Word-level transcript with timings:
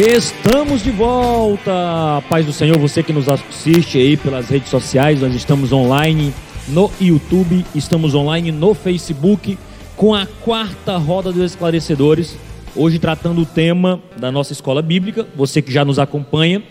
Estamos 0.00 0.84
de 0.84 0.92
volta, 0.92 2.22
paz 2.28 2.46
do 2.46 2.52
Senhor, 2.52 2.78
você 2.78 3.02
que 3.02 3.12
nos 3.12 3.28
assiste 3.28 3.98
aí 3.98 4.16
pelas 4.16 4.48
redes 4.48 4.68
sociais, 4.68 5.20
nós 5.20 5.34
estamos 5.34 5.72
online 5.72 6.32
no 6.68 6.88
YouTube, 7.00 7.66
estamos 7.74 8.14
online 8.14 8.52
no 8.52 8.74
Facebook 8.74 9.58
com 9.96 10.14
a 10.14 10.24
quarta 10.24 10.96
roda 10.96 11.32
dos 11.32 11.42
esclarecedores. 11.42 12.36
Hoje 12.76 13.00
tratando 13.00 13.40
o 13.40 13.44
tema 13.44 14.00
da 14.16 14.30
nossa 14.30 14.52
escola 14.52 14.80
bíblica. 14.82 15.26
Você 15.34 15.60
que 15.60 15.72
já 15.72 15.84
nos 15.84 15.98
acompanha, 15.98 16.62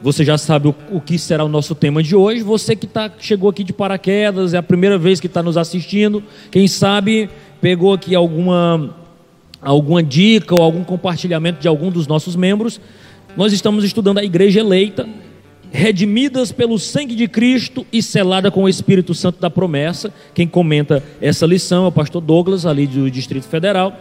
você 0.00 0.24
já 0.24 0.38
sabe 0.38 0.72
o, 0.92 1.00
que 1.00 1.18
será 1.18 1.42
o 1.42 1.48
nosso 1.48 1.74
tema 1.74 2.04
de 2.04 2.14
hoje. 2.14 2.44
Você 2.44 2.76
que 2.76 2.86
tá, 2.86 3.10
chegou 3.18 3.50
aqui 3.50 3.64
de 3.64 3.72
paraquedas, 3.72 4.54
é 4.54 4.58
a 4.58 4.62
primeira 4.62 4.96
vez 4.96 5.18
que 5.18 5.26
está 5.26 5.42
nos 5.42 5.56
assistindo, 5.56 6.22
quem 6.52 6.68
sabe 6.68 7.28
pegou 7.60 7.92
aqui 7.92 8.14
alguma 8.14 8.94
alguma 9.64 10.02
dica 10.02 10.54
ou 10.54 10.62
algum 10.62 10.84
compartilhamento 10.84 11.60
de 11.60 11.68
algum 11.68 11.90
dos 11.90 12.06
nossos 12.06 12.36
membros, 12.36 12.80
nós 13.36 13.52
estamos 13.52 13.82
estudando 13.82 14.18
a 14.18 14.24
igreja 14.24 14.60
eleita, 14.60 15.08
redimidas 15.72 16.52
pelo 16.52 16.78
sangue 16.78 17.16
de 17.16 17.26
Cristo 17.26 17.84
e 17.92 18.00
selada 18.00 18.50
com 18.50 18.64
o 18.64 18.68
Espírito 18.68 19.14
Santo 19.14 19.40
da 19.40 19.50
promessa. 19.50 20.12
Quem 20.32 20.46
comenta 20.46 21.02
essa 21.20 21.46
lição 21.46 21.84
é 21.84 21.88
o 21.88 21.92
pastor 21.92 22.22
Douglas, 22.22 22.64
ali 22.64 22.86
do 22.86 23.10
Distrito 23.10 23.46
Federal. 23.46 23.92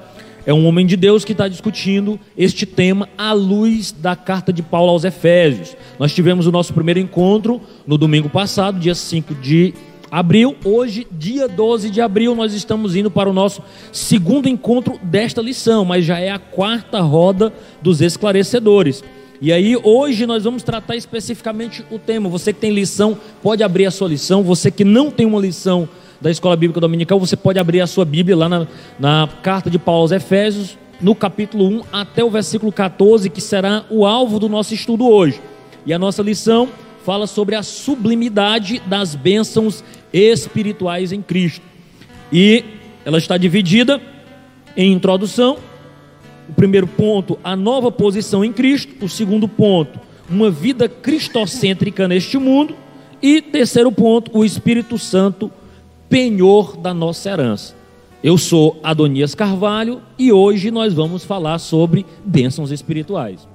É 0.45 0.53
um 0.53 0.67
homem 0.67 0.85
de 0.85 0.97
Deus 0.97 1.23
que 1.23 1.31
está 1.31 1.47
discutindo 1.47 2.19
este 2.37 2.65
tema 2.65 3.07
à 3.17 3.31
luz 3.31 3.93
da 3.93 4.13
carta 4.13 4.51
de 4.51 4.61
Paulo 4.61 4.91
aos 4.91 5.05
Efésios. 5.05 5.75
Nós 5.97 6.13
tivemos 6.13 6.45
o 6.45 6.51
nosso 6.51 6.73
primeiro 6.73 6.99
encontro 6.99 7.61
no 7.87 7.97
domingo 7.97 8.29
passado, 8.29 8.77
dia 8.77 8.93
5 8.93 9.33
de 9.35 9.73
abril. 10.13 10.55
Hoje, 10.63 11.07
dia 11.11 11.47
12 11.47 11.89
de 11.89 11.99
abril, 11.99 12.35
nós 12.35 12.53
estamos 12.53 12.95
indo 12.95 13.09
para 13.09 13.27
o 13.27 13.33
nosso 13.33 13.63
segundo 13.91 14.47
encontro 14.47 14.99
desta 15.01 15.41
lição, 15.41 15.83
mas 15.83 16.05
já 16.05 16.19
é 16.19 16.29
a 16.29 16.37
quarta 16.37 16.99
roda 16.99 17.51
dos 17.81 17.99
esclarecedores. 17.99 19.03
E 19.41 19.51
aí, 19.51 19.75
hoje 19.75 20.27
nós 20.27 20.43
vamos 20.43 20.61
tratar 20.61 20.95
especificamente 20.95 21.83
o 21.89 21.97
tema. 21.97 22.29
Você 22.29 22.53
que 22.53 22.59
tem 22.59 22.69
lição, 22.69 23.17
pode 23.41 23.63
abrir 23.63 23.87
a 23.87 23.91
sua 23.91 24.07
lição. 24.07 24.43
Você 24.43 24.69
que 24.69 24.83
não 24.83 25.09
tem 25.09 25.25
uma 25.25 25.39
lição 25.39 25.89
da 26.21 26.29
Escola 26.29 26.55
Bíblica 26.55 26.79
Dominical, 26.79 27.19
você 27.19 27.35
pode 27.35 27.57
abrir 27.57 27.81
a 27.81 27.87
sua 27.87 28.05
Bíblia 28.05 28.37
lá 28.37 28.47
na, 28.47 28.67
na 28.99 29.27
carta 29.41 29.67
de 29.67 29.79
Paulo 29.79 30.01
aos 30.01 30.11
Efésios, 30.11 30.77
no 31.01 31.15
capítulo 31.15 31.65
1 31.65 31.81
até 31.91 32.23
o 32.23 32.29
versículo 32.29 32.71
14, 32.71 33.31
que 33.31 33.41
será 33.41 33.83
o 33.89 34.05
alvo 34.05 34.37
do 34.37 34.47
nosso 34.47 34.75
estudo 34.75 35.07
hoje. 35.07 35.41
E 35.87 35.91
a 35.91 35.97
nossa 35.97 36.21
lição 36.21 36.69
fala 37.03 37.27
sobre 37.27 37.55
a 37.55 37.63
sublimidade 37.63 38.81
das 38.85 39.15
bênçãos 39.15 39.83
espirituais 40.11 41.11
em 41.11 41.21
Cristo. 41.21 41.65
E 42.31 42.63
ela 43.05 43.17
está 43.17 43.37
dividida 43.37 44.01
em 44.75 44.91
introdução. 44.91 45.57
O 46.49 46.53
primeiro 46.53 46.87
ponto, 46.87 47.37
a 47.43 47.55
nova 47.55 47.91
posição 47.91 48.43
em 48.43 48.51
Cristo. 48.51 49.05
O 49.05 49.09
segundo 49.09 49.47
ponto, 49.47 49.99
uma 50.29 50.49
vida 50.49 50.87
cristocêntrica 50.87 52.07
neste 52.07 52.37
mundo. 52.37 52.75
E 53.21 53.41
terceiro 53.41 53.91
ponto, 53.91 54.37
o 54.37 54.43
Espírito 54.43 54.97
Santo, 54.97 55.51
penhor 56.09 56.77
da 56.77 56.93
nossa 56.93 57.29
herança. 57.29 57.75
Eu 58.23 58.37
sou 58.37 58.79
Adonias 58.81 59.35
Carvalho 59.35 60.01
e 60.17 60.31
hoje 60.31 60.71
nós 60.71 60.93
vamos 60.93 61.25
falar 61.25 61.59
sobre 61.59 62.05
bênçãos 62.23 62.71
espirituais. 62.71 63.52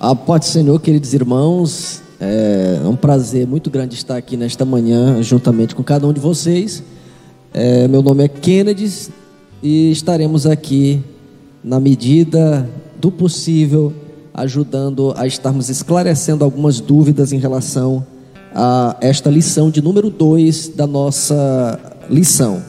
A 0.00 0.14
paz 0.14 0.42
do 0.42 0.46
Senhor, 0.52 0.80
queridos 0.80 1.12
irmãos, 1.12 2.00
é 2.20 2.80
um 2.84 2.94
prazer 2.94 3.48
muito 3.48 3.68
grande 3.68 3.96
estar 3.96 4.16
aqui 4.16 4.36
nesta 4.36 4.64
manhã, 4.64 5.20
juntamente 5.24 5.74
com 5.74 5.82
cada 5.82 6.06
um 6.06 6.12
de 6.12 6.20
vocês. 6.20 6.84
É, 7.52 7.88
meu 7.88 8.00
nome 8.00 8.22
é 8.22 8.28
Kennedy 8.28 9.10
e 9.60 9.90
estaremos 9.90 10.46
aqui, 10.46 11.02
na 11.64 11.80
medida 11.80 12.70
do 12.96 13.10
possível, 13.10 13.92
ajudando 14.32 15.12
a 15.16 15.26
estarmos 15.26 15.68
esclarecendo 15.68 16.44
algumas 16.44 16.78
dúvidas 16.78 17.32
em 17.32 17.38
relação 17.40 18.06
a 18.54 18.96
esta 19.00 19.28
lição 19.28 19.68
de 19.68 19.82
número 19.82 20.10
2 20.10 20.68
da 20.68 20.86
nossa 20.86 21.76
lição. 22.08 22.62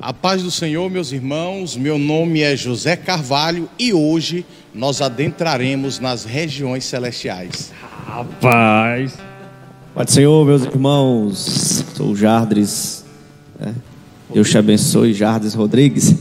A 0.00 0.14
paz 0.14 0.42
do 0.42 0.50
Senhor, 0.50 0.90
meus 0.90 1.12
irmãos, 1.12 1.76
meu 1.76 1.98
nome 1.98 2.40
é 2.40 2.56
José 2.56 2.96
Carvalho 2.96 3.68
e 3.78 3.92
hoje 3.92 4.46
nós 4.74 5.00
adentraremos 5.00 5.98
nas 5.98 6.24
regiões 6.24 6.84
celestiais. 6.84 7.72
Rapaz. 8.06 9.18
Pai 9.94 10.04
do 10.04 10.10
Senhor, 10.10 10.46
meus 10.46 10.64
irmãos. 10.64 11.84
Sou 11.94 12.10
o 12.10 12.16
Jardres. 12.16 13.04
É. 13.60 13.72
Deus 14.32 14.48
te 14.48 14.56
abençoe, 14.56 15.12
Jardres 15.12 15.54
Rodrigues. 15.54 16.14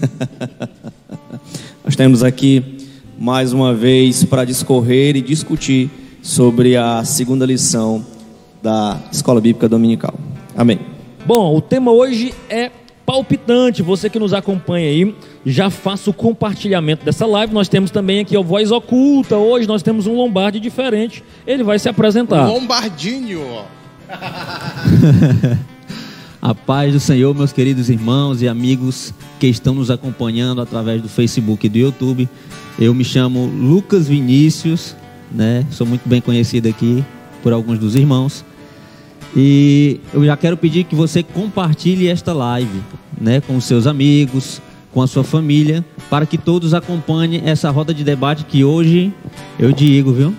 Nós 1.85 1.95
temos 1.95 2.23
aqui 2.23 2.77
mais 3.17 3.53
uma 3.53 3.73
vez 3.73 4.23
para 4.23 4.45
discorrer 4.45 5.15
e 5.15 5.21
discutir 5.21 5.89
sobre 6.21 6.75
a 6.75 7.03
segunda 7.03 7.45
lição 7.45 8.03
da 8.61 8.99
Escola 9.11 9.39
Bíblica 9.39 9.69
Dominical. 9.69 10.13
Amém. 10.55 10.79
Bom, 11.25 11.55
o 11.55 11.61
tema 11.61 11.91
hoje 11.91 12.33
é 12.49 12.71
palpitante. 13.09 13.81
Você 13.81 14.07
que 14.07 14.19
nos 14.19 14.35
acompanha 14.35 14.87
aí, 14.87 15.15
já 15.43 15.71
faça 15.71 16.11
o 16.11 16.13
compartilhamento 16.13 17.03
dessa 17.03 17.25
live. 17.25 17.51
Nós 17.51 17.67
temos 17.67 17.89
também 17.89 18.19
aqui 18.19 18.37
o 18.37 18.43
Voz 18.43 18.69
Oculta. 18.69 19.35
Hoje 19.35 19.67
nós 19.67 19.81
temos 19.81 20.05
um 20.05 20.13
Lombardi 20.15 20.59
diferente. 20.59 21.23
Ele 21.47 21.63
vai 21.63 21.79
se 21.79 21.89
apresentar. 21.89 22.45
Lombardinho. 22.47 23.63
A 26.39 26.53
paz 26.53 26.93
do 26.93 26.99
Senhor, 26.99 27.35
meus 27.35 27.51
queridos 27.51 27.89
irmãos 27.89 28.43
e 28.43 28.47
amigos 28.47 29.11
que 29.39 29.47
estão 29.47 29.73
nos 29.73 29.89
acompanhando 29.89 30.61
através 30.61 31.01
do 31.01 31.09
Facebook 31.09 31.65
e 31.65 31.69
do 31.69 31.79
YouTube. 31.79 32.29
Eu 32.79 32.93
me 32.93 33.03
chamo 33.03 33.47
Lucas 33.47 34.07
Vinícius, 34.07 34.95
né? 35.31 35.65
Sou 35.71 35.85
muito 35.85 36.07
bem 36.07 36.21
conhecido 36.21 36.69
aqui 36.69 37.03
por 37.41 37.53
alguns 37.53 37.79
dos 37.79 37.95
irmãos. 37.95 38.45
E 39.35 39.99
eu 40.13 40.25
já 40.25 40.35
quero 40.35 40.57
pedir 40.57 40.83
que 40.85 40.95
você 40.95 41.21
compartilhe 41.21 42.07
esta 42.07 42.33
live, 42.33 42.81
né, 43.19 43.41
com 43.41 43.59
seus 43.61 43.85
amigos, 43.85 44.61
com 44.91 45.01
a 45.01 45.07
sua 45.07 45.23
família, 45.23 45.85
para 46.09 46.25
que 46.25 46.37
todos 46.37 46.73
acompanhem 46.73 47.43
essa 47.45 47.69
roda 47.69 47.93
de 47.93 48.03
debate 48.03 48.45
que 48.45 48.63
hoje 48.63 49.13
eu 49.59 49.71
digo, 49.71 50.11
viu? 50.11 50.33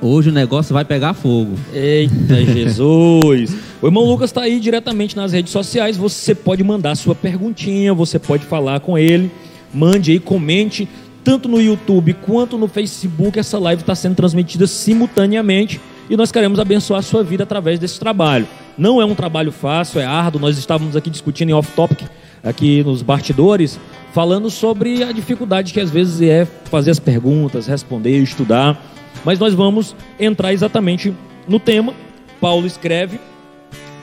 Hoje 0.00 0.28
o 0.28 0.32
negócio 0.32 0.72
vai 0.72 0.84
pegar 0.84 1.14
fogo. 1.14 1.54
Eita 1.72 2.44
Jesus! 2.44 3.56
o 3.80 3.86
irmão 3.86 4.04
Lucas 4.04 4.30
está 4.30 4.42
aí 4.42 4.60
diretamente 4.60 5.16
nas 5.16 5.32
redes 5.32 5.50
sociais. 5.50 5.96
Você 5.96 6.34
pode 6.34 6.62
mandar 6.62 6.94
sua 6.94 7.14
perguntinha, 7.14 7.94
você 7.94 8.18
pode 8.18 8.44
falar 8.44 8.80
com 8.80 8.98
ele. 8.98 9.30
Mande 9.72 10.12
aí, 10.12 10.20
comente, 10.20 10.88
tanto 11.24 11.48
no 11.48 11.60
YouTube 11.60 12.14
quanto 12.14 12.58
no 12.58 12.68
Facebook. 12.68 13.38
Essa 13.38 13.58
live 13.58 13.80
está 13.82 13.94
sendo 13.94 14.14
transmitida 14.14 14.66
simultaneamente 14.66 15.80
e 16.08 16.16
nós 16.16 16.30
queremos 16.30 16.58
abençoar 16.58 17.00
a 17.00 17.02
sua 17.02 17.22
vida 17.22 17.44
através 17.44 17.78
desse 17.78 17.98
trabalho. 17.98 18.46
Não 18.76 19.00
é 19.00 19.04
um 19.04 19.14
trabalho 19.14 19.50
fácil, 19.50 20.00
é 20.00 20.04
árduo. 20.04 20.40
Nós 20.40 20.58
estávamos 20.58 20.96
aqui 20.96 21.08
discutindo 21.08 21.50
em 21.50 21.52
off-topic, 21.52 22.02
aqui 22.42 22.82
nos 22.82 23.02
bastidores, 23.02 23.78
falando 24.12 24.50
sobre 24.50 25.02
a 25.02 25.12
dificuldade 25.12 25.72
que 25.72 25.80
às 25.80 25.90
vezes 25.90 26.20
é 26.20 26.44
fazer 26.64 26.90
as 26.90 26.98
perguntas, 26.98 27.66
responder, 27.66 28.18
estudar. 28.22 28.80
Mas 29.24 29.38
nós 29.38 29.54
vamos 29.54 29.96
entrar 30.18 30.52
exatamente 30.52 31.14
no 31.48 31.58
tema. 31.58 31.94
Paulo 32.40 32.66
escreve, 32.66 33.18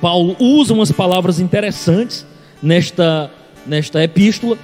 Paulo 0.01 0.35
usa 0.39 0.73
umas 0.73 0.91
palavras 0.91 1.39
interessantes 1.39 2.25
nesta, 2.61 3.29
nesta 3.67 4.03
epístola. 4.03 4.57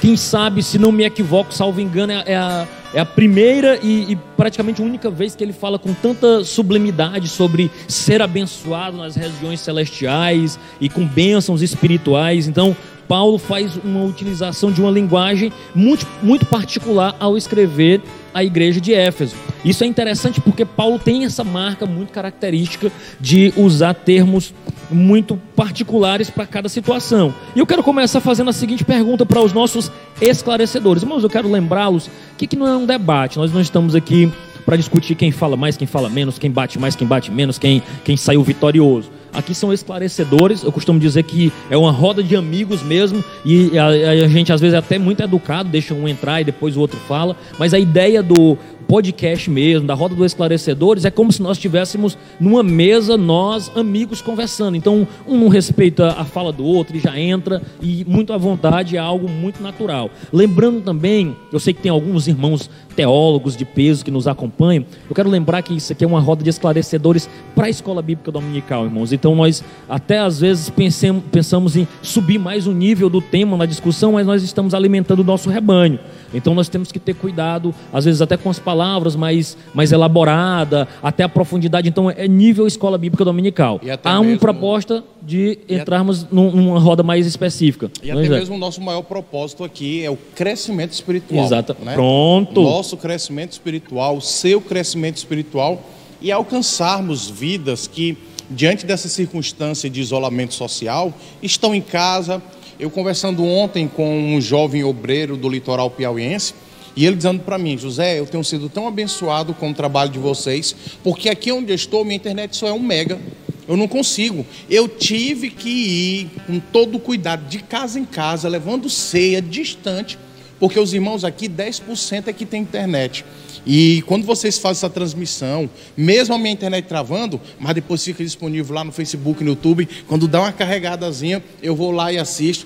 Quem 0.00 0.16
sabe, 0.16 0.62
se 0.62 0.78
não 0.78 0.92
me 0.92 1.04
equivoco, 1.04 1.54
salvo 1.54 1.80
engano, 1.80 2.12
é 2.12 2.36
a 2.36 2.66
é 2.94 3.00
a 3.00 3.06
primeira 3.06 3.78
e, 3.82 4.12
e, 4.12 4.16
praticamente 4.36 4.82
única 4.82 5.10
vez 5.10 5.34
que 5.34 5.42
ele 5.42 5.52
fala 5.52 5.78
com 5.78 5.94
tanta 5.94 6.44
sublimidade 6.44 7.28
sobre 7.28 7.70
ser 7.88 8.20
abençoado 8.20 8.96
nas 8.96 9.16
regiões 9.16 9.60
celestiais 9.60 10.58
e 10.80 10.88
com 10.88 11.06
bênçãos 11.06 11.62
espirituais. 11.62 12.46
Então, 12.46 12.76
Paulo 13.08 13.38
faz 13.38 13.76
uma 13.76 14.04
utilização 14.04 14.70
de 14.70 14.80
uma 14.80 14.90
linguagem 14.90 15.52
muito, 15.74 16.06
muito 16.22 16.46
particular 16.46 17.14
ao 17.18 17.36
escrever 17.36 18.00
a 18.34 18.42
igreja 18.42 18.80
de 18.80 18.94
Éfeso. 18.94 19.36
Isso 19.64 19.84
é 19.84 19.86
interessante 19.86 20.40
porque 20.40 20.64
Paulo 20.64 20.98
tem 20.98 21.24
essa 21.24 21.44
marca 21.44 21.86
muito 21.86 22.12
característica 22.12 22.90
de 23.20 23.52
usar 23.56 23.94
termos 23.94 24.54
muito 24.90 25.40
particulares 25.56 26.30
para 26.30 26.46
cada 26.46 26.68
situação. 26.68 27.34
E 27.54 27.58
eu 27.58 27.66
quero 27.66 27.82
começar 27.82 28.20
fazendo 28.20 28.50
a 28.50 28.52
seguinte 28.52 28.84
pergunta 28.84 29.24
para 29.24 29.40
os 29.40 29.52
nossos 29.52 29.90
esclarecedores. 30.20 31.02
Irmãos, 31.02 31.22
eu 31.22 31.30
quero 31.30 31.50
lembrá-los 31.50 32.10
que, 32.36 32.46
que 32.46 32.56
não 32.56 32.66
é 32.66 32.76
um 32.76 32.86
debate, 32.86 33.38
nós 33.38 33.52
não 33.52 33.60
estamos 33.60 33.94
aqui 33.94 34.30
para 34.64 34.76
discutir 34.76 35.14
quem 35.14 35.32
fala 35.32 35.56
mais, 35.56 35.76
quem 35.76 35.86
fala 35.86 36.08
menos, 36.08 36.38
quem 36.38 36.50
bate 36.50 36.78
mais, 36.78 36.94
quem 36.94 37.06
bate 37.06 37.30
menos, 37.30 37.58
quem, 37.58 37.82
quem 38.04 38.16
saiu 38.16 38.42
vitorioso. 38.42 39.10
Aqui 39.32 39.54
são 39.54 39.72
esclarecedores. 39.72 40.62
Eu 40.62 40.72
costumo 40.72 40.98
dizer 40.98 41.22
que 41.22 41.52
é 41.70 41.76
uma 41.76 41.90
roda 41.90 42.22
de 42.22 42.36
amigos 42.36 42.82
mesmo, 42.82 43.24
e 43.44 43.78
a, 43.78 43.86
a 43.86 44.28
gente 44.28 44.52
às 44.52 44.60
vezes 44.60 44.74
é 44.74 44.78
até 44.78 44.98
muito 44.98 45.22
educado, 45.22 45.68
deixa 45.68 45.94
um 45.94 46.08
entrar 46.08 46.40
e 46.40 46.44
depois 46.44 46.76
o 46.76 46.80
outro 46.80 46.98
fala, 47.08 47.36
mas 47.58 47.74
a 47.74 47.78
ideia 47.78 48.22
do 48.22 48.56
podcast 48.92 49.50
mesmo, 49.50 49.86
da 49.86 49.94
roda 49.94 50.14
dos 50.14 50.26
esclarecedores, 50.26 51.06
é 51.06 51.10
como 51.10 51.32
se 51.32 51.40
nós 51.40 51.56
estivéssemos 51.56 52.18
numa 52.38 52.62
mesa, 52.62 53.16
nós, 53.16 53.72
amigos, 53.74 54.20
conversando. 54.20 54.76
Então, 54.76 55.08
um 55.26 55.38
não 55.38 55.48
respeita 55.48 56.08
a 56.08 56.24
fala 56.26 56.52
do 56.52 56.64
outro 56.64 56.96
e 56.96 57.00
já 57.00 57.18
entra, 57.18 57.62
e 57.80 58.04
muito 58.06 58.34
à 58.34 58.36
vontade, 58.36 58.96
é 58.96 59.00
algo 59.00 59.30
muito 59.30 59.62
natural. 59.62 60.10
Lembrando 60.30 60.82
também, 60.82 61.34
eu 61.50 61.58
sei 61.58 61.72
que 61.72 61.80
tem 61.80 61.90
alguns 61.90 62.28
irmãos 62.28 62.68
teólogos 62.94 63.56
de 63.56 63.64
peso 63.64 64.04
que 64.04 64.10
nos 64.10 64.28
acompanham, 64.28 64.84
eu 65.08 65.14
quero 65.14 65.30
lembrar 65.30 65.62
que 65.62 65.74
isso 65.74 65.92
aqui 65.92 66.04
é 66.04 66.06
uma 66.06 66.20
roda 66.20 66.44
de 66.44 66.50
esclarecedores 66.50 67.28
para 67.54 67.66
a 67.66 67.70
escola 67.70 68.02
bíblica 68.02 68.30
dominical, 68.30 68.84
irmãos. 68.84 69.12
Então, 69.22 69.36
nós 69.36 69.62
até 69.88 70.18
às 70.18 70.40
vezes 70.40 70.68
pensemos, 70.68 71.22
pensamos 71.30 71.76
em 71.76 71.86
subir 72.02 72.40
mais 72.40 72.66
o 72.66 72.72
nível 72.72 73.08
do 73.08 73.20
tema 73.20 73.56
na 73.56 73.66
discussão, 73.66 74.14
mas 74.14 74.26
nós 74.26 74.42
estamos 74.42 74.74
alimentando 74.74 75.20
o 75.20 75.24
nosso 75.24 75.48
rebanho. 75.48 76.00
Então, 76.34 76.56
nós 76.56 76.68
temos 76.68 76.90
que 76.90 76.98
ter 76.98 77.14
cuidado, 77.14 77.72
às 77.92 78.04
vezes 78.04 78.20
até 78.20 78.36
com 78.36 78.50
as 78.50 78.58
palavras 78.58 79.14
mais, 79.14 79.56
mais 79.72 79.92
elaborada, 79.92 80.88
até 81.00 81.22
a 81.22 81.28
profundidade. 81.28 81.88
Então, 81.88 82.10
é 82.10 82.26
nível 82.26 82.66
escola 82.66 82.98
bíblica 82.98 83.24
dominical. 83.24 83.80
Há 84.02 84.18
uma 84.18 84.36
proposta 84.38 85.04
de 85.22 85.60
entrarmos 85.68 86.26
numa 86.28 86.80
roda 86.80 87.04
mais 87.04 87.24
específica. 87.24 87.92
E 88.02 88.10
até 88.10 88.28
mesmo 88.28 88.56
o 88.56 88.58
nosso 88.58 88.80
maior 88.80 89.02
propósito 89.02 89.62
aqui 89.62 90.04
é 90.04 90.10
o 90.10 90.18
crescimento 90.34 90.90
espiritual. 90.90 91.44
Exato. 91.44 91.76
Né? 91.80 91.94
Pronto. 91.94 92.60
O 92.60 92.64
nosso 92.64 92.96
crescimento 92.96 93.52
espiritual, 93.52 94.16
o 94.16 94.20
seu 94.20 94.60
crescimento 94.60 95.18
espiritual 95.18 95.80
e 96.22 96.30
alcançarmos 96.30 97.28
vidas 97.28 97.86
que, 97.86 98.16
diante 98.50 98.86
dessa 98.86 99.08
circunstância 99.08 99.88
de 99.88 100.00
isolamento 100.00 100.54
social, 100.54 101.12
estão 101.42 101.74
em 101.74 101.80
casa. 101.80 102.42
Eu 102.78 102.90
conversando 102.90 103.44
ontem 103.44 103.86
com 103.88 104.34
um 104.34 104.40
jovem 104.40 104.82
obreiro 104.84 105.36
do 105.36 105.48
litoral 105.48 105.90
piauiense, 105.90 106.54
e 106.94 107.06
ele 107.06 107.16
dizendo 107.16 107.40
para 107.40 107.56
mim, 107.56 107.78
José, 107.78 108.18
eu 108.18 108.26
tenho 108.26 108.44
sido 108.44 108.68
tão 108.68 108.86
abençoado 108.86 109.54
com 109.54 109.70
o 109.70 109.74
trabalho 109.74 110.10
de 110.10 110.18
vocês, 110.18 110.74
porque 111.02 111.28
aqui 111.28 111.50
onde 111.50 111.72
eu 111.72 111.76
estou, 111.76 112.04
minha 112.04 112.16
internet 112.16 112.56
só 112.56 112.68
é 112.68 112.72
um 112.72 112.80
mega. 112.80 113.18
Eu 113.66 113.76
não 113.76 113.88
consigo. 113.88 114.44
Eu 114.68 114.88
tive 114.88 115.48
que 115.48 115.68
ir 115.68 116.30
com 116.46 116.58
todo 116.58 116.98
cuidado, 116.98 117.48
de 117.48 117.60
casa 117.60 117.98
em 117.98 118.04
casa, 118.04 118.48
levando 118.48 118.90
ceia 118.90 119.40
distante, 119.40 120.18
porque 120.62 120.78
os 120.78 120.94
irmãos 120.94 121.24
aqui, 121.24 121.48
10% 121.48 122.28
é 122.28 122.32
que 122.32 122.46
tem 122.46 122.62
internet. 122.62 123.24
E 123.66 124.00
quando 124.06 124.24
vocês 124.24 124.58
fazem 124.58 124.78
essa 124.78 124.88
transmissão, 124.88 125.68
mesmo 125.96 126.36
a 126.36 126.38
minha 126.38 126.52
internet 126.52 126.86
travando, 126.86 127.40
mas 127.58 127.74
depois 127.74 128.04
fica 128.04 128.22
disponível 128.22 128.72
lá 128.72 128.84
no 128.84 128.92
Facebook, 128.92 129.42
no 129.42 129.50
YouTube, 129.50 129.88
quando 130.06 130.28
dá 130.28 130.42
uma 130.42 130.52
carregadazinha, 130.52 131.42
eu 131.60 131.74
vou 131.74 131.90
lá 131.90 132.12
e 132.12 132.18
assisto. 132.18 132.64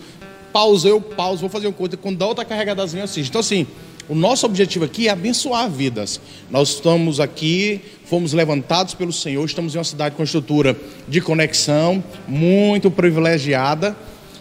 Pausei, 0.52 0.90
eu 0.90 1.00
pauso, 1.00 1.40
vou 1.40 1.48
fazer 1.48 1.68
uma 1.68 1.72
coisa, 1.72 1.96
quando 1.96 2.18
dá 2.18 2.26
outra 2.26 2.44
carregadazinha, 2.44 3.00
eu 3.00 3.04
assisto. 3.06 3.30
Então, 3.30 3.40
assim, 3.40 3.66
o 4.10 4.14
nosso 4.14 4.44
objetivo 4.44 4.84
aqui 4.84 5.08
é 5.08 5.10
abençoar 5.10 5.70
vidas. 5.70 6.20
Nós 6.50 6.74
estamos 6.74 7.18
aqui, 7.18 7.80
fomos 8.04 8.34
levantados 8.34 8.92
pelo 8.92 9.10
Senhor, 9.10 9.42
estamos 9.46 9.74
em 9.74 9.78
uma 9.78 9.84
cidade 9.84 10.14
com 10.14 10.22
estrutura 10.22 10.76
de 11.08 11.22
conexão, 11.22 12.04
muito 12.28 12.90
privilegiada. 12.90 13.96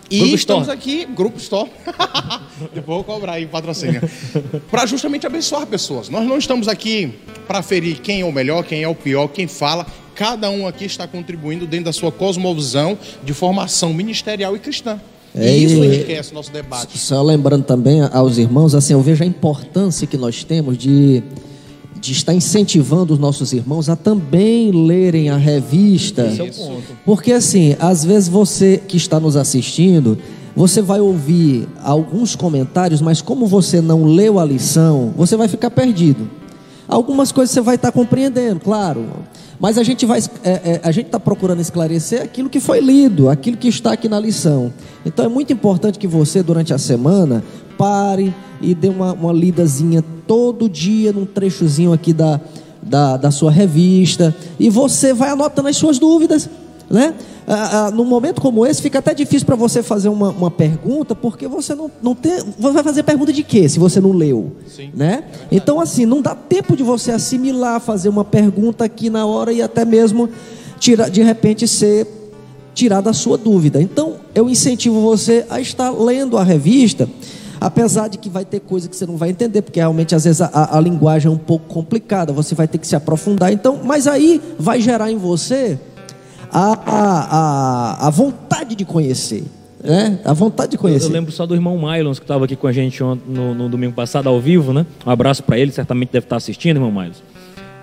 E 0.10 0.20
grupo 0.20 0.36
estamos 0.36 0.68
Store. 0.68 0.80
aqui, 0.80 1.06
Grupo 1.06 1.38
Store. 1.38 1.70
Depois 2.74 2.98
vou 2.98 3.04
cobrar 3.04 3.34
aí 3.34 3.46
patrocínio. 3.46 4.02
para 4.70 4.86
justamente 4.86 5.26
abençoar 5.26 5.66
pessoas. 5.66 6.10
Nós 6.10 6.26
não 6.26 6.38
estamos 6.38 6.68
aqui 6.68 7.14
para 7.48 7.62
ferir 7.62 8.00
quem 8.02 8.22
é 8.22 8.26
o 8.26 8.32
melhor, 8.32 8.64
quem 8.64 8.84
é 8.84 8.88
o 8.88 8.96
pior, 8.96 9.28
quem 9.28 9.48
fala. 9.48 9.86
Cada 10.14 10.50
um 10.50 10.66
aqui 10.66 10.86
está 10.86 11.08
contribuindo 11.08 11.66
dentro 11.68 11.86
da 11.86 11.94
sua 11.94 12.12
cosmovisão 12.12 12.98
de 13.24 13.34
formação 13.34 13.94
ministerial 13.94 14.56
e 14.56 14.60
cristã. 14.60 15.00
É, 15.34 15.58
e 15.58 15.66
isso 15.66 15.84
enriquece 15.84 16.32
o 16.32 16.36
nosso 16.36 16.52
debate. 16.52 16.98
Só 16.98 17.22
lembrando 17.22 17.64
também 17.66 18.02
aos 18.02 18.38
irmãos, 18.38 18.74
assim, 18.74 18.94
eu 18.94 19.02
vejo 19.02 19.24
a 19.24 19.28
importância 19.28 20.08
que 20.08 20.16
nós 20.16 20.46
temos 20.46 20.78
de, 20.78 21.22
de 22.06 22.12
estar 22.12 22.34
incentivando 22.34 23.14
os 23.14 23.20
nossos 23.20 23.52
irmãos 23.52 23.90
a 23.90 23.96
também 23.96 24.72
lerem 24.72 25.30
a 25.30 25.38
revista. 25.38 26.28
Esse 26.28 26.42
é 26.42 26.44
o 26.44 26.54
ponto. 26.54 26.84
Porque 27.04 27.32
assim, 27.32 27.76
às 27.80 28.06
vezes 28.06 28.30
você 28.30 28.78
que 28.78 28.96
está 28.96 29.20
nos 29.20 29.36
assistindo, 29.36 30.18
você 30.56 30.82
vai 30.82 31.02
ouvir 31.02 31.68
alguns 31.84 32.36
comentários, 32.36 33.02
mas 33.02 33.22
como 33.22 33.48
você 33.48 33.82
não 33.82 34.06
leu 34.06 34.40
a 34.40 34.46
lição, 34.46 35.14
você 35.18 35.36
vai 35.36 35.48
ficar 35.48 35.72
perdido. 35.72 36.30
Algumas 36.88 37.32
coisas 37.32 37.54
você 37.54 37.62
vai 37.62 37.76
estar 37.76 37.92
compreendendo, 37.92 38.60
claro. 38.60 39.06
Mas 39.60 39.78
a 39.78 39.84
gente 39.84 40.06
vai, 40.06 40.20
é, 40.44 40.50
é, 40.50 40.82
a 40.84 40.92
gente 40.92 41.08
está 41.08 41.20
procurando 41.20 41.62
esclarecer 41.62 42.22
aquilo 42.22 42.50
que 42.50 42.60
foi 42.60 42.80
lido, 42.80 43.30
aquilo 43.30 43.58
que 43.58 43.68
está 43.68 43.94
aqui 43.94 44.10
na 44.10 44.20
lição. 44.20 44.74
Então 45.06 45.26
é 45.26 45.30
muito 45.30 45.54
importante 45.54 45.98
que 45.98 46.08
você 46.08 46.44
durante 46.44 46.74
a 46.74 46.78
semana 46.78 47.44
pare 47.78 48.34
e 48.62 48.76
dê 48.76 48.90
uma, 48.90 49.14
uma 49.14 49.34
lidazinha 49.34 50.04
todo 50.28 50.70
dia 50.70 51.12
num 51.12 51.26
trechozinho 51.26 51.94
aqui 51.94 52.14
da, 52.14 52.40
da, 52.82 53.18
da 53.18 53.32
sua 53.32 53.52
revista 53.52 54.36
e 54.60 54.70
você 54.70 55.14
vai 55.14 55.30
anotando 55.30 55.70
as 55.70 55.78
suas 55.78 56.00
dúvidas, 56.00 56.50
né? 56.90 57.16
Ah, 57.48 57.88
ah, 57.88 57.92
num 57.92 58.06
momento 58.06 58.42
como 58.42 58.66
esse, 58.66 58.82
fica 58.82 59.00
até 59.00 59.14
difícil 59.14 59.46
para 59.46 59.56
você 59.56 59.84
fazer 59.84 60.10
uma, 60.10 60.30
uma 60.30 60.50
pergunta, 60.50 61.14
porque 61.14 61.48
você 61.48 61.76
não, 61.76 61.92
não 62.02 62.16
tem. 62.16 62.34
Vai 62.58 62.84
fazer 62.84 63.04
pergunta 63.04 63.32
de 63.32 63.44
quê 63.44 63.70
se 63.70 63.78
você 63.78 64.02
não 64.02 64.12
leu? 64.12 64.52
Sim, 64.68 64.92
né? 64.96 65.24
É 65.52 65.56
então, 65.56 65.80
assim, 65.80 66.06
não 66.06 66.22
dá 66.22 66.34
tempo 66.34 66.76
de 66.76 66.84
você 66.84 67.12
assimilar, 67.12 67.80
fazer 67.80 68.10
uma 68.10 68.24
pergunta 68.24 68.84
aqui 68.84 69.10
na 69.10 69.26
hora 69.26 69.54
e 69.54 69.62
até 69.62 69.86
mesmo 69.86 70.30
tirar, 70.80 71.10
de 71.10 71.22
repente 71.22 71.68
ser 71.68 72.08
tirar 72.74 73.02
da 73.02 73.14
sua 73.14 73.38
dúvida. 73.38 73.82
Então, 73.82 74.16
eu 74.34 74.50
incentivo 74.50 75.00
você 75.00 75.46
a 75.50 75.62
estar 75.62 75.92
lendo 75.92 76.38
a 76.38 76.44
revista, 76.44 77.08
apesar 77.62 78.10
de 78.10 78.18
que 78.18 78.30
vai 78.30 78.44
ter 78.44 78.60
coisa 78.60 78.90
que 78.90 78.96
você 78.96 79.06
não 79.06 79.18
vai 79.18 79.30
entender, 79.30 79.62
porque 79.62 79.80
realmente 79.80 80.14
às 80.14 80.26
vezes 80.26 80.42
a, 80.42 80.48
a, 80.48 80.78
a 80.78 80.82
linguagem 80.82 81.32
é 81.32 81.34
um 81.34 81.38
pouco 81.38 81.68
complicada, 81.68 82.34
você 82.34 82.54
vai 82.54 82.68
ter 82.68 82.78
que 82.78 82.88
se 82.88 82.96
aprofundar. 82.96 83.54
Então, 83.54 83.80
mas 83.84 84.08
aí 84.08 84.42
vai 84.60 84.82
gerar 84.82 85.12
em 85.12 85.18
você 85.18 85.80
a, 86.58 86.80
a, 86.86 88.08
a, 88.08 88.10
vontade 88.10 88.76
de 88.76 88.86
conhecer. 88.86 89.44
Né? 89.84 90.20
A 90.24 90.32
vontade 90.32 90.72
de 90.72 90.78
conhecer. 90.78 91.08
Eu, 91.08 91.10
eu 91.10 91.14
lembro 91.14 91.32
só 91.32 91.46
do 91.46 91.54
irmão 91.54 91.78
Mylons, 91.78 92.18
que 92.18 92.24
estava 92.24 92.46
aqui 92.46 92.56
com 92.56 92.66
a 92.66 92.72
gente 92.72 93.04
no, 93.04 93.54
no, 93.54 93.68
domingo 93.68 93.94
passado, 93.94 94.30
ao 94.30 94.40
vivo, 94.40 94.72
né? 94.72 94.86
Um 95.06 95.10
abraço 95.10 95.44
para 95.44 95.60
ele, 95.60 95.72
certamente 95.74 96.10
deve 96.14 96.26
estar 96.26 96.38
assistindo, 96.38 96.78
irmão 96.78 96.92
Mylons. 96.92 97.22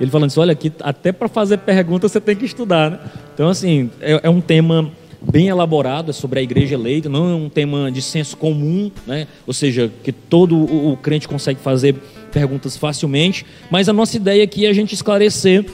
Ele 0.01 0.11
falando 0.11 0.29
assim: 0.29 0.41
olha, 0.41 0.53
aqui 0.53 0.73
até 0.81 1.13
para 1.13 1.29
fazer 1.29 1.59
pergunta 1.59 2.09
você 2.09 2.19
tem 2.19 2.35
que 2.35 2.47
estudar, 2.47 2.91
né? 2.91 2.99
Então, 3.35 3.49
assim, 3.49 3.91
é, 4.01 4.21
é 4.23 4.31
um 4.31 4.41
tema 4.41 4.91
bem 5.21 5.49
elaborado 5.49 6.11
é 6.11 6.13
sobre 6.13 6.41
a 6.41 6.43
igreja 6.43 6.75
eleita, 6.75 7.09
não 7.09 7.31
é 7.31 7.35
um 7.35 7.49
tema 7.49 7.93
de 7.93 8.03
senso 8.03 8.37
comum, 8.37 8.91
né? 9.07 9.29
ou 9.47 9.53
seja, 9.53 9.89
que 10.03 10.11
todo 10.11 10.57
o, 10.57 10.93
o 10.93 10.97
crente 10.97 11.29
consegue 11.29 11.61
fazer 11.61 11.95
perguntas 12.33 12.77
facilmente, 12.77 13.47
mas 13.71 13.89
a 13.89 13.93
nossa 13.93 14.17
ideia 14.17 14.43
aqui 14.43 14.67
é 14.67 14.69
a 14.69 14.73
gente 14.73 14.95
esclarecer 14.95 15.65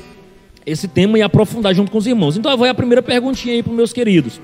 esse 0.69 0.87
tema 0.87 1.19
e 1.19 1.23
aprofundar 1.23 1.75
junto 1.75 1.91
com 1.91 1.99
os 1.99 2.07
irmãos. 2.07 2.37
Então 2.37 2.57
vai 2.57 2.69
a 2.69 2.75
primeira 2.75 3.03
perguntinha 3.03 3.55
aí 3.55 3.63
para 3.63 3.73
meus 3.73 3.93
queridos. 3.93 4.41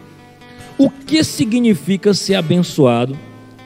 O 0.79 0.91
que 0.91 1.23
significa 1.23 2.15
ser 2.15 2.35
abençoado 2.35 3.17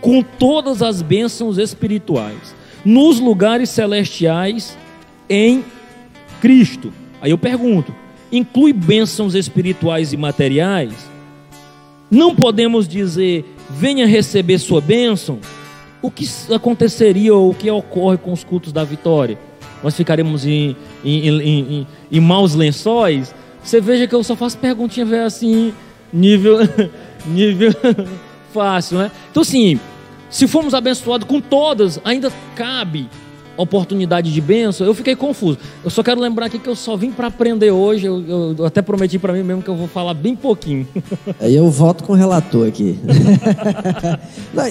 com 0.01 0.23
todas 0.23 0.83
as 0.83 1.01
bênçãos 1.01 1.59
espirituais 1.59 2.55
nos 2.85 3.19
lugares 3.19 3.71
celestiais 3.71 4.77
em 5.29 5.65
Cristo? 6.41 6.93
Aí 7.21 7.31
eu 7.31 7.39
pergunto: 7.39 7.95
inclui 8.31 8.73
bênçãos 8.73 9.35
espirituais 9.35 10.13
e 10.13 10.17
materiais? 10.17 10.93
Não 12.11 12.35
podemos 12.35 12.89
dizer, 12.89 13.45
venha 13.69 14.07
receber 14.07 14.59
sua 14.59 14.81
bênção? 14.81 15.39
O 16.01 16.11
que 16.11 16.27
aconteceria 16.55 17.35
ou 17.35 17.51
o 17.51 17.55
que 17.55 17.71
ocorre 17.71 18.17
com 18.17 18.33
os 18.33 18.43
cultos 18.43 18.73
da 18.73 18.83
vitória? 18.83 19.39
nós 19.83 19.95
ficaremos 19.95 20.47
em, 20.47 20.77
em, 21.05 21.29
em, 21.29 21.87
em, 22.11 22.21
maus 22.21 22.55
lençóis. 22.55 23.35
Você 23.63 23.81
veja 23.81 24.07
que 24.07 24.15
eu 24.15 24.23
só 24.23 24.35
faço 24.35 24.59
perguntinha 24.59 25.25
assim, 25.25 25.73
nível, 26.13 26.59
nível 27.27 27.73
fácil, 28.53 28.99
né? 28.99 29.11
Então, 29.31 29.43
assim, 29.43 29.79
se 30.31 30.47
formos 30.47 30.75
abençoados 30.75 31.27
com 31.27 31.41
todas, 31.41 32.01
ainda 32.05 32.33
cabe 32.55 33.09
oportunidade 33.59 34.33
de 34.33 34.41
bênção, 34.41 34.87
eu 34.87 34.95
fiquei 34.95 35.17
confuso. 35.17 35.59
Eu 35.83 35.91
só 35.91 36.03
quero 36.03 36.21
lembrar 36.21 36.47
aqui 36.47 36.59
que 36.59 36.69
eu 36.69 36.77
só 36.77 36.97
vim 36.97 37.11
para 37.11 37.27
aprender 37.27 37.73
hoje. 37.73 38.07
Eu, 38.07 38.55
eu 38.57 38.65
até 38.65 38.81
prometi 38.81 39.19
para 39.19 39.33
mim 39.33 39.43
mesmo 39.43 39.63
que 39.63 39.69
eu 39.69 39.75
vou 39.75 39.89
falar 39.89 40.15
bem 40.15 40.37
pouquinho. 40.37 40.87
Aí 41.41 41.57
eu 41.57 41.69
voto 41.69 42.05
com 42.05 42.13
o 42.13 42.17
relator 42.17 42.69
aqui. 42.69 42.99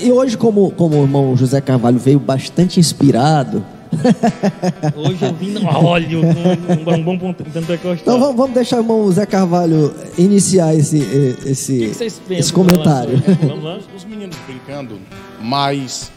e 0.01 0.11
hoje, 0.11 0.37
como, 0.37 0.71
como 0.71 0.99
o 0.99 1.03
irmão 1.03 1.35
José 1.35 1.59
Carvalho 1.59 1.99
veio 1.99 2.19
bastante 2.19 2.79
inspirado, 2.79 3.63
Hoje 4.95 5.25
eu 5.25 5.33
vim 5.33 5.51
no 5.51 5.65
óleo, 5.67 6.21
um 6.21 7.17
bom 7.17 7.33
pentecostal. 7.33 7.93
Então 7.93 8.19
vamos, 8.19 8.35
vamos 8.35 8.53
deixar 8.53 8.77
o 8.77 8.79
irmão 8.79 9.11
Zé 9.11 9.25
Carvalho 9.25 9.93
iniciar 10.17 10.75
esse, 10.75 10.99
esse, 11.45 11.91
que 11.97 12.09
que 12.27 12.33
esse 12.33 12.53
comentário. 12.53 13.21
Vamos 13.41 13.63
lá? 13.63 13.79
Os 13.95 14.05
meninos 14.05 14.35
brincando, 14.45 14.99
mas 15.41 16.11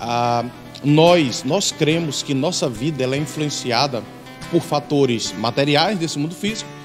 ah, 0.00 0.44
nós, 0.84 1.44
nós 1.44 1.72
cremos 1.72 2.22
que 2.22 2.34
nossa 2.34 2.68
vida 2.68 3.02
ela 3.02 3.16
é 3.16 3.18
influenciada 3.18 4.02
por 4.50 4.60
fatores 4.60 5.34
materiais 5.38 5.98
desse 5.98 6.18
mundo 6.18 6.34
físico 6.34 6.76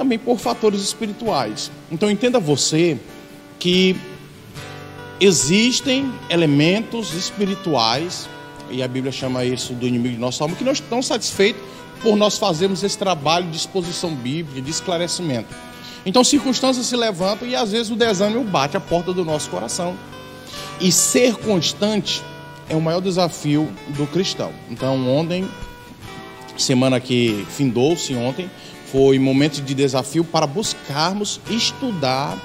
também 0.00 0.18
por 0.18 0.38
fatores 0.38 0.80
espirituais. 0.80 1.70
Então 1.92 2.10
entenda 2.10 2.40
você 2.40 2.96
que 3.58 3.94
existem 5.20 6.10
elementos 6.30 7.12
espirituais, 7.12 8.26
e 8.70 8.82
a 8.82 8.88
Bíblia 8.88 9.12
chama 9.12 9.44
isso 9.44 9.72
do 9.74 9.86
inimigo 9.86 10.14
de 10.14 10.20
nossa 10.20 10.44
alma, 10.44 10.56
que 10.56 10.64
não 10.64 10.72
estão 10.72 11.02
satisfeitos 11.02 11.62
por 12.02 12.16
nós 12.16 12.38
fazermos 12.38 12.82
esse 12.82 12.96
trabalho 12.96 13.50
de 13.50 13.56
exposição 13.56 14.14
bíblica, 14.14 14.60
de 14.60 14.70
esclarecimento. 14.70 15.54
Então 16.04 16.24
circunstâncias 16.24 16.86
se 16.86 16.96
levantam 16.96 17.46
e 17.46 17.54
às 17.54 17.72
vezes 17.72 17.90
o 17.90 17.96
desânimo 17.96 18.42
bate 18.44 18.76
a 18.76 18.80
porta 18.80 19.12
do 19.12 19.24
nosso 19.24 19.50
coração. 19.50 19.94
E 20.80 20.90
ser 20.90 21.36
constante 21.36 22.22
é 22.68 22.74
o 22.74 22.80
maior 22.80 23.00
desafio 23.00 23.70
do 23.88 24.06
cristão. 24.06 24.50
Então 24.70 25.06
ontem, 25.08 25.46
semana 26.56 26.98
que 26.98 27.44
findou-se 27.50 28.14
ontem, 28.14 28.50
foi 28.86 29.18
momento 29.18 29.60
de 29.60 29.74
desafio 29.74 30.24
para 30.24 30.46
buscarmos 30.46 31.40
estudar 31.50 32.36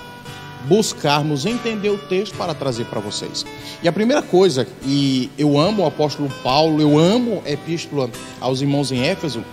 buscarmos 0.68 1.46
entender 1.46 1.90
o 1.90 1.98
texto 1.98 2.36
para 2.36 2.54
trazer 2.54 2.86
para 2.86 3.00
vocês. 3.00 3.46
E 3.82 3.88
a 3.88 3.92
primeira 3.92 4.22
coisa, 4.22 4.68
e 4.84 5.30
eu 5.38 5.60
amo 5.60 5.84
o 5.84 5.86
apóstolo 5.86 6.30
Paulo, 6.44 6.82
eu 6.82 6.98
amo 6.98 7.42
a 7.46 7.52
epístola 7.52 8.10
aos 8.40 8.62
irmãos 8.62 8.92
em 8.92 9.04
Éfeso, 9.04 9.44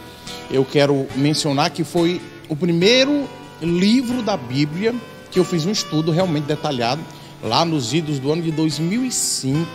eu 0.51 0.65
quero 0.65 1.07
mencionar 1.17 1.71
que 1.71 1.85
foi 1.85 2.21
o 2.49 2.57
primeiro 2.57 3.29
livro 3.61 4.23
da 4.23 4.37
Bíblia 4.37 4.95
que 5.31 5.39
eu 5.39 5.45
fiz 5.45 5.65
um 5.65 5.73
estudo 5.73 6.13
realmente 6.13 6.45
detalhado, 6.45 7.01
lá 7.43 7.65
nos 7.65 7.95
idos 7.95 8.19
do 8.19 8.31
ano 8.31 8.43
de 8.43 8.53
2005, 8.53 9.67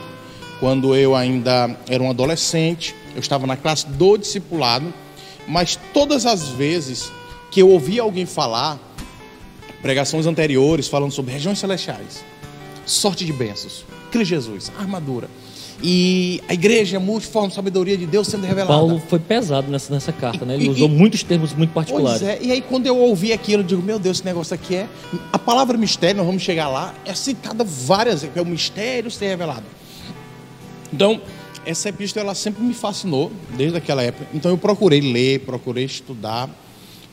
quando 0.60 0.96
eu 0.96 1.16
ainda 1.16 1.76
era 1.90 2.02
um 2.02 2.10
adolescente, 2.10 2.96
eu 3.16 3.20
estava 3.20 3.48
na 3.48 3.58
classe 3.58 3.88
do 3.88 4.18
discipulado, 4.18 4.94
mas 5.48 5.80
todas 5.94 6.26
as 6.26 6.50
vezes 6.50 7.12
que 7.50 7.62
eu 7.62 7.70
ouvia 7.70 8.04
alguém 8.04 8.26
falar 8.26 8.80
pregações 9.82 10.26
anteriores 10.26 10.88
falando 10.88 11.12
sobre 11.12 11.34
regiões 11.34 11.60
celestiais, 11.60 12.24
sorte 12.86 13.26
de 13.26 13.34
bênçãos, 13.34 13.86
Cristo 14.12 14.30
Jesus, 14.30 14.72
armadura. 14.78 15.30
E 15.82 16.42
a 16.48 16.56
igreja, 16.56 16.98
a 16.98 17.00
multiforme 17.00 17.54
sabedoria 17.54 17.96
de 17.96 18.08
Deus 18.08 18.28
sendo 18.28 18.48
revelada. 18.48 18.74
Paulo 18.74 19.00
foi 19.08 19.20
pesado 19.20 19.70
nessa, 19.70 19.94
nessa 19.94 20.12
carta, 20.12 20.44
né? 20.44 20.56
Ele 20.56 20.66
e, 20.66 20.70
usou 20.70 20.88
e, 20.88 20.92
muitos 20.92 21.22
termos 21.22 21.54
muito 21.54 21.72
particulares. 21.72 22.20
Pois 22.20 22.32
é, 22.32 22.40
e 22.42 22.52
aí 22.52 22.62
quando 22.62 22.88
eu 22.88 22.98
ouvi 22.98 23.32
aquilo, 23.32 23.62
eu 23.62 23.68
digo, 23.68 23.84
meu 23.84 24.00
Deus, 24.00 24.18
esse 24.18 24.26
negócio 24.26 24.56
aqui 24.56 24.76
é. 24.76 24.88
A 25.32 25.38
palavra 25.38 25.78
mistério, 25.78 26.18
nós 26.18 26.26
vamos 26.26 26.42
chegar 26.42 26.68
lá, 26.68 26.96
é 27.06 27.14
citada 27.14 27.64
várias 27.64 28.22
vezes, 28.22 28.36
é 28.36 28.42
o 28.42 28.46
mistério 28.46 29.12
ser 29.12 29.28
revelado. 29.28 29.66
Então, 30.92 31.22
essa 31.64 31.90
epístola 31.90 32.28
ela 32.28 32.36
sempre 32.36 32.64
me 32.64 32.74
fascinou, 32.74 33.32
desde 33.56 33.78
aquela 33.78 34.02
época. 34.02 34.28
Então 34.34 34.50
eu 34.50 34.58
procurei 34.58 35.02
ler, 35.02 35.42
procurei 35.42 35.84
estudar. 35.84 36.50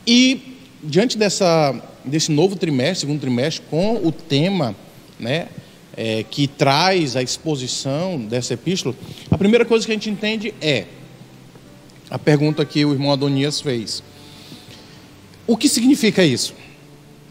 E 0.06 0.53
diante 0.84 1.16
dessa, 1.16 1.74
desse 2.04 2.30
novo 2.30 2.56
trimestre, 2.56 3.00
segundo 3.00 3.20
trimestre, 3.20 3.64
com 3.70 3.96
o 3.96 4.12
tema 4.12 4.76
né, 5.18 5.48
é, 5.96 6.22
que 6.22 6.46
traz 6.46 7.16
a 7.16 7.22
exposição 7.22 8.18
dessa 8.18 8.54
epístola, 8.54 8.94
a 9.30 9.38
primeira 9.38 9.64
coisa 9.64 9.86
que 9.86 9.92
a 9.92 9.94
gente 9.94 10.10
entende 10.10 10.54
é 10.60 10.86
a 12.10 12.18
pergunta 12.18 12.64
que 12.64 12.84
o 12.84 12.92
irmão 12.92 13.12
Adonias 13.12 13.60
fez. 13.60 14.02
O 15.46 15.56
que 15.56 15.68
significa 15.68 16.24
isso? 16.24 16.54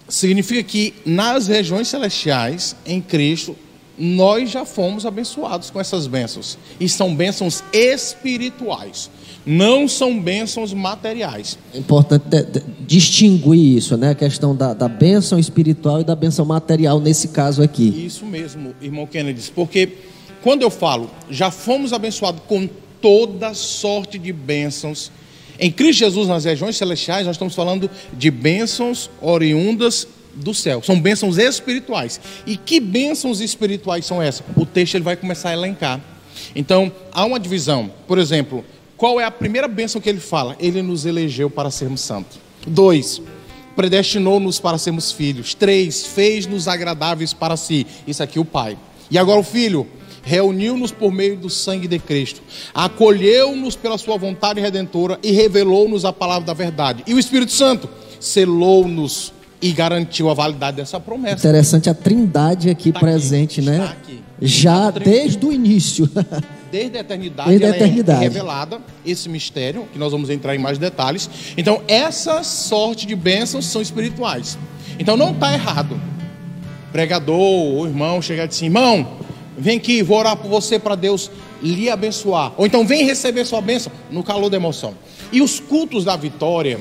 Significa 0.08 0.64
que 0.64 0.94
nas 1.06 1.48
regiões 1.48 1.88
celestiais, 1.88 2.76
em 2.86 3.02
Cristo, 3.02 3.56
nós 3.98 4.50
já 4.50 4.66
fomos 4.66 5.06
abençoados 5.06 5.70
com 5.70 5.80
essas 5.80 6.08
bênçãos. 6.08 6.58
E 6.80 6.90
são 6.90 7.16
bênçãos 7.16 7.64
espirituais 7.72 9.10
não 9.46 9.88
são 9.88 10.20
bênçãos 10.20 10.74
materiais. 10.74 11.58
É 11.74 11.78
importante 11.78 12.24
distinguir 12.82 13.78
isso, 13.78 13.98
né? 13.98 14.12
A 14.12 14.16
questão 14.16 14.56
da, 14.56 14.74
da 14.74 14.88
bênção 14.88 15.38
espiritual 15.38 16.02
e 16.02 16.04
da 16.04 16.16
bênção 16.16 16.46
material 16.46 17.00
nesse 17.00 17.30
caso 17.30 17.62
aqui. 17.62 18.06
Isso 18.06 18.26
mesmo, 18.26 18.74
irmão 18.82 19.06
Kennedy, 19.06 19.52
porque 19.54 19.90
quando 20.42 20.62
eu 20.62 20.70
falo, 20.70 21.10
já 21.30 21.50
fomos 21.52 21.94
abençoados 21.94 22.42
com 22.48 22.68
toda 23.02 23.54
sorte 23.54 24.18
de 24.18 24.32
bênçãos. 24.32 25.12
Em 25.60 25.72
Cristo 25.72 26.00
Jesus, 26.00 26.28
nas 26.28 26.46
regiões 26.46 26.78
celestiais, 26.78 27.26
nós 27.26 27.36
estamos 27.36 27.54
falando 27.54 27.90
de 28.14 28.32
bênçãos 28.32 29.10
oriundas 29.22 30.08
do 30.36 30.54
céu. 30.54 30.82
São 30.84 31.00
bênçãos 31.00 31.38
espirituais. 31.38 32.20
E 32.46 32.58
que 32.58 32.80
bênçãos 32.80 33.40
espirituais 33.40 34.06
são 34.06 34.22
essas? 34.22 34.44
O 34.56 34.66
texto 34.66 34.96
ele 34.96 35.04
vai 35.04 35.16
começar 35.16 35.50
a 35.50 35.54
elencar. 35.54 36.02
Então, 36.56 36.92
há 37.12 37.24
uma 37.24 37.40
divisão. 37.40 37.92
Por 38.08 38.18
exemplo, 38.18 38.66
qual 39.04 39.20
é 39.20 39.26
a 39.26 39.32
primeira 39.32 39.68
bênção 39.68 40.00
que 40.00 40.08
ele 40.08 40.22
fala? 40.22 40.56
Ele 40.62 40.82
nos 40.82 41.06
elegeu 41.06 41.50
para 41.50 41.70
sermos 41.70 42.00
santos. 42.00 42.40
Dois, 42.66 43.22
predestinou-nos 43.76 44.62
para 44.62 44.78
sermos 44.78 45.12
filhos. 45.12 45.54
Três, 45.54 46.06
fez-nos 46.06 46.70
agradáveis 46.70 47.34
para 47.34 47.58
si. 47.58 47.86
Isso 48.08 48.24
aqui 48.24 48.40
o 48.40 48.46
Pai. 48.46 48.78
E 49.12 49.18
agora 49.18 49.42
o 49.42 49.44
Filho 49.44 49.86
reuniu-nos 50.22 50.94
por 50.94 51.12
meio 51.12 51.36
do 51.36 51.50
sangue 51.50 51.86
de 51.86 52.00
Cristo, 52.00 52.42
acolheu-nos 52.74 53.76
pela 53.76 53.98
sua 53.98 54.16
vontade 54.18 54.62
redentora 54.62 55.20
e 55.22 55.34
revelou-nos 55.34 56.06
a 56.06 56.14
palavra 56.14 56.46
da 56.46 56.54
verdade. 56.54 57.04
E 57.06 57.14
o 57.14 57.20
Espírito 57.20 57.52
Santo 57.52 57.90
selou-nos 58.22 59.34
e 59.62 59.74
garantiu 59.74 60.30
a 60.30 60.34
validade 60.34 60.78
dessa 60.78 60.98
promessa. 60.98 61.46
Interessante 61.46 61.90
a 61.90 61.94
Trindade 61.94 62.70
aqui 62.70 62.94
tá 62.94 63.02
presente, 63.02 63.60
aqui, 63.60 63.70
né? 63.70 63.84
Aqui. 63.84 64.24
Já 64.42 64.90
desde 64.92 65.46
o 65.46 65.52
início. 65.52 66.10
desde 66.74 66.98
a 66.98 67.02
eternidade, 67.02 67.50
desde 67.50 67.66
a 67.68 67.70
é 67.70 67.76
eternidade. 67.76 68.20
É 68.20 68.24
revelada 68.24 68.82
esse 69.06 69.30
mistério, 69.30 69.88
que 69.94 70.00
nós 70.00 70.12
vamos 70.12 70.32
entrar 70.32 70.56
em 70.56 70.58
mais 70.58 70.80
detalhes. 70.80 71.30
Então, 71.56 71.84
essa 71.88 72.42
sorte 72.42 73.06
de 73.06 73.16
bênçãos 73.16 73.68
são 73.68 73.80
espirituais. 73.80 74.58
Então, 74.98 75.16
não 75.16 75.34
está 75.34 75.54
errado. 75.54 76.02
Pregador 76.92 77.38
ou 77.38 77.86
irmão 77.86 78.24
chegar 78.24 78.46
e 78.46 78.48
dizer, 78.48 78.66
irmão, 78.66 79.20
vem 79.56 79.78
aqui, 79.78 80.02
vou 80.02 80.18
orar 80.18 80.36
por 80.36 80.50
você 80.50 80.80
para 80.80 80.96
Deus 80.96 81.30
lhe 81.62 81.92
abençoar. 81.92 82.54
Ou 82.58 82.66
então, 82.66 82.88
vem 82.88 83.06
receber 83.06 83.46
sua 83.46 83.62
bênção 83.62 83.92
no 84.10 84.24
calor 84.24 84.50
da 84.50 84.58
emoção. 84.58 84.96
E 85.32 85.44
os 85.44 85.60
cultos 85.60 86.04
da 86.04 86.16
vitória, 86.16 86.80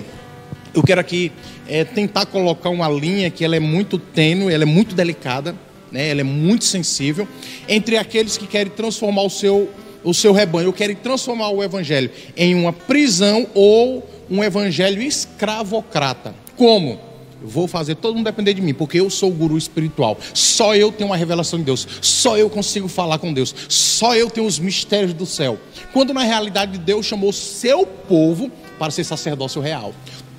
eu 0.73 0.83
quero 0.83 1.03
aqui 1.03 1.31
é, 1.69 1.85
tentar 1.85 2.25
colocar 2.25 2.71
uma 2.71 2.89
linha 2.89 3.31
que 3.31 3.45
ela 3.45 3.57
é 3.57 3.61
muito 3.61 3.99
tênue, 3.99 4.55
ela 4.55 4.63
é 4.63 4.67
muito 4.67 4.95
delicada, 4.95 5.55
né? 5.91 6.09
ela 6.09 6.23
é 6.23 6.25
muito 6.25 6.65
sensível, 6.65 7.29
entre 7.69 7.99
aqueles 7.99 8.39
que 8.39 8.47
querem 8.47 8.73
transformar 8.73 9.25
o 9.25 9.31
seu 9.31 9.69
o 10.05 10.13
seu 10.13 10.33
rebanho, 10.33 10.73
querem 10.73 10.97
transformar 10.97 11.51
o 11.51 11.63
evangelho 11.63 12.11
em 12.37 12.55
uma 12.55 12.73
prisão 12.73 13.47
ou 13.55 14.07
um 14.31 14.43
evangelho 14.43 15.03
escravocrata. 15.03 16.35
Como? 16.57 17.13
vou 17.45 17.67
fazer 17.67 17.97
todo 17.97 18.15
mundo 18.15 18.25
depender 18.25 18.55
de 18.55 18.63
mim, 18.63 18.73
porque 18.73 19.01
eu 19.01 19.11
sou 19.11 19.31
o 19.31 19.35
guru 19.35 19.59
espiritual. 19.59 20.17
Só 20.33 20.75
eu 20.75 20.93
tenho 20.93 21.11
uma 21.11 21.17
revelação 21.17 21.59
de 21.59 21.65
Deus. 21.65 21.87
Só 22.01 22.37
eu 22.37 22.49
consigo 22.49 22.89
falar 22.89 23.19
com 23.19 23.33
Deus. 23.33 23.55
Só 23.69 24.15
eu 24.15 24.31
tenho 24.31 24.47
os 24.47 24.59
mistérios 24.59 25.13
do 25.13 25.27
céu. 25.27 25.59
Quando 25.93 26.15
na 26.15 26.23
realidade 26.23 26.79
Deus 26.79 27.07
chamou 27.07 27.33
seu 27.33 27.87
povo 27.87 28.51
para 28.79 28.91
ser 28.91 29.05
sacerdócio 29.05 29.61
real. 29.61 29.93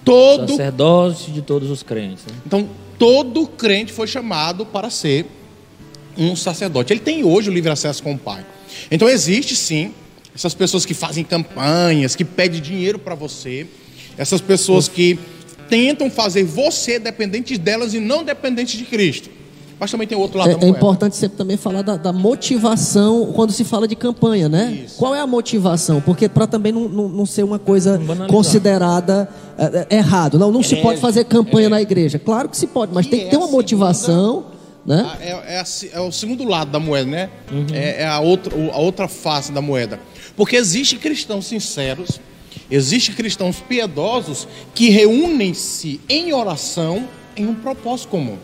Todo 0.03 0.51
sacerdócio 0.51 1.32
de 1.32 1.41
todos 1.41 1.70
os 1.70 1.84
crentes. 1.84 2.25
Né? 2.25 2.34
Então, 2.46 2.70
todo 2.98 3.48
crente 3.48 3.91
foi 3.91 4.08
chamado 4.08 4.65
para 4.65 4.89
ser 4.89 5.25
um 6.17 6.36
sacerdote. 6.36 6.93
Ele 6.93 7.00
tem 7.00 7.24
hoje 7.24 7.50
o 7.50 7.53
livre 7.53 7.72
acesso 7.72 8.01
com 8.03 8.13
o 8.13 8.17
Pai. 8.17 8.46
Então 8.92 9.10
existe 9.10 9.56
sim 9.56 9.94
essas 10.36 10.53
pessoas 10.53 10.86
que 10.86 10.94
fazem 10.94 11.24
campanhas, 11.24 12.15
que 12.15 12.25
pedem 12.25 12.62
dinheiro 12.62 12.98
para 12.98 13.15
você, 13.15 13.68
essas 14.18 14.42
pessoas 14.42 14.88
que 14.88 15.20
tentam 15.70 16.10
fazer 16.10 16.44
você 16.44 17.00
dependente 17.00 17.58
delas 17.58 17.94
e 17.94 18.00
não 18.00 18.24
dependente 18.24 18.77
de 18.77 18.86
Cristo. 18.86 19.30
Mas 19.80 19.92
também 19.92 20.08
tem 20.08 20.18
outro 20.18 20.38
lado 20.38 20.51
é, 20.51 20.53
da 20.53 20.60
moeda. 20.60 20.75
É 20.75 20.77
importante 20.77 21.15
sempre 21.15 21.38
também 21.38 21.58
falar 21.58 21.82
da, 21.82 21.98
da, 21.98 22.13
motivação 22.13 23.34
quando 23.34 23.51
se 23.51 23.63
fala 23.63 23.88
de 23.88 23.96
campanha, 23.96 24.48
né? 24.48 24.84
Isso. 24.86 24.98
Qual 24.98 25.13
é 25.13 25.20
a 25.20 25.27
motivação? 25.27 26.00
Porque 26.00 26.30
para 26.30 26.48
também 26.48 26.72
não, 26.72 26.88
não, 26.88 27.10
não, 27.10 27.25
ser 27.25 27.44
uma 27.44 27.60
coisa 27.60 28.00
considerada 28.30 29.27
é, 29.58 29.88
é, 29.89 29.98
errado. 29.98 30.39
Não, 30.39 30.51
não 30.51 30.63
se 30.63 30.77
pode 30.77 31.01
fazer 31.01 31.25
campanha 31.25 31.70
na 31.70 31.82
igreja. 31.82 32.18
Claro 32.18 32.48
que 32.50 32.56
se 32.56 32.68
pode, 32.68 32.94
mas 32.94 33.08
tem 33.08 33.25
que 33.25 33.32
ter 33.32 33.38
uma 33.38 33.48
motivação. 33.48 34.34
Segunda 34.34 34.53
né? 34.86 35.18
É, 35.22 35.30
é, 35.30 35.60
a, 35.60 35.66
é, 35.94 36.00
o 36.02 36.12
segundo 36.12 36.44
lado 36.44 36.72
da 36.72 36.80
moeda, 36.80 37.10
né? 37.10 37.30
Uhum. 37.52 37.68
É, 37.74 38.02
é, 38.02 38.08
a, 38.08 38.20
outra, 38.20 38.54
a 38.56 38.78
outra 38.78 39.08
face 39.08 39.52
da 39.52 39.62
moeda. 39.62 40.00
Porque 40.36 40.56
existe 40.56 40.98
cristãos 40.98 41.46
sinceros, 41.46 42.20
existe 42.70 43.12
cristãos 43.13 43.60
piedosos 43.62 44.48
que 44.74 44.90
reúnem-se 44.90 46.02
em 46.10 46.34
oração 46.34 47.08
em 47.36 47.48
um 47.48 47.56
propósito 47.56 48.10
comum. 48.10 48.38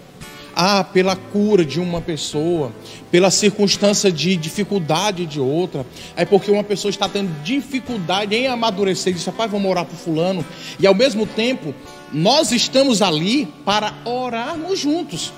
Ah, 0.55 0.84
pela 0.84 1.15
cura 1.15 1.63
de 1.63 1.79
uma 1.79 2.01
pessoa, 2.01 2.74
pela 3.10 3.31
circunstância 3.31 4.12
de 4.12 4.36
dificuldade 4.36 5.25
de 5.25 5.39
outra. 5.39 5.86
É 6.17 6.25
porque 6.25 6.51
uma 6.51 6.63
pessoa 6.63 6.89
está 6.89 7.08
tendo 7.08 7.31
dificuldade 7.43 8.36
em 8.36 8.48
amadurecer 8.48 9.13
diz, 9.13 9.24
pai, 9.25 9.48
vamos 9.48 9.69
orar 9.69 9.86
para 9.86 9.96
fulano. 9.96 10.43
E 10.77 10.86
ao 10.86 10.93
mesmo 10.93 11.25
tempo, 11.25 11.74
nós 12.12 12.51
estamos 12.51 13.01
ali 13.01 13.46
para 13.63 13.93
orarmos 14.03 14.79
juntos. 14.79 15.31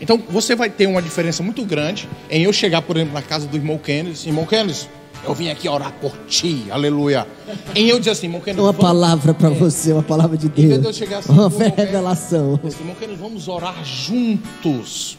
Então 0.00 0.20
você 0.28 0.54
vai 0.56 0.68
ter 0.68 0.86
uma 0.86 1.00
diferença 1.00 1.42
muito 1.42 1.64
grande 1.64 2.08
em 2.30 2.42
eu 2.44 2.52
chegar, 2.52 2.82
por 2.82 2.96
exemplo, 2.96 3.14
na 3.14 3.22
casa 3.22 3.46
do 3.46 3.56
irmão 3.56 3.78
Kennedy, 3.78 4.26
irmão 4.28 4.44
Kennedy, 4.44 4.88
eu 5.26 5.34
vim 5.34 5.48
aqui 5.48 5.68
orar 5.68 5.92
por 6.00 6.12
ti, 6.28 6.64
aleluia. 6.70 7.26
E 7.74 7.88
eu 7.88 7.98
disse 7.98 8.10
assim, 8.10 8.26
irmão 8.26 8.40
Kennedy, 8.40 8.60
Uma 8.60 8.72
vamos- 8.72 8.84
palavra 8.86 9.32
para 9.32 9.48
você, 9.48 9.92
uma 9.92 10.02
palavra 10.02 10.36
de 10.36 10.46
Em 10.46 10.50
vez 10.50 10.68
de 10.68 10.74
eu 10.74 10.80
Deus. 10.82 10.96
chegar 10.96 11.18
assim, 11.18 11.32
Uma 11.32 11.50
Kennedy, 11.50 11.76
revelação. 11.76 12.60
disse, 12.62 12.80
irmão 12.80 12.94
Kennedy, 12.96 13.18
vamos 13.20 13.48
orar 13.48 13.76
juntos. 13.84 15.16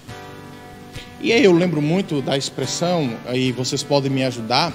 E 1.22 1.32
aí 1.32 1.44
eu 1.44 1.53
lembro 1.53 1.82
muito 1.82 2.22
da 2.22 2.38
expressão, 2.38 3.10
aí 3.25 3.51
vocês 3.51 3.82
podem 3.82 4.12
me 4.12 4.24
ajudar, 4.24 4.72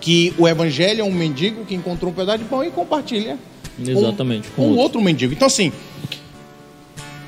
que 0.00 0.32
o 0.38 0.46
evangelho 0.46 1.00
é 1.00 1.04
um 1.04 1.10
mendigo 1.10 1.64
que 1.64 1.74
encontrou 1.74 2.12
um 2.12 2.14
pedaço 2.14 2.38
de 2.38 2.44
pão 2.44 2.62
e 2.62 2.70
compartilha. 2.70 3.36
com- 3.76 3.90
Exatamente, 3.90 4.48
com 4.48 4.54
Com, 4.62 4.62
outro. 4.70 4.82
outro 4.82 5.00
mendigo. 5.00 5.32
Então 5.32 5.46
assim, 5.46 5.72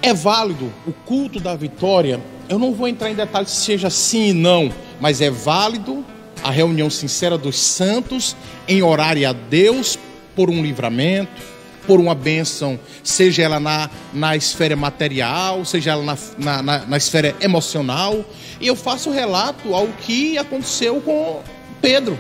é 0.02 0.14
válido 0.14 0.72
o 0.86 0.92
culto 0.92 1.40
da 1.40 1.54
vitória. 1.54 2.20
Eu 2.48 2.58
não 2.58 2.72
vou 2.72 2.88
entrar 2.88 3.10
em 3.10 3.14
detalhes 3.14 3.50
se 3.50 3.64
seja 3.64 3.90
sim 3.90 4.30
e 4.30 4.32
não, 4.32 4.72
mas 5.00 5.20
é 5.20 5.30
válido 5.30 6.04
a 6.42 6.50
reunião 6.50 6.88
sincera 6.88 7.36
dos 7.36 7.58
santos 7.58 8.34
em 8.66 8.82
orar 8.82 9.16
a 9.16 9.32
Deus 9.32 9.98
por 10.34 10.48
um 10.48 10.62
livramento, 10.62 11.42
por 11.86 12.00
uma 12.00 12.14
bênção, 12.14 12.78
seja 13.02 13.42
ela 13.42 13.60
na, 13.60 13.90
na 14.12 14.36
esfera 14.36 14.76
material, 14.76 15.64
seja 15.64 15.92
ela 15.92 16.02
na, 16.02 16.18
na, 16.38 16.62
na, 16.62 16.86
na 16.86 16.96
esfera 16.96 17.34
emocional. 17.40 18.24
E 18.60 18.66
eu 18.66 18.76
faço 18.76 19.10
relato 19.10 19.74
ao 19.74 19.86
que 19.88 20.38
aconteceu 20.38 21.00
com 21.00 21.40
Pedro. 21.80 22.18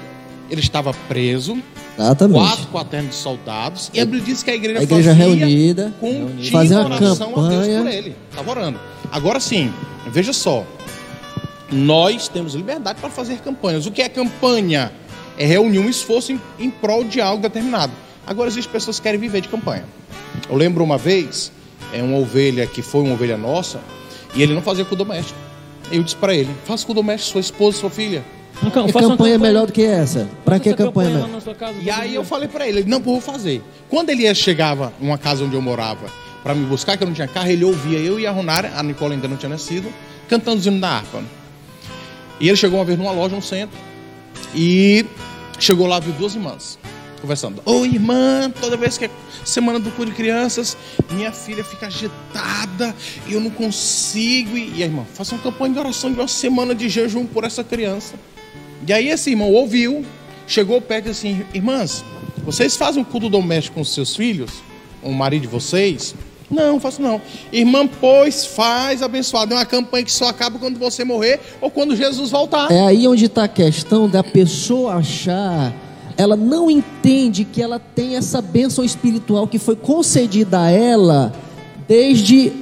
Ele 0.50 0.60
estava 0.60 0.92
preso, 1.08 1.62
Exatamente. 2.00 2.38
quatro 2.38 2.66
quaternos 2.68 3.10
de 3.10 3.16
soldados, 3.16 3.90
e 3.92 4.00
a 4.00 4.04
Bíblia 4.04 4.22
diz 4.24 4.42
que 4.42 4.50
a 4.50 4.54
igreja, 4.54 4.80
A 4.80 4.82
igreja 4.82 5.10
fazia 5.10 5.26
reunida, 5.26 5.94
contínua 6.00 6.50
fazia 6.50 6.78
uma 6.80 6.96
oração 6.96 7.28
a 7.28 7.48
Deus 7.48 7.66
campanha. 7.66 7.82
por 7.82 7.90
ele. 7.90 8.16
Estava 8.30 8.50
orando. 8.50 8.80
Agora 9.12 9.40
sim, 9.40 9.72
veja 10.10 10.32
só. 10.32 10.64
Nós 11.70 12.26
temos 12.28 12.54
liberdade 12.54 13.00
para 13.00 13.10
fazer 13.10 13.38
campanhas. 13.38 13.86
O 13.86 13.92
que 13.92 14.02
é 14.02 14.08
campanha? 14.08 14.92
É 15.38 15.46
reunir 15.46 15.78
um 15.78 15.88
esforço 15.88 16.32
em, 16.32 16.40
em 16.58 16.70
prol 16.70 17.04
de 17.04 17.20
algo 17.20 17.42
determinado. 17.42 17.92
Agora 18.26 18.48
existem 18.48 18.72
pessoas 18.72 18.98
que 18.98 19.02
querem 19.04 19.18
viver 19.20 19.40
de 19.40 19.48
campanha. 19.48 19.84
Eu 20.48 20.56
lembro 20.56 20.82
uma 20.82 20.98
vez, 20.98 21.50
é 21.92 22.02
uma 22.02 22.18
ovelha 22.18 22.66
que 22.66 22.82
foi 22.82 23.02
uma 23.02 23.14
ovelha 23.14 23.36
nossa, 23.36 23.80
e 24.34 24.42
ele 24.42 24.52
não 24.54 24.62
fazia 24.62 24.84
culto 24.84 25.04
doméstico. 25.04 25.38
Eu 25.90 26.02
disse 26.02 26.16
para 26.16 26.34
ele: 26.34 26.50
faça 26.64 26.84
culto 26.84 27.00
doméstico, 27.00 27.32
sua 27.32 27.40
esposa, 27.40 27.78
sua 27.78 27.90
filha. 27.90 28.24
Uma 28.62 28.70
faça 28.70 29.06
uma 29.06 29.16
campanha 29.16 29.34
é 29.34 29.38
melhor 29.38 29.66
do 29.66 29.72
que 29.72 29.82
essa? 29.82 30.28
Para 30.44 30.58
faça 30.58 30.70
que 30.70 30.74
campanha 30.74 31.10
é 31.10 31.18
lá 31.18 31.26
melhor? 31.26 31.54
casa, 31.54 31.78
E 31.80 31.90
aí 31.90 32.10
dia. 32.10 32.18
eu 32.18 32.24
falei 32.24 32.48
pra 32.48 32.68
ele, 32.68 32.80
ele, 32.80 32.90
não, 32.90 33.00
vou 33.00 33.20
fazer. 33.20 33.62
Quando 33.88 34.10
ele 34.10 34.32
chegava 34.34 34.92
numa 35.00 35.16
casa 35.16 35.44
onde 35.44 35.54
eu 35.54 35.62
morava 35.62 36.06
para 36.42 36.54
me 36.54 36.66
buscar, 36.66 36.96
que 36.96 37.02
eu 37.02 37.06
não 37.06 37.14
tinha 37.14 37.26
carro, 37.28 37.48
ele 37.48 37.64
ouvia 37.64 37.98
eu 37.98 38.20
e 38.20 38.26
a 38.26 38.30
Ronara, 38.30 38.72
a 38.76 38.82
Nicole 38.82 39.14
ainda 39.14 39.28
não 39.28 39.36
tinha 39.36 39.48
nascido, 39.48 39.92
cantando 40.28 40.58
os 40.58 40.66
hinos 40.66 40.80
da 40.80 40.88
harpa. 40.90 41.22
E 42.38 42.48
ele 42.48 42.56
chegou 42.56 42.78
uma 42.78 42.84
vez 42.84 42.98
numa 42.98 43.12
loja, 43.12 43.34
no 43.34 43.42
centro, 43.42 43.78
e 44.54 45.04
chegou 45.58 45.86
lá, 45.86 45.98
viu 46.00 46.12
duas 46.14 46.34
irmãs 46.34 46.78
conversando. 47.20 47.62
Ô 47.64 47.84
irmã, 47.84 48.50
toda 48.60 48.76
vez 48.76 48.96
que 48.96 49.04
é 49.04 49.10
semana 49.44 49.78
do 49.78 49.90
culto 49.90 50.10
de 50.10 50.16
crianças, 50.16 50.76
minha 51.10 51.30
filha 51.32 51.62
fica 51.62 51.86
agitada, 51.86 52.94
e 53.26 53.34
eu 53.34 53.40
não 53.40 53.50
consigo. 53.50 54.56
E, 54.56 54.78
e 54.78 54.82
a 54.82 54.86
irmã, 54.86 55.04
faça 55.14 55.34
uma 55.34 55.42
campanha 55.42 55.74
de 55.74 55.80
oração 55.80 56.10
de 56.10 56.18
uma 56.18 56.28
semana 56.28 56.74
de 56.74 56.88
jejum 56.88 57.26
por 57.26 57.44
essa 57.44 57.62
criança. 57.62 58.14
E 58.86 58.92
aí 58.92 59.08
esse 59.08 59.30
irmão 59.30 59.52
ouviu, 59.52 60.04
chegou 60.46 60.80
perto 60.80 61.06
e 61.06 61.10
assim, 61.10 61.44
irmãs, 61.52 62.04
vocês 62.44 62.76
fazem 62.76 63.02
um 63.02 63.04
culto 63.04 63.28
doméstico 63.28 63.74
com 63.74 63.80
os 63.82 63.92
seus 63.92 64.16
filhos? 64.16 64.50
O 65.02 65.12
marido 65.12 65.42
de 65.42 65.48
vocês? 65.48 66.14
Não, 66.50 66.80
faço 66.80 67.00
não. 67.00 67.20
Irmã, 67.52 67.86
pois 67.86 68.44
faz 68.44 69.02
abençoado. 69.02 69.54
É 69.54 69.56
uma 69.58 69.64
campanha 69.64 70.04
que 70.04 70.12
só 70.12 70.26
acaba 70.26 70.58
quando 70.58 70.78
você 70.78 71.04
morrer 71.04 71.38
ou 71.60 71.70
quando 71.70 71.94
Jesus 71.94 72.30
voltar. 72.30 72.70
É 72.72 72.80
aí 72.80 73.06
onde 73.06 73.26
está 73.26 73.44
a 73.44 73.48
questão 73.48 74.08
da 74.08 74.24
pessoa 74.24 74.94
achar, 74.94 75.72
ela 76.16 76.36
não 76.36 76.70
entende 76.70 77.44
que 77.44 77.62
ela 77.62 77.78
tem 77.78 78.16
essa 78.16 78.42
bênção 78.42 78.84
espiritual 78.84 79.46
que 79.46 79.58
foi 79.58 79.76
concedida 79.76 80.60
a 80.60 80.70
ela 80.70 81.32
desde 81.86 82.52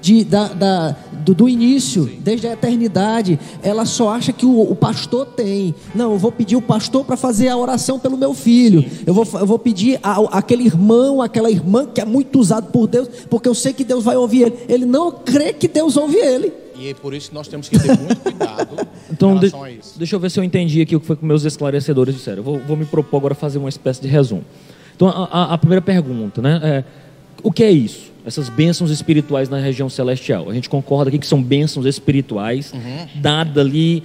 de, 0.00 0.24
da, 0.24 0.48
da- 0.48 0.96
do, 1.24 1.34
do 1.34 1.48
início, 1.48 2.10
desde 2.20 2.46
a 2.46 2.52
eternidade. 2.52 3.38
Ela 3.62 3.84
só 3.84 4.10
acha 4.10 4.32
que 4.32 4.46
o, 4.46 4.60
o 4.62 4.74
pastor 4.76 5.26
tem. 5.26 5.74
Não, 5.94 6.12
eu 6.12 6.18
vou 6.18 6.30
pedir 6.32 6.56
o 6.56 6.62
pastor 6.62 7.04
para 7.04 7.16
fazer 7.16 7.48
a 7.48 7.56
oração 7.56 7.98
pelo 7.98 8.16
meu 8.16 8.32
filho. 8.34 8.84
Eu 9.06 9.12
vou, 9.14 9.26
eu 9.34 9.46
vou 9.46 9.58
pedir 9.58 9.98
a- 10.02 10.38
aquele 10.38 10.64
irmão, 10.64 11.20
aquela 11.20 11.50
irmã 11.50 11.86
que 11.86 12.00
é 12.00 12.04
muito 12.04 12.38
usado 12.38 12.70
por 12.70 12.86
Deus, 12.86 13.08
porque 13.28 13.48
eu 13.48 13.54
sei 13.54 13.72
que 13.72 13.84
Deus 13.84 14.04
vai 14.04 14.16
ouvir 14.16 14.42
ele. 14.42 14.56
Ele 14.68 14.86
não 14.86 15.10
crê 15.10 15.52
que 15.52 15.66
Deus 15.68 15.96
ouve 15.96 16.16
ele. 16.16 16.52
E 16.80 16.88
é 16.90 16.94
por 16.94 17.12
isso 17.12 17.30
que 17.30 17.34
nós 17.34 17.48
temos 17.48 17.68
que 17.68 17.76
ter 17.76 17.88
muito 17.98 18.20
cuidado 18.20 18.86
Então, 19.10 19.32
em 19.32 19.40
de- 19.40 19.46
relação 19.46 19.64
a 19.64 19.70
isso. 19.72 19.98
deixa 19.98 20.14
eu 20.14 20.20
ver 20.20 20.30
se 20.30 20.38
eu 20.38 20.44
entendi 20.44 20.80
aqui 20.80 20.94
o 20.94 21.00
que 21.00 21.06
foi 21.06 21.16
que 21.16 21.24
meus 21.24 21.44
esclarecedores 21.44 22.14
disseram. 22.14 22.38
Eu 22.38 22.44
vou, 22.44 22.58
vou 22.60 22.76
me 22.76 22.84
propor 22.84 23.16
agora 23.16 23.34
fazer 23.34 23.58
uma 23.58 23.68
espécie 23.68 24.00
de 24.00 24.06
resumo. 24.06 24.44
Então, 24.94 25.08
a, 25.08 25.24
a- 25.24 25.54
a 25.54 25.58
primeira 25.58 25.82
pergunta, 25.82 26.40
né? 26.40 26.60
É, 26.62 26.84
o 27.42 27.50
que 27.50 27.64
é 27.64 27.70
isso? 27.72 28.07
Essas 28.28 28.50
bênçãos 28.50 28.90
espirituais 28.90 29.48
na 29.48 29.58
região 29.58 29.88
celestial. 29.88 30.50
A 30.50 30.52
gente 30.52 30.68
concorda 30.68 31.08
aqui 31.08 31.18
que 31.18 31.26
são 31.26 31.42
bênçãos 31.42 31.86
espirituais, 31.86 32.74
dada 33.14 33.62
ali, 33.62 34.02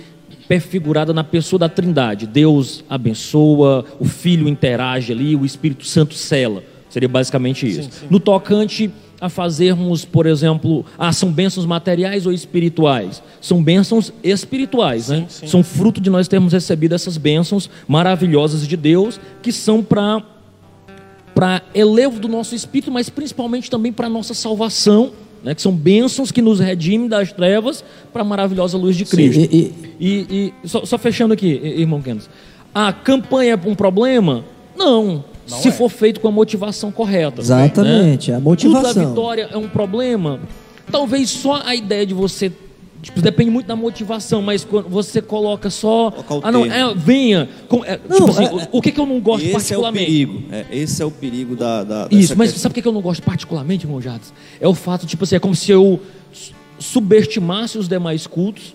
perfigurada 0.48 1.14
na 1.14 1.26
pessoa 1.26 1.60
da 1.60 1.68
trindade. 1.68 2.26
Deus 2.26 2.86
abençoa, 2.90 3.84
o 4.00 4.06
Filho 4.06 4.48
interage 4.48 5.12
ali, 5.12 5.36
o 5.36 5.46
Espírito 5.46 5.86
Santo 5.86 6.14
cela. 6.14 6.64
Seria 6.90 7.10
basicamente 7.10 7.68
isso. 7.68 7.90
No 8.10 8.18
tocante 8.18 8.90
a 9.20 9.28
fazermos, 9.28 10.06
por 10.06 10.26
exemplo, 10.26 10.86
ah, 10.98 11.12
são 11.12 11.30
bênçãos 11.30 11.66
materiais 11.66 12.26
ou 12.26 12.32
espirituais? 12.32 13.22
São 13.42 13.62
bênçãos 13.62 14.14
espirituais, 14.24 15.10
né? 15.10 15.26
São 15.28 15.62
fruto 15.64 16.00
de 16.00 16.10
nós 16.10 16.30
termos 16.30 16.54
recebido 16.54 16.96
essas 16.96 17.18
bênçãos 17.18 17.70
maravilhosas 17.90 18.66
de 18.66 18.78
Deus, 18.78 19.20
que 19.42 19.52
são 19.52 19.84
para 19.84 20.22
para 21.44 21.62
elevo 21.76 22.22
do 22.22 22.30
nosso 22.30 22.56
espírito, 22.56 22.90
mas 22.90 23.10
principalmente 23.10 23.70
também 23.70 23.92
para 23.92 24.08
a 24.08 24.10
nossa 24.10 24.34
salvação, 24.34 25.12
né? 25.44 25.54
que 25.54 25.62
são 25.62 25.74
bênçãos 25.74 26.32
que 26.32 26.42
nos 26.42 26.62
redimem 26.62 27.06
das 27.10 27.34
trevas 27.34 27.84
para 28.14 28.22
a 28.22 28.26
maravilhosa 28.26 28.78
luz 28.78 28.96
de 28.96 29.04
Cristo. 29.04 29.42
E- 29.42 29.44
e- 29.54 29.94
E, 30.00 30.54
e- 30.64 30.68
só, 30.68 30.86
só 30.86 30.98
fechando 30.98 31.34
aqui, 31.34 31.48
irmão 31.48 32.02
Kenneth, 32.02 32.30
a 32.74 32.94
campanha 32.94 33.60
é 33.62 33.70
um 33.70 33.76
problema? 33.76 34.46
Não. 34.76 35.26
Não 35.50 35.58
se 35.58 35.68
é. 35.68 35.72
for 35.72 35.90
feito 35.90 36.22
com 36.22 36.30
a 36.30 36.32
motivação 36.32 36.94
correta. 36.94 37.42
Exatamente, 37.42 38.32
né? 38.32 38.38
a 38.38 38.40
motivação. 38.40 38.82
Culto 38.94 39.00
da 39.00 39.10
vitória 39.10 39.50
é 39.52 39.58
um 39.58 39.68
problema? 39.68 40.40
Talvez 40.90 41.30
só 41.30 41.62
a 41.66 41.76
ideia 41.76 42.06
de 42.06 42.14
você. 42.14 42.50
Tipo, 43.04 43.22
depende 43.22 43.52
muito 43.52 43.68
da 43.68 43.76
motivação, 43.76 44.42
mas 44.42 44.64
quando 44.66 44.90
você 44.90 45.22
coloca 45.22 45.70
só. 45.70 46.08
O 46.10 46.40
Ah, 46.42 46.52
não, 46.52 46.66
é, 46.66 46.94
venha. 46.96 47.48
com- 47.68 47.86
é, 47.86 48.00
Não, 48.10 48.18
tipo 48.18 48.30
assim, 48.32 48.46
é- 48.46 48.54
o, 48.72 48.78
o 48.78 48.82
que, 48.82 48.92
que 48.92 49.00
eu 49.00 49.06
não 49.06 49.20
gosto 49.20 49.44
esse 49.44 49.52
é 49.52 49.78
o 49.78 49.82
particularmente? 49.82 50.06
perigo. 50.06 50.44
É, 50.52 50.66
esse 50.72 51.02
é 51.02 51.06
o 51.06 51.12
perigo 51.12 51.56
da. 51.56 51.84
da 51.84 52.08
Isso, 52.10 52.36
mas 52.36 52.50
questão. 52.50 52.62
sabe 52.64 52.72
por 52.72 52.76
que 52.76 52.82
que 52.82 52.88
eu 52.88 52.92
não 52.94 53.02
gosto 53.02 53.22
particularmente, 53.22 53.86
irmão 53.86 54.02
Jades? 54.02 54.34
É 54.60 54.68
o 54.68 54.74
fato, 54.74 55.06
tipo 55.06 55.24
assim, 55.26 55.36
é 55.36 55.40
como 55.40 55.54
se 55.56 55.70
eu 55.72 56.00
su- 56.32 56.54
subestimasse 56.80 57.78
os 57.78 57.88
demais 57.88 58.26
cultos 58.26 58.74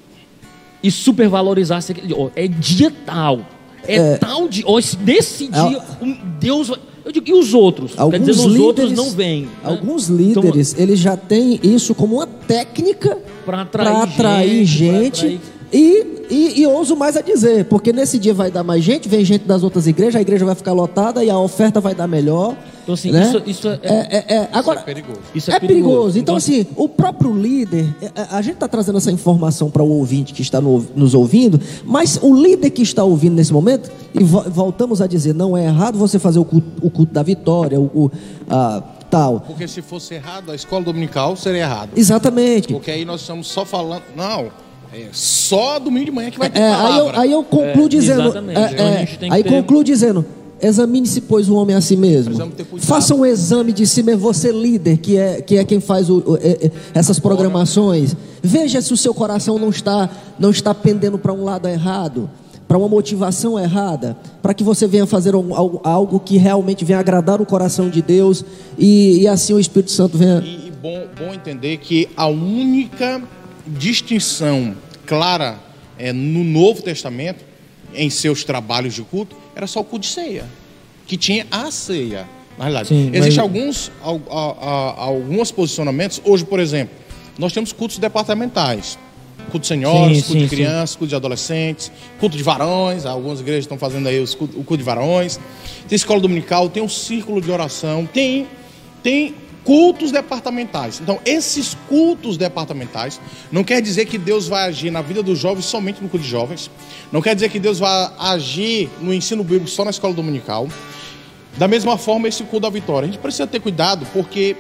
e 0.82 0.90
supervalorizasse 0.90 1.92
aquele. 1.92 2.14
ó, 2.14 2.28
é 2.36 2.46
dia 2.46 2.92
tal. 3.04 3.40
É, 3.86 4.16
tal 4.18 4.48
dia. 4.48 4.64
ó, 4.66 4.78
esse- 4.78 4.96
nesse 4.98 5.44
É- 5.46 5.48
dia, 5.68 5.82
um 6.02 6.16
Deus 6.38 6.68
vai. 6.68 6.78
Eu 7.08 7.12
digo, 7.12 7.26
e 7.26 7.32
os 7.32 7.54
outros? 7.54 7.92
Alguns 7.96 8.26
dizer, 8.26 8.32
os 8.32 8.52
líderes, 8.52 8.60
outros 8.60 8.92
não 8.92 9.10
vêm. 9.10 9.42
né? 9.44 9.48
Alguns 9.64 10.10
Então, 10.10 10.42
líderes, 10.42 10.74
eles 10.78 10.98
já 10.98 11.16
têm 11.16 11.58
isso 11.62 11.94
como 11.94 12.16
uma 12.16 12.26
técnica 12.26 13.16
Pra 13.46 13.62
atrair 13.62 13.96
atrair 14.02 14.64
gente, 14.66 15.40
pra 15.40 15.78
E, 15.78 16.06
e, 16.28 16.60
e 16.60 16.66
ouso 16.66 16.94
mais 16.94 17.16
a 17.16 17.22
dizer, 17.22 17.64
porque 17.64 17.94
nesse 17.94 18.18
dia 18.18 18.34
vai 18.34 18.50
dar 18.50 18.62
mais 18.62 18.84
gente, 18.84 19.08
vem 19.08 19.24
gente 19.24 19.46
das 19.46 19.62
outras 19.62 19.86
igrejas, 19.86 20.16
a 20.16 20.20
igreja 20.20 20.44
vai 20.44 20.54
ficar 20.54 20.72
lotada 20.74 21.24
e 21.24 21.30
a 21.30 21.38
oferta 21.38 21.80
vai 21.80 21.94
dar 21.94 22.06
melhor. 22.06 22.54
Então, 22.88 22.94
assim, 22.94 23.10
né? 23.10 23.22
isso, 23.28 23.42
isso 23.46 23.68
é, 23.68 23.78
É, 23.82 24.16
é, 24.16 24.34
é, 24.36 24.48
agora, 24.50 24.80
é 24.80 24.82
perigoso. 24.82 25.20
Isso 25.34 25.50
é, 25.50 25.56
é 25.56 25.60
perigoso. 25.60 25.84
perigoso. 25.84 26.18
Então, 26.18 26.28
Então, 26.28 26.36
assim, 26.36 26.66
o 26.74 26.88
próprio 26.88 27.34
líder, 27.36 27.86
é, 28.00 28.10
a 28.30 28.40
gente 28.40 28.54
está 28.54 28.66
trazendo 28.66 28.96
essa 28.96 29.12
informação 29.12 29.70
para 29.70 29.82
o 29.82 29.90
ouvinte 29.90 30.32
que 30.32 30.40
está 30.40 30.58
no- 30.58 30.86
nos 30.96 31.12
ouvindo, 31.12 31.60
mas 31.84 32.18
o 32.22 32.34
líder 32.34 32.70
que 32.70 32.80
está 32.82 33.04
ouvindo 33.04 33.34
nesse 33.34 33.52
momento, 33.52 33.90
e 34.14 34.24
vo- 34.24 34.44
voltamos 34.48 35.02
a 35.02 35.06
dizer, 35.06 35.34
não 35.34 35.54
é 35.54 35.64
errado 35.66 35.98
você 35.98 36.18
fazer 36.18 36.38
o 36.38 36.44
culto, 36.46 36.66
o 36.80 36.90
culto 36.90 37.12
da 37.12 37.22
vitória, 37.22 37.78
o, 37.78 37.84
o- 37.94 38.10
a, 38.48 38.82
tal. 39.10 39.40
Porque 39.40 39.68
se 39.68 39.82
fosse 39.82 40.14
errado, 40.14 40.50
a 40.50 40.54
escola 40.54 40.82
dominical 40.84 41.36
seria 41.36 41.60
errado. 41.62 41.90
Exatamente. 41.94 42.72
Porque 42.72 42.90
aí 42.90 43.04
nós 43.04 43.20
estamos 43.20 43.48
só 43.48 43.64
falando. 43.66 44.02
Não, 44.16 44.46
é 44.94 45.08
só 45.12 45.78
domingo 45.78 46.06
de 46.06 46.10
manhã 46.12 46.30
que 46.30 46.38
vai 46.38 46.48
ter 46.48 46.60
É, 46.60 46.68
aí, 46.72 46.72
eu, 46.72 47.04
palavra. 47.04 47.20
aí 47.20 47.32
eu 47.32 47.44
concluo 47.44 47.84
É, 47.84 47.88
dizendo. 47.88 48.22
exatamente. 48.22 48.58
é, 48.58 48.70
Então 48.72 48.86
é, 48.86 49.30
aí 49.30 49.42
ter- 49.42 49.50
concluo 49.50 49.84
dizendo. 49.84 50.24
Examine-se, 50.60 51.20
pois, 51.22 51.48
o 51.48 51.54
homem 51.54 51.76
a 51.76 51.80
si 51.80 51.96
mesmo. 51.96 52.34
Faça 52.80 53.14
um 53.14 53.24
exame 53.24 53.72
de 53.72 53.86
si 53.86 54.02
mesmo, 54.02 54.20
você 54.20 54.50
líder, 54.50 54.98
que 54.98 55.16
é, 55.16 55.40
que 55.40 55.56
é 55.56 55.64
quem 55.64 55.80
faz 55.80 56.10
o- 56.10 56.18
o- 56.26 56.36
é- 56.36 56.66
é- 56.66 56.70
essas 56.94 57.18
programações. 57.18 58.16
Veja 58.42 58.80
se 58.82 58.92
o 58.92 58.96
seu 58.96 59.14
coração 59.14 59.58
não 59.58 59.70
está, 59.70 60.08
não 60.38 60.50
está 60.50 60.74
pendendo 60.74 61.18
para 61.18 61.32
um 61.32 61.44
lado 61.44 61.68
errado, 61.68 62.28
para 62.66 62.76
uma 62.76 62.88
motivação 62.88 63.58
errada, 63.58 64.16
para 64.42 64.52
que 64.52 64.62
você 64.64 64.86
venha 64.86 65.06
fazer 65.06 65.34
um- 65.34 65.54
algo, 65.54 65.80
algo 65.84 66.20
que 66.20 66.36
realmente 66.36 66.84
venha 66.84 66.98
agradar 66.98 67.40
o 67.40 67.46
coração 67.46 67.88
de 67.88 68.02
Deus 68.02 68.44
e, 68.76 69.20
e 69.22 69.28
assim 69.28 69.54
o 69.54 69.60
Espírito 69.60 69.90
Santo 69.92 70.18
venha. 70.18 70.40
E, 70.44 70.68
e 70.68 70.72
bom, 70.82 71.06
bom 71.18 71.32
entender 71.32 71.78
que 71.78 72.08
a 72.16 72.26
única 72.26 73.22
distinção 73.66 74.74
clara 75.06 75.56
é, 75.98 76.12
no 76.12 76.44
Novo 76.44 76.82
Testamento 76.82 77.44
em 77.94 78.10
seus 78.10 78.44
trabalhos 78.44 78.92
de 78.94 79.02
culto, 79.02 79.34
era 79.58 79.66
só 79.66 79.80
o 79.80 79.84
culto 79.84 80.06
de 80.06 80.12
ceia, 80.14 80.44
que 81.04 81.16
tinha 81.16 81.44
a 81.50 81.68
ceia. 81.72 82.28
Na 82.56 82.64
realidade, 82.66 82.88
Sim, 82.90 83.10
existem 83.12 83.22
mas- 83.30 83.38
alguns, 83.38 83.90
al- 84.00 84.96
alguns 84.96 85.50
posicionamentos. 85.50 86.20
Hoje, 86.24 86.44
por 86.44 86.60
exemplo, 86.60 86.94
nós 87.36 87.52
temos 87.52 87.72
cultos 87.72 87.98
departamentais. 87.98 88.96
Culto 89.50 89.60
de 89.60 89.66
senhoras, 89.66 90.16
Sim, 90.18 90.22
culto 90.22 90.32
sim, 90.32 90.38
de 90.38 90.48
sim. 90.48 90.56
crianças, 90.56 90.94
culto 90.94 91.08
de 91.08 91.16
adolescentes, 91.16 91.90
culto 92.20 92.36
de 92.36 92.42
varões. 92.42 93.04
Algumas 93.04 93.40
igrejas 93.40 93.64
estão 93.64 93.76
fazendo 93.78 94.06
aí 94.08 94.20
os 94.20 94.34
o 94.34 94.36
culto 94.62 94.76
de 94.76 94.82
varões. 94.84 95.40
Tem 95.88 95.96
escola 95.96 96.20
dominical, 96.20 96.68
tem 96.68 96.80
um 96.82 96.88
círculo 96.88 97.40
de 97.40 97.50
oração, 97.50 98.06
tem, 98.06 98.46
tem 99.02 99.34
cultos 99.68 100.10
departamentais. 100.10 100.98
Então, 100.98 101.20
esses 101.26 101.76
cultos 101.90 102.38
departamentais 102.38 103.20
não 103.52 103.62
quer 103.62 103.82
dizer 103.82 104.06
que 104.06 104.16
Deus 104.16 104.48
vai 104.48 104.66
agir 104.66 104.90
na 104.90 105.02
vida 105.02 105.22
dos 105.22 105.38
jovens 105.38 105.66
somente 105.66 106.02
no 106.02 106.08
culto 106.08 106.24
de 106.24 106.30
jovens. 106.30 106.70
Não 107.12 107.20
quer 107.20 107.34
dizer 107.34 107.50
que 107.50 107.58
Deus 107.60 107.78
vai 107.78 108.10
agir 108.18 108.88
no 108.98 109.12
ensino 109.12 109.44
bíblico 109.44 109.68
só 109.68 109.84
na 109.84 109.90
escola 109.90 110.14
dominical. 110.14 110.66
Da 111.58 111.68
mesma 111.68 111.98
forma, 111.98 112.26
esse 112.26 112.42
culto 112.44 112.60
da 112.60 112.70
vitória. 112.70 113.06
A 113.06 113.12
gente 113.12 113.20
precisa 113.20 113.46
ter 113.46 113.60
cuidado 113.60 114.06
porque 114.10 114.56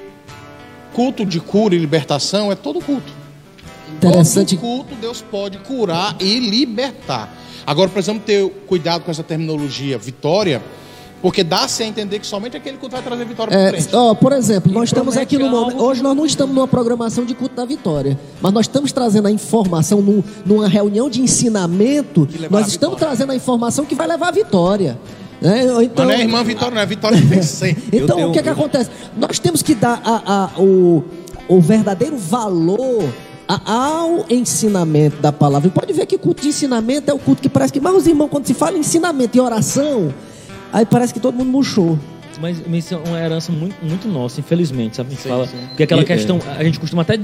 culto 0.92 1.24
de 1.24 1.40
cura 1.40 1.74
e 1.74 1.78
libertação 1.78 2.52
é 2.52 2.54
todo 2.54 2.78
culto. 2.78 3.10
Interessante. 3.96 4.56
Todo 4.56 4.60
culto 4.60 4.94
Deus 4.96 5.22
pode 5.22 5.56
curar 5.56 6.16
e 6.20 6.38
libertar. 6.38 7.34
Agora 7.66 7.88
precisamos 7.88 8.24
ter 8.24 8.46
cuidado 8.66 9.04
com 9.04 9.10
essa 9.10 9.22
terminologia 9.22 9.96
vitória, 9.96 10.62
porque 11.20 11.42
dá-se 11.42 11.82
a 11.82 11.86
entender 11.86 12.18
que 12.18 12.26
somente 12.26 12.56
aquele 12.56 12.76
culto 12.78 12.94
vai 12.94 13.02
trazer 13.04 13.24
vitória 13.24 13.50
para 13.50 13.60
É, 13.60 13.70
frente. 13.70 13.88
ó, 13.94 14.14
por 14.14 14.32
exemplo, 14.32 14.72
nós 14.72 14.88
estamos 14.88 15.14
promete 15.14 15.34
aqui 15.34 15.42
no 15.42 15.46
algo 15.50 15.60
momento. 15.70 15.82
Hoje 15.84 16.02
nós 16.02 16.16
não 16.16 16.24
estamos 16.26 16.54
numa 16.54 16.68
programação 16.68 17.24
de 17.24 17.34
culto 17.34 17.54
da 17.56 17.64
vitória, 17.64 18.18
mas 18.40 18.52
nós 18.52 18.64
estamos 18.66 18.92
trazendo 18.92 19.26
a 19.28 19.30
informação 19.30 20.00
num- 20.00 20.22
numa 20.46 20.68
reunião 20.68 21.10
de 21.10 21.20
ensinamento. 21.20 22.28
Nós 22.50 22.64
a 22.64 22.68
estamos 22.68 22.70
vitória. 22.70 22.96
trazendo 22.98 23.32
a 23.32 23.36
informação 23.36 23.84
que 23.84 23.94
vai 23.94 24.06
levar 24.06 24.28
à 24.28 24.30
vitória. 24.32 24.98
Né? 25.40 25.62
Então, 25.84 26.04
Mas 26.04 26.06
não 26.06 26.10
é 26.10 26.20
irmã 26.26 26.42
Vitória, 26.42 26.74
não 26.74 26.82
é 26.82 26.86
Vitória 26.86 27.16
de 27.16 27.22
vencer. 27.24 27.76
então 27.92 28.16
tenho- 28.16 28.30
o 28.30 28.32
que, 28.32 28.42
que 28.42 28.48
acontece? 28.48 28.90
Nós 29.16 29.38
temos 29.38 29.62
que 29.62 29.74
dar 29.74 30.00
a- 30.04 30.50
a- 30.56 30.60
o, 30.60 31.04
o 31.48 31.60
verdadeiro 31.60 32.16
valor 32.16 33.04
a- 33.46 33.72
ao 33.72 34.24
ensinamento 34.28 35.22
da 35.22 35.30
palavra. 35.32 35.68
E 35.68 35.70
pode 35.70 35.92
ver 35.92 36.06
que 36.06 36.18
culto 36.18 36.42
de 36.42 36.48
ensinamento 36.48 37.08
é 37.10 37.14
o 37.14 37.18
culto 37.20 37.40
que 37.40 37.48
parece 37.48 37.72
que, 37.72 37.80
mas 37.80 37.94
os 37.94 38.06
irmãos, 38.06 38.28
quando 38.28 38.46
se 38.46 38.54
fala 38.54 38.76
em 38.76 38.80
ensinamento 38.80 39.36
e 39.36 39.40
oração, 39.40 40.12
aí 40.72 40.84
parece 40.86 41.12
que 41.14 41.20
todo 41.20 41.34
mundo 41.34 41.50
murchou. 41.50 41.98
Mas, 42.40 42.58
mas 42.66 42.84
isso 42.84 42.94
é 42.94 42.96
uma 42.98 43.18
herança 43.18 43.50
muito, 43.50 43.74
muito 43.84 44.06
nossa, 44.06 44.38
infelizmente, 44.40 44.96
sabe? 44.96 45.08
A 45.08 45.12
gente 45.12 45.22
Sim, 45.22 45.28
fala, 45.28 45.46
sim. 45.46 45.56
porque 45.68 45.82
aquela 45.82 46.02
E- 46.02 46.04
questão, 46.04 46.38
a 46.56 46.62
gente 46.62 46.78
costuma 46.78 47.02
até 47.02 47.18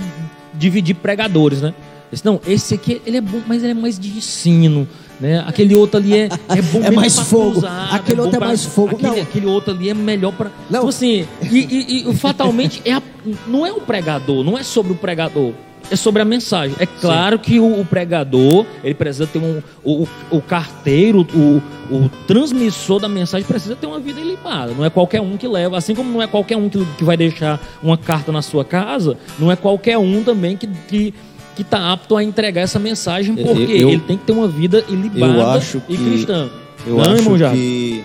dividir 0.53 0.95
pregadores, 0.95 1.61
né? 1.63 1.73
Esse, 2.13 2.25
não, 2.25 2.41
esse 2.47 2.75
aqui 2.75 3.01
ele 3.07 3.17
é 3.17 3.21
bom, 3.21 3.41
mas 3.47 3.63
ele 3.63 3.73
é 3.73 3.75
mais 3.75 3.99
de 3.99 4.09
ensino, 4.09 4.89
né? 5.21 5.43
Aquele 5.47 5.75
outro 5.77 5.99
ali 5.99 6.15
é, 6.17 6.29
é 6.49 6.63
bom 6.63 6.81
É 6.85 6.91
mais 6.91 7.19
fogo. 7.19 7.53
pousada, 7.53 7.95
Aquele 7.97 8.17
bom 8.17 8.23
outro 8.25 8.37
é 8.37 8.39
pra- 8.39 8.49
mais 8.49 8.65
fogo. 8.65 8.97
Aquele, 8.97 9.13
Não. 9.17 9.23
aquele 9.23 9.47
outro 9.47 9.73
ali 9.73 9.89
é 9.89 9.95
melhor 9.95 10.33
para. 10.33 10.51
Não. 10.71 10.81
Então, 10.81 10.89
assim, 10.89 11.27
e, 11.43 11.59
e- 11.59 12.11
e 12.11 12.15
fatalmente 12.15 12.83
é 12.85 12.93
a- 12.93 13.03
não 13.47 13.65
é 13.67 13.73
o 13.73 13.81
pregador, 13.81 14.43
não 14.45 14.59
é 14.59 14.63
sobre 14.63 14.93
o 14.93 14.97
pregador. 14.97 15.53
É 15.91 15.97
sobre 15.97 16.23
a 16.23 16.25
mensagem. 16.25 16.75
É 16.81 16.87
claro 16.87 17.39
que 17.39 17.61
o, 17.61 17.81
o 17.81 17.85
pregador, 17.85 18.65
ele 18.83 18.95
precisa 18.95 19.27
ter 19.27 19.39
um. 19.39 19.63
O, 19.85 20.09
o- 20.31 20.41
carteiro, 20.41 21.27
o, 21.35 21.63
o 21.95 22.09
transmissor 22.27 22.99
da 22.99 23.09
mensagem 23.09 23.47
precisa 23.47 23.77
ter 23.77 23.87
uma 23.87 24.01
vida 24.01 24.19
ilibada. 24.21 24.73
Não 24.73 24.85
é 24.85 24.91
qualquer 24.91 25.21
um 25.21 25.37
que 25.37 25.47
leva. 25.47 25.77
Assim 25.77 25.95
como 25.95 26.11
não 26.11 26.23
é 26.23 26.27
qualquer 26.27 26.57
um 26.57 26.69
que, 26.69 26.85
que 26.97 27.05
vai 27.05 27.17
deixar 27.17 27.61
uma 27.83 27.99
carta 27.99 28.33
na 28.33 28.41
sua 28.43 28.65
casa, 28.65 29.17
não 29.39 29.53
é 29.53 29.57
qualquer 29.57 29.99
um 29.99 30.23
também 30.23 30.57
que. 30.57 30.67
que 30.89 31.15
que 31.55 31.63
está 31.63 31.93
apto 31.93 32.17
a 32.17 32.25
entregar 32.25 32.63
essa 32.63 32.81
mensagem, 32.81 33.39
Eu- 33.39 33.47
porque 33.47 33.63
eu- 33.75 33.89
ele 33.91 34.01
tem 34.01 34.19
que 34.19 34.25
ter 34.25 34.33
uma 34.33 34.49
vida 34.49 34.85
ilibada 34.89 35.63
eu 35.73 35.83
e 35.89 35.97
cristã. 35.97 36.51
Eu 36.85 36.97
Não, 36.97 37.03
acho 37.03 37.15
irmão 37.31 37.53
que 37.53 38.03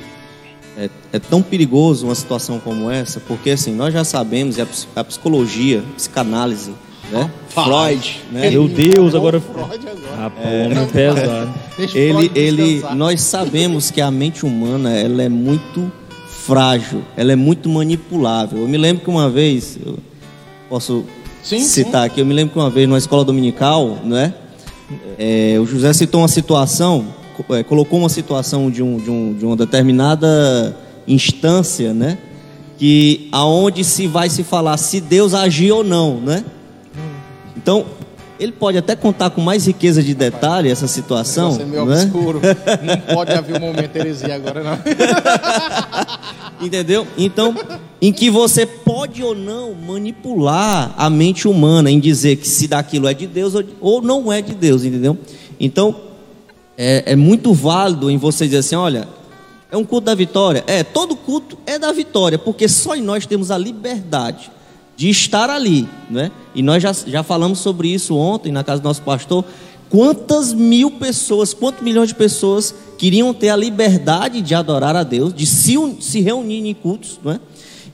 é, 0.77 0.87
é 1.13 1.17
tão 1.17 1.41
perigoso 1.41 2.05
uma 2.05 2.13
situação 2.13 2.59
como 2.59 2.91
essa, 2.91 3.19
porque 3.19 3.49
assim, 3.49 3.73
nós 3.73 3.91
já 3.91 4.03
sabemos, 4.03 4.59
e 4.59 4.61
a, 4.61 4.67
a 4.97 5.03
psicologia, 5.03 5.83
psicanálise, 5.97 6.73
né? 7.11 7.31
Freud, 7.49 8.21
né? 8.31 8.49
Meu 8.49 8.67
Deus, 8.67 9.15
agora. 9.15 9.39
Freud 9.39 9.87
agora. 9.87 10.33
É 10.43 10.85
pesado. 10.85 11.53
Ele, 11.95 12.29
ele, 12.35 12.83
nós 12.93 13.21
sabemos 13.21 13.89
que 13.89 14.01
a 14.01 14.11
mente 14.11 14.45
humana 14.45 14.91
ela 14.91 15.23
é 15.23 15.29
muito 15.29 15.89
frágil, 16.27 17.03
ela 17.15 17.31
é 17.31 17.37
muito 17.37 17.69
manipulável. 17.69 18.59
Eu 18.59 18.67
me 18.67 18.77
lembro 18.77 19.01
que 19.01 19.09
uma 19.09 19.29
vez, 19.29 19.79
eu 19.83 19.97
posso 20.67 21.05
Sim, 21.41 21.61
citar 21.61 22.05
aqui, 22.05 22.19
eu 22.19 22.25
me 22.25 22.33
lembro 22.33 22.51
que 22.51 22.59
uma 22.59 22.69
vez 22.69 22.85
numa 22.85 22.97
escola 22.97 23.23
dominical, 23.23 23.97
né? 24.03 24.33
é, 25.17 25.57
o 25.59 25.65
José 25.65 25.93
citou 25.93 26.21
uma 26.21 26.27
situação, 26.27 27.07
é, 27.51 27.63
colocou 27.63 27.99
uma 27.99 28.09
situação 28.09 28.69
de, 28.69 28.81
um, 28.81 28.97
de, 28.97 29.09
um, 29.09 29.33
de 29.33 29.45
uma 29.45 29.55
determinada 29.55 30.75
instância, 31.07 31.93
né? 31.93 32.17
Que 32.77 33.27
aonde 33.31 33.83
se 33.83 34.07
vai 34.07 34.29
se 34.29 34.43
falar 34.43 34.77
se 34.77 35.01
Deus 35.01 35.33
agir 35.33 35.71
ou 35.71 35.83
não, 35.83 36.19
né? 36.19 36.43
Então, 37.61 37.85
ele 38.39 38.53
pode 38.53 38.77
até 38.77 38.95
contar 38.95 39.31
com 39.31 39.41
mais 39.41 39.67
riqueza 39.67 40.01
de 40.01 40.13
detalhe 40.13 40.69
essa 40.69 40.87
situação, 40.87 41.51
Você 41.51 41.63
é 41.63 41.65
meio 41.65 41.85
né? 41.85 42.03
obscuro. 42.03 42.39
Não 42.81 43.15
pode 43.15 43.33
haver 43.33 43.57
um 43.57 43.59
momento 43.59 43.93
heresia 43.97 44.33
agora, 44.35 44.63
não. 44.63 44.79
Entendeu? 46.65 47.05
Então, 47.17 47.53
em 48.01 48.13
que 48.13 48.29
você 48.29 48.65
pode 48.65 49.21
ou 49.21 49.35
não 49.35 49.73
manipular 49.73 50.93
a 50.97 51.09
mente 51.09 51.47
humana 51.49 51.91
em 51.91 51.99
dizer 51.99 52.37
que 52.37 52.47
se 52.47 52.65
daquilo 52.67 53.07
é 53.09 53.13
de 53.13 53.27
Deus 53.27 53.55
ou- 53.55 53.63
ou 53.81 54.01
não 54.01 54.31
é 54.31 54.41
de 54.41 54.53
Deus, 54.55 54.85
entendeu? 54.85 55.17
Então, 55.59 55.93
é, 56.77 57.03
é 57.07 57.15
muito 57.17 57.53
válido 57.53 58.09
em 58.09 58.17
você 58.17 58.45
dizer 58.45 58.59
assim: 58.59 58.75
olha, 58.75 59.05
é 59.69 59.75
um 59.75 59.83
culto 59.83 60.05
da 60.05 60.15
vitória. 60.15 60.63
É, 60.65 60.81
todo 60.83 61.13
culto 61.15 61.57
é 61.65 61.77
da 61.77 61.91
vitória, 61.91 62.37
porque 62.37 62.69
só 62.69 62.95
em 62.95 63.01
nós 63.01 63.25
temos 63.25 63.51
a 63.51 63.57
liberdade 63.57 64.49
de 64.99 65.09
estar 65.09 65.49
ali, 65.49 65.87
né? 66.09 66.29
E 66.53 66.61
nós 66.61 66.83
já, 66.83 66.91
já 66.91 67.23
falamos 67.23 67.59
sobre 67.59 67.87
isso 67.87 68.17
ontem 68.17 68.51
na 68.51 68.65
casa 68.65 68.81
do 68.81 68.83
nosso 68.83 69.01
pastor. 69.01 69.45
Quantas 69.89 70.51
mil 70.53 70.91
pessoas, 70.91 71.53
quantos 71.53 71.81
milhões 71.81 72.09
de 72.09 72.15
pessoas 72.15 72.75
queriam 72.97 73.33
ter 73.33 73.47
a 73.47 73.55
liberdade 73.55 74.41
de 74.41 74.53
adorar 74.53 74.97
a 74.97 75.03
Deus, 75.03 75.33
de 75.33 75.45
se, 75.45 75.77
se 76.01 76.19
reunir 76.19 76.67
em 76.67 76.73
cultos, 76.73 77.17
não 77.23 77.31
é? 77.31 77.39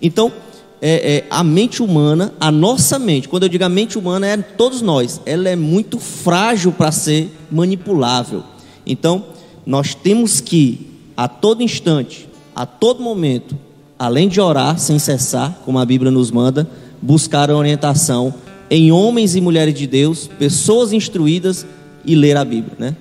Então, 0.02 0.34
é, 0.82 1.18
é, 1.18 1.28
a 1.30 1.44
mente 1.44 1.84
humana, 1.84 2.34
a 2.40 2.52
nossa 2.52 2.98
mente, 2.98 3.30
quando 3.30 3.44
eu 3.44 3.50
digo 3.50 3.64
a 3.64 3.70
mente 3.70 4.00
humana, 4.00 4.26
é 4.26 4.38
todos 4.38 4.82
nós, 4.82 5.22
ela 5.28 5.48
é 5.48 5.56
muito 5.56 6.00
frágil 6.00 6.72
para 6.72 6.92
ser 6.92 7.32
manipulável. 7.52 8.44
Então, 8.84 9.26
nós 9.64 9.94
temos 9.94 10.42
que, 10.42 10.90
a 11.16 11.28
todo 11.28 11.62
instante, 11.62 12.28
a 12.56 12.66
todo 12.66 13.04
momento, 13.04 13.56
além 14.00 14.28
de 14.28 14.42
orar 14.42 14.80
sem 14.80 14.98
cessar, 14.98 15.62
como 15.64 15.78
a 15.78 15.86
Bíblia 15.86 16.10
nos 16.10 16.32
manda, 16.32 16.68
buscar 17.06 17.50
a 17.52 17.56
orientação 17.56 18.34
em 18.70 18.92
homens 18.92 19.36
e 19.36 19.42
mulheres 19.42 19.74
de 19.76 19.86
Deus, 19.86 20.28
pessoas 20.40 20.92
instruídas 20.92 21.66
e 22.04 22.16
ler 22.16 22.36
a 22.36 22.44
Bíblia, 22.44 22.74
né? 22.80 22.96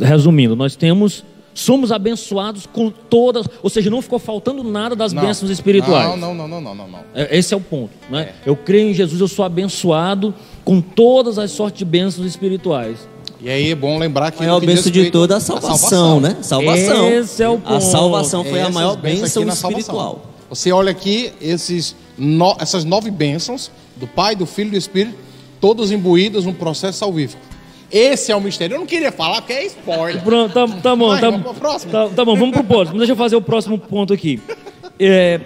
Resumindo, 0.00 0.56
nós 0.56 0.74
temos. 0.76 1.24
Somos 1.54 1.92
abençoados 1.92 2.64
com 2.64 2.88
todas. 2.90 3.46
Ou 3.62 3.68
seja, 3.68 3.90
não 3.90 4.00
ficou 4.00 4.18
faltando 4.18 4.64
nada 4.64 4.96
das 4.96 5.12
Não. 5.12 5.22
bênçãos 5.22 5.50
espirituais. 5.50 6.08
Não, 6.08 6.16
não, 6.16 6.34
não, 6.34 6.48
não, 6.48 6.60
não, 6.62 6.74
não. 6.74 6.88
não. 6.88 6.98
É, 7.14 7.36
Esse 7.36 7.52
é 7.52 7.56
o 7.56 7.60
ponto. 7.60 7.90
Né? 8.10 8.22
É. 8.22 8.34
Eu 8.46 8.56
creio 8.56 8.88
em 8.88 8.94
Jesus, 8.94 9.20
eu 9.20 9.28
sou 9.28 9.44
abençoado 9.44 10.34
com 10.64 10.80
todas 10.80 11.38
as 11.38 11.50
sortes 11.50 11.78
de 11.80 11.84
bênçãos 11.84 12.26
espirituais. 12.26 13.06
E 13.38 13.50
aí 13.50 13.70
é 13.70 13.74
bom 13.74 13.98
lembrar 13.98 14.30
que. 14.30 14.38
A 14.42 14.46
maior 14.46 14.60
bênção 14.64 14.90
de 14.90 15.10
toda 15.10 15.34
é 15.34 15.36
a 15.36 15.38
à 15.38 15.40
salvação, 15.40 16.20
né? 16.20 16.38
Salvação. 16.40 17.08
Esse 17.10 17.42
é 17.42 17.50
o 17.50 17.56
A 17.56 17.58
ponto. 17.58 17.80
salvação 17.82 18.44
foi 18.44 18.58
a 18.58 18.62
Essas 18.62 18.74
maior 18.74 18.96
bênçãos 18.96 19.20
bênção 19.20 19.42
salvação. 19.42 19.70
espiritual. 19.72 20.31
Você 20.52 20.70
olha 20.70 20.90
aqui 20.90 21.32
esses 21.40 21.96
no- 22.18 22.54
essas 22.60 22.84
nove 22.84 23.10
bênçãos 23.10 23.70
do 23.96 24.06
Pai, 24.06 24.36
do 24.36 24.44
Filho 24.44 24.68
e 24.68 24.70
do 24.72 24.76
Espírito, 24.76 25.16
todas 25.58 25.90
imbuídas 25.90 26.44
num 26.44 26.52
processo 26.52 26.98
salvífico. 26.98 27.40
Esse 27.90 28.32
é 28.32 28.36
o 28.36 28.40
mistério. 28.40 28.74
Eu 28.74 28.80
não 28.80 28.86
queria 28.86 29.10
falar 29.10 29.40
porque 29.40 29.54
é 29.54 29.64
spoiler. 29.64 30.20
Pronto, 30.22 30.52
tá, 30.52 30.68
tá 30.68 30.94
bom. 30.94 31.08
Vai, 31.08 31.20
tá, 31.22 31.30
vamos 31.30 31.46
pro 31.46 31.54
próximo. 31.54 31.90
Tá, 31.92 32.08
tá 32.10 32.22
bom, 32.22 32.36
vamos 32.36 32.54
pro 32.54 32.64
próximo. 32.64 32.98
Deixa 32.98 33.12
eu 33.12 33.16
fazer 33.16 33.34
o 33.36 33.40
próximo 33.40 33.78
ponto 33.78 34.12
aqui. 34.12 34.40
É, 35.00 35.40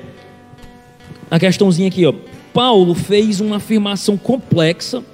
a 1.31 1.38
questãozinha 1.38 1.87
aqui, 1.87 2.05
ó. 2.05 2.12
Paulo 2.53 2.92
fez 2.92 3.40
uma 3.40 3.57
afirmação 3.57 4.16
complexa 4.16 5.05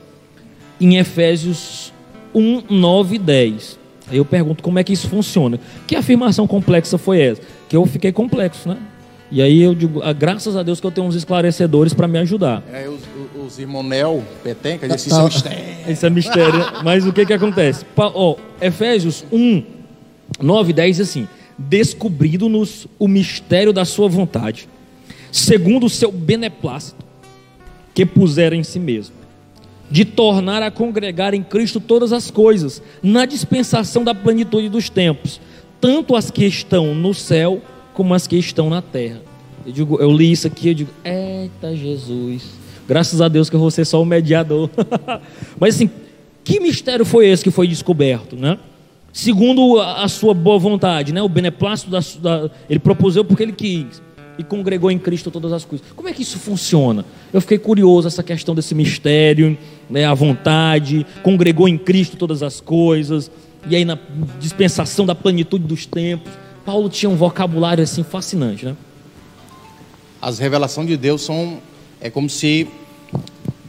em 0.80 0.96
Efésios 0.96 1.92
1, 2.34 2.62
9 2.70 3.16
e 3.16 3.18
10. 3.18 3.78
Aí 4.10 4.16
eu 4.16 4.24
pergunto 4.24 4.62
como 4.62 4.78
é 4.78 4.84
que 4.84 4.92
isso 4.94 5.06
funciona. 5.08 5.60
Que 5.86 5.96
afirmação 5.96 6.46
complexa 6.46 6.96
foi 6.96 7.20
essa? 7.20 7.42
Que 7.68 7.76
eu 7.76 7.84
fiquei 7.84 8.10
complexo, 8.10 8.70
né? 8.70 8.78
E 9.34 9.40
aí 9.40 9.62
eu 9.62 9.74
digo, 9.74 10.02
ah, 10.02 10.12
graças 10.12 10.54
a 10.56 10.62
Deus 10.62 10.78
que 10.78 10.86
eu 10.86 10.90
tenho 10.90 11.06
uns 11.06 11.14
esclarecedores 11.14 11.94
para 11.94 12.06
me 12.06 12.18
ajudar. 12.18 12.62
É, 12.70 12.86
os, 12.86 13.00
os, 13.34 13.46
os 13.46 13.58
irmãos 13.58 13.82
Nel, 13.82 14.22
Petenca, 14.44 14.86
Tá. 14.86 14.94
isso 14.94 15.10
é 15.10 15.18
um 15.18 15.24
mistério. 15.24 15.64
Esse 15.88 16.06
é 16.06 16.10
mistério. 16.10 16.58
né? 16.58 16.66
Mas 16.84 17.06
o 17.06 17.12
que 17.14 17.24
que 17.24 17.32
acontece? 17.32 17.82
Pa- 17.96 18.12
ó, 18.14 18.36
Efésios 18.60 19.24
1, 19.32 19.62
9 20.38 20.70
e 20.70 20.72
10 20.74 20.96
diz 20.98 21.08
assim: 21.08 21.26
Descobrindo-nos 21.58 22.86
o 22.98 23.08
mistério 23.08 23.72
da 23.72 23.84
sua 23.86 24.06
vontade, 24.06 24.68
segundo 25.30 25.86
o 25.86 25.90
seu 25.90 26.12
beneplácito, 26.12 27.02
que 27.94 28.04
pusera 28.04 28.54
em 28.54 28.62
si 28.62 28.78
mesmo, 28.78 29.14
de 29.90 30.04
tornar 30.04 30.62
a 30.62 30.70
congregar 30.70 31.32
em 31.32 31.42
Cristo 31.42 31.80
todas 31.80 32.12
as 32.12 32.30
coisas, 32.30 32.82
na 33.02 33.24
dispensação 33.24 34.04
da 34.04 34.14
plenitude 34.14 34.68
dos 34.68 34.90
tempos, 34.90 35.40
tanto 35.80 36.14
as 36.14 36.30
que 36.30 36.44
estão 36.44 36.94
no 36.94 37.14
céu 37.14 37.62
como 37.94 38.14
as 38.14 38.26
que 38.26 38.36
estão 38.36 38.68
na 38.70 38.82
terra. 38.82 39.20
Eu, 39.64 39.72
digo, 39.72 40.00
eu 40.00 40.10
li 40.10 40.32
isso 40.32 40.46
aqui, 40.46 40.68
eu 40.68 40.74
digo, 40.74 40.90
eita 41.04 41.74
Jesus, 41.76 42.42
graças 42.88 43.20
a 43.20 43.28
Deus 43.28 43.48
que 43.48 43.56
eu 43.56 43.60
vou 43.60 43.70
ser 43.70 43.84
só 43.84 44.02
o 44.02 44.04
mediador. 44.04 44.68
Mas 45.58 45.76
assim, 45.76 45.90
que 46.44 46.58
mistério 46.60 47.04
foi 47.04 47.28
esse 47.28 47.44
que 47.44 47.50
foi 47.50 47.68
descoberto, 47.68 48.36
né? 48.36 48.58
Segundo 49.12 49.78
a, 49.78 50.04
a 50.04 50.08
sua 50.08 50.34
boa 50.34 50.58
vontade, 50.58 51.12
né? 51.12 51.22
O 51.22 51.28
beneplácito 51.28 51.90
da, 51.90 52.00
da, 52.20 52.50
ele 52.68 52.80
propuseu 52.80 53.24
porque 53.24 53.42
ele 53.42 53.52
quis 53.52 54.02
e 54.38 54.42
congregou 54.42 54.90
em 54.90 54.98
Cristo 54.98 55.30
todas 55.30 55.52
as 55.52 55.64
coisas. 55.64 55.86
Como 55.94 56.08
é 56.08 56.12
que 56.12 56.22
isso 56.22 56.38
funciona? 56.38 57.04
Eu 57.32 57.40
fiquei 57.40 57.58
curioso 57.58 58.08
essa 58.08 58.22
questão 58.22 58.54
desse 58.54 58.74
mistério, 58.74 59.56
né, 59.88 60.04
a 60.04 60.14
vontade, 60.14 61.06
congregou 61.22 61.68
em 61.68 61.76
Cristo 61.76 62.16
todas 62.16 62.42
as 62.42 62.60
coisas, 62.60 63.30
e 63.68 63.76
aí 63.76 63.84
na 63.84 63.98
dispensação 64.40 65.06
da 65.06 65.14
plenitude 65.14 65.64
dos 65.64 65.86
tempos, 65.86 66.32
Paulo 66.64 66.88
tinha 66.88 67.10
um 67.10 67.16
vocabulário 67.16 67.82
assim 67.82 68.02
fascinante, 68.02 68.64
né? 68.64 68.76
As 70.20 70.38
revelações 70.38 70.86
de 70.86 70.96
Deus 70.96 71.22
são 71.22 71.60
é 72.00 72.10
como 72.10 72.28
se 72.28 72.68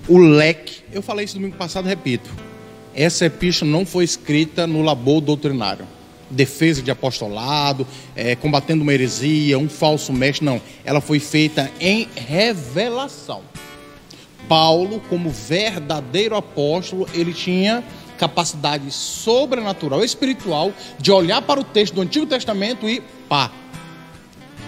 o 0.08 0.18
leque, 0.18 0.84
eu 0.92 1.02
falei 1.02 1.26
isso 1.26 1.36
domingo 1.36 1.56
passado, 1.56 1.88
repito. 1.88 2.30
Essa 2.96 3.26
epístola 3.26 3.72
não 3.72 3.86
foi 3.86 4.04
escrita 4.04 4.68
no 4.68 4.82
labor 4.82 5.22
doutrinário 5.22 5.88
defesa 6.34 6.82
de 6.82 6.92
apostolado, 6.92 7.86
é, 8.16 8.36
combatendo 8.36 8.82
uma 8.82 8.94
heresia, 8.94 9.58
um 9.58 9.70
falso 9.70 10.12
mestre, 10.12 10.46
não. 10.46 10.60
Ela 10.84 11.00
foi 11.00 11.20
feita 11.20 11.72
em 11.80 12.08
revelação. 12.16 13.42
Paulo, 14.48 15.02
como 15.10 15.30
verdadeiro 15.30 16.36
apóstolo, 16.36 17.08
ele 17.14 17.34
tinha 17.34 17.84
capacidade 18.18 18.90
sobrenatural, 18.92 20.04
espiritual, 20.04 20.72
de 21.00 21.12
olhar 21.12 21.42
para 21.42 21.60
o 21.60 21.64
texto 21.64 21.96
do 21.96 22.02
Antigo 22.02 22.26
Testamento 22.26 22.88
e 22.88 23.02
pá, 23.28 23.52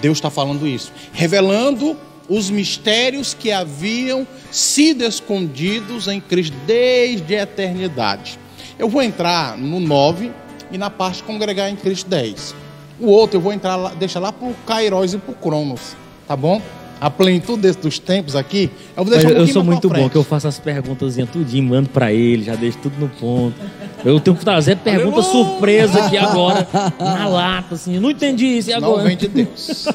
Deus 0.02 0.18
está 0.18 0.30
falando 0.30 0.68
isso, 0.68 0.92
revelando 1.14 1.98
os 2.28 2.50
mistérios 2.50 3.34
que 3.34 3.52
haviam 3.52 4.28
sido 4.52 5.04
escondidos 5.04 6.08
em 6.08 6.20
Cristo 6.20 6.56
desde 6.66 7.36
a 7.36 7.44
eternidade. 7.44 8.40
Eu 8.78 8.90
vou 8.90 9.02
entrar 9.02 9.58
no 9.58 9.80
9, 9.80 10.32
e 10.72 10.78
na 10.78 10.90
parte 10.90 11.24
congregar 11.24 11.70
em 11.70 11.76
Cristo 11.76 12.10
10. 12.10 12.56
O 13.00 13.08
outro 13.08 13.38
eu 13.38 13.42
vou 13.42 13.54
entrar 13.54 13.96
deixar 13.96 14.20
lá 14.20 14.32
para 14.32 14.48
o 14.48 14.54
Kairos 14.66 15.14
e 15.14 15.18
o 15.18 15.20
Cronos, 15.20 15.96
tá 16.28 16.36
bom? 16.36 16.62
A 17.00 17.10
plenitude 17.10 17.72
dos 17.74 18.00
tempos 18.00 18.36
aqui, 18.36 18.72
eu 18.96 19.04
vou 19.04 19.14
deixar 19.14 19.30
um 19.30 19.38
Eu 19.38 19.48
sou 19.48 19.64
muito 19.64 19.90
bom, 19.90 20.10
que 20.10 20.16
eu 20.16 20.24
faço 20.24 20.48
as 20.48 20.58
perguntas 20.60 21.16
tudinho, 21.32 21.64
mando 21.64 21.90
para 21.90 22.12
ele, 22.14 22.44
já 22.44 22.56
deixo 22.56 22.78
tudo 22.78 22.98
no 23.00 23.10
ponto. 23.10 23.56
Eu 24.04 24.20
tenho 24.20 24.36
que 24.36 24.46
trazer 24.46 24.78
pergunta 24.78 25.22
surpresa 25.22 26.06
aqui 26.06 26.18
agora, 26.18 26.68
na 27.00 27.28
lata, 27.28 27.76
assim. 27.76 28.00
Não 28.00 28.12
entendi 28.12 28.46
isso, 28.46 28.70
e 28.70 28.74
agora? 28.74 28.98
Não 28.98 29.04
vem 29.04 29.18
de 29.18 29.28
Deus. 29.28 29.88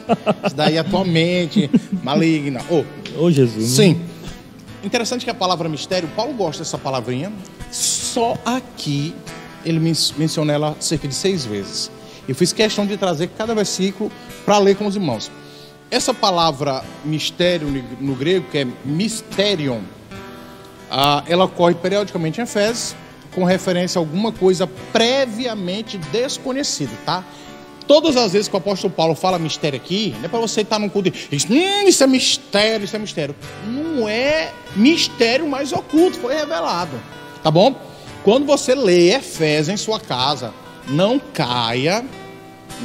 Isso 0.44 0.56
daí 0.56 0.76
é 0.76 0.80
a 0.80 0.84
tua 0.84 1.04
mente 1.04 1.70
maligna. 2.02 2.60
Ô, 2.68 2.84
oh, 3.16 3.24
oh, 3.24 3.30
Jesus. 3.30 3.70
Sim. 3.70 4.00
Interessante 4.84 5.24
que 5.24 5.30
a 5.30 5.34
palavra 5.34 5.68
mistério, 5.68 6.08
Paulo 6.14 6.32
gosta 6.34 6.62
dessa 6.62 6.76
palavrinha. 6.76 7.32
Só 7.70 8.34
aqui 8.44 9.14
ele 9.64 9.78
menciona 9.78 10.52
ela 10.52 10.76
cerca 10.80 11.06
de 11.06 11.14
seis 11.14 11.44
vezes. 11.44 11.90
Eu 12.28 12.34
fiz 12.34 12.52
questão 12.52 12.86
de 12.86 12.96
trazer 12.96 13.28
cada 13.36 13.54
versículo 13.54 14.10
para 14.44 14.58
ler 14.58 14.76
com 14.76 14.86
os 14.86 14.96
irmãos. 14.96 15.30
Essa 15.90 16.14
palavra 16.14 16.84
mistério 17.04 17.66
no 18.00 18.14
grego, 18.14 18.46
que 18.48 18.58
é 18.58 18.66
mysterion, 18.84 19.80
ah, 20.88 21.24
ela 21.26 21.44
ocorre 21.44 21.74
periodicamente 21.74 22.40
em 22.40 22.44
Efésios, 22.44 22.94
com 23.34 23.44
referência 23.44 23.98
a 23.98 24.00
alguma 24.00 24.30
coisa 24.30 24.68
previamente 24.92 25.98
desconhecida, 25.98 26.92
tá? 27.04 27.24
Todas 27.88 28.16
as 28.16 28.32
vezes 28.32 28.46
que 28.46 28.54
o 28.54 28.58
apóstolo 28.58 28.92
Paulo 28.92 29.16
fala 29.16 29.36
mistério 29.36 29.76
aqui, 29.76 30.14
não 30.18 30.26
é 30.26 30.28
para 30.28 30.38
você 30.38 30.60
estar 30.60 30.78
num 30.78 30.88
culto 30.88 31.08
e 31.08 31.36
diz, 31.36 31.44
hum, 31.50 31.88
isso 31.88 32.04
é 32.04 32.06
mistério, 32.06 32.84
isso 32.84 32.94
é 32.94 32.98
mistério. 33.00 33.34
Não 33.66 34.08
é 34.08 34.52
mistério 34.76 35.48
mais 35.48 35.72
oculto, 35.72 36.18
foi 36.18 36.36
revelado, 36.36 37.00
tá 37.42 37.50
bom? 37.50 37.74
Quando 38.22 38.46
você 38.46 38.76
lê 38.76 39.12
Efésios 39.12 39.68
em 39.68 39.76
sua 39.76 39.98
casa, 39.98 40.52
não 40.86 41.18
caia 41.18 42.04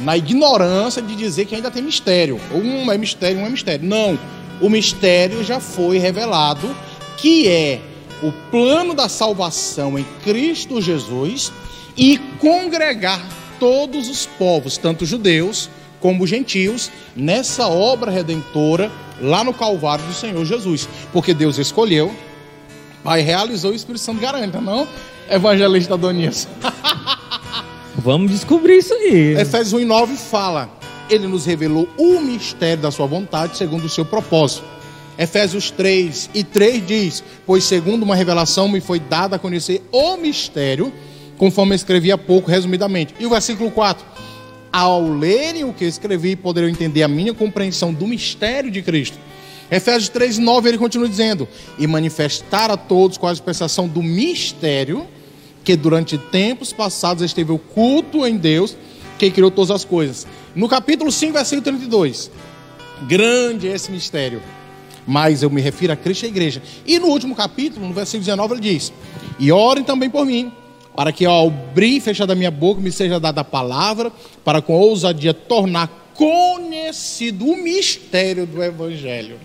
na 0.02 0.16
ignorância 0.16 1.00
de 1.02 1.14
dizer 1.14 1.46
que 1.46 1.54
ainda 1.54 1.70
tem 1.70 1.82
mistério. 1.82 2.40
Um 2.52 2.90
é 2.90 2.98
mistério, 2.98 3.38
um 3.38 3.46
é 3.46 3.50
mistério. 3.50 3.86
Não. 3.86 4.18
O 4.60 4.68
mistério 4.68 5.44
já 5.44 5.60
foi 5.60 5.98
revelado, 5.98 6.74
que 7.16 7.48
é 7.48 7.80
o 8.22 8.32
plano 8.50 8.94
da 8.94 9.08
salvação 9.08 9.98
em 9.98 10.04
Cristo 10.24 10.80
Jesus 10.80 11.52
e 11.96 12.18
congregar 12.38 13.20
todos 13.58 14.08
os 14.08 14.26
povos, 14.26 14.76
tanto 14.76 15.04
judeus 15.04 15.70
como 16.00 16.26
gentios, 16.26 16.90
nessa 17.14 17.66
obra 17.66 18.10
redentora 18.10 18.92
lá 19.20 19.42
no 19.42 19.52
Calvário 19.52 20.04
do 20.04 20.12
Senhor 20.12 20.44
Jesus. 20.44 20.88
Porque 21.12 21.32
Deus 21.34 21.58
escolheu, 21.58 22.14
Pai 23.02 23.22
realizou 23.22 23.70
e 23.70 23.74
o 23.74 23.76
Espírito 23.76 24.02
Santo 24.02 24.20
garante, 24.20 24.56
não? 24.58 24.86
evangelista 25.28 25.94
Adonias. 25.94 26.48
Vamos 27.98 28.30
descobrir 28.30 28.78
isso 28.78 28.92
aí. 28.94 29.34
Efésios 29.38 29.72
1 29.72 29.80
e 29.80 29.84
9 29.84 30.16
fala: 30.16 30.70
Ele 31.08 31.26
nos 31.26 31.46
revelou 31.46 31.88
o 31.96 32.20
mistério 32.20 32.82
da 32.82 32.90
sua 32.90 33.06
vontade 33.06 33.56
segundo 33.56 33.84
o 33.84 33.88
seu 33.88 34.04
propósito. 34.04 34.64
Efésios 35.18 35.70
3 35.70 36.30
e 36.34 36.44
3 36.44 36.86
diz: 36.86 37.24
Pois 37.44 37.64
segundo 37.64 38.02
uma 38.02 38.14
revelação 38.14 38.68
me 38.68 38.80
foi 38.80 39.00
dada 39.00 39.36
a 39.36 39.38
conhecer 39.38 39.82
o 39.90 40.16
mistério, 40.16 40.92
conforme 41.36 41.72
eu 41.72 41.76
escrevi 41.76 42.12
há 42.12 42.18
pouco, 42.18 42.50
resumidamente. 42.50 43.14
E 43.18 43.26
o 43.26 43.30
versículo 43.30 43.70
4: 43.70 44.04
Ao 44.72 45.08
lerem 45.08 45.64
o 45.64 45.72
que 45.72 45.84
escrevi, 45.84 46.36
poderão 46.36 46.68
entender 46.68 47.02
a 47.02 47.08
minha 47.08 47.32
compreensão 47.32 47.92
do 47.92 48.06
mistério 48.06 48.70
de 48.70 48.82
Cristo 48.82 49.18
Efésios 49.70 50.08
3, 50.10 50.38
9, 50.38 50.68
ele 50.68 50.78
continua 50.78 51.08
dizendo: 51.08 51.48
E 51.78 51.86
manifestar 51.86 52.70
a 52.70 52.76
todos 52.76 53.18
com 53.18 53.26
a 53.26 53.32
dispensação 53.32 53.88
do 53.88 54.02
mistério, 54.02 55.06
que 55.66 55.76
durante 55.76 56.16
tempos 56.16 56.72
passados 56.72 57.24
esteve 57.24 57.50
oculto 57.50 58.24
em 58.24 58.36
Deus, 58.36 58.76
que 59.18 59.30
criou 59.30 59.50
todas 59.50 59.72
as 59.72 59.84
coisas. 59.84 60.26
No 60.54 60.68
capítulo 60.68 61.10
5, 61.10 61.32
versículo 61.32 61.62
32. 61.62 62.30
Grande 63.08 63.68
é 63.68 63.74
esse 63.74 63.90
mistério. 63.90 64.40
Mas 65.04 65.42
eu 65.42 65.50
me 65.50 65.60
refiro 65.60 65.92
a 65.92 65.96
Cristo 65.96 66.22
e 66.22 66.26
a 66.26 66.28
igreja. 66.28 66.62
E 66.86 66.98
no 66.98 67.08
último 67.08 67.34
capítulo, 67.34 67.86
no 67.86 67.92
versículo 67.92 68.24
19, 68.24 68.54
ele 68.54 68.60
diz: 68.60 68.92
E 69.38 69.50
orem 69.50 69.84
também 69.84 70.08
por 70.08 70.24
mim, 70.24 70.52
para 70.94 71.10
que 71.12 71.26
ao 71.26 71.48
abrir 71.48 71.96
e 71.96 72.00
fechar 72.00 72.26
da 72.26 72.34
minha 72.36 72.50
boca 72.50 72.80
me 72.80 72.90
seja 72.90 73.20
dada 73.20 73.40
a 73.40 73.44
palavra, 73.44 74.10
para 74.44 74.62
com 74.62 74.72
ousadia 74.72 75.34
tornar 75.34 76.12
conhecido 76.14 77.44
o 77.44 77.56
mistério 77.56 78.46
do 78.46 78.62
Evangelho 78.62 79.36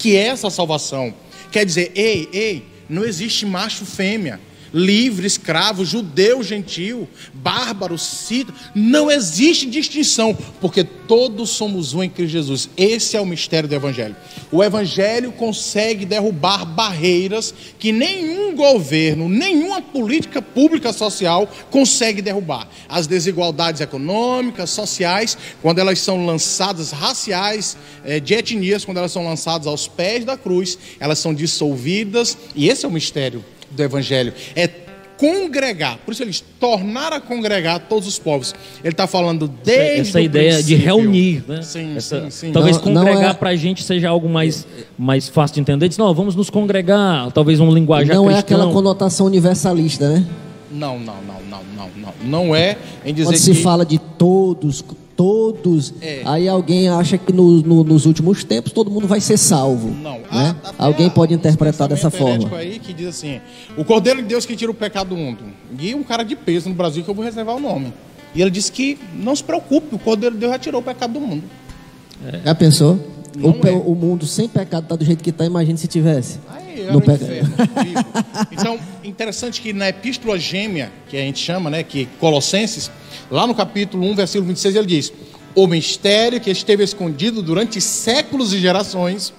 que 0.00 0.16
é 0.16 0.28
essa 0.28 0.48
salvação. 0.48 1.14
Quer 1.52 1.66
dizer, 1.66 1.92
ei, 1.94 2.26
ei, 2.32 2.64
não 2.88 3.04
existe 3.04 3.44
macho 3.44 3.84
fêmea 3.84 4.40
livre, 4.72 5.26
escravo, 5.26 5.84
judeu, 5.84 6.42
gentil, 6.42 7.08
bárbaro, 7.34 7.98
cita. 7.98 8.52
Não 8.74 9.10
existe 9.10 9.66
distinção, 9.66 10.36
porque 10.60 10.84
todos 10.84 11.50
somos 11.50 11.94
um 11.94 12.02
em 12.02 12.08
Cristo 12.08 12.32
Jesus. 12.32 12.70
Esse 12.76 13.16
é 13.16 13.20
o 13.20 13.26
mistério 13.26 13.68
do 13.68 13.74
Evangelho. 13.74 14.16
O 14.50 14.62
Evangelho 14.62 15.32
consegue 15.32 16.04
derrubar 16.04 16.64
barreiras 16.64 17.54
que 17.78 17.92
nenhum 17.92 18.54
governo, 18.54 19.28
nenhuma 19.28 19.82
política 19.82 20.40
pública 20.40 20.92
social 20.92 21.48
consegue 21.70 22.22
derrubar. 22.22 22.68
As 22.88 23.06
desigualdades 23.06 23.80
econômicas, 23.80 24.70
sociais, 24.70 25.36
quando 25.62 25.78
elas 25.78 25.98
são 26.00 26.24
lançadas, 26.24 26.90
raciais, 26.90 27.76
eh, 28.04 28.20
de 28.20 28.34
etnias, 28.34 28.84
quando 28.84 28.98
elas 28.98 29.12
são 29.12 29.24
lançadas 29.24 29.66
aos 29.66 29.88
pés 29.88 30.24
da 30.24 30.36
cruz, 30.36 30.78
elas 30.98 31.18
são 31.18 31.34
dissolvidas, 31.34 32.36
e 32.54 32.68
esse 32.68 32.84
é 32.84 32.88
o 32.88 32.92
mistério 32.92 33.44
do 33.70 33.82
Evangelho. 33.82 34.32
É 34.54 34.68
congregar. 35.20 35.98
Por 35.98 36.12
isso 36.12 36.22
eles 36.22 36.42
tornar 36.58 37.12
a 37.12 37.20
congregar 37.20 37.78
todos 37.80 38.08
os 38.08 38.18
povos. 38.18 38.54
Ele 38.82 38.92
está 38.92 39.06
falando 39.06 39.46
desde 39.46 40.00
essa 40.00 40.20
ideia 40.20 40.54
princípio. 40.54 40.78
de 40.78 40.84
reunir, 40.84 41.44
né? 41.46 41.60
Sim, 41.60 41.96
essa, 41.96 42.22
sim, 42.22 42.30
sim. 42.30 42.52
Talvez 42.52 42.76
não, 42.76 42.82
congregar 42.82 43.32
é... 43.32 43.34
para 43.34 43.50
a 43.50 43.56
gente 43.56 43.84
seja 43.84 44.08
algo 44.08 44.30
mais, 44.30 44.66
mais 44.98 45.28
fácil 45.28 45.56
de 45.56 45.60
entender. 45.60 45.88
Diz, 45.88 45.98
não, 45.98 46.14
vamos 46.14 46.34
nos 46.34 46.48
congregar. 46.48 47.30
Talvez 47.32 47.60
um 47.60 47.70
linguagem 47.70 48.14
Não 48.14 48.24
cristão. 48.24 48.36
é 48.36 48.40
aquela 48.40 48.72
conotação 48.72 49.26
universalista, 49.26 50.08
né? 50.08 50.24
Não, 50.70 50.98
não, 50.98 51.16
não, 51.22 51.40
não, 51.50 51.62
não, 51.76 51.90
não. 51.96 52.14
Não 52.24 52.56
é 52.56 52.78
em 53.04 53.12
dizer 53.12 53.26
Quando 53.26 53.36
se 53.36 53.52
que... 53.52 53.62
fala 53.62 53.84
de 53.84 53.98
todos, 53.98 54.82
todos. 55.20 55.92
É. 56.00 56.22
Aí 56.24 56.48
alguém 56.48 56.88
acha 56.88 57.18
que 57.18 57.30
no, 57.30 57.60
no, 57.60 57.84
nos 57.84 58.06
últimos 58.06 58.42
tempos 58.42 58.72
todo 58.72 58.90
mundo 58.90 59.06
vai 59.06 59.20
ser 59.20 59.36
salvo. 59.36 59.90
Não. 59.90 60.18
Né? 60.32 60.56
A, 60.78 60.86
alguém 60.86 61.10
pode 61.10 61.34
interpretar 61.34 61.86
dessa 61.88 62.10
forma. 62.10 62.56
aí 62.56 62.78
que 62.78 62.94
diz 62.94 63.08
assim: 63.08 63.38
o 63.76 63.84
Cordeiro 63.84 64.22
de 64.22 64.28
Deus 64.28 64.46
que 64.46 64.56
tira 64.56 64.70
o 64.70 64.74
pecado 64.74 65.10
do 65.10 65.16
mundo. 65.16 65.44
E 65.78 65.94
um 65.94 66.02
cara 66.02 66.22
de 66.22 66.34
peso 66.34 66.70
no 66.70 66.74
Brasil 66.74 67.04
que 67.04 67.10
eu 67.10 67.14
vou 67.14 67.22
reservar 67.22 67.54
o 67.54 67.60
nome. 67.60 67.92
E 68.34 68.40
ele 68.40 68.50
disse 68.50 68.72
que 68.72 68.98
não 69.14 69.36
se 69.36 69.44
preocupe, 69.44 69.94
o 69.94 69.98
Cordeiro 69.98 70.34
de 70.36 70.40
Deus 70.40 70.52
já 70.52 70.58
tirou 70.58 70.80
o 70.80 70.84
pecado 70.84 71.12
do 71.12 71.20
mundo. 71.20 71.42
É. 72.26 72.40
Já 72.42 72.54
pensou? 72.54 72.98
O, 73.38 73.66
é. 73.66 73.70
o 73.72 73.94
mundo 73.94 74.26
sem 74.26 74.48
pecado 74.48 74.86
tá 74.88 74.96
do 74.96 75.04
jeito 75.04 75.22
que 75.22 75.30
tá, 75.30 75.44
imagine 75.44 75.78
se 75.78 75.86
tivesse. 75.86 76.38
Aí 76.48 76.82
era 76.82 76.92
No 76.92 77.00
peca- 77.00 77.24
inferno. 77.24 77.54
Então, 78.50 78.78
interessante 79.04 79.60
que 79.60 79.72
na 79.72 79.88
epístola 79.88 80.38
gêmea, 80.38 80.90
que 81.08 81.16
a 81.16 81.20
gente 81.20 81.38
chama, 81.38 81.70
né, 81.70 81.82
que 81.82 82.06
Colossenses, 82.18 82.90
lá 83.30 83.46
no 83.46 83.54
capítulo 83.54 84.04
1, 84.10 84.14
versículo 84.16 84.46
26, 84.48 84.74
ele 84.74 84.86
diz: 84.86 85.12
"O 85.54 85.66
mistério 85.66 86.40
que 86.40 86.50
esteve 86.50 86.82
escondido 86.82 87.40
durante 87.42 87.80
séculos 87.80 88.52
e 88.52 88.58
gerações, 88.58 89.32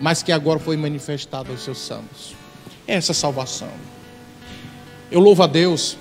mas 0.00 0.22
que 0.22 0.32
agora 0.32 0.58
foi 0.58 0.76
manifestado 0.76 1.50
aos 1.52 1.62
seus 1.62 1.78
santos." 1.78 2.34
Essa 2.86 3.12
salvação. 3.12 3.68
Eu 5.10 5.20
louvo 5.20 5.42
a 5.42 5.46
Deus 5.46 5.96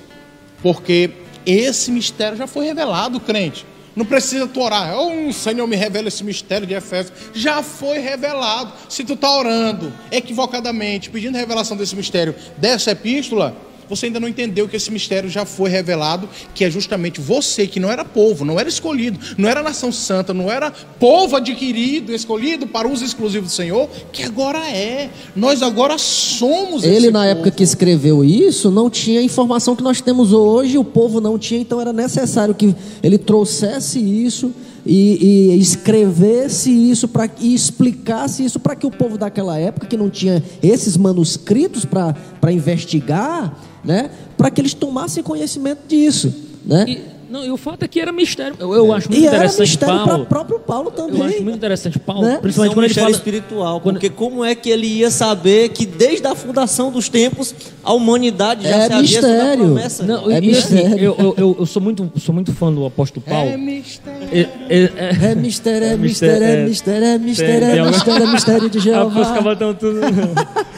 porque 0.61 1.11
esse 1.45 1.91
mistério 1.91 2.37
já 2.37 2.47
foi 2.47 2.65
revelado, 2.65 3.19
crente. 3.19 3.65
Não 3.95 4.05
precisa 4.05 4.45
tu 4.47 4.61
orar. 4.61 4.97
Oh, 4.97 5.31
Senhor, 5.31 5.65
me 5.67 5.75
revela 5.75 6.09
esse 6.09 6.23
mistério 6.23 6.67
de 6.67 6.73
Efésios. 6.73 7.13
Já 7.33 7.63
foi 7.63 7.99
revelado. 7.99 8.73
Se 8.89 9.03
tu 9.03 9.13
está 9.13 9.31
orando 9.31 9.93
equivocadamente, 10.11 11.09
pedindo 11.09 11.37
revelação 11.37 11.77
desse 11.77 11.95
mistério 11.95 12.35
dessa 12.57 12.91
epístola, 12.91 13.55
você 13.89 14.07
ainda 14.07 14.19
não 14.19 14.27
entendeu 14.27 14.67
que 14.67 14.75
esse 14.75 14.91
mistério 14.91 15.29
já 15.29 15.45
foi 15.45 15.69
revelado, 15.69 16.27
que 16.53 16.63
é 16.63 16.69
justamente 16.69 17.19
você 17.19 17.67
que 17.67 17.79
não 17.79 17.91
era 17.91 18.03
povo, 18.03 18.45
não 18.45 18.59
era 18.59 18.69
escolhido, 18.69 19.19
não 19.37 19.49
era 19.49 19.61
nação 19.61 19.91
santa, 19.91 20.33
não 20.33 20.51
era 20.51 20.71
povo 20.99 21.35
adquirido, 21.35 22.13
escolhido 22.13 22.67
para 22.67 22.87
uso 22.87 23.03
exclusivo 23.03 23.45
do 23.45 23.51
Senhor, 23.51 23.89
que 24.11 24.23
agora 24.23 24.59
é. 24.69 25.09
Nós 25.35 25.61
agora 25.61 25.97
somos 25.97 26.83
Ele, 26.83 27.11
na 27.11 27.25
época 27.25 27.45
povo. 27.45 27.57
que 27.57 27.63
escreveu 27.63 28.23
isso, 28.23 28.71
não 28.71 28.89
tinha 28.89 29.19
a 29.19 29.23
informação 29.23 29.75
que 29.75 29.83
nós 29.83 30.01
temos 30.01 30.33
hoje, 30.33 30.77
o 30.77 30.83
povo 30.83 31.19
não 31.21 31.37
tinha, 31.37 31.59
então 31.59 31.79
era 31.79 31.93
necessário 31.93 32.53
que 32.53 32.75
ele 33.01 33.17
trouxesse 33.17 33.99
isso 33.99 34.53
e, 34.85 35.51
e 35.55 35.59
escrevesse 35.59 36.69
isso 36.69 37.07
pra, 37.07 37.27
e 37.39 37.53
explicasse 37.53 38.45
isso 38.45 38.59
para 38.59 38.75
que 38.75 38.85
o 38.85 38.91
povo 38.91 39.17
daquela 39.17 39.57
época, 39.57 39.87
que 39.87 39.97
não 39.97 40.09
tinha 40.09 40.43
esses 40.61 40.95
manuscritos 40.95 41.85
para 41.85 42.51
investigar, 42.51 43.57
né, 43.85 44.09
para 44.37 44.49
que 44.51 44.59
eles 44.61 44.73
tomassem 44.73 45.21
conhecimento 45.23 45.79
disso. 45.87 46.33
Né? 46.65 46.85
E, 46.87 47.15
não, 47.27 47.43
e 47.43 47.51
o 47.51 47.57
fato 47.57 47.83
é 47.83 47.87
que 47.87 47.99
era 47.99 48.11
mistério. 48.11 48.55
Eu, 48.59 48.73
eu 48.73 48.93
acho 48.93 49.09
muito 49.09 49.21
E 49.21 49.25
era 49.27 49.35
interessante 49.37 49.59
mistério 49.67 49.95
para 49.95 50.05
Paulo. 50.07 50.23
o 50.23 50.25
próprio 50.25 50.59
Paulo 50.59 50.91
também. 50.91 51.19
Eu 51.19 51.25
acho 51.25 51.43
muito 51.43 51.55
interessante 51.57 51.99
Paulo, 51.99 52.21
Né? 52.23 52.35
É 52.35 52.37
principalmente 52.37 52.71
um 52.71 52.73
quando 52.75 52.83
ele 52.85 52.87
mistério 52.89 53.09
fala 53.09 53.17
espiritual, 53.17 53.81
quando- 53.81 53.95
porque 53.95 54.09
como 54.09 54.45
é 54.45 54.55
que 54.55 54.69
ele 54.69 54.87
ia 54.87 55.11
saber 55.11 55.69
que 55.69 55.85
desde 55.85 56.25
a 56.27 56.35
fundação 56.35 56.91
dos 56.91 57.09
tempos 57.09 57.53
a 57.83 57.93
humanidade 57.93 58.63
já 58.63 58.69
É 58.69 58.93
a 58.93 59.01
mistério. 59.01 59.65
promessa? 59.65 60.03
Não, 60.03 60.31
É 60.31 60.35
e, 60.35 60.37
assim, 60.37 60.75
mistério. 60.75 60.97
eu, 61.03 61.15
eu, 61.17 61.35
eu, 61.37 61.55
eu 61.59 61.65
sou 61.65 61.81
muito, 61.81 62.11
sou 62.19 62.33
muito 62.33 62.53
fã 62.53 62.71
do 62.71 62.85
apóstolo 62.85 63.25
Paulo. 63.27 63.49
É 63.49 63.57
mistério. 63.57 64.27
É- 64.31 64.39
é- 64.39 64.47
é- 64.95 65.31
É 65.31 65.35
mistério, 65.35 65.87
é 65.87 65.91
É 65.93 65.97
mistério, 65.97 66.35
é 66.45 66.63
mistério, 66.63 66.67
mistério, 66.69 67.05
é 67.05 67.17
mistério, 67.17 67.65
é 67.65 67.85
mistério, 67.91 68.23
é 68.23 68.31
mistério 68.31 68.69
de 68.69 68.77
Ah, 68.93 69.05
os 69.05 69.13
Jeová. 69.13 69.33
cavalos 69.33 69.53
estão 69.53 69.73
tudo. 69.73 69.99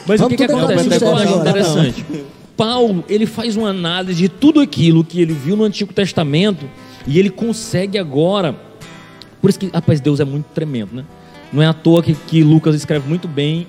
Mas 0.07 0.19
o 0.21 0.23
Vamos 0.23 0.27
que, 0.29 0.37
que 0.37 0.43
entrar 0.43 0.57
acontece? 0.63 0.87
O 0.87 0.97
que 0.97 1.03
eu 1.03 1.15
acho 1.15 1.35
interessante. 1.39 2.05
Paulo, 2.57 3.05
ele 3.07 3.27
faz 3.27 3.55
uma 3.55 3.69
análise 3.69 4.19
de 4.19 4.27
tudo 4.27 4.59
aquilo 4.59 5.03
que 5.03 5.21
ele 5.21 5.33
viu 5.33 5.55
no 5.55 5.63
Antigo 5.63 5.93
Testamento 5.93 6.67
e 7.05 7.19
ele 7.19 7.29
consegue 7.29 7.99
agora. 7.99 8.53
Por 9.39 9.49
isso 9.49 9.59
que, 9.59 9.67
rapaz, 9.67 10.01
Deus 10.01 10.19
é 10.19 10.25
muito 10.25 10.47
tremendo, 10.47 10.95
né? 10.95 11.05
Não 11.53 11.61
é 11.61 11.67
à 11.67 11.73
toa 11.73 12.01
que, 12.01 12.13
que 12.13 12.43
Lucas 12.43 12.75
escreve 12.75 13.07
muito 13.07 13.27
bem 13.27 13.67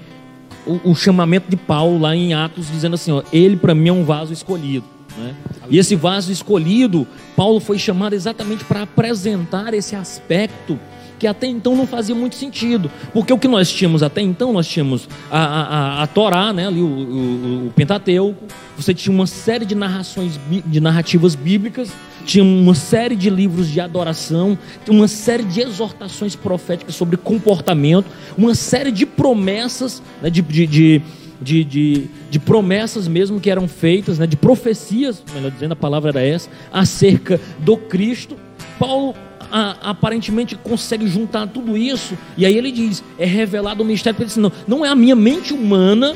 o, 0.66 0.90
o 0.90 0.94
chamamento 0.94 1.48
de 1.48 1.56
Paulo 1.56 1.98
lá 1.98 2.16
em 2.16 2.32
Atos, 2.34 2.68
dizendo 2.70 2.94
assim: 2.94 3.12
ó, 3.12 3.22
ele 3.32 3.56
para 3.56 3.74
mim 3.74 3.90
é 3.90 3.92
um 3.92 4.04
vaso 4.04 4.32
escolhido. 4.32 4.84
Né? 5.16 5.34
E 5.68 5.78
esse 5.78 5.94
vaso 5.94 6.32
escolhido, 6.32 7.06
Paulo 7.36 7.60
foi 7.60 7.78
chamado 7.78 8.14
exatamente 8.14 8.64
para 8.64 8.82
apresentar 8.82 9.74
esse 9.74 9.94
aspecto 9.94 10.78
que 11.18 11.26
até 11.26 11.46
então 11.46 11.74
não 11.74 11.86
fazia 11.86 12.14
muito 12.14 12.36
sentido, 12.36 12.90
porque 13.12 13.32
o 13.32 13.38
que 13.38 13.48
nós 13.48 13.70
tínhamos 13.70 14.02
até 14.02 14.20
então, 14.20 14.52
nós 14.52 14.66
tínhamos 14.66 15.08
a, 15.30 15.38
a, 15.38 16.02
a, 16.02 16.06
Torá, 16.06 16.52
né, 16.52 16.68
ali 16.68 16.80
o, 16.80 16.86
o, 16.86 17.66
o 17.66 17.72
Pentateuco, 17.74 18.44
você 18.76 18.94
tinha 18.94 19.14
uma 19.14 19.26
série 19.26 19.66
de 19.66 19.74
narrações, 19.74 20.38
de 20.64 20.80
narrativas 20.80 21.34
bíblicas, 21.34 21.90
tinha 22.24 22.44
uma 22.44 22.74
série 22.74 23.16
de 23.16 23.30
livros 23.30 23.68
de 23.68 23.80
adoração, 23.80 24.56
uma 24.88 25.08
série 25.08 25.42
de 25.42 25.60
exortações 25.60 26.36
proféticas 26.36 26.94
sobre 26.94 27.16
comportamento, 27.16 28.06
uma 28.36 28.54
série 28.54 28.92
de 28.92 29.04
promessas, 29.04 30.02
né, 30.22 30.30
de, 30.30 30.42
de, 30.42 30.66
de, 30.66 31.02
de, 31.40 31.64
de, 31.64 32.10
de 32.30 32.38
promessas 32.38 33.08
mesmo 33.08 33.40
que 33.40 33.50
eram 33.50 33.66
feitas, 33.66 34.18
né, 34.18 34.26
de 34.26 34.36
profecias, 34.36 35.22
melhor 35.34 35.50
dizendo, 35.50 35.72
a 35.72 35.76
palavra 35.76 36.10
era 36.10 36.20
essa, 36.20 36.48
acerca 36.72 37.40
do 37.58 37.76
Cristo. 37.76 38.36
Paulo 38.78 39.14
a- 39.50 39.76
aparentemente 39.90 40.56
consegue 40.56 41.06
juntar 41.06 41.46
tudo 41.46 41.76
isso, 41.76 42.16
e 42.36 42.44
aí 42.46 42.56
ele 42.56 42.70
diz: 42.70 43.02
é 43.18 43.24
revelado 43.26 43.82
o 43.82 43.86
mistério, 43.86 44.14
porque 44.16 44.24
ele 44.24 44.28
diz, 44.28 44.36
não, 44.36 44.52
não 44.78 44.84
é 44.84 44.88
a 44.88 44.94
minha 44.94 45.16
mente 45.16 45.52
humana 45.52 46.14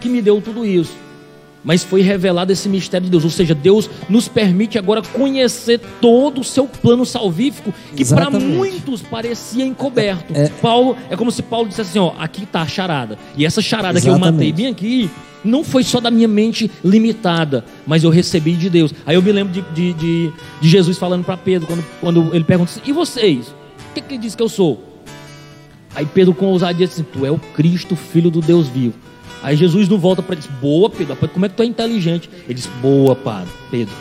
que 0.00 0.08
me 0.08 0.20
deu 0.22 0.40
tudo 0.40 0.64
isso. 0.64 1.01
Mas 1.64 1.84
foi 1.84 2.02
revelado 2.02 2.52
esse 2.52 2.68
mistério 2.68 3.04
de 3.04 3.10
Deus, 3.10 3.24
ou 3.24 3.30
seja, 3.30 3.54
Deus 3.54 3.88
nos 4.08 4.26
permite 4.26 4.78
agora 4.78 5.00
conhecer 5.00 5.80
todo 6.00 6.40
o 6.40 6.44
seu 6.44 6.66
plano 6.66 7.06
salvífico, 7.06 7.72
que 7.94 8.04
para 8.04 8.22
Exatamente. 8.22 8.46
muitos 8.46 9.00
parecia 9.02 9.64
encoberto. 9.64 10.32
É. 10.34 10.48
Paulo, 10.60 10.96
é 11.08 11.16
como 11.16 11.30
se 11.30 11.42
Paulo 11.42 11.68
dissesse 11.68 11.90
assim: 11.90 11.98
ó, 11.98 12.12
aqui 12.18 12.42
está 12.44 12.62
a 12.62 12.66
charada. 12.66 13.16
E 13.36 13.46
essa 13.46 13.62
charada 13.62 14.00
que 14.00 14.08
eu 14.08 14.12
Exatamente. 14.12 14.34
matei 14.34 14.52
bem 14.52 14.66
aqui, 14.66 15.10
não 15.44 15.62
foi 15.62 15.84
só 15.84 16.00
da 16.00 16.10
minha 16.10 16.28
mente 16.28 16.70
limitada, 16.84 17.64
mas 17.86 18.02
eu 18.02 18.10
recebi 18.10 18.54
de 18.54 18.68
Deus. 18.68 18.92
Aí 19.06 19.14
eu 19.14 19.22
me 19.22 19.30
lembro 19.32 19.52
de, 19.52 19.62
de, 19.72 19.92
de, 19.92 20.32
de 20.60 20.68
Jesus 20.68 20.98
falando 20.98 21.24
para 21.24 21.36
Pedro, 21.36 21.66
quando, 21.68 21.84
quando 22.00 22.34
ele 22.34 22.44
pergunta 22.44 22.70
assim: 22.70 22.80
e 22.84 22.92
vocês? 22.92 23.48
O 23.48 23.94
que, 23.94 24.00
que 24.00 24.14
ele 24.14 24.22
diz 24.22 24.34
que 24.34 24.42
eu 24.42 24.48
sou? 24.48 24.82
Aí 25.94 26.06
Pedro 26.06 26.34
com 26.34 26.46
ousadia 26.46 26.86
disse: 26.86 27.02
Tu 27.02 27.24
é 27.24 27.30
o 27.30 27.38
Cristo, 27.38 27.94
filho 27.94 28.30
do 28.30 28.40
Deus 28.40 28.68
vivo. 28.68 28.94
Aí 29.42 29.56
Jesus 29.56 29.88
não 29.88 29.98
volta 29.98 30.22
para 30.22 30.34
ele 30.34 30.42
diz: 30.42 30.50
Boa, 30.60 30.88
Pedro, 30.88 31.16
como 31.32 31.46
é 31.46 31.48
que 31.48 31.54
tu 31.54 31.62
é 31.62 31.66
inteligente? 31.66 32.30
Ele 32.44 32.54
diz: 32.54 32.66
Boa, 32.80 33.16
Padre, 33.16 33.52
Pedro. 33.70 33.94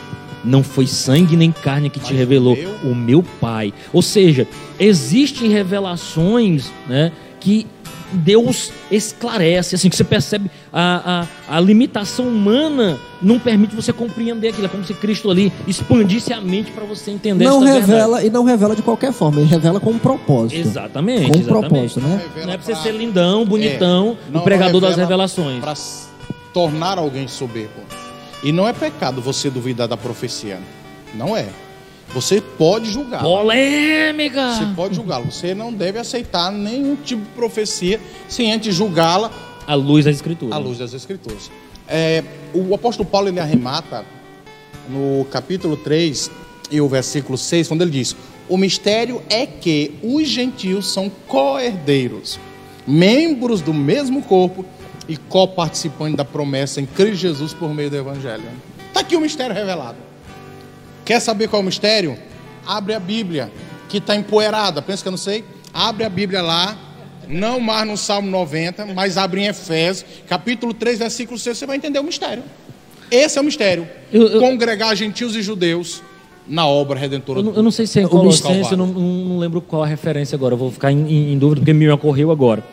Não 0.44 0.64
foi 0.64 0.88
sangue 0.88 1.38
nem 1.38 1.52
carne 1.52 1.90
que 1.90 2.00
te 2.00 2.14
Mas 2.14 2.18
revelou, 2.18 2.58
o 2.84 2.90
o 2.90 2.96
meu 2.96 3.22
Pai. 3.40 3.72
Ou 3.94 4.02
seja, 4.02 4.48
existem 4.80 5.50
revelações 5.50 6.72
né, 6.88 7.12
que 7.40 7.68
Deus 8.12 8.72
esclarece, 8.92 9.76
assim, 9.76 9.90
que 9.90 9.96
você 9.96 10.04
percebe 10.04 10.50
a, 10.72 11.28
a, 11.50 11.58
a 11.58 11.60
limitação 11.60 12.28
humana 12.28 13.00
não 13.22 13.40
permite 13.40 13.76
você 13.76 13.92
compreender 13.94 14.50
aquilo. 14.50 14.66
É 14.66 14.70
como 14.70 14.84
se 14.84 14.94
Cristo 14.94 15.30
ali 15.30 15.52
expandisse 15.68 16.34
a 16.34 16.42
mente 16.42 16.72
para 16.72 16.84
você 16.86 17.12
entender 17.12 17.44
Não 17.46 17.58
essa 17.64 17.74
verdade. 17.74 17.92
revela, 17.92 18.24
e 18.24 18.30
não 18.30 18.44
revela 18.44 18.76
de 18.76 18.82
qualquer 18.82 19.14
forma, 19.14 19.40
ele 19.42 19.50
revela 19.50 19.80
com 19.80 19.92
um 19.92 20.00
propósito. 20.00 20.60
Exatamente. 20.60 21.30
Com 21.30 21.38
um 21.38 21.42
exatamente. 21.42 21.68
propósito, 21.70 22.00
né? 22.02 22.22
Não 22.46 22.54
é 22.54 22.58
pra 22.58 22.66
você 22.66 22.76
ser 22.76 22.92
lindão, 22.94 23.46
bonitão, 23.46 24.18
É, 24.28 24.32
não- 24.32 24.42
pregador 24.42 24.74
não 24.82 24.88
das 24.90 24.98
revela 24.98 25.26
revelações. 25.28 25.60
Para 25.62 25.74
tornar 26.54 26.98
alguém 26.98 27.28
soberbo. 27.28 27.82
E 28.44 28.52
não 28.52 28.68
é 28.68 28.74
pecado 28.74 29.22
você 29.22 29.50
duvidar 29.50 29.88
da 29.88 29.96
profecia. 29.96 30.60
Não 31.14 31.36
é. 31.38 31.48
Você 32.14 32.42
pode 32.42 32.92
julgar. 32.92 33.22
Polêmica! 33.22 34.54
Você 34.56 34.66
pode 34.76 34.96
julgá-lo. 34.96 35.32
Você 35.32 35.54
não 35.56 35.72
deve 35.74 35.98
aceitar 35.98 36.52
nenhum 36.52 36.96
tipo 36.96 37.22
de 37.24 37.30
profecia 37.30 38.00
sem 38.28 38.52
antes 38.52 38.76
julgá-la 38.76 39.32
A 39.66 39.76
luz 39.76 40.06
da 40.06 40.12
escritura. 40.12 40.54
à 40.54 40.58
luz 40.58 40.78
das 40.78 40.94
Escrituras. 40.94 41.50
É, 41.88 42.24
o 42.54 42.74
apóstolo 42.76 43.08
Paulo 43.08 43.30
ele 43.30 43.40
arremata 43.40 44.06
no 44.90 45.26
capítulo 45.26 45.78
3 45.78 46.30
e 46.70 46.82
o 46.82 46.88
versículo 46.88 47.38
6, 47.38 47.68
quando 47.70 47.82
ele 47.82 47.92
diz: 47.92 48.16
O 48.50 48.58
mistério 48.58 49.22
é 49.30 49.46
que 49.46 49.94
os 50.04 50.28
gentios 50.28 50.92
são 50.92 51.10
co-herdeiros, 51.28 52.40
membros 52.86 53.62
do 53.62 53.74
mesmo 53.74 54.22
corpo 54.22 54.66
e 55.08 55.16
co-participantes 55.18 56.16
da 56.16 56.26
promessa 56.26 56.82
em 56.82 56.86
Cristo 56.86 57.18
Jesus 57.18 57.54
por 57.54 57.74
meio 57.74 57.90
do 57.90 57.96
Evangelho. 57.98 58.44
Está 58.88 59.00
aqui 59.00 59.16
o 59.16 59.22
mistério 59.22 59.56
revelado. 59.56 59.98
Quer 61.12 61.20
saber 61.20 61.50
qual 61.50 61.60
é 61.60 61.64
o 61.64 61.66
mistério? 61.66 62.18
Abre 62.66 62.94
a 62.94 63.00
Bíblia, 63.00 63.52
que 63.90 63.98
está 63.98 64.16
empoeirada. 64.16 64.82
Pensa 64.82 65.02
que 65.04 65.10
eu 65.10 65.12
não 65.12 65.18
sei? 65.18 65.44
Abre 65.74 66.06
a 66.06 66.10
Bíblia 66.10 66.42
lá, 66.42 66.78
não 67.28 67.60
mais 67.60 67.86
no 67.86 67.98
Salmo 67.98 68.32
90, 68.32 68.86
mas 68.96 69.18
abre 69.18 69.42
em 69.42 69.48
Efésios, 69.48 70.06
capítulo 70.26 70.74
3, 70.74 71.00
versículo 71.00 71.38
6, 71.38 71.58
você 71.58 71.66
vai 71.66 71.76
entender 71.76 72.00
o 72.00 72.04
mistério. 72.06 72.44
Esse 73.12 73.38
é 73.38 73.42
o 73.42 73.44
mistério. 73.44 73.86
Eu- 74.10 74.26
eu- 74.26 74.40
Congregar 74.40 74.96
gentios 74.96 75.36
e 75.36 75.42
judeus 75.42 76.02
na 76.48 76.66
obra 76.66 76.98
redentora 76.98 77.42
Eu 77.42 77.56
eu 77.56 77.62
não 77.62 77.72
sei 77.72 77.86
se 77.86 78.00
é 78.00 78.04
em 78.04 78.06
O 78.06 78.10
Colossenses, 78.10 78.72
eu 78.72 78.78
não, 78.78 78.88
não- 78.88 79.38
lembro 79.38 79.60
qual 79.60 79.84
a 79.84 79.88
referência 79.88 80.38
agora, 80.38 80.54
eu 80.54 80.58
vou 80.58 80.72
ficar 80.72 80.94
em, 80.94 81.34
em- 81.34 81.38
dúvida 81.38 81.60
porque 81.60 81.74
me 81.74 81.90
ocorreu 81.90 82.32
agora. 82.32 82.64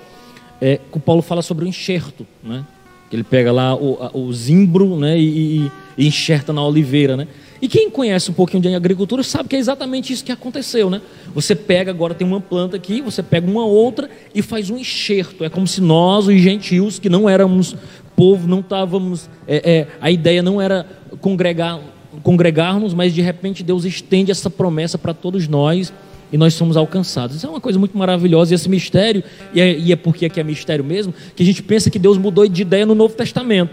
É, 0.63 0.79
o 0.93 1.01
Paulo 1.01 1.23
fala 1.23 1.43
sobre 1.43 1.65
o 1.65 1.69
enxerto, 1.69 2.25
né? 2.41 2.65
Ele 3.13 3.25
pega 3.25 3.51
lá 3.51 3.75
o, 3.75 3.99
a- 4.01 4.17
o 4.17 4.33
zimbro 4.33 4.97
né? 4.97 5.19
e, 5.19 5.65
e- 5.65 5.73
e 5.99 6.07
enxerta 6.07 6.53
na 6.53 6.63
oliveira, 6.63 7.17
né? 7.17 7.27
E 7.61 7.69
quem 7.69 7.91
conhece 7.91 8.31
um 8.31 8.35
pouquinho 8.35 8.63
de 8.63 8.75
agricultura 8.75 9.23
sabe 9.23 9.49
que 9.49 9.57
é 9.57 9.59
exatamente 9.59 10.13
isso 10.13 10.25
que 10.25 10.31
aconteceu, 10.31 10.89
né? 10.89 11.01
Você 11.35 11.55
pega, 11.55 11.91
agora 11.91 12.15
tem 12.15 12.27
uma 12.27 12.41
planta 12.41 12.77
aqui, 12.77 13.01
você 13.01 13.23
pega 13.23 13.51
uma 13.51 13.65
outra 13.65 14.09
e 14.35 14.43
faz 14.43 14.71
um 14.71 14.79
enxerto. 14.79 15.45
É 15.45 15.49
como 15.49 15.67
se 15.67 15.81
nós, 15.81 16.29
os 16.29 16.41
gentios, 16.41 16.99
que 16.99 17.09
não 17.09 17.29
éramos 17.29 17.75
povo, 18.15 18.47
não 18.47 18.61
estávamos. 18.61 19.29
é, 19.47 19.71
é, 19.71 19.87
a 20.01 20.11
ideia 20.11 20.43
não 20.43 20.61
era 20.61 20.87
congregar, 21.21 21.81
congregarmos, 22.23 22.95
mas 22.95 23.13
de 23.13 23.21
repente 23.21 23.63
Deus 23.63 23.85
estende 23.85 24.31
essa 24.31 24.49
promessa 24.49 24.97
para 24.97 25.13
todos 25.13 25.49
nós 25.49 25.93
e 26.33 26.37
nós 26.37 26.55
somos 26.55 26.77
alcançados. 26.77 27.37
Isso 27.37 27.47
é 27.47 27.51
uma 27.51 27.61
coisa 27.61 27.79
muito 27.79 27.97
maravilhosa. 27.97 28.53
E 28.53 28.55
esse 28.55 28.69
mistério, 28.69 29.25
e 29.53 29.61
é, 29.61 29.79
e 29.79 29.93
é 29.93 29.97
porque 29.97 30.27
aqui 30.27 30.39
é 30.39 30.45
mistério 30.45 30.85
mesmo, 30.85 31.13
que 31.35 31.43
a 31.43 31.47
gente 31.47 31.63
pensa 31.63 31.91
que 31.91 31.99
Deus 31.99 32.19
mudou 32.19 32.47
de 32.47 32.63
ideia 32.63 32.87
no 32.87 32.95
Novo 32.95 33.15
Testamento. 33.15 33.73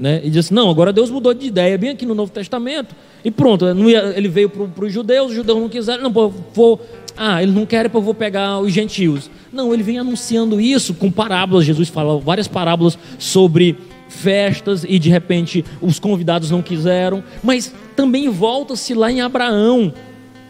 Né? 0.00 0.22
E 0.24 0.30
diz 0.30 0.46
assim, 0.46 0.54
não, 0.54 0.70
agora 0.70 0.94
Deus 0.94 1.10
mudou 1.10 1.34
de 1.34 1.46
ideia, 1.46 1.76
bem 1.76 1.90
aqui 1.90 2.06
no 2.06 2.14
Novo 2.14 2.32
Testamento. 2.32 2.96
E 3.22 3.30
pronto, 3.30 3.66
ia, 3.66 4.14
ele 4.16 4.28
veio 4.28 4.48
para 4.48 4.86
os 4.86 4.90
judeus, 4.90 5.28
os 5.28 5.34
judeus 5.34 5.58
não 5.58 5.68
quiseram, 5.68 6.02
não, 6.04 6.10
vou, 6.10 6.80
ah, 7.14 7.42
ele 7.42 7.52
não 7.52 7.66
quer, 7.66 7.84
eu 7.84 8.00
vou 8.00 8.14
pegar 8.14 8.60
os 8.60 8.72
gentios. 8.72 9.30
Não, 9.52 9.74
ele 9.74 9.82
vem 9.82 9.98
anunciando 9.98 10.58
isso 10.58 10.94
com 10.94 11.10
parábolas. 11.10 11.66
Jesus 11.66 11.90
fala 11.90 12.18
várias 12.18 12.48
parábolas 12.48 12.98
sobre 13.18 13.76
festas 14.08 14.84
e 14.88 14.98
de 14.98 15.10
repente 15.10 15.62
os 15.82 15.98
convidados 15.98 16.50
não 16.50 16.62
quiseram, 16.62 17.22
mas 17.42 17.72
também 17.94 18.26
volta-se 18.30 18.94
lá 18.94 19.12
em 19.12 19.20
Abraão, 19.20 19.92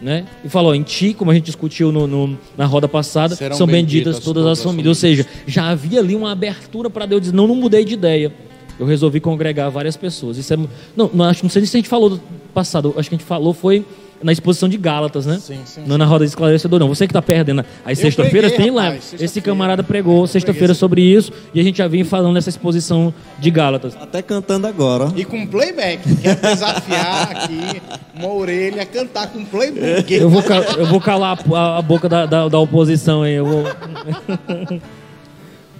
né? 0.01 0.27
E 0.45 0.49
falou: 0.49 0.77
em 0.77 0.85
ti, 0.85 1.13
como 1.13 1.33
a 1.33 1.35
gente 1.35 1.47
discutiu 1.47 1.91
no, 1.91 2.07
no, 2.07 2.39
na 2.57 2.67
roda 2.67 2.87
passada, 2.87 3.35
Serão 3.35 3.57
são 3.57 3.67
benditas, 3.67 4.15
benditas 4.15 4.25
todas 4.25 4.47
as 4.47 4.63
famílias. 4.63 4.87
Ou 4.87 4.95
seja, 4.95 5.27
já 5.45 5.69
havia 5.71 5.99
ali 5.99 6.15
uma 6.15 6.31
abertura 6.31 6.89
para 6.89 7.05
Deus 7.05 7.23
dizer: 7.23 7.35
não, 7.35 7.49
não 7.49 7.57
mudei 7.57 7.85
de 7.85 7.95
ideia. 7.95 8.33
Eu 8.81 8.87
resolvi 8.87 9.20
congregar 9.20 9.70
várias 9.70 9.97
pessoas. 9.97 10.39
Isso 10.39 10.55
é, 10.55 10.57
não, 10.97 11.11
não, 11.12 11.24
acho, 11.26 11.43
não 11.43 11.51
sei 11.51 11.64
se 11.66 11.76
a 11.76 11.78
gente 11.78 11.89
falou 11.89 12.09
do 12.09 12.20
passado, 12.55 12.95
acho 12.97 13.11
que 13.11 13.14
a 13.14 13.18
gente 13.18 13.26
falou 13.26 13.53
foi 13.53 13.85
na 14.22 14.33
exposição 14.33 14.68
de 14.68 14.76
Gálatas, 14.76 15.26
né? 15.26 15.39
Sim, 15.39 15.61
sim. 15.64 15.83
Não 15.87 15.97
na 15.97 16.05
roda 16.05 16.24
de 16.24 16.31
esclarecedor, 16.31 16.78
não. 16.78 16.89
Você 16.89 17.07
que 17.07 17.11
está 17.11 17.22
perdendo. 17.22 17.64
Aí 17.85 17.97
sexta-feira 17.97 18.51
tem 18.51 18.70
lá. 18.70 18.93
Sexta 18.93 19.24
Esse 19.24 19.41
camarada 19.41 19.83
pregou 19.83 20.26
sexta-feira 20.26 20.74
sobre 20.74 21.03
isso 21.03 21.33
e 21.55 21.61
a 21.61 21.62
gente 21.62 21.78
já 21.78 21.89
vinha 21.89 22.05
falando 22.05 22.35
nessa 22.35 22.49
exposição 22.49 23.12
de 23.39 23.51
Gálatas. 23.51 23.97
Até 24.01 24.22
cantando 24.22 24.66
agora. 24.66 25.11
E 25.16 25.24
com 25.24 25.47
playback. 25.47 26.03
Quero 26.16 26.41
desafiar 26.41 27.31
aqui 27.31 27.83
uma 28.14 28.33
orelha 28.33 28.83
a 28.83 28.87
cantar 28.87 29.28
com 29.28 29.45
playback. 29.45 30.12
Eu 30.12 30.28
vou, 30.28 30.43
eu 30.76 30.87
vou 30.87 31.01
calar 31.01 31.39
a, 31.55 31.78
a 31.78 31.83
boca 31.83 32.09
da, 32.09 32.26
da, 32.26 32.49
da, 32.49 32.59
oposição 32.59 33.22
aí. 33.22 33.35
Eu 33.35 33.47
vou. 33.47 33.64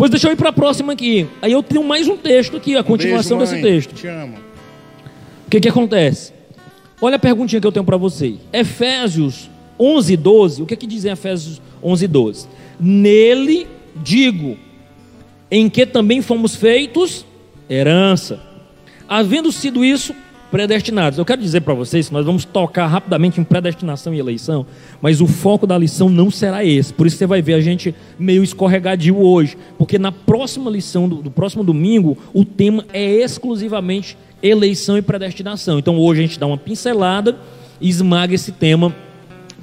pois 0.01 0.11
deixa 0.11 0.29
eu 0.29 0.33
ir 0.33 0.37
para 0.37 0.49
a 0.49 0.53
próxima 0.53 0.95
aqui. 0.95 1.27
Aí 1.43 1.53
eu 1.53 1.63
tenho 1.63 1.85
mais 1.85 2.09
um 2.09 2.17
texto 2.17 2.57
aqui, 2.57 2.75
a 2.75 2.81
um 2.81 2.85
continuação 2.85 3.37
beijo, 3.37 3.53
desse 3.53 3.63
texto. 3.63 3.93
Te 3.93 4.07
amo. 4.07 4.39
O 5.47 5.51
que 5.51 5.61
que 5.61 5.69
acontece? 5.69 6.33
Olha 7.03 7.17
a 7.17 7.19
perguntinha 7.19 7.61
que 7.61 7.67
eu 7.67 7.73
tenho 7.73 7.85
para 7.85 7.99
você. 7.99 8.37
Efésios 8.51 9.51
11, 9.79 10.17
12. 10.17 10.63
O 10.63 10.67
que 10.67 10.73
é 10.73 10.77
que 10.79 10.87
diz 10.87 11.05
em 11.05 11.11
Efésios 11.11 11.61
11, 11.83 12.09
12? 12.09 12.49
Nele 12.81 13.67
digo, 13.95 14.57
em 15.51 15.69
que 15.69 15.85
também 15.85 16.23
fomos 16.23 16.57
feitos 16.57 17.27
herança. 17.69 18.41
Havendo 19.07 19.53
sido 19.53 19.85
isso, 19.85 20.15
predestinados. 20.51 21.19
Eu 21.19 21.25
quero 21.25 21.41
dizer 21.41 21.61
para 21.61 21.75
vocês 21.75 22.09
que 22.09 22.13
nós 22.13 22.27
vamos 22.27 22.45
tocar 22.45 22.87
rapidamente 22.87 23.41
em 23.41 23.45
predestinação 23.45 24.13
e 24.13 24.19
eleição, 24.19 24.67
mas 25.01 25.21
o 25.21 25.27
foco 25.27 25.67
da 25.67 25.79
lição 25.79 26.09
não 26.09 26.31
será 26.31 26.65
esse. 26.65 26.93
Por 26.93 27.07
isso 27.07 27.17
você 27.17 27.27
vai 27.27 27.41
ver 27.41 27.55
a 27.55 27.61
gente 27.61 27.95
meio 28.19 28.43
escorregadio 28.43 29.19
hoje, 29.19 29.57
porque 29.79 29.99
na 29.99 30.11
próxima 30.11 30.71
lição 30.71 31.09
do, 31.09 31.17
do 31.17 31.31
próximo 31.31 31.63
domingo, 31.63 32.19
o 32.35 32.45
tema 32.45 32.85
é 32.93 33.05
exclusivamente 33.05 34.17
eleição 34.43 34.99
e 34.99 35.03
predestinação. 35.03 35.79
Então 35.79 35.99
hoje 35.99 36.21
a 36.21 36.27
gente 36.27 36.39
dá 36.39 36.47
uma 36.47 36.59
pincelada 36.59 37.37
e 37.81 37.89
esmaga 37.89 38.35
esse 38.35 38.53
tema 38.53 38.95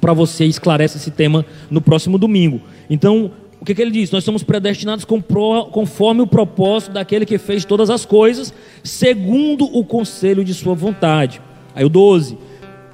para 0.00 0.12
você, 0.12 0.44
esclarece 0.44 0.96
esse 0.96 1.10
tema 1.10 1.44
no 1.70 1.80
próximo 1.80 2.18
domingo. 2.18 2.60
Então, 2.88 3.30
o 3.60 3.64
que, 3.64 3.74
que 3.74 3.82
ele 3.82 3.90
diz? 3.90 4.10
Nós 4.10 4.24
somos 4.24 4.42
predestinados 4.42 5.04
conforme 5.04 6.22
o 6.22 6.26
propósito 6.26 6.92
daquele 6.92 7.26
que 7.26 7.38
fez 7.38 7.64
todas 7.64 7.90
as 7.90 8.04
coisas, 8.04 8.54
segundo 8.84 9.64
o 9.64 9.84
conselho 9.84 10.44
de 10.44 10.54
sua 10.54 10.74
vontade. 10.74 11.40
Aí 11.74 11.84
o 11.84 11.88
12. 11.88 12.38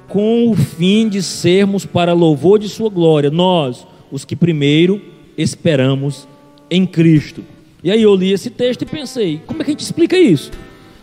Com 0.07 0.49
o 0.49 0.55
fim 0.55 1.07
de 1.07 1.21
sermos 1.21 1.85
para 1.85 2.13
louvor 2.13 2.59
de 2.59 2.69
sua 2.69 2.89
glória, 2.89 3.29
nós, 3.29 3.85
os 4.11 4.25
que 4.25 4.35
primeiro 4.35 5.01
esperamos 5.37 6.27
em 6.69 6.85
Cristo. 6.85 7.43
E 7.83 7.91
aí 7.91 8.01
eu 8.01 8.15
li 8.15 8.31
esse 8.31 8.49
texto 8.49 8.81
e 8.81 8.85
pensei, 8.85 9.41
como 9.45 9.61
é 9.61 9.65
que 9.65 9.71
a 9.71 9.73
gente 9.73 9.83
explica 9.83 10.17
isso? 10.17 10.51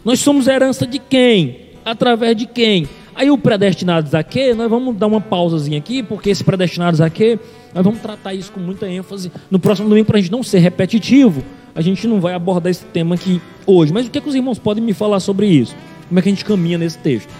Nós 0.04 0.18
somos 0.18 0.48
herança 0.48 0.84
de 0.86 0.98
quem? 0.98 1.56
Através 1.84 2.36
de 2.36 2.46
quem? 2.46 2.88
Aí 3.14 3.30
o 3.30 3.38
predestinados 3.38 4.14
a 4.14 4.22
quê? 4.22 4.54
Nós 4.54 4.68
vamos 4.68 4.96
dar 4.96 5.06
uma 5.06 5.20
pausazinha 5.20 5.78
aqui, 5.78 6.02
porque 6.02 6.30
esse 6.30 6.42
predestinados 6.42 7.00
a 7.00 7.10
quê? 7.10 7.38
Nós 7.74 7.84
vamos 7.84 8.00
tratar 8.00 8.34
isso 8.34 8.50
com 8.52 8.60
muita 8.60 8.88
ênfase 8.88 9.30
no 9.50 9.58
próximo 9.58 9.88
domingo 9.88 10.06
para 10.06 10.18
a 10.18 10.20
gente 10.20 10.32
não 10.32 10.42
ser 10.42 10.58
repetitivo. 10.58 11.42
A 11.74 11.80
gente 11.80 12.06
não 12.06 12.20
vai 12.20 12.34
abordar 12.34 12.70
esse 12.70 12.84
tema 12.84 13.14
aqui 13.14 13.40
hoje. 13.66 13.92
Mas 13.92 14.06
o 14.06 14.10
que, 14.10 14.18
é 14.18 14.20
que 14.20 14.28
os 14.28 14.34
irmãos 14.34 14.58
podem 14.58 14.82
me 14.82 14.92
falar 14.92 15.20
sobre 15.20 15.46
isso? 15.46 15.74
Como 16.08 16.18
é 16.18 16.22
que 16.22 16.28
a 16.28 16.32
gente 16.32 16.44
caminha 16.44 16.78
nesse 16.78 16.98
texto? 16.98 17.32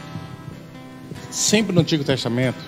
Sempre 1.31 1.75
no 1.75 1.81
Antigo 1.81 2.05
Testamento, 2.05 2.59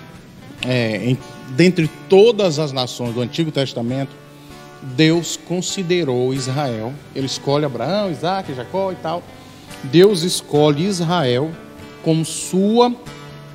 é, 0.67 1.11
em, 1.11 1.19
dentre 1.51 1.91
todas 2.09 2.59
as 2.59 2.73
nações 2.73 3.15
do 3.15 3.21
Antigo 3.21 3.51
Testamento, 3.51 4.11
Deus 4.83 5.39
considerou 5.49 6.35
Israel. 6.35 6.93
Ele 7.15 7.27
escolhe 7.27 7.65
Abraão, 7.65 8.11
Isaac, 8.11 8.53
Jacó 8.55 8.93
e 8.93 8.97
tal 8.97 9.23
Deus 9.85 10.23
escolhe 10.23 10.87
Israel 10.87 11.51
como 12.05 12.25
sua 12.25 12.95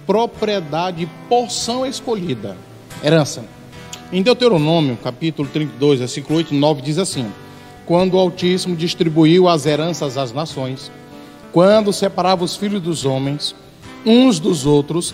propriedade 0.05 1.07
porção 1.29 1.85
escolhida, 1.85 2.57
herança. 3.03 3.45
Em 4.11 4.23
Deuteronômio, 4.23 4.97
capítulo 4.97 5.47
32, 5.47 5.99
versículo 5.99 6.37
8 6.39 6.53
e 6.53 6.57
9, 6.57 6.81
diz 6.81 6.97
assim: 6.97 7.31
Quando 7.85 8.15
o 8.15 8.19
Altíssimo 8.19 8.75
distribuiu 8.75 9.47
as 9.47 9.65
heranças 9.65 10.17
às 10.17 10.33
nações, 10.33 10.91
quando 11.51 11.93
separava 11.93 12.43
os 12.43 12.55
filhos 12.55 12.81
dos 12.81 13.05
homens 13.05 13.55
uns 14.05 14.39
dos 14.39 14.65
outros, 14.65 15.13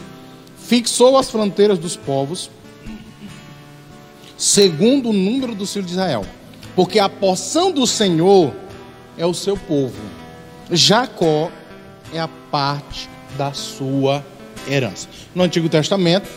fixou 0.58 1.18
as 1.18 1.30
fronteiras 1.30 1.78
dos 1.78 1.96
povos, 1.96 2.50
segundo 4.38 5.10
o 5.10 5.14
número 5.14 5.54
dos 5.54 5.74
filhos 5.74 5.88
de 5.88 5.94
Israel, 5.94 6.26
porque 6.76 7.00
a 7.00 7.10
porção 7.10 7.72
do 7.72 7.86
Senhor 7.86 8.54
é 9.18 9.26
o 9.26 9.34
seu 9.34 9.58
povo 9.58 10.16
Jacó 10.72 11.52
é 12.12 12.20
a 12.20 12.28
parte 12.28 13.10
da 13.38 13.54
sua 13.54 14.24
herança. 14.68 15.08
No 15.34 15.44
Antigo 15.44 15.70
Testamento, 15.70 16.30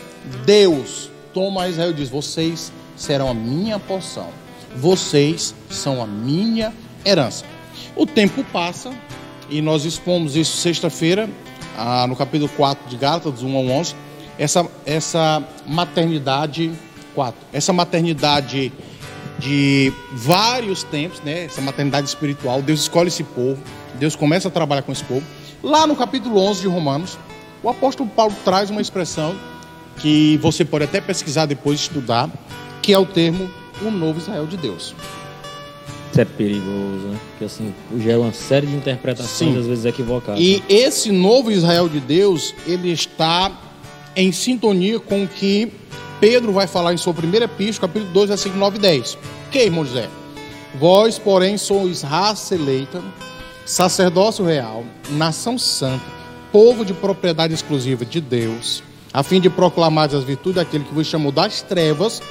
Deus 0.45 1.09
toma 1.33 1.67
Israel 1.67 1.91
e 1.91 1.93
diz: 1.93 2.09
Vocês 2.09 2.71
serão 2.95 3.29
a 3.29 3.33
minha 3.33 3.79
porção, 3.79 4.29
vocês 4.75 5.55
são 5.69 6.01
a 6.01 6.07
minha 6.07 6.73
herança. 7.05 7.45
O 7.95 8.05
tempo 8.05 8.43
passa 8.45 8.91
e 9.49 9.61
nós 9.61 9.85
expomos 9.85 10.35
isso 10.35 10.57
sexta-feira, 10.57 11.29
ah, 11.77 12.05
no 12.07 12.15
capítulo 12.15 12.49
4 12.55 12.89
de 12.89 12.97
Gálatas, 12.97 13.41
1 13.41 13.55
ao 13.55 13.65
11, 13.65 13.95
essa, 14.37 14.67
essa 14.85 15.43
maternidade 15.65 16.71
4, 17.15 17.39
essa 17.51 17.73
maternidade 17.73 18.71
de 19.39 19.91
vários 20.11 20.83
tempos, 20.83 21.21
né? 21.21 21.45
essa 21.45 21.61
maternidade 21.61 22.07
espiritual, 22.07 22.61
Deus 22.61 22.81
escolhe 22.81 23.07
esse 23.07 23.23
povo 23.23 23.57
Deus 23.99 24.15
começa 24.15 24.47
a 24.47 24.51
trabalhar 24.51 24.81
com 24.81 24.91
esse 24.91 25.03
povo. 25.03 25.23
Lá 25.61 25.85
no 25.85 25.95
capítulo 25.95 26.39
11 26.39 26.61
de 26.61 26.67
Romanos, 26.67 27.17
o 27.61 27.69
apóstolo 27.69 28.09
Paulo 28.09 28.33
traz 28.43 28.69
uma 28.69 28.81
expressão 28.81 29.35
que 29.97 30.37
você 30.37 30.63
pode 30.63 30.85
até 30.85 31.01
pesquisar 31.01 31.45
depois, 31.45 31.81
estudar, 31.81 32.29
que 32.81 32.93
é 32.93 32.97
o 32.97 33.05
termo 33.05 33.49
o 33.81 33.91
novo 33.91 34.19
Israel 34.19 34.45
de 34.45 34.57
Deus. 34.57 34.95
Isso 36.11 36.21
é 36.21 36.25
perigoso, 36.25 37.07
né? 37.07 37.19
Porque 37.31 37.45
assim, 37.45 37.73
gera 37.99 38.19
uma 38.19 38.33
série 38.33 38.65
de 38.67 38.75
interpretações, 38.75 39.53
Sim. 39.53 39.59
às 39.59 39.65
vezes 39.65 39.85
equivocadas. 39.85 40.39
E 40.39 40.63
esse 40.67 41.11
novo 41.11 41.51
Israel 41.51 41.87
de 41.87 41.99
Deus, 41.99 42.55
ele 42.65 42.91
está 42.91 43.51
em 44.15 44.31
sintonia 44.31 44.99
com 44.99 45.23
o 45.23 45.27
que 45.27 45.71
Pedro 46.19 46.51
vai 46.51 46.67
falar 46.67 46.93
em 46.93 46.97
sua 46.97 47.13
primeira 47.13 47.45
epístola, 47.45 47.87
capítulo 47.87 48.11
2, 48.11 48.29
versículo 48.29 48.59
9 48.59 48.77
e 48.77 48.81
10. 48.81 49.17
Que, 49.51 49.59
irmão 49.59 49.85
José? 49.85 50.09
Vós, 50.79 51.17
porém, 51.17 51.57
sois 51.57 52.01
raça 52.01 52.55
eleita, 52.55 53.01
sacerdócio 53.65 54.45
real, 54.45 54.83
nação 55.11 55.57
santa, 55.57 56.03
povo 56.51 56.83
de 56.83 56.93
propriedade 56.93 57.53
exclusiva 57.53 58.05
de 58.05 58.19
Deus, 58.19 58.83
a 59.13 59.23
fim 59.23 59.39
de 59.39 59.49
proclamar 59.49 60.13
as 60.13 60.23
virtudes 60.23 60.55
daquele 60.55 60.83
que 60.83 60.93
vos 60.93 61.07
chamou 61.07 61.31
das 61.31 61.61
trevas 61.61 62.21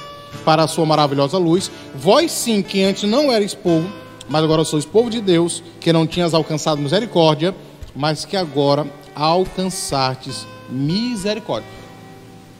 para 0.45 0.63
a 0.63 0.67
sua 0.67 0.85
maravilhosa 0.85 1.37
luz. 1.37 1.71
Vós 1.95 2.31
sim, 2.31 2.61
que 2.61 2.83
antes 2.83 3.03
não 3.03 3.31
erais 3.31 3.53
povo, 3.53 3.89
mas 4.27 4.43
agora 4.43 4.63
sois 4.63 4.85
povo 4.85 5.09
de 5.09 5.21
Deus, 5.21 5.63
que 5.79 5.91
não 5.91 6.05
tinhas 6.05 6.33
alcançado 6.33 6.81
misericórdia, 6.81 7.55
mas 7.95 8.25
que 8.25 8.37
agora 8.37 8.85
alcançastes 9.15 10.45
misericórdia. 10.69 11.69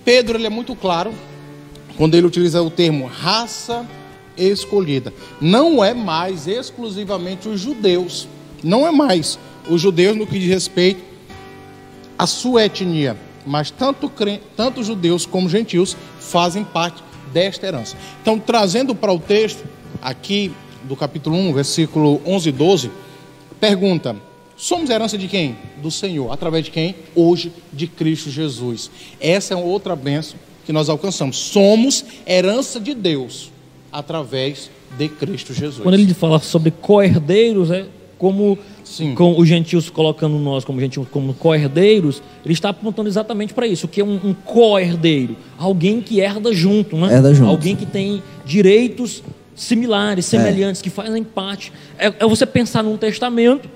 Pedro 0.04 0.38
ele 0.38 0.48
é 0.48 0.50
muito 0.50 0.76
claro 0.76 1.14
quando 1.98 2.16
ele 2.16 2.26
utiliza 2.26 2.62
o 2.62 2.70
termo 2.70 3.06
raça 3.06 3.86
escolhida. 4.38 5.14
Não 5.40 5.84
é 5.84 5.94
mais 5.94 6.48
exclusivamente 6.48 7.48
os 7.48 7.60
judeus 7.60 8.28
não 8.64 8.88
é 8.88 8.92
mais 8.92 9.40
os 9.70 9.82
judeus 9.82 10.18
no 10.18 10.26
que 10.26 10.40
diz 10.40 10.50
respeito 10.50 11.02
à 12.18 12.28
sua 12.28 12.66
etnia, 12.66 13.16
mas 13.46 13.72
tanto, 13.72 14.12
tanto 14.56 14.84
judeus 14.84 15.26
como 15.26 15.50
gentios 15.50 15.96
fazem 16.20 16.64
parte 16.64 17.02
desta 17.34 17.68
herança. 17.68 17.96
Então, 18.22 18.40
trazendo 18.40 18.94
para 18.94 19.12
o 19.12 19.20
texto 19.20 19.64
aqui 20.02 20.52
do 20.84 20.96
capítulo 20.96 21.36
1, 21.36 21.54
versículo 21.54 22.22
11 22.26 22.50
e 22.50 22.52
12, 22.52 22.92
pergunta: 23.60 24.16
Somos 24.58 24.90
herança 24.90 25.18
de 25.18 25.28
quem? 25.28 25.58
Do 25.82 25.90
Senhor. 25.90 26.32
Através 26.32 26.66
de 26.66 26.72
quem? 26.72 26.96
Hoje, 27.16 27.52
de 27.72 27.88
Cristo 27.88 28.30
Jesus. 28.30 28.92
Essa 29.20 29.54
é 29.54 29.58
outra 29.58 29.96
benção 29.96 30.38
que 30.66 30.74
nós 30.74 30.90
alcançamos. 30.90 31.38
Somos 31.38 32.04
herança 32.28 32.80
de 32.80 32.94
Deus 32.94 33.52
através 33.92 34.70
de 34.98 35.08
Cristo 35.08 35.54
Jesus. 35.54 35.82
Quando 35.82 35.96
ele 35.96 36.14
fala 36.14 36.40
sobre 36.40 36.72
co-herdeiros, 36.72 37.72
é 37.72 37.86
como 38.20 38.60
Sim. 38.84 39.16
com 39.16 39.40
os 39.40 39.48
gentios 39.48 39.90
colocando 39.90 40.38
nós 40.38 40.64
como 40.66 40.80
gentios 40.80 41.08
como 41.10 41.34
co-herdeiros, 41.34 42.22
ele 42.46 42.54
está 42.54 42.70
apontando 42.70 43.10
exatamente 43.10 43.54
para 43.54 43.66
isso. 43.66 43.88
O 43.88 43.90
que 43.90 44.02
é 44.02 44.04
um, 44.04 44.20
um 44.24 44.34
co-herdeiro? 44.34 45.36
Alguém 45.58 46.02
que 46.02 46.20
herda 46.20 46.54
junto, 46.54 46.98
né? 46.98 47.16
Herda 47.16 47.34
junto. 47.34 47.50
Alguém 47.50 47.76
que 47.76 47.86
tem 47.86 48.22
direitos 48.46 49.24
similares, 49.56 50.26
semelhantes, 50.26 50.82
que 50.82 50.90
fazem 50.90 51.24
parte. 51.24 51.72
É, 51.98 52.08
é 52.20 52.28
você 52.28 52.46
pensar 52.46 52.84
num 52.84 52.98
testamento 52.98 53.68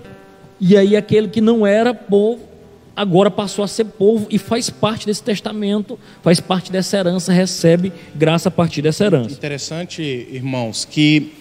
e 0.59 0.77
aí 0.77 0.95
aquele 0.95 1.29
que 1.29 1.41
não 1.41 1.65
era 1.65 1.93
povo 1.93 2.53
agora 2.95 3.31
passou 3.31 3.65
a 3.65 3.67
ser 3.67 3.85
povo 3.85 4.27
e 4.29 4.37
faz 4.37 4.69
parte 4.69 5.05
desse 5.05 5.23
testamento, 5.23 5.97
faz 6.21 6.39
parte 6.39 6.71
dessa 6.71 6.97
herança, 6.97 7.31
recebe 7.31 7.91
graça 8.13 8.49
a 8.49 8.51
partir 8.51 8.81
dessa 8.81 9.05
herança. 9.05 9.31
Interessante, 9.31 10.01
irmãos, 10.31 10.85
que 10.85 11.33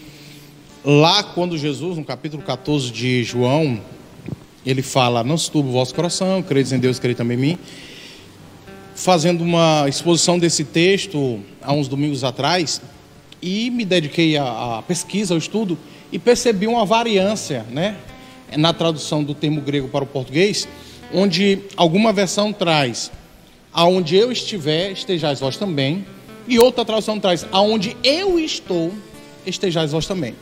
lá 0.84 1.22
quando 1.22 1.56
Jesus, 1.56 1.96
no 1.96 2.04
capítulo 2.04 2.42
14 2.42 2.90
de 2.90 3.22
João, 3.22 3.80
ele 4.64 4.82
fala: 4.82 5.22
Não 5.22 5.36
se 5.36 5.50
turbe 5.50 5.68
o 5.68 5.72
vosso 5.72 5.94
coração, 5.94 6.42
credes 6.42 6.72
em 6.72 6.78
Deus, 6.78 6.98
credes 6.98 7.18
também 7.18 7.36
em 7.36 7.40
mim. 7.40 7.58
Fazendo 8.94 9.42
uma 9.42 9.86
exposição 9.88 10.38
desse 10.38 10.64
texto 10.64 11.40
há 11.60 11.72
uns 11.72 11.88
domingos 11.88 12.24
atrás, 12.24 12.80
e 13.40 13.70
me 13.70 13.84
dediquei 13.84 14.36
à, 14.36 14.78
à 14.78 14.82
pesquisa, 14.82 15.34
ao 15.34 15.38
estudo, 15.38 15.78
e 16.12 16.18
percebi 16.18 16.66
uma 16.66 16.84
variância 16.84 17.64
né, 17.70 17.96
na 18.56 18.72
tradução 18.72 19.24
do 19.24 19.34
termo 19.34 19.60
grego 19.60 19.88
para 19.88 20.04
o 20.04 20.06
português, 20.06 20.68
onde 21.12 21.58
alguma 21.76 22.12
versão 22.12 22.52
traz 22.52 23.10
aonde 23.72 24.16
eu 24.16 24.30
estiver, 24.30 24.92
estejais 24.92 25.40
vós 25.40 25.56
também, 25.56 26.04
e 26.46 26.58
outra 26.58 26.84
tradução 26.84 27.18
traz 27.18 27.46
aonde 27.50 27.96
eu 28.04 28.38
estou, 28.38 28.92
estejais 29.46 29.92
vós 29.92 30.06
também. 30.06 30.34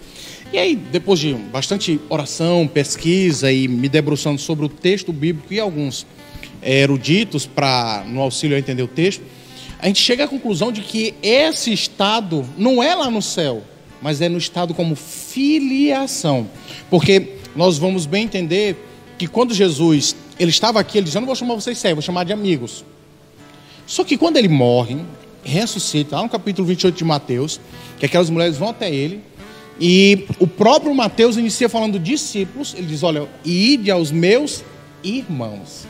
E 0.53 0.59
aí, 0.59 0.75
depois 0.75 1.21
de 1.21 1.33
bastante 1.33 2.01
oração, 2.09 2.67
pesquisa 2.67 3.53
e 3.53 3.69
me 3.69 3.89
debruçando 3.89 4.41
sobre 4.41 4.67
o 4.67 4.69
texto 4.69 5.13
bíblico 5.13 5.55
e 5.55 5.61
alguns 5.61 6.05
eh, 6.61 6.81
eruditos 6.81 7.47
para 7.47 8.05
no 8.09 8.21
auxílio 8.21 8.57
a 8.57 8.59
entender 8.59 8.83
o 8.83 8.89
texto, 8.89 9.23
a 9.79 9.87
gente 9.87 10.03
chega 10.03 10.25
à 10.25 10.29
conclusão 10.29 10.73
de 10.73 10.81
que 10.81 11.15
esse 11.23 11.73
estado 11.73 12.45
não 12.59 12.83
é 12.83 12.97
lá 12.97 13.09
no 13.09 13.23
céu, 13.23 13.63
mas 14.03 14.21
é 14.21 14.29
no 14.29 14.39
estado 14.39 14.75
como 14.75 14.97
filiação. 14.97 16.51
Porque 16.91 17.37
nós 17.55 17.79
vamos 17.79 18.05
bem 18.05 18.25
entender 18.25 18.77
que 19.17 19.29
quando 19.29 19.55
Jesus 19.55 20.17
ele 20.37 20.51
estava 20.51 20.81
aqui, 20.81 20.99
ele 20.99 21.05
disse: 21.05 21.17
Eu 21.17 21.21
não 21.21 21.27
vou 21.27 21.37
chamar 21.37 21.55
vocês 21.55 21.79
servos, 21.79 22.05
vou 22.05 22.07
chamar 22.07 22.25
de 22.25 22.33
amigos. 22.33 22.85
Só 23.87 24.03
que 24.03 24.17
quando 24.19 24.37
ele 24.37 24.49
morre, 24.49 24.99
ressuscita, 25.45 26.17
lá 26.17 26.23
no 26.23 26.29
capítulo 26.29 26.67
28 26.67 26.97
de 26.97 27.05
Mateus, 27.05 27.61
que 27.99 28.07
aquelas 28.07 28.29
mulheres 28.29 28.57
vão 28.57 28.71
até 28.71 28.93
ele, 28.93 29.21
e 29.81 30.26
o 30.39 30.47
próprio 30.47 30.95
Mateus 30.95 31.39
inicia 31.39 31.68
falando 31.68 31.99
discípulos, 31.99 32.74
ele 32.76 32.87
diz: 32.87 33.03
Olha, 33.03 33.26
ide 33.45 33.91
aos 33.91 34.12
meus 34.12 34.62
irmãos. 35.03 35.87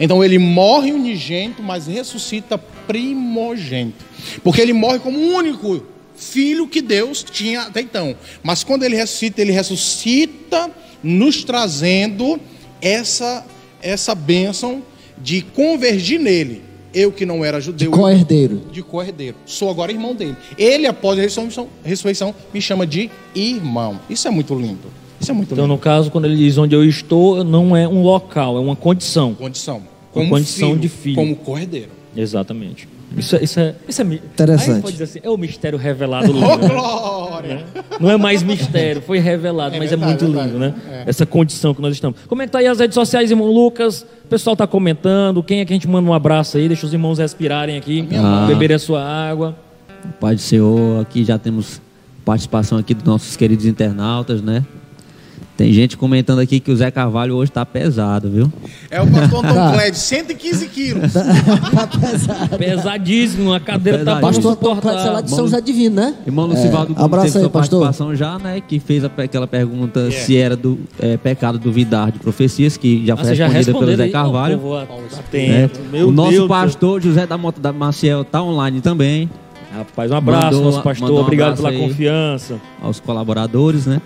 Então 0.00 0.24
ele 0.24 0.38
morre 0.38 0.92
unigênito, 0.92 1.62
mas 1.62 1.86
ressuscita 1.86 2.56
primogênito. 2.56 4.04
Porque 4.42 4.60
ele 4.60 4.72
morre 4.72 5.00
como 5.00 5.18
o 5.18 5.34
único 5.34 5.84
filho 6.16 6.66
que 6.66 6.80
Deus 6.80 7.22
tinha 7.22 7.62
até 7.62 7.80
então. 7.80 8.16
Mas 8.42 8.64
quando 8.64 8.84
ele 8.84 8.96
ressuscita, 8.96 9.42
ele 9.42 9.52
ressuscita 9.52 10.70
nos 11.02 11.44
trazendo 11.44 12.40
essa 12.80 13.44
essa 13.80 14.14
bênção 14.14 14.82
de 15.16 15.42
convergir 15.42 16.18
nele. 16.18 16.62
Eu 16.98 17.12
que 17.12 17.24
não 17.24 17.44
era 17.44 17.60
judeu, 17.60 17.92
eu- 17.92 17.96
Co-herdeiro. 17.96 18.60
de 18.72 18.82
co-herdeiro. 18.82 19.36
Sou 19.46 19.70
agora 19.70 19.92
irmão 19.92 20.14
dele. 20.16 20.34
Ele, 20.58 20.86
após 20.88 21.16
a 21.16 21.22
ressurreição, 21.22 21.68
ressurreição, 21.84 22.34
me 22.52 22.60
chama 22.60 22.84
de 22.84 23.08
irmão. 23.36 24.00
Isso 24.10 24.26
é 24.26 24.30
muito 24.32 24.52
lindo. 24.54 24.88
Isso 25.20 25.30
é 25.30 25.34
muito 25.34 25.52
Então, 25.52 25.64
lindo. 25.64 25.74
no 25.74 25.78
caso, 25.80 26.10
quando 26.10 26.24
ele 26.24 26.36
diz 26.36 26.58
onde 26.58 26.74
eu 26.74 26.84
estou, 26.84 27.44
não 27.44 27.76
é 27.76 27.86
um 27.86 28.02
local, 28.02 28.56
é 28.56 28.60
uma 28.60 28.74
condição. 28.74 29.32
Condição. 29.34 29.80
Com 30.12 30.28
condição 30.28 30.76
de 30.76 30.88
filho. 30.88 31.14
Como 31.14 31.36
co-herdeiro. 31.36 31.90
Exatamente. 32.16 32.88
Isso, 33.16 33.36
é- 33.36 33.42
isso 33.42 33.58
é, 33.58 33.74
isso 33.88 34.00
é 34.00 34.04
mi- 34.04 34.16
Interessante. 34.16 34.76
Aí 34.76 34.82
pode 34.82 34.92
dizer 34.92 35.04
assim, 35.04 35.20
é 35.22 35.30
o 35.30 35.36
mistério 35.36 35.78
revelado 35.78 36.30
lindo. 36.32 36.44
Oh, 36.46 36.56
né? 36.56 36.68
glória! 36.68 37.64
Não 38.00 38.10
é 38.10 38.16
mais 38.16 38.42
mistério, 38.42 39.00
foi 39.02 39.18
revelado, 39.18 39.74
É 39.74 39.78
mas 39.78 39.90
verdade, 39.90 40.10
é 40.12 40.14
muito 40.26 40.26
verdade. 40.26 40.48
lindo, 40.52 40.58
né? 40.58 40.74
É. 40.90 41.04
Essa 41.10 41.24
condição 41.24 41.72
que 41.74 41.80
nós 41.80 41.94
estamos. 41.94 42.18
Como 42.28 42.42
é 42.42 42.46
que 42.46 42.52
tá 42.52 42.58
aí 42.58 42.66
as 42.66 42.78
redes 42.78 42.94
sociais, 42.94 43.30
irmão 43.30 43.50
Lucas? 43.50 44.02
O 44.24 44.28
pessoal 44.28 44.54
tá 44.54 44.66
comentando. 44.66 45.42
Quem 45.42 45.60
é 45.60 45.64
que 45.64 45.72
a 45.72 45.76
gente 45.76 45.88
manda 45.88 46.08
um 46.08 46.12
abraço 46.12 46.58
aí? 46.58 46.68
Deixa 46.68 46.84
os 46.86 46.92
irmãos 46.92 47.18
respirarem 47.18 47.76
aqui, 47.78 48.02
mãe. 48.02 48.46
beberem 48.48 48.76
a 48.76 48.78
sua 48.78 49.02
água. 49.02 49.56
Pai 50.20 50.34
do 50.34 50.40
Senhor, 50.40 51.00
aqui 51.02 51.24
já 51.24 51.38
temos 51.38 51.80
participação 52.24 52.76
aqui 52.78 52.92
dos 52.94 53.04
nossos 53.04 53.36
queridos 53.36 53.64
internautas, 53.64 54.42
né? 54.42 54.64
Tem 55.58 55.72
gente 55.72 55.96
comentando 55.96 56.38
aqui 56.38 56.60
que 56.60 56.70
o 56.70 56.76
Zé 56.76 56.88
Carvalho 56.88 57.34
hoje 57.34 57.50
tá 57.50 57.66
pesado, 57.66 58.30
viu? 58.30 58.52
É 58.88 59.02
o 59.02 59.06
pastor 59.10 59.42
Tom 59.42 59.52
Clédio, 59.74 59.98
115 59.98 60.68
quilos. 60.68 61.12
Pesadíssimo, 62.56 63.52
a 63.52 63.58
cadeira 63.58 64.04
tá 64.04 64.16
Pesadíssimo. 64.16 64.54
Pastor 64.54 64.56
Tom 64.56 64.80
Clédio, 64.80 65.02
sei 65.02 65.10
lá 65.10 65.20
de 65.20 65.30
São 65.30 65.38
José 65.40 65.60
Divino, 65.60 65.96
né? 65.96 66.14
Irmão 66.24 66.46
Lucivaldo 66.46 66.94
Gomes 66.94 67.04
abraço 67.04 67.26
teve 67.26 67.38
aí, 67.38 67.42
sua 67.42 67.50
pastor. 67.50 67.80
participação 67.80 68.14
já, 68.14 68.38
né? 68.38 68.60
Que 68.60 68.78
fez 68.78 69.04
a- 69.04 69.10
aquela 69.18 69.48
pergunta 69.48 70.00
É. 70.06 70.10
se 70.12 70.36
era 70.36 70.56
do 70.56 70.78
é, 71.00 71.16
pecado 71.16 71.58
duvidar 71.58 72.12
de 72.12 72.20
profecias, 72.20 72.76
que 72.76 73.04
já 73.04 73.14
Ah, 73.14 73.16
foi 73.16 73.34
já 73.34 73.48
respondida 73.48 73.72
pelo 73.72 73.78
respondeu 73.90 73.96
Zé? 74.06 74.12
Carvalho. 74.12 74.60
Ó, 74.64 74.82
o 74.82 74.86
povo 74.86 75.02
né? 75.02 75.08
atento. 75.18 75.80
Meu 75.90 76.08
o 76.08 76.12
nosso 76.12 76.30
Deus 76.30 76.42
do 76.44 76.46
céu. 76.54 76.62
pastor 76.62 77.02
José 77.02 77.26
da 77.26 77.36
Mota 77.36 77.60
da 77.60 77.72
Maciel 77.72 78.24
tá 78.24 78.40
online 78.42 78.80
também, 78.80 79.28
Rapaz, 79.74 80.10
um 80.10 80.16
abraço, 80.16 80.44
Mandou 80.46 80.62
nosso 80.62 80.82
pastor. 80.82 81.10
um 81.10 81.16
Obrigado 81.16 81.56
pela 81.56 81.70
confiança. 81.72 82.56
aos 82.82 83.00
colaboradores, 83.00 83.86
né? 83.86 84.00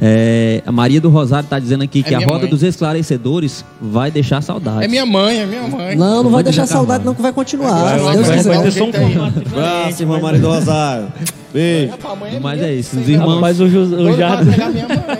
É, 0.00 0.62
a 0.64 0.70
Maria 0.70 1.00
do 1.00 1.08
Rosário 1.08 1.44
está 1.44 1.58
dizendo 1.58 1.82
aqui 1.82 2.04
que 2.04 2.14
a 2.14 2.20
roda 2.20 2.40
mãe. 2.40 2.50
dos 2.50 2.62
esclarecedores 2.62 3.64
vai 3.80 4.12
deixar 4.12 4.40
saudades. 4.40 4.82
É 4.82 4.88
minha 4.88 5.04
mãe, 5.04 5.38
é 5.40 5.46
minha 5.46 5.62
mãe. 5.66 5.96
Não, 5.96 6.22
não 6.22 6.30
vai 6.30 6.44
deixar 6.44 6.66
saudade, 6.66 7.04
não, 7.04 7.14
que 7.14 7.22
vai 7.22 7.32
continuar. 7.32 7.82
Vai, 7.82 8.14
Deus 8.14 8.26
vai, 8.26 8.36
quiser. 8.36 8.48
vai. 8.48 8.58
Vai 8.58 8.70
ter 8.70 8.78
só 8.78 8.84
um 8.84 9.26
Abraço, 9.58 10.02
irmão 10.02 10.20
Maria 10.20 10.40
do 10.40 10.48
Rosário. 10.48 11.08
Beijo. 11.52 11.94
É 12.32 12.38
Mas 12.40 12.62
é 12.62 12.74
isso, 12.74 13.00
os 13.00 13.08
irmãos- 13.08 13.34
Rapaz, 13.36 13.60
o, 13.60 13.64
o 13.64 14.16
Jardim. 14.16 14.50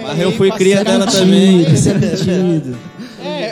Mas 0.06 0.20
eu 0.20 0.32
fui 0.32 0.50
cria 0.52 0.84
dela 0.84 1.04
é 1.04 1.10
também. 1.10 1.62
Isso 1.72 1.88
é 1.88 1.94
mentido. 1.94 2.76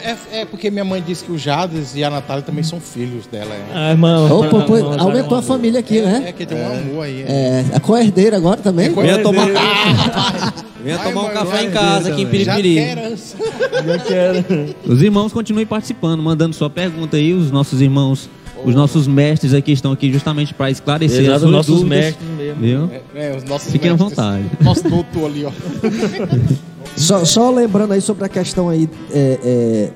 É, 0.07 0.11
é, 0.11 0.40
é 0.42 0.44
porque 0.44 0.70
minha 0.70 0.84
mãe 0.84 1.02
disse 1.04 1.24
que 1.24 1.32
o 1.32 1.38
Jades 1.38 1.94
e 1.96 2.04
a 2.04 2.11
Natália 2.11 2.42
também 2.42 2.62
são 2.62 2.80
filhos 2.80 3.26
dela. 3.26 3.52
É, 3.54 3.64
Ah, 3.74 3.90
irmão. 3.90 4.40
Opa, 4.40 4.61
pô, 4.62 4.76
irmão, 4.76 5.00
aumentou 5.00 5.36
a 5.36 5.42
família 5.42 5.80
aqui, 5.80 5.98
é, 5.98 6.02
né? 6.07 6.32
que 6.36 6.46
tem 6.46 6.57
um 6.59 6.66
amor 6.66 7.04
aí. 7.04 7.22
É. 7.22 7.64
É, 7.72 7.76
a 7.76 7.80
co-herdeira 7.80 8.36
agora 8.36 8.61
também. 8.61 8.90
Venha 8.94 9.18
tomar, 9.18 9.48
Ah, 9.57 10.52
venha 10.82 10.98
tomar 10.98 11.20
um 11.20 11.24
mãe, 11.24 11.34
café 11.34 11.64
em 11.64 11.70
casa 11.70 12.12
aqui 12.12 12.22
em 12.22 12.26
Piripiri. 12.26 12.76
Já 12.76 13.98
quero. 14.07 14.44
Os 14.86 15.02
irmãos 15.02 15.32
continuem 15.32 15.66
participando, 15.66 16.22
mandando 16.22 16.54
sua 16.54 16.70
pergunta 16.70 17.16
aí. 17.16 17.32
Os 17.32 17.50
nossos 17.50 17.80
irmãos, 17.80 18.28
os 18.64 18.74
nossos 18.74 19.07
mestres 19.09 19.52
aqui 19.54 19.72
estão 19.72 19.90
aqui 19.92 20.12
justamente 20.12 20.54
para 20.54 20.70
esclarecer 20.70 21.20
as 21.20 21.24
Exato, 21.26 21.40
suas 21.40 21.52
nossos 21.52 21.74
dúvidas. 21.80 21.98
mestres 21.98 22.28
mesmo. 22.30 22.61
Viu? 22.61 22.90
É, 23.14 23.36
os 23.36 23.42
nossos 23.44 23.72
Fiquem 23.72 23.90
à 23.90 23.94
mestres. 23.94 24.16
vontade. 24.16 24.44
Nosso 24.61 24.88
doutor 24.88 25.26
ali, 25.26 25.44
ó. 25.44 25.50
Só, 26.97 27.24
só 27.24 27.51
lembrando 27.51 27.92
aí 27.92 28.01
sobre 28.01 28.24
a 28.24 28.28
questão 28.28 28.68
aí 28.68 28.88
é, 29.12 29.38
é, 29.44 29.90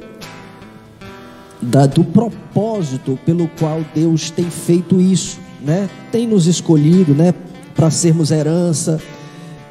da- 1.63 1.87
do 1.87 2.05
propósito 2.05 3.19
pelo 3.25 3.49
qual 3.59 3.81
Deus 3.95 4.31
tem 4.31 4.51
feito 4.51 5.01
isso, 5.01 5.39
né? 5.63 5.89
Tem 6.13 6.27
nos 6.27 6.47
escolhido, 6.47 7.15
né? 7.15 7.35
Para 7.75 7.91
sermos 7.91 8.31
herança, 8.31 9.01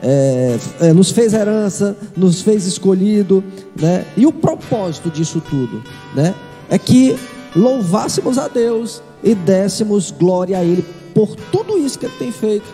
é, 0.02 0.58
é, 0.82 0.94
nos 0.94 1.12
fez 1.12 1.34
herança, 1.34 1.96
nos 2.18 2.42
fez 2.42 2.66
escolhido, 2.66 3.44
né? 3.80 4.06
E 4.18 4.26
o 4.26 4.32
propósito 4.32 5.10
disso 5.12 5.42
tudo, 5.50 5.84
né? 6.16 6.34
É 6.70 6.78
que 6.80 7.16
louvássemos 7.56 8.38
a 8.38 8.48
Deus 8.48 9.02
e 9.24 9.36
dessemos 9.36 10.10
glória 10.12 10.58
a 10.58 10.64
Ele 10.64 10.84
por 11.14 11.36
tudo 11.52 11.78
isso 11.78 12.00
que 12.00 12.06
Ele 12.06 12.16
tem 12.18 12.32
feito 12.32 12.66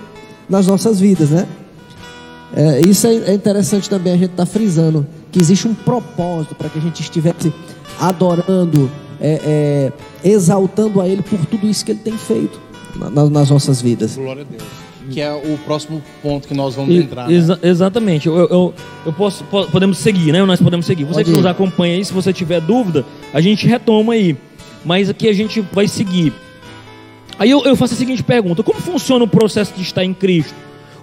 nas 0.50 0.68
nossas 0.68 1.00
vidas, 1.00 1.30
né? 1.30 1.46
É, 2.54 2.82
isso 2.82 3.06
é 3.08 3.16
é 3.16 3.34
interessante 3.34 3.90
também 3.90 4.14
a 4.14 4.18
gente 4.18 4.32
estar 4.32 4.46
frisando 4.46 5.06
que 5.32 5.40
existe 5.40 5.68
um 5.68 5.74
propósito 5.74 6.56
para 6.56 6.70
que 6.70 6.78
a 6.78 6.82
gente 6.82 7.02
estivesse 7.02 7.52
adorando, 8.00 8.90
é, 9.20 9.92
é, 10.24 10.30
exaltando 10.30 11.02
a 11.02 11.08
Ele 11.08 11.22
por 11.22 11.40
tudo 11.46 11.68
isso 11.68 11.84
que 11.84 11.92
Ele 11.92 12.00
tem 12.00 12.18
feito 12.18 12.60
na- 12.96 13.10
na- 13.10 13.30
nas 13.30 13.50
nossas 13.50 13.82
vidas. 13.82 14.16
Glória 14.16 14.44
a 14.44 14.46
Deus. 14.46 14.64
Que 15.10 15.22
é 15.22 15.32
o 15.32 15.58
próximo 15.66 16.02
ponto 16.24 16.48
que 16.48 16.54
nós 16.56 16.74
vamos 16.76 16.96
E- 16.96 16.98
entrar. 17.00 17.28
né? 17.28 17.34
exa- 17.36 17.60
exatamente. 17.62 18.26
Eu, 18.28 18.36
eu, 18.38 18.74
eu 19.06 19.14
posso, 19.14 19.44
po- 19.46 19.68
podemos 19.68 19.98
seguir, 20.00 20.32
né? 20.32 20.44
Nós 20.46 20.60
podemos 20.60 20.86
seguir. 20.86 21.04
Você 21.04 21.14
Pode 21.16 21.26
que 21.26 21.32
ir. 21.32 21.36
nos 21.38 21.46
acompanha 21.46 21.96
aí, 21.96 22.04
se 22.06 22.12
você 22.14 22.34
tiver 22.34 22.60
dúvida, 22.62 23.06
a 23.34 23.40
gente 23.40 23.68
retoma 23.68 24.14
aí. 24.14 24.36
Mas 24.84 25.10
aqui 25.10 25.28
a 25.28 25.34
gente 25.34 25.62
vai 25.72 25.88
seguir. 25.88 26.34
Aí 27.38 27.52
eu, 27.52 27.64
eu 27.66 27.76
faço 27.76 27.94
a 27.94 27.98
seguinte 27.98 28.24
pergunta: 28.24 28.64
como 28.64 28.80
funciona 28.80 29.24
o 29.24 29.28
processo 29.28 29.74
de 29.76 29.82
estar 29.84 30.04
em 30.04 30.14
Cristo? 30.14 30.56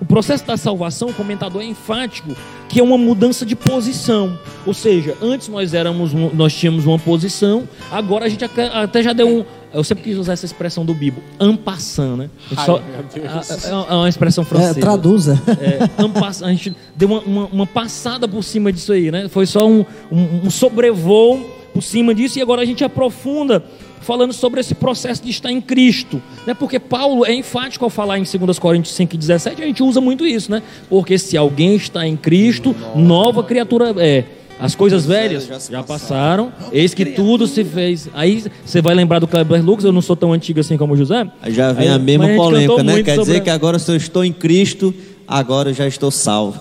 O 0.03 0.05
processo 0.05 0.45
da 0.45 0.57
salvação, 0.57 1.11
o 1.11 1.15
comentador 1.15 1.63
é 1.63 1.65
enfático 1.65 2.35
que 2.69 2.81
é 2.81 2.83
uma 2.83 2.99
mudança 2.99 3.47
de 3.47 3.55
posição. 3.55 4.37
Ou 4.67 4.75
seja, 4.75 5.17
antes 5.23 5.47
nós 5.47 5.75
éramos, 5.75 6.13
nós 6.13 6.53
tínhamos 6.53 6.87
uma 6.87 6.99
posição, 6.99 7.69
agora 7.91 8.25
a 8.25 8.29
gente 8.29 8.45
até 8.45 9.01
já 9.03 9.13
deu 9.13 9.29
um, 9.29 9.45
eu 9.73 9.85
sempre 9.85 10.03
quis 10.05 10.19
usar 10.19 10.33
essa 10.33 10.45
expressão 10.45 10.85
do 10.85 10.93
Bibo, 10.93 11.23
ampassando, 11.39 12.17
né? 12.17 12.31
Ai, 12.57 12.67
só- 12.67 12.81
meu 12.81 13.05
Deus. 13.25 13.67
a- 13.67 13.87
é 13.91 13.95
uma 13.95 14.09
expressão 14.09 14.43
É, 14.43 14.47
francesa. 14.47 14.81
traduza. 14.81 15.41
É, 15.61 16.45
a 16.45 16.49
gente 16.51 16.75
deu 16.97 17.09
uma, 17.09 17.21
uma- 17.21 17.47
uma 17.53 17.67
passada 17.67 18.27
por 18.27 18.43
cima 18.43 18.73
disso 18.73 18.93
aí, 18.93 19.11
né? 19.13 19.29
Foi 19.29 19.47
só 19.47 19.67
um, 19.69 19.85
um, 20.11 20.47
um 20.47 20.51
sobrevoo 20.51 21.47
por 21.73 21.83
cima 21.83 22.15
disso 22.15 22.39
e 22.39 22.43
agora 22.43 22.63
a 22.63 22.65
gente 22.65 22.83
aprofunda 22.85 23.63
falando 24.03 24.33
sobre 24.33 24.61
esse 24.61 24.75
processo 24.75 25.23
de 25.23 25.31
estar 25.31 25.51
em 25.51 25.61
Cristo, 25.61 26.21
né? 26.47 26.55
Porque 26.55 26.79
Paulo 26.79 27.25
é 27.25 27.33
enfático 27.33 27.85
ao 27.85 27.91
falar 27.91 28.19
em 28.19 28.25
2 28.25 28.59
Coríntios 28.59 28.95
5,17, 28.97 29.63
a 29.63 29.67
gente 29.67 29.83
usa 29.83 30.01
muito 30.01 30.27
isso, 30.27 30.51
né? 30.51 30.63
Porque 30.89 31.17
se 31.19 31.37
alguém 31.37 31.75
está 31.77 32.07
em 32.07 32.17
Cristo, 32.17 32.75
nova 32.95 33.43
criatura 33.43 33.95
é. 33.99 34.25
As 34.61 34.77
coisas 34.77 35.05
velhas 35.05 35.49
já 35.69 35.83
passaram, 35.83 36.53
eis 36.71 36.95
que 36.95 37.05
tudo 37.05 37.49
se 37.49 37.65
fez. 37.65 38.09
Aí 38.15 38.45
você 38.65 38.81
vai 38.81 38.95
lembrar 38.95 39.19
do 39.19 39.27
Kleber 39.27 39.65
Lucas, 39.65 39.85
eu 39.85 39.91
não 39.91 40.01
sou 40.03 40.15
tão 40.15 40.33
antigo 40.33 40.61
assim 40.61 40.77
como 40.77 40.95
o 40.95 40.97
José. 40.97 41.27
Aí 41.43 41.53
já 41.53 41.73
vem 41.73 41.89
Aí- 41.89 41.95
a 41.95 41.99
mesma 41.99 42.27
gente 42.27 42.37
polêmica, 42.37 42.83
né? 42.85 43.03
Quer 43.03 43.15
sobre 43.17 43.25
dizer 43.25 43.37
a- 43.39 43.41
que 43.41 43.51
agora 43.51 43.79
se 43.81 43.91
eu 43.91 43.97
estou 43.97 44.25
em 44.25 44.33
Cristo, 44.33 44.95
agora 45.27 45.71
eu 45.71 45.75
já 45.75 45.87
estou 45.89 46.13
salvo. 46.13 46.61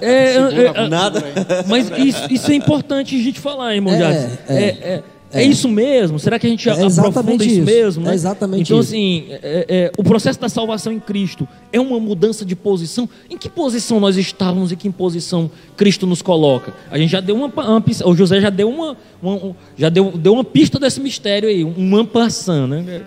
É, 0.00 0.04
é, 0.04 0.72
é, 0.74 0.88
Nada. 0.88 1.22
Mas 1.68 1.92
isso, 1.96 2.26
isso 2.28 2.50
é 2.50 2.54
importante 2.54 3.14
a 3.14 3.18
gente 3.22 3.38
falar, 3.38 3.74
irmão 3.76 3.94
É. 3.94 5.02
é, 5.36 5.42
É, 5.42 5.46
isso 5.46 5.68
mesmo? 5.68 6.18
Será 6.18 6.38
que 6.38 6.46
a 6.46 6.50
gente 6.50 6.68
É 6.68 6.72
aprofunda 6.72 7.44
isso, 7.44 7.54
isso. 7.56 7.62
mesmo? 7.62 8.04
Né? 8.04 8.12
É 8.12 8.14
exatamente 8.14 8.62
então, 8.62 8.80
isso. 8.80 8.88
assim, 8.90 9.26
é- 9.30 9.66
é, 9.68 9.92
o 9.96 10.02
processo 10.02 10.40
da 10.40 10.48
salvação 10.48 10.92
em 10.92 11.00
Cristo 11.00 11.46
é 11.72 11.80
uma 11.80 11.98
mudança 12.00 12.44
de 12.44 12.54
posição. 12.56 13.08
Em 13.30 13.36
que 13.38 13.48
posição 13.48 13.98
nós 14.00 14.16
estávamos 14.16 14.72
e 14.72 14.76
que 14.76 14.88
posição 14.90 15.50
Cristo 15.76 16.06
nos 16.06 16.22
coloca? 16.22 16.72
A 16.90 16.98
gente 16.98 17.10
já 17.10 17.20
deu 17.20 17.36
uma, 17.36 17.46
uma 17.46 17.80
pista- 17.80 18.08
o 18.08 18.14
José 18.14 18.40
já 18.40 18.50
deu 18.50 18.68
uma, 18.68 18.96
uma- 19.22 19.34
um- 19.34 19.54
já 19.76 19.88
deu, 19.88 20.12
deu 20.12 20.32
uma 20.32 20.44
pista 20.44 20.78
desse 20.78 21.00
mistério 21.00 21.48
aí, 21.48 21.64
um 21.64 21.96
ampassant, 21.96 22.68
né? 22.68 23.02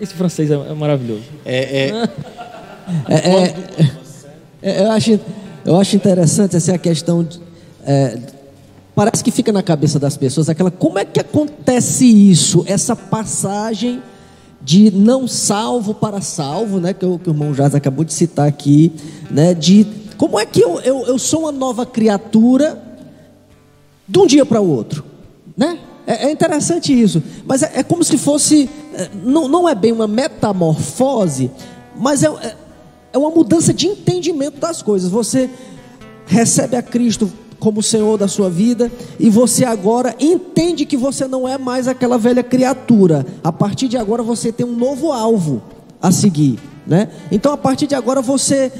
Esse 0.00 0.14
francês 0.14 0.50
é, 0.50 0.54
é 0.54 0.74
maravilhoso. 0.74 1.22
É, 1.44 1.88
é, 1.88 2.08
É, 4.62 4.82
eu, 4.84 4.90
acho, 4.90 5.20
eu 5.64 5.76
acho 5.80 5.96
interessante 5.96 6.56
essa 6.56 6.76
questão. 6.78 7.22
de- 7.24 7.40
é, 7.84 8.18
parece 8.94 9.22
que 9.22 9.30
fica 9.30 9.52
na 9.52 9.62
cabeça 9.62 9.98
das 9.98 10.16
pessoas 10.16 10.48
aquela. 10.48 10.70
Como 10.70 10.98
é 10.98 11.04
que 11.04 11.20
acontece 11.20 12.06
isso? 12.06 12.64
Essa 12.66 12.94
passagem 12.94 14.02
de 14.62 14.90
não 14.90 15.26
salvo 15.26 15.94
para 15.94 16.20
salvo, 16.20 16.80
né? 16.80 16.92
Que 16.92 17.06
o, 17.06 17.18
que 17.18 17.28
o 17.28 17.32
irmão 17.32 17.54
Jaz 17.54 17.74
acabou 17.74 18.04
de 18.04 18.12
citar 18.12 18.46
aqui, 18.46 18.92
né? 19.30 19.54
De 19.54 19.86
como 20.16 20.38
é 20.38 20.44
que 20.44 20.60
eu, 20.60 20.80
eu, 20.80 21.06
eu 21.06 21.18
sou 21.18 21.40
uma 21.40 21.52
nova 21.52 21.86
criatura 21.86 22.80
de 24.06 24.18
um 24.18 24.26
dia 24.26 24.44
para 24.44 24.60
o 24.60 24.68
outro, 24.68 25.04
né? 25.56 25.78
É, 26.06 26.26
é 26.26 26.30
interessante 26.32 26.92
isso, 26.92 27.22
mas 27.46 27.62
é, 27.62 27.70
é 27.76 27.82
como 27.82 28.02
se 28.02 28.18
fosse, 28.18 28.68
é, 28.94 29.08
não, 29.22 29.46
não 29.46 29.68
é 29.68 29.74
bem 29.74 29.92
uma 29.92 30.08
metamorfose, 30.08 31.50
mas 31.96 32.22
é, 32.22 32.26
é, 32.26 32.56
é 33.12 33.18
uma 33.18 33.30
mudança 33.30 33.72
de 33.72 33.86
entendimento 33.86 34.58
das 34.58 34.82
coisas. 34.82 35.10
Você 35.10 35.48
recebe 36.26 36.76
a 36.76 36.82
Cristo 36.82 37.30
como 37.60 37.82
Senhor 37.82 38.18
da 38.18 38.26
sua 38.26 38.50
vida 38.50 38.90
e 39.18 39.30
você 39.30 39.64
agora 39.64 40.16
entende 40.18 40.84
que 40.86 40.96
você 40.96 41.28
não 41.28 41.46
é 41.46 41.56
mais 41.58 41.86
aquela 41.86 42.18
velha 42.18 42.42
criatura. 42.42 43.24
A 43.44 43.52
partir 43.52 43.86
de 43.86 43.96
agora 43.96 44.22
você 44.22 44.50
tem 44.50 44.66
um 44.66 44.74
novo 44.74 45.12
alvo 45.12 45.62
a 46.02 46.10
seguir, 46.10 46.58
né? 46.86 47.10
Então 47.30 47.52
a 47.52 47.56
partir 47.56 47.86
de 47.86 47.94
agora 47.94 48.22
você 48.22 48.72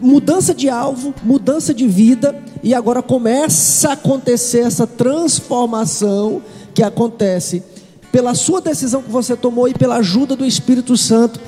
mudança 0.00 0.54
de 0.54 0.68
alvo, 0.68 1.14
mudança 1.22 1.74
de 1.74 1.86
vida, 1.86 2.34
e 2.62 2.74
agora 2.74 3.02
começa 3.02 3.90
a 3.90 3.92
acontecer 3.92 4.60
essa 4.60 4.86
transformação 4.86 6.42
que 6.74 6.82
acontece 6.82 7.62
pela 8.10 8.34
sua 8.34 8.60
decisão 8.60 9.02
que 9.02 9.10
você 9.10 9.36
tomou 9.36 9.68
e 9.68 9.74
pela 9.74 9.96
ajuda 9.96 10.34
do 10.34 10.44
Espírito 10.44 10.96
Santo, 10.96 11.40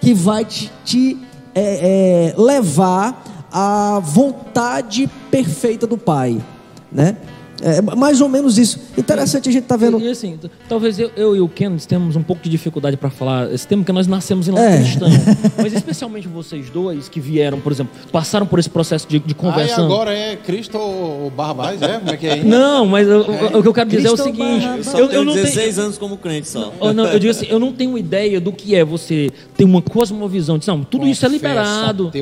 que 0.00 0.14
vai 0.14 0.44
te, 0.44 0.70
te, 0.84 1.18
é, 1.54 2.32
é, 2.32 2.40
levar 2.40 3.33
à 3.56 4.00
vontade 4.00 5.08
perfeita 5.30 5.86
do 5.86 5.96
Pai, 5.96 6.42
né? 6.90 7.16
É 7.62 7.80
mais 7.80 8.20
ou 8.20 8.28
menos 8.28 8.58
isso. 8.58 8.78
Interessante 8.98 9.48
a 9.48 9.52
gente 9.52 9.64
tá 9.64 9.76
vendo. 9.76 9.98
E 10.00 10.08
assim, 10.08 10.38
talvez 10.68 10.98
eu, 10.98 11.10
eu 11.16 11.36
e 11.36 11.40
o 11.40 11.48
Kenneth 11.48 11.86
temos 11.86 12.16
um 12.16 12.22
pouco 12.22 12.42
de 12.42 12.50
dificuldade 12.50 12.96
para 12.96 13.08
falar 13.10 13.52
esse 13.52 13.66
tema, 13.66 13.82
porque 13.82 13.92
nós 13.92 14.06
nascemos 14.06 14.48
em 14.48 14.50
lar 14.52 14.64
É. 14.64 14.78
cristão. 14.78 15.08
Mas 15.56 15.72
especialmente 15.72 16.26
vocês 16.28 16.68
dois 16.70 17.08
que 17.08 17.20
vieram, 17.20 17.60
por 17.60 17.72
exemplo, 17.72 17.92
passaram 18.12 18.46
por 18.46 18.58
esse 18.58 18.68
processo 18.68 19.06
de, 19.08 19.18
de 19.18 19.24
Aí 19.28 19.34
conversão. 19.34 19.84
agora 19.84 20.12
é 20.12 20.36
Cristo 20.36 20.76
ou 20.78 21.30
Barrabás, 21.30 21.80
é? 21.80 21.98
Como 21.98 22.10
é 22.10 22.16
que 22.16 22.26
é? 22.26 22.36
Não, 22.44 22.86
mas 22.86 23.06
eu- 23.08 23.20
o- 23.20 23.58
o 23.58 23.62
que 23.62 23.68
eu 23.68 23.74
quero 23.74 23.88
dizer 23.90 24.08
é 24.08 24.10
o 24.10 24.16
seguinte: 24.16 24.38
Barrabás. 24.64 24.86
Eu, 24.94 25.08
tenho 25.08 25.20
eu 25.20 25.24
não 25.24 25.32
tenho. 25.32 25.44
16 25.44 25.78
anos 25.78 25.98
como 25.98 26.16
crente 26.16 26.48
só. 26.48 26.72
Oh, 26.80 26.92
não, 26.92 27.06
eu 27.06 27.18
digo 27.18 27.30
assim, 27.30 27.46
eu 27.48 27.58
não 27.58 27.72
tenho 27.72 27.96
ideia 27.96 28.40
do 28.40 28.52
que 28.52 28.74
é 28.74 28.84
você 28.84 29.30
ter 29.56 29.64
uma 29.64 29.80
cosmovisão. 29.80 30.58
de, 30.58 30.66
Não, 30.68 30.82
tudo 30.84 31.06
isso 31.06 31.24
é 31.24 31.28
Confessa 31.30 31.48
liberado. 31.48 32.12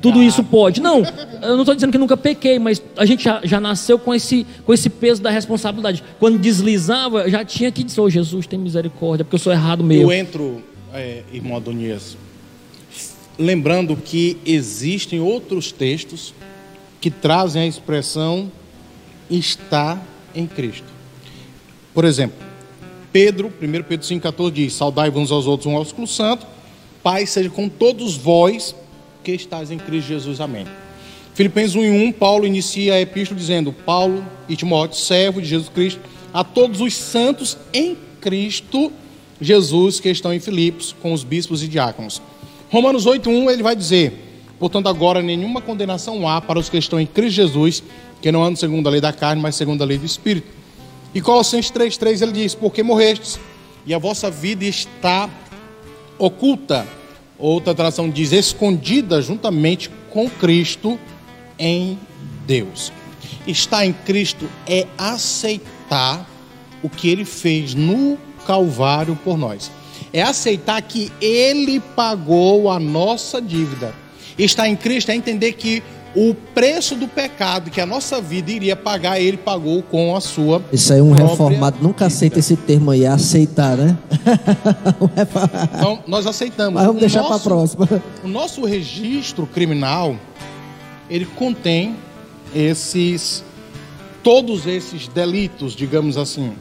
Tudo 0.00 0.22
isso 0.22 0.42
pode. 0.44 0.80
Não, 0.80 1.02
eu 1.42 1.52
não 1.54 1.60
estou 1.60 1.74
dizendo 1.74 1.92
que 1.92 1.98
nunca 1.98 2.16
pequei, 2.16 2.58
mas 2.58 2.82
a 2.96 3.04
gente 3.04 3.24
já, 3.24 3.40
já 3.44 3.60
nasceu 3.60 3.98
com 3.98 4.14
esse, 4.14 4.46
com 4.64 4.72
esse 4.72 4.88
peso 4.88 5.22
da 5.22 5.30
responsabilidade. 5.30 6.02
Quando 6.18 6.38
deslizava, 6.38 7.28
já 7.28 7.44
tinha 7.44 7.70
que 7.70 7.82
dizer, 7.82 8.00
ô 8.00 8.08
Jesus, 8.08 8.46
tem 8.46 8.58
misericórdia, 8.58 9.24
porque 9.24 9.34
eu 9.34 9.40
sou 9.40 9.52
errado 9.52 9.82
mesmo. 9.82 10.04
Eu 10.04 10.12
entro, 10.12 10.62
é, 10.92 11.22
irmão 11.32 11.56
Adonias, 11.56 12.16
lembrando 13.38 13.96
que 13.96 14.36
existem 14.44 15.20
outros 15.20 15.72
textos 15.72 16.34
que 17.00 17.10
trazem 17.10 17.62
a 17.62 17.66
expressão 17.66 18.50
está 19.28 20.00
em 20.34 20.46
Cristo. 20.46 20.86
Por 21.92 22.04
exemplo, 22.04 22.38
Pedro, 23.12 23.48
1 23.48 23.50
Pedro 23.60 24.06
5,14 24.06 24.50
diz: 24.50 24.72
Saudai-vos 24.74 25.30
aos 25.30 25.46
outros, 25.46 25.66
um 25.66 25.76
ao 25.76 25.84
Santo, 26.06 26.46
Pai 27.02 27.26
seja 27.26 27.50
com 27.50 27.68
todos 27.68 28.16
vós 28.16 28.74
que 29.22 29.32
estáis 29.32 29.70
em 29.70 29.78
Cristo 29.78 30.08
Jesus. 30.08 30.40
Amém. 30.40 30.66
Filipenses 31.34 31.74
1 31.74 31.82
em 31.82 32.08
1, 32.08 32.12
Paulo 32.12 32.46
inicia 32.46 32.94
a 32.94 33.00
epístola 33.00 33.40
dizendo: 33.40 33.72
Paulo 33.72 34.24
e 34.48 34.54
Timóteo, 34.54 34.98
servo 34.98 35.40
de 35.40 35.48
Jesus 35.48 35.68
Cristo, 35.70 36.00
a 36.32 36.44
todos 36.44 36.80
os 36.80 36.94
santos 36.94 37.56
em 37.72 37.96
Cristo 38.20 38.92
Jesus 39.40 39.98
que 39.98 40.10
estão 40.10 40.32
em 40.32 40.40
Filipos, 40.40 40.94
com 41.00 41.12
os 41.12 41.24
bispos 41.24 41.62
e 41.62 41.68
diáconos. 41.68 42.20
Romanos 42.70 43.06
8,1 43.06 43.50
ele 43.50 43.62
vai 43.62 43.74
dizer: 43.74 44.12
Portanto, 44.58 44.88
agora 44.88 45.22
nenhuma 45.22 45.62
condenação 45.62 46.28
há 46.28 46.40
para 46.40 46.58
os 46.58 46.68
que 46.68 46.76
estão 46.76 47.00
em 47.00 47.06
Cristo 47.06 47.36
Jesus, 47.36 47.82
que 48.20 48.30
não 48.30 48.42
andam 48.42 48.56
segundo 48.56 48.86
a 48.86 48.90
lei 48.90 49.00
da 49.00 49.12
carne, 49.12 49.40
mas 49.40 49.56
segundo 49.56 49.82
a 49.82 49.86
lei 49.86 49.96
do 49.96 50.06
Espírito. 50.06 50.48
E 51.14 51.20
Colossenses 51.22 51.70
3,3 51.70 52.22
ele 52.22 52.32
diz: 52.32 52.54
Porque 52.54 52.82
morrestes, 52.82 53.40
e 53.86 53.94
a 53.94 53.98
vossa 53.98 54.30
vida 54.30 54.66
está 54.66 55.30
oculta, 56.18 56.86
outra 57.38 57.74
tradução 57.74 58.10
diz 58.10 58.32
escondida 58.32 59.22
juntamente 59.22 59.90
com 60.10 60.28
Cristo 60.28 60.98
em 61.62 61.96
Deus. 62.44 62.92
Estar 63.46 63.86
em 63.86 63.92
Cristo 63.92 64.48
é 64.66 64.86
aceitar 64.98 66.28
o 66.82 66.88
que 66.88 67.08
ele 67.08 67.24
fez 67.24 67.72
no 67.72 68.18
Calvário 68.44 69.16
por 69.24 69.38
nós. 69.38 69.70
É 70.12 70.20
aceitar 70.22 70.82
que 70.82 71.12
ele 71.20 71.78
pagou 71.78 72.68
a 72.68 72.80
nossa 72.80 73.40
dívida. 73.40 73.94
Estar 74.36 74.68
em 74.68 74.74
Cristo 74.74 75.10
é 75.10 75.14
entender 75.14 75.52
que 75.52 75.82
o 76.14 76.34
preço 76.34 76.94
do 76.94 77.08
pecado 77.08 77.70
que 77.70 77.80
a 77.80 77.86
nossa 77.86 78.20
vida 78.20 78.50
iria 78.50 78.76
pagar, 78.76 79.20
ele 79.20 79.36
pagou 79.36 79.82
com 79.82 80.14
a 80.14 80.20
sua. 80.20 80.62
Isso 80.72 80.92
aí, 80.92 81.00
um 81.00 81.12
reformado 81.12 81.78
nunca 81.80 82.06
aceita 82.06 82.38
esse 82.38 82.56
termo 82.56 82.90
aí, 82.90 83.04
é 83.04 83.08
aceitar, 83.08 83.76
né? 83.76 83.96
Então, 85.74 86.00
nós 86.06 86.26
aceitamos. 86.26 86.74
Mas 86.74 86.84
vamos 86.86 86.98
O 86.98 87.00
deixar 87.00 87.22
para 87.22 87.36
a 87.36 87.40
próxima. 87.40 87.88
O 88.22 88.28
nosso 88.28 88.64
registro 88.64 89.46
criminal, 89.46 90.16
ele 91.12 91.26
contém 91.26 91.94
esses 92.54 93.44
todos 94.22 94.66
esses 94.66 95.08
delitos, 95.08 95.76
digamos 95.76 96.16
assim. 96.16 96.54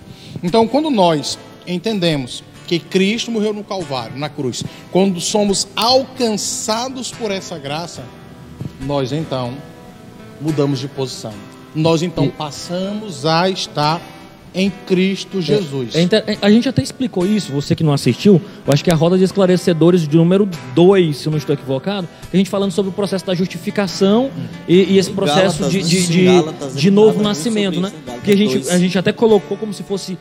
Então, 0.43 0.67
quando 0.67 0.89
nós 0.89 1.39
entendemos 1.65 2.43
que 2.67 2.77
Cristo 2.77 3.31
morreu 3.31 3.53
no 3.53 3.63
Calvário, 3.63 4.17
na 4.17 4.27
cruz, 4.27 4.63
quando 4.91 5.21
somos 5.21 5.67
alcançados 5.73 7.11
por 7.11 7.31
essa 7.31 7.57
graça, 7.57 8.03
nós 8.81 9.13
então 9.13 9.53
mudamos 10.41 10.79
de 10.79 10.87
posição. 10.89 11.33
Nós 11.73 12.01
então 12.01 12.27
passamos 12.29 13.25
a 13.25 13.49
estar 13.49 14.01
em 14.53 14.69
Cristo 14.85 15.41
Jesus. 15.41 15.95
É 15.95 16.01
inter- 16.01 16.37
A 16.41 16.49
gente 16.51 16.67
até 16.67 16.81
explicou 16.83 17.25
isso, 17.25 17.51
você 17.51 17.73
que 17.75 17.83
não 17.83 17.93
assistiu, 17.93 18.41
eu 18.65 18.73
acho 18.73 18.83
que 18.83 18.89
é 18.89 18.93
a 18.93 18.95
roda 18.95 19.17
de 19.17 19.23
esclarecedores 19.23 20.07
de 20.07 20.17
número 20.17 20.47
2, 20.75 21.15
se 21.17 21.27
eu 21.27 21.31
não 21.31 21.37
estou 21.37 21.53
equivocado, 21.53 22.07
a 22.33 22.35
gente 22.37 22.49
falando 22.49 22.71
sobre 22.71 22.89
o 22.89 22.93
processo 22.93 23.25
da 23.25 23.33
justificação 23.33 24.29
e, 24.67 24.93
e 24.93 24.97
esse 24.97 25.11
processo 25.11 25.59
Gálatas, 25.59 25.71
de, 25.71 25.77
né? 25.77 25.83
de, 25.83 26.07
de, 26.07 26.25
Gálatas, 26.25 26.75
de 26.75 26.91
novo 26.91 27.13
muito 27.15 27.23
nascimento, 27.23 27.79
né? 27.79 27.89
Gálatas 27.89 28.13
Porque 28.15 28.31
a 28.31 28.35
gente, 28.37 28.53
2. 28.55 28.69
a 28.69 28.77
gente 28.77 28.97
até 28.97 29.11
colocou 29.13 29.55
como 29.57 29.73
se 29.73 29.83
fosse 29.83 30.17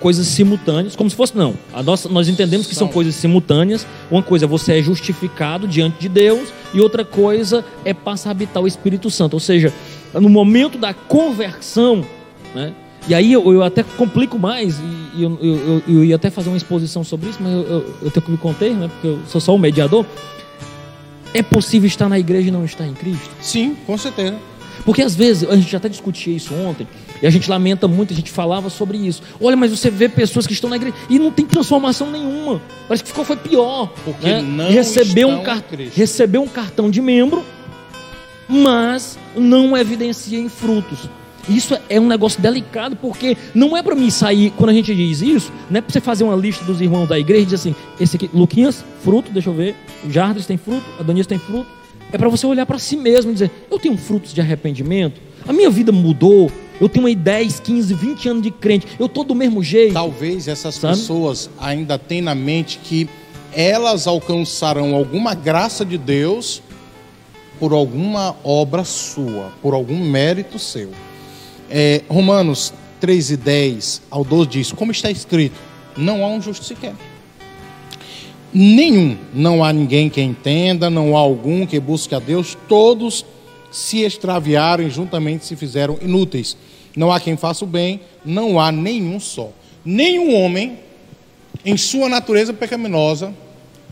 coisas 0.00 0.26
simultâneas, 0.26 0.96
como 0.96 1.08
se 1.08 1.14
fosse 1.14 1.36
não. 1.36 1.54
A 1.72 1.82
nossa, 1.84 2.08
nós 2.08 2.28
entendemos 2.28 2.66
que 2.66 2.74
são 2.74 2.88
São. 2.88 2.92
coisas 2.94 3.14
simultâneas. 3.14 3.86
Uma 4.10 4.22
coisa 4.22 4.44
é 4.44 4.48
você 4.48 4.78
é 4.78 4.82
justificado 4.82 5.68
diante 5.68 6.00
de 6.00 6.08
Deus 6.08 6.48
e 6.74 6.80
outra 6.80 7.04
coisa 7.04 7.64
é 7.84 7.94
passar 7.94 8.30
a 8.30 8.32
habitar 8.32 8.60
o 8.62 8.66
Espírito 8.66 9.08
Santo. 9.08 9.34
Ou 9.34 9.40
seja, 9.40 9.72
no 10.12 10.28
momento 10.28 10.76
da 10.78 10.92
conversão, 10.92 12.04
né? 12.54 12.72
E 13.08 13.14
aí 13.14 13.32
eu, 13.32 13.52
eu 13.52 13.62
até 13.62 13.82
complico 13.82 14.38
mais, 14.38 14.78
e, 15.14 15.22
eu, 15.22 15.38
eu, 15.42 15.82
eu, 15.88 16.04
ia 16.04 16.16
até 16.16 16.30
fazer 16.30 16.48
uma 16.48 16.56
exposição 16.56 17.02
sobre 17.02 17.30
isso, 17.30 17.38
mas 17.42 17.52
eu, 17.52 17.96
eu, 18.02 18.10
tenho 18.10 18.24
que 18.24 18.30
me 18.30 18.38
conter, 18.38 18.74
né? 18.74 18.88
Porque 18.88 19.08
eu 19.08 19.20
sou 19.26 19.40
só 19.40 19.54
o 19.54 19.58
mediador. 19.58 20.06
É 21.34 21.42
possível 21.42 21.86
estar 21.86 22.08
na 22.08 22.18
igreja 22.18 22.48
e 22.48 22.50
não 22.50 22.64
estar 22.64 22.86
em 22.86 22.94
Cristo? 22.94 23.30
Sim, 23.40 23.76
com 23.86 23.98
certeza. 23.98 24.36
Porque 24.84 25.02
às 25.02 25.14
vezes, 25.14 25.48
a 25.48 25.56
gente 25.56 25.74
até 25.74 25.88
discutia 25.88 26.34
isso 26.34 26.54
ontem, 26.54 26.86
e 27.20 27.26
a 27.26 27.30
gente 27.30 27.48
lamenta 27.48 27.86
muito, 27.86 28.12
a 28.12 28.16
gente 28.16 28.30
falava 28.30 28.68
sobre 28.68 28.98
isso. 28.98 29.22
Olha, 29.40 29.56
mas 29.56 29.70
você 29.70 29.90
vê 29.90 30.08
pessoas 30.08 30.46
que 30.46 30.52
estão 30.52 30.68
na 30.68 30.76
igreja 30.76 30.96
e 31.08 31.18
não 31.18 31.30
tem 31.30 31.46
transformação 31.46 32.10
nenhuma. 32.10 32.60
Parece 32.88 33.02
que 33.02 33.10
ficou 33.10 33.24
foi 33.24 33.36
pior. 33.36 33.92
Porque 34.04 34.26
né? 34.26 34.42
não 34.42 34.70
recebeu 34.70 35.28
um, 35.28 35.42
car 35.42 35.62
recebeu 35.94 36.42
um 36.42 36.48
cartão 36.48 36.90
de 36.90 37.00
membro, 37.00 37.44
mas 38.48 39.18
não 39.36 39.76
evidencia 39.76 40.38
em 40.38 40.48
frutos. 40.48 41.08
Isso 41.48 41.76
é 41.88 41.98
um 41.98 42.06
negócio 42.06 42.40
delicado, 42.40 42.96
porque 42.96 43.36
não 43.54 43.76
é 43.76 43.82
para 43.82 43.94
mim 43.94 44.10
sair, 44.10 44.52
quando 44.56 44.70
a 44.70 44.72
gente 44.72 44.94
diz 44.94 45.20
isso, 45.20 45.52
não 45.68 45.78
é 45.78 45.80
para 45.80 45.92
você 45.92 46.00
fazer 46.00 46.24
uma 46.24 46.36
lista 46.36 46.64
dos 46.64 46.80
irmãos 46.80 47.08
da 47.08 47.18
igreja 47.18 47.42
e 47.42 47.44
dizer 47.44 47.56
assim: 47.56 47.74
esse 47.98 48.16
aqui, 48.16 48.30
Luquinhas, 48.32 48.84
fruto, 49.02 49.32
deixa 49.32 49.50
eu 49.50 49.54
ver, 49.54 49.74
Jardim 50.08 50.42
tem 50.42 50.56
fruto, 50.56 50.84
Adonias 51.00 51.26
tem 51.26 51.38
fruto. 51.38 51.66
É 52.12 52.18
para 52.18 52.28
você 52.28 52.46
olhar 52.46 52.66
para 52.66 52.78
si 52.78 52.96
mesmo 52.96 53.30
e 53.30 53.34
dizer: 53.34 53.50
eu 53.70 53.78
tenho 53.78 53.96
frutos 53.96 54.32
de 54.32 54.40
arrependimento, 54.40 55.20
a 55.46 55.52
minha 55.52 55.70
vida 55.70 55.90
mudou, 55.90 56.50
eu 56.80 56.88
tenho 56.88 57.06
aí 57.06 57.16
10, 57.16 57.60
15, 57.60 57.94
20 57.94 58.28
anos 58.28 58.42
de 58.42 58.50
crente, 58.50 58.86
eu 58.98 59.06
estou 59.06 59.24
do 59.24 59.34
mesmo 59.34 59.62
jeito. 59.62 59.94
Talvez 59.94 60.46
essas 60.46 60.76
Sabe? 60.76 60.96
pessoas 60.96 61.50
ainda 61.58 61.98
tenham 61.98 62.26
na 62.26 62.34
mente 62.34 62.78
que 62.82 63.08
elas 63.52 64.06
alcançarão 64.06 64.94
alguma 64.94 65.34
graça 65.34 65.84
de 65.84 65.98
Deus 65.98 66.62
por 67.58 67.72
alguma 67.72 68.34
obra 68.42 68.84
sua, 68.84 69.52
por 69.60 69.74
algum 69.74 69.98
mérito 69.98 70.58
seu. 70.58 70.90
É, 71.74 72.02
Romanos 72.06 72.74
3 73.00 73.30
e 73.30 73.36
10 73.38 74.02
ao 74.10 74.22
12 74.22 74.50
diz: 74.50 74.72
Como 74.72 74.92
está 74.92 75.10
escrito, 75.10 75.58
não 75.96 76.22
há 76.22 76.28
um 76.28 76.40
justo 76.40 76.66
sequer. 76.66 76.92
Nenhum, 78.52 79.16
não 79.32 79.64
há 79.64 79.72
ninguém 79.72 80.10
que 80.10 80.20
entenda, 80.20 80.90
não 80.90 81.16
há 81.16 81.20
algum 81.20 81.64
que 81.64 81.80
busque 81.80 82.14
a 82.14 82.18
Deus, 82.18 82.58
todos 82.68 83.24
se 83.70 84.02
extraviaram 84.02 84.84
e 84.84 84.90
juntamente 84.90 85.46
se 85.46 85.56
fizeram 85.56 85.98
inúteis. 86.02 86.58
Não 86.94 87.10
há 87.10 87.18
quem 87.18 87.38
faça 87.38 87.64
o 87.64 87.66
bem, 87.66 88.02
não 88.22 88.60
há 88.60 88.70
nenhum 88.70 89.18
só. 89.18 89.50
Nenhum 89.82 90.34
homem, 90.34 90.78
em 91.64 91.78
sua 91.78 92.06
natureza 92.10 92.52
pecaminosa, 92.52 93.32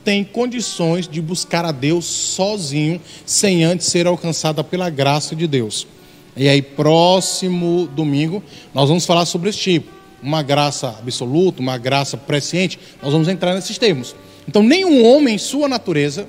tem 0.05 0.23
condições 0.23 1.09
de 1.09 1.23
buscar 1.23 1.65
a 1.65 1.73
Deus 1.73 2.05
sozinho, 2.05 3.01
sem 3.25 3.65
antes 3.65 3.87
ser 3.87 4.07
alcançada 4.07 4.63
pela 4.63 4.91
graça 4.91 5.35
de 5.35 5.47
Deus. 5.47 5.87
E 6.37 6.49
aí, 6.49 6.63
próximo 6.63 7.89
domingo, 7.95 8.43
nós 8.73 8.89
vamos 8.89 9.05
falar 9.05 9.27
sobre 9.27 9.51
esse 9.51 9.59
tipo. 9.59 9.91
Uma 10.23 10.43
graça 10.43 10.89
absoluta, 10.89 11.61
uma 11.61 11.79
graça 11.79 12.17
presciente, 12.17 12.79
nós 13.03 13.13
vamos 13.13 13.29
entrar 13.29 13.55
nesses 13.55 13.79
termos. 13.79 14.15
Então, 14.47 14.63
nenhum 14.63 15.05
homem 15.05 15.35
em 15.35 15.39
sua 15.39 15.69
natureza, 15.69 16.27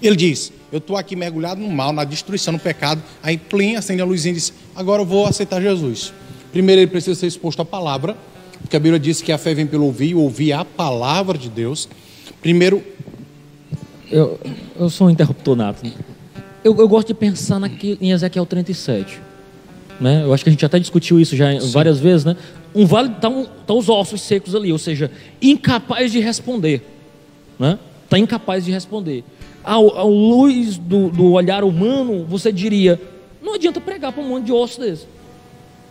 ele 0.00 0.16
diz, 0.16 0.52
eu 0.70 0.78
estou 0.78 0.96
aqui 0.96 1.16
mergulhado 1.16 1.60
no 1.60 1.70
mal, 1.70 1.92
na 1.92 2.04
destruição, 2.04 2.52
no 2.52 2.58
pecado, 2.58 3.02
aí 3.22 3.36
plim, 3.36 3.74
acende 3.74 4.00
a 4.00 4.04
luzinha 4.04 4.32
e 4.32 4.36
diz, 4.36 4.52
agora 4.76 5.02
eu 5.02 5.06
vou 5.06 5.26
aceitar 5.26 5.60
Jesus. 5.60 6.12
Primeiro 6.52 6.80
ele 6.80 6.90
precisa 6.90 7.18
ser 7.18 7.26
exposto 7.26 7.60
à 7.60 7.64
palavra, 7.64 8.16
porque 8.60 8.76
a 8.76 8.80
Bíblia 8.80 9.00
diz 9.00 9.20
que 9.20 9.32
a 9.32 9.38
fé 9.38 9.54
vem 9.54 9.66
pelo 9.66 9.84
ouvir, 9.84 10.14
ouvir 10.14 10.52
a 10.52 10.64
palavra 10.64 11.36
de 11.36 11.48
Deus. 11.48 11.88
Primeiro, 12.40 12.82
Eu, 14.10 14.40
eu 14.78 14.88
sou 14.88 15.06
um 15.06 15.10
interruptor 15.10 15.54
nato. 15.54 15.82
Eu, 16.64 16.76
eu 16.76 16.88
gosto 16.88 17.08
de 17.08 17.14
pensar 17.14 17.58
naquilo, 17.58 17.98
em 18.00 18.10
Ezequiel 18.10 18.44
37. 18.46 19.20
Né? 20.00 20.22
Eu 20.24 20.32
acho 20.32 20.44
que 20.44 20.50
a 20.50 20.52
gente 20.52 20.64
até 20.64 20.78
discutiu 20.78 21.20
isso 21.20 21.36
já 21.36 21.46
várias 21.72 21.98
vezes. 21.98 22.24
Né? 22.24 22.36
Um 22.74 22.86
vale 22.86 23.10
está 23.12 23.28
um, 23.28 23.44
tá 23.44 23.74
os 23.74 23.88
ossos 23.88 24.20
secos 24.20 24.54
ali, 24.54 24.72
ou 24.72 24.78
seja, 24.78 25.10
incapaz 25.40 26.12
de 26.12 26.20
responder. 26.20 26.82
Né? 27.58 27.78
Está 28.04 28.18
incapaz 28.18 28.64
de 28.64 28.70
responder. 28.70 29.24
Ao, 29.64 29.96
ao 29.98 30.10
luz 30.10 30.78
do, 30.78 31.10
do 31.10 31.32
olhar 31.32 31.64
humano, 31.64 32.24
você 32.28 32.52
diria: 32.52 33.00
não 33.42 33.54
adianta 33.54 33.80
pregar 33.80 34.12
para 34.12 34.22
um 34.22 34.28
monte 34.28 34.46
de 34.46 34.52
osso 34.52 34.80
desse. 34.80 35.06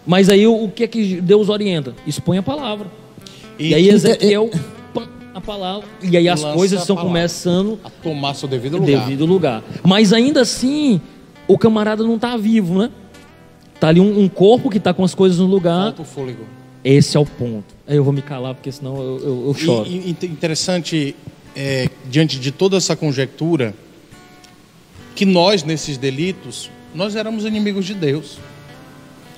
Mas 0.05 0.29
aí 0.29 0.47
o, 0.47 0.63
o 0.63 0.71
que 0.71 0.83
é 0.83 0.87
que 0.87 1.19
Deus 1.21 1.49
orienta? 1.49 1.93
Expõe 2.05 2.37
a 2.37 2.43
palavra. 2.43 2.87
E, 3.59 3.69
E- 3.69 3.75
aí 3.75 3.89
Ezequiel, 3.89 4.47
pam, 4.47 4.59
a 5.37 5.41
palavra. 5.41 5.87
E 6.01 6.15
aí 6.17 6.27
as 6.29 6.41
Lança 6.41 6.55
coisas 6.55 6.81
estão 6.81 6.95
palavra. 6.95 7.17
começando 7.19 7.79
a 7.83 7.89
tomar 7.89 8.33
seu 8.33 8.47
devido 8.47 8.77
lugar. 8.77 8.99
devido 9.05 9.25
lugar. 9.25 9.63
Mas 9.83 10.11
ainda 10.13 10.41
assim, 10.41 10.99
o 11.47 11.57
camarada 11.57 12.03
não 12.03 12.15
está 12.15 12.35
vivo, 12.37 12.77
né? 12.79 12.89
Tá 13.79 13.89
ali 13.89 13.99
um, 13.99 14.19
um 14.21 14.27
corpo 14.27 14.69
que 14.69 14.77
está 14.77 14.93
com 14.93 15.03
as 15.03 15.13
coisas 15.15 15.37
no 15.39 15.45
lugar. 15.45 15.83
Falta 15.85 16.01
o 16.01 16.05
fôlego. 16.05 16.43
Esse 16.83 17.15
é 17.17 17.19
o 17.19 17.25
ponto. 17.25 17.75
Eu 17.87 18.03
vou 18.03 18.13
me 18.13 18.21
calar 18.21 18.53
porque 18.55 18.71
senão 18.71 18.97
eu, 18.97 19.17
eu, 19.19 19.43
eu 19.47 19.53
choro. 19.53 19.87
E, 19.89 19.97
e 19.97 20.09
inte- 20.09 20.25
interessante, 20.25 21.15
é, 21.55 21.89
diante 22.09 22.39
de 22.39 22.51
toda 22.51 22.77
essa 22.77 22.95
conjectura, 22.95 23.73
que 25.15 25.25
nós, 25.25 25.63
nesses 25.63 25.97
delitos, 25.97 26.69
nós 26.93 27.15
éramos 27.15 27.45
inimigos 27.45 27.85
de 27.85 27.93
Deus. 27.93 28.37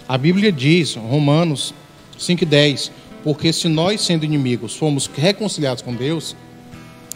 A 0.07 0.17
Bíblia 0.17 0.51
diz, 0.51 0.95
Romanos 0.95 1.73
5,10, 2.19 2.91
porque 3.23 3.51
se 3.51 3.67
nós, 3.67 4.01
sendo 4.01 4.23
inimigos, 4.23 4.75
fomos 4.75 5.07
reconciliados 5.07 5.81
com 5.81 5.93
Deus, 5.93 6.35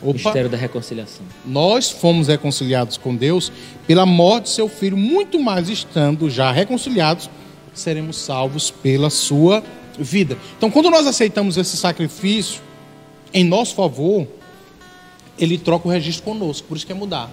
opa, 0.02 0.14
Mistério 0.14 0.50
da 0.50 0.58
reconciliação. 0.58 1.26
nós 1.46 1.90
fomos 1.90 2.28
reconciliados 2.28 2.98
com 2.98 3.16
Deus 3.16 3.52
pela 3.88 4.06
morte 4.06 4.46
de 4.46 4.50
seu 4.52 4.68
filho, 4.68 4.98
muito 4.98 5.40
mais 5.40 5.70
estando 5.70 6.30
já 6.30 6.52
reconciliados, 6.52 7.30
seremos 7.74 8.18
salvos 8.18 8.70
pela 8.70 9.10
sua 9.10 9.64
vida. 9.98 10.38
Então, 10.58 10.70
quando 10.70 10.90
nós 10.90 11.08
aceitamos 11.08 11.58
esse 11.58 11.78
sacrifício 11.78 12.62
em 13.34 13.44
nosso 13.44 13.76
favor, 13.76 14.28
ele 15.38 15.58
troca 15.58 15.88
o 15.88 15.92
registro 15.92 16.24
conosco, 16.24 16.68
por 16.68 16.78
isso 16.78 16.86
que 16.86 16.92
é 16.92 16.96
mudar. 16.96 17.32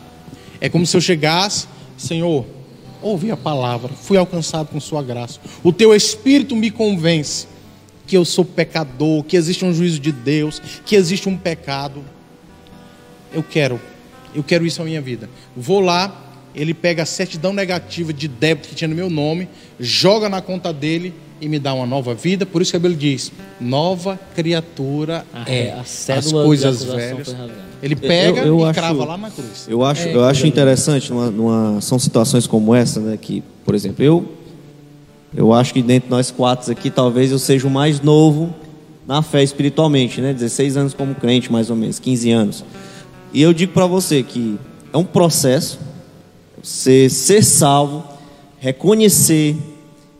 É 0.61 0.69
como 0.69 0.87
se 0.87 0.97
eu 0.97 1.01
chegasse, 1.01 1.67
Senhor, 1.97 2.47
ouvi 3.03 3.31
a 3.31 3.37
palavra, 3.37 3.91
fui 3.91 4.17
alcançado 4.17 4.69
com 4.69 4.81
sua 4.81 5.03
graça. 5.03 5.41
O 5.63 5.73
teu 5.73 5.95
espírito 5.95 6.55
me 6.55 6.71
convence 6.71 7.47
que 8.11 8.17
eu 8.17 8.25
sou 8.25 8.45
pecador, 8.45 9.23
que 9.23 9.37
existe 9.37 9.65
um 9.65 9.73
juízo 9.73 10.01
de 10.01 10.11
Deus, 10.11 10.61
que 10.85 10.97
existe 10.97 11.29
um 11.29 11.37
pecado 11.37 12.03
eu 13.33 13.41
quero, 13.41 13.81
eu 14.35 14.43
quero 14.43 14.67
isso 14.67 14.81
na 14.81 14.87
minha 14.87 15.01
vida. 15.01 15.31
Vou 15.57 15.79
lá, 15.79 16.13
ele 16.53 16.75
pega 16.75 17.05
a 17.05 17.07
certidão 17.07 17.53
negativa 17.53 18.13
de 18.13 18.27
débito 18.27 18.69
que 18.69 18.75
tinha 18.75 18.89
no 18.89 18.97
meu 18.97 19.09
nome, 19.09 19.49
joga 19.79 20.29
na 20.29 20.41
conta 20.43 20.73
dele 20.73 21.15
e 21.41 21.49
me 21.49 21.61
dá 21.61 21.73
uma 21.73 21.87
nova 21.87 22.13
vida. 22.13 22.45
Por 22.45 22.61
isso 22.61 22.73
que 22.73 22.77
a 22.77 22.81
Bíblia 22.81 22.99
diz: 22.99 23.31
nova 23.61 24.19
criatura 24.35 25.25
A- 25.33 25.49
é. 25.49 25.71
a 25.71 25.83
As 25.83 26.33
coisas 26.33 26.83
velhas. 26.83 27.37
Ele 27.81 27.95
pega 27.95 28.41
Eu- 28.41 28.47
eu 28.59 28.61
e 28.61 28.65
acho- 28.65 28.75
crava 28.75 29.05
lá 29.05 29.17
na 29.17 29.31
cruz. 29.31 29.67
Eu 29.69 29.85
acho, 29.85 30.09
É, 30.09 30.15
eu 30.17 30.25
acho 30.25 30.49
interessante, 30.49 31.11
numa, 31.13 31.31
numa- 31.31 31.81
são 31.81 31.97
situações 32.01 32.45
como 32.49 32.75
essa, 32.75 32.99
né, 32.99 33.17
que, 33.17 33.43
por 33.65 33.77
exemplo, 33.77 34.05
eu, 34.05 34.29
eu 35.35 35.53
acho 35.53 35.73
que 35.73 35.83
dentre 35.83 36.11
nós 36.11 36.31
quatro 36.31 36.71
aqui, 36.71 36.91
talvez 36.91 37.31
eu 37.31 37.39
seja 37.39 37.67
o 37.67 37.71
mais 37.71 38.01
novo 38.01 38.55
na 39.07 39.23
fé 39.23 39.43
espiritualmente, 39.43 40.21
né, 40.21 40.33
16 40.33 40.77
anos 40.77 40.95
como 40.95 41.15
crente, 41.15 41.51
mais 41.51 41.71
ou 41.71 41.77
menos, 41.77 41.99
15 41.99 42.31
anos. 42.31 42.65
E 43.33 43.43
eu 43.43 43.53
digo 43.53 43.73
para 43.73 43.87
você 43.87 44.23
que 44.23 44.59
é 44.93 44.97
um 44.97 45.05
processo, 45.05 45.79
você 46.63 47.09
ser 47.09 47.43
salvo, 47.43 48.05
reconhecer 48.59 49.57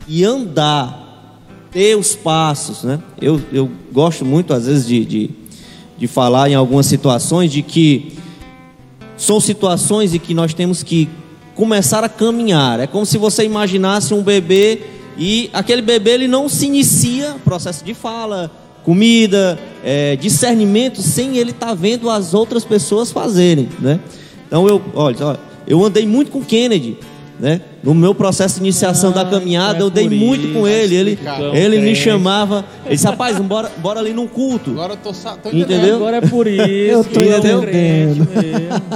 e 0.09 0.25
andar, 0.25 1.39
ter 1.71 1.97
os 1.97 2.15
passos, 2.15 2.83
né? 2.83 3.01
Eu, 3.21 3.41
eu 3.53 3.71
gosto 3.93 4.25
muito, 4.25 4.53
às 4.53 4.67
vezes, 4.67 4.87
de, 4.87 5.05
de, 5.05 5.31
de 5.99 6.07
falar 6.07 6.49
em 6.49 6.55
algumas 6.55 6.87
situações 6.87 7.53
de 7.53 7.63
que 7.63 8.17
são 9.17 9.39
situações 9.39 10.15
em 10.15 10.19
que 10.19 10.35
nós 10.35 10.55
temos 10.55 10.83
que 10.83 11.09
começar 11.55 12.03
a 12.03 12.09
caminhar. 12.09 12.81
É 12.81 12.87
como 12.87 13.05
se 13.05 13.19
você 13.19 13.45
imaginasse 13.45 14.15
um 14.15 14.23
bebê 14.23 14.81
e 15.21 15.51
aquele 15.53 15.83
bebê 15.83 16.13
ele 16.13 16.27
não 16.27 16.49
se 16.49 16.65
inicia 16.65 17.37
processo 17.45 17.85
de 17.85 17.93
fala, 17.93 18.51
comida, 18.83 19.59
é, 19.85 20.17
discernimento 20.17 21.03
sem 21.03 21.37
ele 21.37 21.51
estar 21.51 21.75
vendo 21.75 22.09
as 22.09 22.33
outras 22.33 22.65
pessoas 22.65 23.13
fazerem, 23.13 23.69
né? 23.79 24.01
Então 24.47 24.67
eu, 24.67 24.81
olha, 24.95 25.39
eu 25.67 25.85
andei 25.85 26.07
muito 26.07 26.31
com 26.31 26.43
Kennedy, 26.43 26.97
né? 27.41 27.61
No 27.83 27.95
meu 27.95 28.15
processo 28.15 28.57
de 28.57 28.61
iniciação 28.61 29.11
da 29.13 29.25
caminhada, 29.25 29.79
é 29.79 29.83
eu 29.83 29.89
dei 29.91 30.09
muito 30.09 30.45
isso, 30.45 30.53
com 30.53 30.69
ele. 30.69 30.95
Ele, 30.95 31.11
explicar. 31.13 31.41
ele 31.57 31.79
me 31.81 31.97
chamava, 31.97 32.65
ele 32.85 32.95
disse, 32.95 33.07
rapaz, 33.07 33.39
bora, 33.39 33.73
bora 33.79 33.99
ali 34.01 34.13
num 34.13 34.27
culto. 34.29 34.73
Agora 34.73 34.93
eu 34.93 34.97
tô, 34.99 35.11
tô 35.13 35.49
Entendeu? 35.49 35.61
entendendo. 35.63 35.95
Agora 35.97 36.17
é 36.19 36.21
por 36.21 36.47
isso. 36.49 36.61
Eu 36.63 37.05
tô 37.05 37.21
que 37.21 37.29
é 37.29 37.57
um 37.57 37.63
entendendo. 37.63 38.29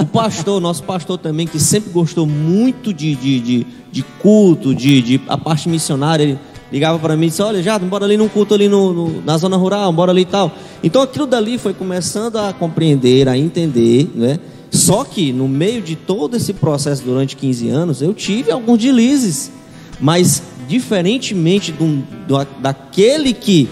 O 0.01 0.05
pastor, 0.05 0.61
nosso 0.61 0.83
pastor 0.83 1.17
também, 1.17 1.47
que 1.47 1.59
sempre 1.59 1.89
gostou 1.91 2.25
muito 2.27 2.93
de, 2.93 3.15
de, 3.15 3.39
de, 3.39 3.67
de 3.91 4.01
culto, 4.21 4.73
de, 4.75 5.01
de 5.01 5.21
a 5.27 5.37
parte 5.37 5.67
missionária, 5.67 6.23
ele 6.23 6.39
ligava 6.71 6.99
para 6.99 7.15
mim 7.15 7.25
e 7.25 7.29
disse: 7.29 7.41
Olha, 7.41 7.63
já, 7.63 7.79
bora 7.79 8.05
ali 8.05 8.15
num 8.17 8.27
culto 8.27 8.53
ali 8.53 8.67
no, 8.67 8.93
no- 8.93 9.21
na 9.23 9.37
zona 9.37 9.57
rural, 9.57 9.91
bora 9.91 10.11
ali 10.11 10.21
e 10.21 10.25
tal. 10.25 10.51
Então 10.83 11.01
aquilo 11.01 11.25
dali 11.25 11.57
foi 11.57 11.73
começando 11.73 12.37
a 12.37 12.53
compreender, 12.53 13.27
a 13.27 13.35
entender, 13.37 14.09
né? 14.13 14.39
Só 14.75 15.03
que 15.03 15.31
no 15.31 15.47
meio 15.47 15.81
de 15.81 15.95
todo 15.95 16.35
esse 16.35 16.53
processo 16.53 17.03
durante 17.03 17.35
15 17.35 17.69
anos, 17.69 18.01
eu 18.01 18.13
tive 18.13 18.51
alguns 18.51 18.79
deslizes. 18.79 19.51
Mas, 19.99 20.43
diferentemente 20.67 21.71
do, 21.71 22.03
do, 22.27 22.45
daquele 22.59 23.33
que, 23.33 23.69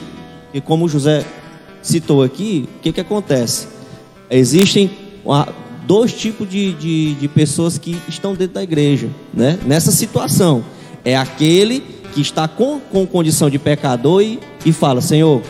que, 0.52 0.62
como 0.62 0.86
o 0.86 0.90
José 0.90 1.26
citou 1.82 2.24
aqui, 2.24 2.68
o 2.78 2.80
que, 2.80 2.94
que 2.94 3.02
acontece? 3.02 3.68
Existem 4.30 4.90
dois 5.86 6.14
tipos 6.14 6.50
de, 6.50 6.74
de, 6.74 7.14
de 7.16 7.28
pessoas 7.28 7.78
que 7.78 7.98
estão 8.08 8.34
dentro 8.34 8.56
da 8.56 8.64
igreja, 8.64 9.10
né? 9.34 9.60
Nessa 9.66 9.92
situação. 9.92 10.64
É 11.04 11.18
aquele 11.18 11.84
que 12.14 12.22
está 12.22 12.48
com, 12.48 12.80
com 12.80 13.06
condição 13.06 13.50
de 13.50 13.60
pecador 13.60 14.22
e, 14.22 14.40
e 14.66 14.72
fala: 14.72 15.02
Senhor, 15.02 15.42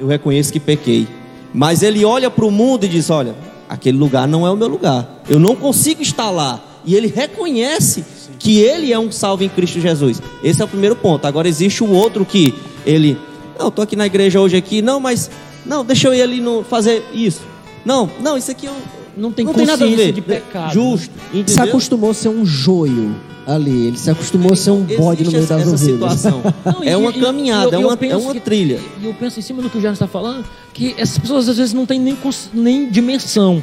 eu 0.00 0.08
reconheço 0.08 0.52
que 0.52 0.58
pequei. 0.58 1.06
Mas 1.54 1.82
ele 1.82 2.04
olha 2.04 2.28
para 2.28 2.44
o 2.44 2.50
mundo 2.50 2.84
e 2.84 2.88
diz: 2.88 3.08
Olha, 3.08 3.34
aquele 3.68 3.98
lugar 3.98 4.26
não 4.26 4.46
é 4.46 4.50
o 4.50 4.56
meu 4.56 4.68
lugar. 4.68 5.22
Eu 5.28 5.38
não 5.38 5.56
consigo 5.56 6.02
estar 6.02 6.30
lá. 6.30 6.60
E 6.84 6.94
ele 6.94 7.08
reconhece 7.08 8.04
que 8.38 8.58
ele 8.58 8.92
é 8.92 8.98
um 8.98 9.10
salvo 9.10 9.42
em 9.42 9.48
Cristo 9.48 9.80
Jesus. 9.80 10.22
Esse 10.42 10.62
é 10.62 10.64
o 10.64 10.68
primeiro 10.68 10.94
ponto. 10.94 11.26
Agora 11.26 11.48
existe 11.48 11.82
o 11.82 11.90
outro 11.90 12.24
que 12.24 12.54
ele, 12.84 13.18
não, 13.58 13.68
estou 13.68 13.82
aqui 13.82 13.96
na 13.96 14.06
igreja 14.06 14.40
hoje 14.40 14.56
aqui, 14.56 14.80
não, 14.80 15.00
mas 15.00 15.30
não, 15.64 15.84
deixa 15.84 16.08
eu 16.08 16.14
ir 16.14 16.22
ali 16.22 16.40
no, 16.40 16.62
fazer 16.62 17.04
isso. 17.12 17.42
Não, 17.84 18.08
não, 18.20 18.36
isso 18.36 18.50
aqui 18.50 18.66
eu, 18.66 18.74
não 19.16 19.32
tem 19.32 19.44
não 19.44 19.52
tem 19.52 19.66
nada 19.66 19.84
a 19.84 19.88
ver 19.88 20.12
de 20.12 20.20
pecado. 20.20 20.72
Justo. 20.72 21.10
Entendeu? 21.32 21.54
Se 21.54 21.60
acostumou 21.60 22.10
a 22.10 22.14
ser 22.14 22.28
um 22.28 22.44
joio 22.44 23.16
ali. 23.46 23.86
Ele 23.86 23.98
se 23.98 24.10
acostumou 24.10 24.52
a 24.52 24.56
ser 24.56 24.70
um 24.70 24.82
bode 24.82 25.24
no 25.24 25.30
meio 25.30 25.46
das 25.46 25.60
essa 25.60 25.74
ovelhas. 25.74 25.80
Situação. 25.80 26.42
Não, 26.64 26.82
é 26.82 26.96
uma 26.96 27.12
caminhada, 27.12 27.76
é 27.76 27.78
uma, 27.78 27.98
é 28.00 28.16
uma 28.16 28.34
trilha. 28.34 28.80
E 29.00 29.06
eu 29.06 29.14
penso 29.14 29.38
em 29.38 29.42
cima 29.42 29.62
do 29.62 29.70
que 29.70 29.78
o 29.78 29.80
Jair 29.80 29.92
está 29.92 30.06
falando, 30.06 30.44
que 30.74 30.94
essas 30.98 31.18
pessoas 31.18 31.48
às 31.48 31.56
vezes 31.56 31.72
não 31.72 31.86
têm 31.86 32.00
nem, 32.00 32.16
nem 32.52 32.90
dimensão 32.90 33.62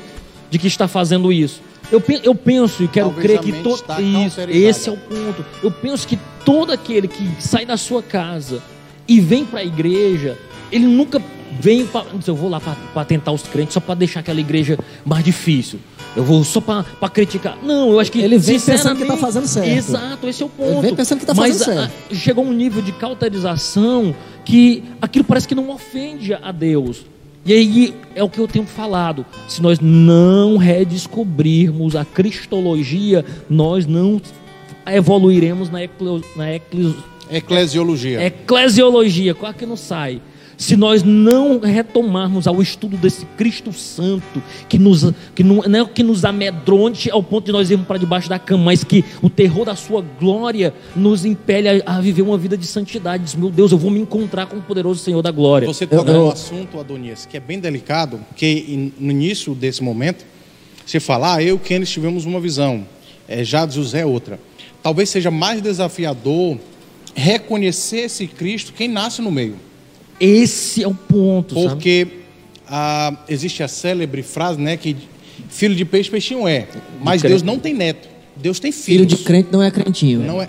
de 0.49 0.57
que 0.57 0.67
está 0.67 0.87
fazendo 0.87 1.31
isso. 1.31 1.61
Eu, 1.91 2.01
eu 2.23 2.33
penso 2.33 2.83
e 2.83 2.87
quero 2.87 3.09
Talvez 3.09 3.39
crer 3.39 3.39
que 3.39 3.63
todo 3.63 3.83
isso, 4.01 4.41
esse 4.49 4.89
é 4.89 4.91
o 4.91 4.97
ponto. 4.97 5.45
Eu 5.61 5.69
penso 5.69 6.07
que 6.07 6.17
todo 6.45 6.71
aquele 6.71 7.07
que 7.07 7.29
sai 7.39 7.65
da 7.65 7.77
sua 7.77 8.01
casa 8.01 8.61
e 9.07 9.19
vem 9.19 9.45
para 9.45 9.59
a 9.59 9.63
igreja, 9.63 10.37
ele 10.71 10.85
nunca 10.85 11.21
vem 11.59 11.85
para, 11.85 12.05
eu 12.25 12.35
vou 12.35 12.49
lá 12.49 12.59
para 12.59 13.05
tentar 13.05 13.31
os 13.31 13.43
crentes 13.43 13.73
só 13.73 13.79
para 13.79 13.95
deixar 13.95 14.21
aquela 14.21 14.39
igreja 14.39 14.77
mais 15.05 15.23
difícil. 15.23 15.79
Eu 16.15 16.23
vou 16.23 16.43
só 16.43 16.61
para 16.61 17.09
criticar. 17.09 17.57
Não, 17.63 17.91
eu 17.91 17.99
acho 17.99 18.11
que. 18.11 18.19
Ele 18.19 18.37
vem 18.37 18.59
pensando 18.59 18.95
que 18.95 19.03
está 19.03 19.17
fazendo 19.17 19.47
certo. 19.47 19.69
Exato, 19.69 20.27
esse 20.27 20.43
é 20.43 20.45
o 20.45 20.49
ponto. 20.49 20.71
Ele 20.71 20.81
vem 20.81 20.95
pensando 20.95 21.17
que 21.19 21.23
está 21.23 21.35
fazendo 21.35 21.57
certo. 21.57 21.91
Mas 22.09 22.19
chegou 22.19 22.45
um 22.45 22.53
nível 22.53 22.81
de 22.81 22.91
cauterização 22.91 24.15
que 24.45 24.83
aquilo 25.01 25.25
parece 25.25 25.47
que 25.47 25.55
não 25.55 25.69
ofende 25.69 26.33
a 26.33 26.51
Deus. 26.51 27.05
E 27.45 27.51
aí 27.51 27.93
é 28.15 28.23
o 28.23 28.29
que 28.29 28.39
eu 28.39 28.47
tenho 28.47 28.65
falado. 28.65 29.25
Se 29.47 29.61
nós 29.61 29.79
não 29.79 30.57
redescobrirmos 30.57 31.95
a 31.95 32.05
cristologia, 32.05 33.25
nós 33.49 33.85
não 33.85 34.21
evoluiremos 34.85 35.69
na, 35.69 35.83
eclesiologia. 35.83 36.31
na 36.35 37.37
eclesiologia. 37.37 38.25
Eclesiologia, 38.25 39.33
quase 39.33 39.57
que 39.57 39.65
não 39.65 39.75
sai 39.75 40.21
se 40.63 40.77
nós 40.77 41.03
não 41.03 41.59
retomarmos 41.59 42.47
ao 42.47 42.61
estudo 42.61 42.95
desse 42.95 43.25
Cristo 43.37 43.73
Santo, 43.73 44.41
que 44.69 44.79
nos, 44.79 45.11
que 45.35 45.43
não, 45.43 45.57
não 45.57 45.81
é 45.81 45.85
que 45.85 46.01
nos 46.01 46.23
amedronte 46.23 47.11
ao 47.11 47.21
ponto 47.21 47.47
de 47.47 47.51
nós 47.51 47.69
irmos 47.69 47.85
para 47.85 47.97
debaixo 47.97 48.29
da 48.29 48.39
cama, 48.39 48.63
mas 48.63 48.81
que 48.81 49.03
o 49.21 49.29
terror 49.29 49.65
da 49.65 49.75
sua 49.75 50.01
glória 50.01 50.73
nos 50.95 51.25
impele 51.25 51.67
a, 51.67 51.97
a 51.97 51.99
viver 52.01 52.21
uma 52.21 52.37
vida 52.37 52.55
de 52.55 52.65
santidade. 52.65 53.25
Diz, 53.25 53.35
meu 53.35 53.49
Deus, 53.49 53.73
eu 53.73 53.77
vou 53.77 53.91
me 53.91 53.99
encontrar 53.99 54.45
com 54.45 54.55
o 54.55 54.61
poderoso 54.61 55.03
Senhor 55.03 55.21
da 55.21 55.31
glória. 55.31 55.67
Você 55.67 55.85
tocou 55.85 56.27
um 56.27 56.29
assunto, 56.29 56.79
Adonias, 56.79 57.25
que 57.25 57.35
é 57.35 57.41
bem 57.41 57.59
delicado, 57.59 58.21
que 58.37 58.93
no 58.97 59.11
início 59.11 59.53
desse 59.53 59.83
momento, 59.83 60.23
você 60.85 60.97
fala, 60.97 61.35
ah, 61.35 61.43
eu 61.43 61.57
e 61.57 61.59
Kenneth 61.59 61.87
tivemos 61.87 62.23
uma 62.23 62.39
visão, 62.39 62.87
é, 63.27 63.43
Jades 63.43 63.75
José 63.75 63.99
é 63.99 64.05
outra. 64.05 64.39
Talvez 64.81 65.09
seja 65.09 65.29
mais 65.29 65.61
desafiador 65.61 66.57
reconhecer 67.13 68.05
esse 68.05 68.27
Cristo 68.27 68.71
quem 68.71 68.87
nasce 68.87 69.21
no 69.21 69.29
meio. 69.29 69.57
Esse 70.23 70.83
é 70.83 70.87
o 70.87 70.93
ponto, 70.93 71.53
Porque 71.53 72.07
ah, 72.65 73.13
existe 73.27 73.61
a 73.61 73.67
célebre 73.67 74.23
frase, 74.23 74.59
né, 74.59 74.77
que 74.77 74.95
filho 75.49 75.75
de 75.75 75.83
peixe, 75.83 76.09
peixinho 76.09 76.47
é. 76.47 76.65
Mas 77.01 77.21
de 77.21 77.27
Deus 77.27 77.43
não 77.43 77.59
tem 77.59 77.73
neto. 77.73 78.07
Deus 78.35 78.59
tem 78.59 78.71
filhos. 78.71 79.01
Filho 79.01 79.05
de 79.05 79.17
crente 79.17 79.49
não 79.51 79.61
é 79.61 79.69
crentinho. 79.69 80.21
Não 80.21 80.41
é, 80.41 80.47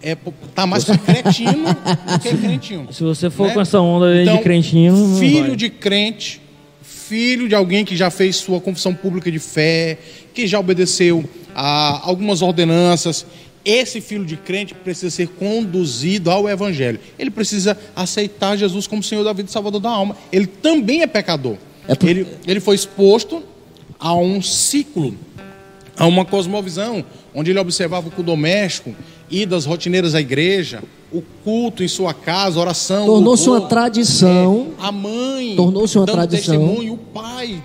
é 0.00 0.16
tá 0.54 0.64
mais 0.64 0.84
cretino 0.84 1.64
do 1.64 2.18
que 2.20 2.36
crentinho. 2.36 2.88
Se 2.92 3.02
você 3.02 3.28
for 3.28 3.48
né? 3.48 3.54
com 3.54 3.60
essa 3.60 3.80
onda 3.80 4.06
aí 4.06 4.22
então, 4.22 4.36
de 4.36 4.42
crentinho, 4.42 5.16
filho 5.18 5.56
de 5.56 5.70
crente, 5.70 6.40
filho 6.80 7.48
de 7.48 7.54
alguém 7.54 7.84
que 7.84 7.96
já 7.96 8.10
fez 8.10 8.36
sua 8.36 8.60
confissão 8.60 8.94
pública 8.94 9.30
de 9.30 9.38
fé, 9.38 9.98
que 10.32 10.46
já 10.46 10.58
obedeceu 10.58 11.28
a 11.54 12.08
algumas 12.08 12.42
ordenanças, 12.42 13.26
esse 13.66 14.00
filho 14.00 14.24
de 14.24 14.36
crente 14.36 14.72
precisa 14.72 15.10
ser 15.10 15.26
conduzido 15.26 16.30
ao 16.30 16.48
Evangelho. 16.48 17.00
Ele 17.18 17.32
precisa 17.32 17.76
aceitar 17.96 18.56
Jesus 18.56 18.86
como 18.86 19.02
Senhor 19.02 19.24
da 19.24 19.32
vida 19.32 19.48
e 19.48 19.52
Salvador 19.52 19.80
da 19.80 19.90
alma. 19.90 20.16
Ele 20.30 20.46
também 20.46 21.02
é 21.02 21.06
pecador. 21.08 21.56
É 21.88 21.96
por... 21.96 22.08
ele, 22.08 22.28
ele 22.46 22.60
foi 22.60 22.76
exposto 22.76 23.42
a 23.98 24.14
um 24.14 24.40
ciclo, 24.40 25.16
a 25.98 26.06
uma 26.06 26.24
cosmovisão, 26.24 27.04
onde 27.34 27.50
ele 27.50 27.58
observava 27.58 28.06
o 28.06 28.10
culto 28.12 28.30
doméstico, 28.30 28.94
idas 29.28 29.64
rotineiras 29.64 30.14
à 30.14 30.20
igreja, 30.20 30.80
o 31.12 31.20
culto 31.42 31.82
em 31.82 31.88
sua 31.88 32.14
casa, 32.14 32.60
oração. 32.60 33.04
Tornou-se 33.04 33.48
uma 33.48 33.62
tradição. 33.62 34.74
É, 34.78 34.86
a 34.86 34.92
mãe. 34.92 35.56
Tornou-se 35.56 35.98
uma 35.98 36.06
tradição. 36.06 36.56
Testemunho, 36.56 36.94
o 36.94 36.98
pai. 36.98 37.60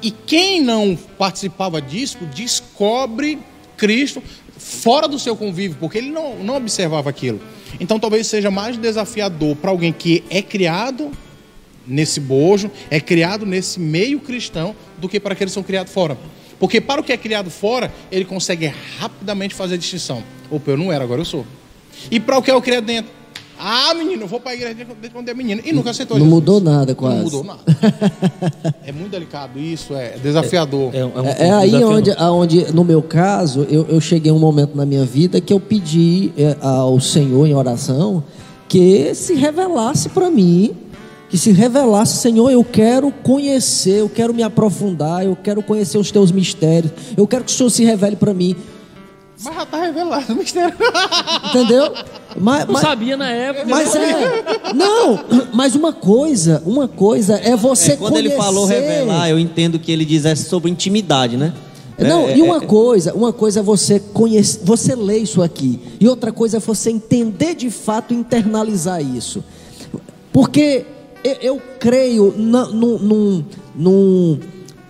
E 0.00 0.12
quem 0.12 0.60
não 0.60 0.96
participava 1.18 1.82
disso 1.82 2.18
descobre 2.34 3.38
Cristo 3.76 4.22
fora 4.64 5.06
do 5.06 5.18
seu 5.18 5.36
convívio, 5.36 5.76
porque 5.78 5.98
ele 5.98 6.10
não, 6.10 6.36
não 6.38 6.56
observava 6.56 7.10
aquilo. 7.10 7.38
Então 7.78 8.00
talvez 8.00 8.26
seja 8.26 8.50
mais 8.50 8.78
desafiador 8.78 9.54
para 9.56 9.70
alguém 9.70 9.92
que 9.92 10.24
é 10.30 10.40
criado 10.40 11.10
nesse 11.86 12.18
bojo, 12.18 12.70
é 12.90 12.98
criado 12.98 13.44
nesse 13.44 13.78
meio 13.78 14.18
cristão, 14.20 14.74
do 14.96 15.06
que 15.06 15.20
para 15.20 15.34
aqueles 15.34 15.52
que 15.52 15.54
são 15.54 15.62
criados 15.62 15.92
fora. 15.92 16.16
Porque 16.58 16.80
para 16.80 16.98
o 16.98 17.04
que 17.04 17.12
é 17.12 17.16
criado 17.16 17.50
fora, 17.50 17.92
ele 18.10 18.24
consegue 18.24 18.72
rapidamente 18.98 19.54
fazer 19.54 19.74
a 19.74 19.76
distinção. 19.76 20.24
Opa, 20.50 20.70
eu 20.70 20.78
não 20.78 20.90
era, 20.90 21.04
agora 21.04 21.20
eu 21.20 21.26
sou. 21.26 21.44
E 22.10 22.18
para 22.18 22.38
o 22.38 22.42
que 22.42 22.50
é 22.50 22.54
o 22.54 22.62
criado 22.62 22.84
dentro? 22.84 23.12
Ah, 23.58 23.94
menino, 23.94 24.22
eu 24.22 24.26
vou 24.26 24.40
para 24.40 24.52
a 24.52 24.54
igreja 24.54 24.74
desde 24.74 25.10
quando 25.10 25.28
é 25.28 25.34
menino. 25.34 25.62
E 25.64 25.72
nunca 25.72 25.90
aceitou 25.90 26.18
Não 26.18 26.26
Jesus. 26.26 26.40
mudou 26.40 26.60
nada, 26.60 26.94
quase. 26.94 27.16
Não 27.16 27.24
mudou 27.24 27.44
nada. 27.44 27.60
é 28.84 28.92
muito 28.92 29.10
delicado 29.10 29.58
isso, 29.58 29.94
é 29.94 30.16
desafiador. 30.22 30.94
É, 30.94 30.98
é, 30.98 31.04
um 31.04 31.24
é, 31.24 31.48
é 31.48 31.52
aí 31.52 31.84
onde, 31.84 32.10
onde, 32.10 32.72
no 32.72 32.84
meu 32.84 33.02
caso, 33.02 33.66
eu, 33.70 33.86
eu 33.88 34.00
cheguei 34.00 34.30
a 34.30 34.34
um 34.34 34.38
momento 34.38 34.76
na 34.76 34.84
minha 34.84 35.04
vida 35.04 35.40
que 35.40 35.52
eu 35.52 35.60
pedi 35.60 36.32
é, 36.36 36.56
ao 36.60 37.00
Senhor 37.00 37.46
em 37.46 37.54
oração 37.54 38.24
que 38.68 39.14
se 39.14 39.34
revelasse 39.34 40.08
para 40.08 40.30
mim 40.30 40.74
que 41.34 41.38
se 41.38 41.50
revelasse, 41.50 42.18
Senhor, 42.18 42.48
eu 42.48 42.62
quero 42.62 43.10
conhecer, 43.10 43.98
eu 43.98 44.08
quero 44.08 44.32
me 44.32 44.44
aprofundar, 44.44 45.24
eu 45.24 45.34
quero 45.34 45.64
conhecer 45.64 45.98
os 45.98 46.12
teus 46.12 46.30
mistérios, 46.30 46.92
eu 47.16 47.26
quero 47.26 47.42
que 47.42 47.50
o 47.50 47.54
Senhor 47.54 47.70
se 47.70 47.82
revele 47.84 48.14
para 48.14 48.32
mim. 48.32 48.54
Mas 49.42 49.54
já 49.54 49.62
está 49.64 49.80
revelado 49.80 50.32
o 50.32 50.36
mistério. 50.36 50.76
Entendeu? 51.48 51.92
Mas, 52.36 52.66
não 52.66 52.76
sabia 52.76 53.16
na 53.16 53.30
época. 53.30 53.66
Mas 53.68 53.94
é. 53.94 54.72
Não, 54.74 55.24
mas 55.52 55.74
uma 55.74 55.92
coisa, 55.92 56.62
uma 56.66 56.88
coisa 56.88 57.34
é 57.36 57.56
você 57.56 57.92
é, 57.92 57.96
quando 57.96 58.14
conhecer. 58.14 58.34
ele 58.34 58.36
falou 58.36 58.66
revelar, 58.66 59.30
eu 59.30 59.38
entendo 59.38 59.78
que 59.78 59.92
ele 59.92 60.04
diz 60.04 60.24
é 60.24 60.34
sobre 60.34 60.70
intimidade, 60.70 61.36
né? 61.36 61.52
Não, 61.96 62.28
é, 62.28 62.36
e 62.36 62.42
uma 62.42 62.56
é, 62.56 62.64
é, 62.64 62.66
coisa, 62.66 63.14
uma 63.14 63.32
coisa 63.32 63.60
é 63.60 63.62
você 63.62 64.00
conhecer, 64.00 64.60
você 64.64 64.96
ler 64.96 65.18
isso 65.18 65.42
aqui, 65.42 65.78
e 66.00 66.08
outra 66.08 66.32
coisa 66.32 66.56
é 66.56 66.60
você 66.60 66.90
entender 66.90 67.54
de 67.54 67.70
fato, 67.70 68.12
internalizar 68.12 69.00
isso. 69.00 69.44
Porque 70.32 70.84
eu, 71.22 71.36
eu 71.40 71.62
creio 71.78 72.34
num, 72.36 73.44
num, 73.76 74.40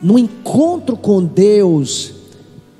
num 0.00 0.18
encontro 0.18 0.96
com 0.96 1.22
Deus 1.22 2.13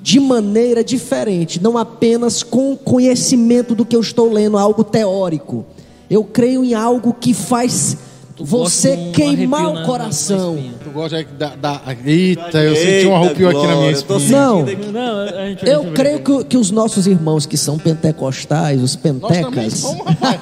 de 0.05 0.19
maneira 0.19 0.83
diferente, 0.83 1.59
não 1.59 1.79
apenas 1.79 2.43
com 2.43 2.77
conhecimento 2.77 3.73
do 3.73 3.83
que 3.83 3.95
eu 3.95 4.01
estou 4.01 4.31
lendo, 4.31 4.55
algo 4.55 4.83
teórico. 4.83 5.65
Eu 6.07 6.23
creio 6.23 6.63
em 6.63 6.75
algo 6.75 7.11
que 7.11 7.33
faz 7.33 7.97
tu 8.35 8.45
você 8.45 9.09
queimar 9.11 9.65
o 9.65 9.83
coração. 9.83 10.63
Tu 10.83 10.91
gosta 10.91 11.23
da, 11.23 11.55
da, 11.55 11.81
Eita, 12.05 12.59
eu 12.59 12.75
Eita, 12.75 12.91
senti 12.91 13.07
um 13.07 13.15
arrepio 13.15 13.49
aqui 13.49 13.65
na 13.65 13.75
minha 13.77 13.91
espinha. 13.91 14.29
Não, 14.29 14.63
não 14.63 15.25
eu 15.63 15.91
creio 15.91 16.19
que, 16.19 16.43
que, 16.43 16.57
os 16.57 16.69
nossos 16.69 17.07
irmãos 17.07 17.47
que 17.47 17.57
são 17.57 17.79
pentecostais, 17.79 18.83
os 18.83 18.95
pentecas. 18.95 19.41
Nós 19.41 19.49
também 19.49 19.69
somos, 19.71 20.05
rapaz. 20.05 20.39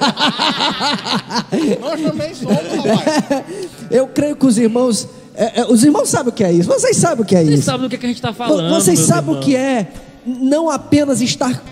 Nós 1.80 2.00
também 2.02 2.34
somos, 2.34 2.56
rapaz. 2.58 3.44
Eu 3.90 4.08
creio 4.08 4.36
que 4.36 4.44
os 4.44 4.58
irmãos 4.58 5.08
é, 5.34 5.60
é, 5.60 5.66
os 5.66 5.82
irmãos 5.82 6.08
sabem 6.08 6.32
o 6.32 6.32
que 6.32 6.44
é 6.44 6.52
isso. 6.52 6.68
Vocês 6.68 6.96
sabem 6.96 7.24
o 7.24 7.26
que 7.26 7.34
é 7.34 7.38
Vocês 7.38 7.48
isso. 7.48 7.56
Vocês 7.56 7.64
sabem 7.64 7.82
do 7.82 7.90
que, 7.90 7.98
que 7.98 8.06
a 8.06 8.08
gente 8.08 8.16
está 8.16 8.32
falando. 8.32 8.72
Vocês 8.72 8.98
sabem 9.00 9.30
irmãos. 9.30 9.42
o 9.44 9.46
que 9.46 9.56
é 9.56 9.88
não 10.24 10.70
apenas 10.70 11.20
estar 11.20 11.62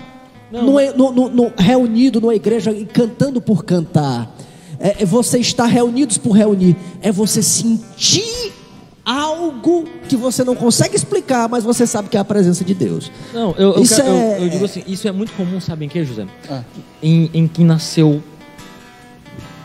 no, 0.50 1.12
no, 1.12 1.28
no, 1.28 1.52
reunido 1.56 2.20
numa 2.20 2.34
igreja 2.34 2.72
e 2.72 2.84
cantando 2.84 3.40
por 3.40 3.64
cantar. 3.64 4.34
É, 4.78 5.02
é 5.02 5.06
você 5.06 5.38
estar 5.38 5.66
reunidos 5.66 6.18
por 6.18 6.32
reunir. 6.32 6.76
É 7.00 7.12
você 7.12 7.42
sentir 7.42 8.52
algo 9.04 9.84
que 10.08 10.16
você 10.16 10.44
não 10.44 10.54
consegue 10.54 10.94
explicar, 10.96 11.48
mas 11.48 11.64
você 11.64 11.86
sabe 11.86 12.08
que 12.08 12.16
é 12.16 12.20
a 12.20 12.24
presença 12.24 12.64
de 12.64 12.74
Deus. 12.74 13.10
Não, 13.32 13.54
eu, 13.56 13.74
eu, 13.74 13.82
Isso 13.82 13.96
quero- 13.96 14.08
eu- 14.08 14.14
é- 14.14 14.44
eu 14.44 14.48
digo 14.48 14.64
assim, 14.64 14.82
isso 14.86 15.08
é 15.08 15.12
muito 15.12 15.32
comum, 15.32 15.60
sabe 15.60 15.84
em 15.84 15.88
que, 15.88 16.04
José? 16.04 16.26
Ah. 16.48 16.62
Em, 17.02 17.30
em 17.32 17.48
quem 17.48 17.64
nasceu 17.64 18.22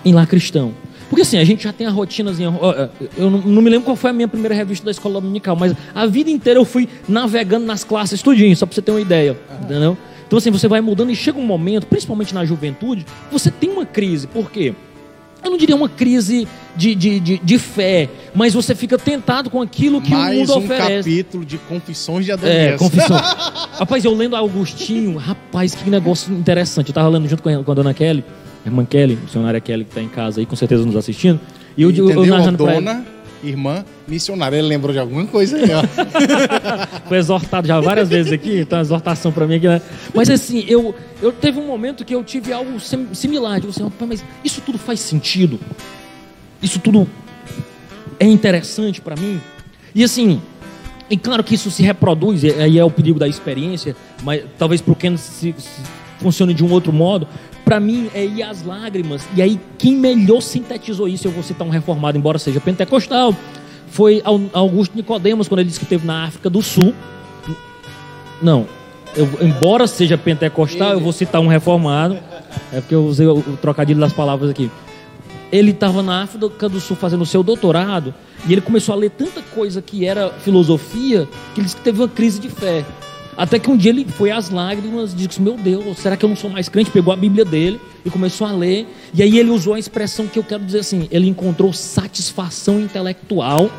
em 0.06 0.14
lá 0.14 0.26
cristão. 0.26 0.74
Porque 1.10 1.22
assim, 1.22 1.38
a 1.38 1.44
gente 1.44 1.64
já 1.64 1.72
tem 1.72 1.88
a 1.88 1.90
rotinazinha. 1.90 2.50
ó, 2.60 2.88
Eu 3.18 3.30
não, 3.30 3.62
me 3.62 3.70
lembro 3.70 3.86
qual 3.86 3.96
foi 3.96 4.10
a 4.10 4.14
minha 4.14 4.28
primeira 4.28 4.54
revista 4.54 4.84
da 4.86 4.92
escola 4.92 5.22
dominical, 5.22 5.56
mas 5.56 5.74
a 5.96 6.06
vida 6.06 6.30
inteira 6.30 6.60
eu 6.60 6.66
fui 6.66 6.88
navegando 7.08 7.66
nas 7.66 7.84
classes 7.84 8.22
tudinho, 8.22 8.56
só 8.58 8.66
pra 8.66 8.76
você 8.76 8.82
ter 8.82 8.92
uma 8.92 9.02
ideia. 9.02 9.38
Entendeu? 9.64 9.98
Então 10.28 10.38
assim, 10.38 10.52
você 10.52 10.68
vai 10.68 10.82
mudando 10.82 11.10
e 11.12 11.16
chega 11.16 11.40
um 11.40 11.46
momento, 11.46 11.88
principalmente 11.88 12.34
na 12.34 12.44
juventude, 12.44 13.06
você 13.32 13.50
tem 13.50 13.70
uma 13.70 13.86
crise. 13.86 14.28
Por 14.28 14.52
quê? 14.52 14.74
Eu 15.42 15.52
não 15.52 15.58
diria 15.58 15.76
uma 15.76 15.88
crise 15.88 16.46
de, 16.76 16.94
de, 16.96 17.20
de, 17.22 17.38
de 17.38 17.58
fé, 17.60 18.10
mas 18.36 18.54
você 18.54 18.76
fica 18.76 18.98
tentado 18.98 19.50
com 19.50 19.62
aquilo 19.62 20.02
que 20.02 20.12
o 20.14 20.18
Mais 20.18 20.38
mundo 20.40 20.56
um 20.56 20.58
oferece. 20.58 21.10
capítulo 21.10 21.46
de 21.46 21.58
confissões 21.60 22.26
de 22.26 22.32
É, 22.32 22.34
Adonias. 22.34 22.80
confissão. 22.80 23.16
rapaz, 23.80 24.04
eu 24.04 24.14
lendo 24.14 24.36
Augustinho, 24.36 25.16
rapaz, 25.16 25.74
que 25.76 25.90
negócio 25.90 26.34
interessante. 26.34 26.90
Eu 26.90 26.94
tava 26.96 27.08
lendo 27.08 27.30
junto 27.30 27.42
com 27.44 27.50
a, 27.50 27.64
com 27.64 27.72
a 27.72 27.76
dona 27.76 27.94
Kelly, 27.94 28.26
irmã 28.68 28.86
Kelly, 28.86 29.18
missionária 29.22 29.60
Kelly, 29.60 29.86
que 29.86 29.96
tá 29.96 30.02
em 30.02 30.08
casa 30.10 30.40
aí, 30.40 30.46
com 30.46 30.56
certeza 30.56 30.86
nos 30.86 30.96
assistindo. 30.96 31.40
E 31.76 31.82
eu, 31.84 31.92
eu, 31.92 32.10
eu 32.10 32.26
narrando 32.26 32.64
pra 32.64 32.74
ela, 32.74 32.82
dona, 32.82 33.06
irmã, 33.44 33.86
missionária. 34.08 34.58
Ele 34.58 34.68
lembrou 34.68 34.92
de 34.94 35.00
alguma 35.00 35.26
coisa 35.26 35.58
aí, 35.58 35.70
ó. 35.72 35.84
foi 37.08 37.18
exortado 37.18 37.68
já 37.68 37.80
várias 37.80 38.10
vezes 38.10 38.32
aqui, 38.32 38.60
então 38.60 38.80
exortação 38.80 39.32
pra 39.32 39.46
mim 39.48 39.56
aqui, 39.56 39.68
né? 39.68 39.82
Mas 40.14 40.30
assim, 40.30 40.66
eu, 40.68 40.94
eu 41.22 41.32
teve 41.32 41.60
um 41.60 41.68
momento 41.68 42.04
que 42.04 42.14
eu 42.16 42.24
tive 42.24 42.52
algo 42.52 42.80
sim- 42.80 43.08
similar. 43.14 43.60
Digo 43.60 43.70
assim, 43.70 43.84
rapaz, 43.84 44.10
mas 44.10 44.26
isso 44.44 44.62
tudo 44.66 44.78
faz 44.78 45.00
sentido? 45.00 45.60
Isso 46.62 46.80
tudo 46.80 47.08
é 48.20 48.26
interessante 48.26 49.00
pra 49.02 49.16
mim? 49.16 49.40
E 49.94 50.04
assim, 50.04 50.42
e 51.10 51.16
claro 51.16 51.44
que 51.44 51.56
isso 51.56 51.70
se 51.72 51.84
reproduz, 51.84 52.44
e 52.44 52.52
aí 52.52 52.78
é 52.78 52.84
o 52.84 52.90
perigo 52.92 53.20
da 53.20 53.28
experiência, 53.28 53.96
mas 54.24 54.44
talvez 54.58 54.82
para 54.82 54.92
o 54.92 54.96
Ken 54.96 55.16
se, 55.16 55.54
se 55.58 55.82
funcione 56.20 56.54
de 56.54 56.64
um 56.64 56.72
outro 56.72 56.92
modo. 56.92 57.28
Para 57.68 57.82
mim 57.82 58.10
é 58.14 58.24
ir 58.26 58.42
às 58.44 58.64
lágrimas. 58.64 59.28
E 59.36 59.42
aí 59.42 59.60
quem 59.78 59.94
melhor 59.98 60.40
sintetizou 60.40 61.06
isso, 61.06 61.28
eu 61.28 61.32
vou 61.32 61.44
citar 61.44 61.68
um 61.68 61.70
reformado, 61.70 62.18
embora 62.18 62.40
seja 62.40 62.62
pentecostal, 62.62 63.36
foi 63.90 64.22
Au- 64.24 64.40
Augusto 64.54 64.96
Nicodemos, 64.96 65.50
quando 65.50 65.60
ele 65.60 65.68
disse 65.68 65.80
que 65.80 65.84
esteve 65.86 66.08
na 66.08 66.24
África 66.24 66.50
do 66.50 66.62
Sul. 66.62 66.94
Não, 68.42 68.66
eu- 69.16 69.28
embora 69.42 69.86
seja 69.86 70.18
pentecostal, 70.18 70.92
eu 70.94 71.00
vou 71.02 71.12
citar 71.12 71.42
um 71.42 71.48
reformado. 71.48 72.18
É 72.72 72.80
porque 72.80 72.96
eu 72.96 73.06
usei 73.06 73.28
o, 73.28 73.38
o 73.40 73.58
trocadilho 73.62 74.00
das 74.00 74.14
palavras 74.14 74.50
aqui. 74.50 74.72
Ele 75.52 75.72
estava 75.72 76.02
na 76.02 76.24
África 76.24 76.70
do 76.70 76.80
Sul 76.80 76.96
fazendo 76.96 77.22
o 77.22 77.26
seu 77.26 77.44
doutorado 77.44 78.14
e 78.48 78.52
ele 78.54 78.62
começou 78.62 78.94
a 78.94 78.98
ler 78.98 79.10
tanta 79.10 79.42
coisa 79.42 79.82
que 79.82 80.06
era 80.06 80.30
filosofia 80.40 81.28
que 81.54 81.60
ele 81.60 81.66
disse 81.66 81.76
que 81.76 81.82
teve 81.84 82.00
uma 82.02 82.08
crise 82.08 82.40
de 82.40 82.50
fé. 82.50 82.86
Até 83.38 83.60
que 83.60 83.70
um 83.70 83.78
dia 83.78 83.92
ele 83.92 84.04
foi 84.06 84.32
às 84.32 84.50
lágrimas 84.50 85.14
e 85.14 85.16
disse: 85.16 85.40
Meu 85.42 85.56
Deus, 85.56 86.00
será 86.00 86.18
que 86.18 86.26
eu 86.26 86.30
não 86.30 86.36
sou 86.36 86.50
mais 86.50 86.68
crente? 86.68 86.90
Pegou 86.90 87.14
a 87.14 87.16
Bíblia 87.16 87.46
dele 87.46 87.80
e 88.04 88.10
começou 88.10 88.48
a 88.48 88.52
ler. 88.52 88.88
E 89.14 89.22
aí 89.22 89.38
ele 89.38 89.52
usou 89.52 89.76
a 89.76 89.80
expressão 89.80 90.26
que 90.26 90.40
eu 90.40 90.44
quero 90.44 90.64
dizer 90.66 90.80
assim: 90.80 91.08
ele 91.12 91.28
encontrou 91.28 91.72
satisfação 91.72 92.80
intelectual. 92.80 93.70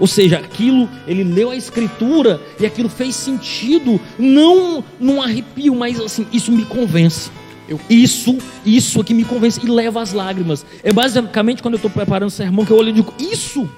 Ou 0.00 0.08
seja, 0.08 0.38
aquilo, 0.38 0.88
ele 1.06 1.22
leu 1.22 1.50
a 1.52 1.56
escritura 1.56 2.40
e 2.58 2.66
aquilo 2.66 2.88
fez 2.88 3.14
sentido, 3.14 4.00
não 4.18 4.82
num 4.98 5.22
arrepio, 5.22 5.72
mas 5.76 6.00
assim, 6.00 6.26
isso 6.32 6.50
me 6.50 6.64
convence. 6.64 7.30
Eu- 7.68 7.78
Isso, 7.88 8.36
isso 8.66 9.00
aqui 9.00 9.14
me 9.14 9.22
convence 9.24 9.60
e 9.62 9.68
leva 9.68 10.02
às 10.02 10.12
lágrimas. 10.12 10.66
É 10.82 10.92
basicamente 10.92 11.62
quando 11.62 11.74
eu 11.74 11.78
estou 11.78 11.90
preparando 11.90 12.26
o 12.26 12.30
sermão 12.32 12.64
que 12.66 12.72
eu 12.72 12.76
olho 12.76 12.88
e 12.88 12.92
digo, 12.92 13.14
isso, 13.20 13.70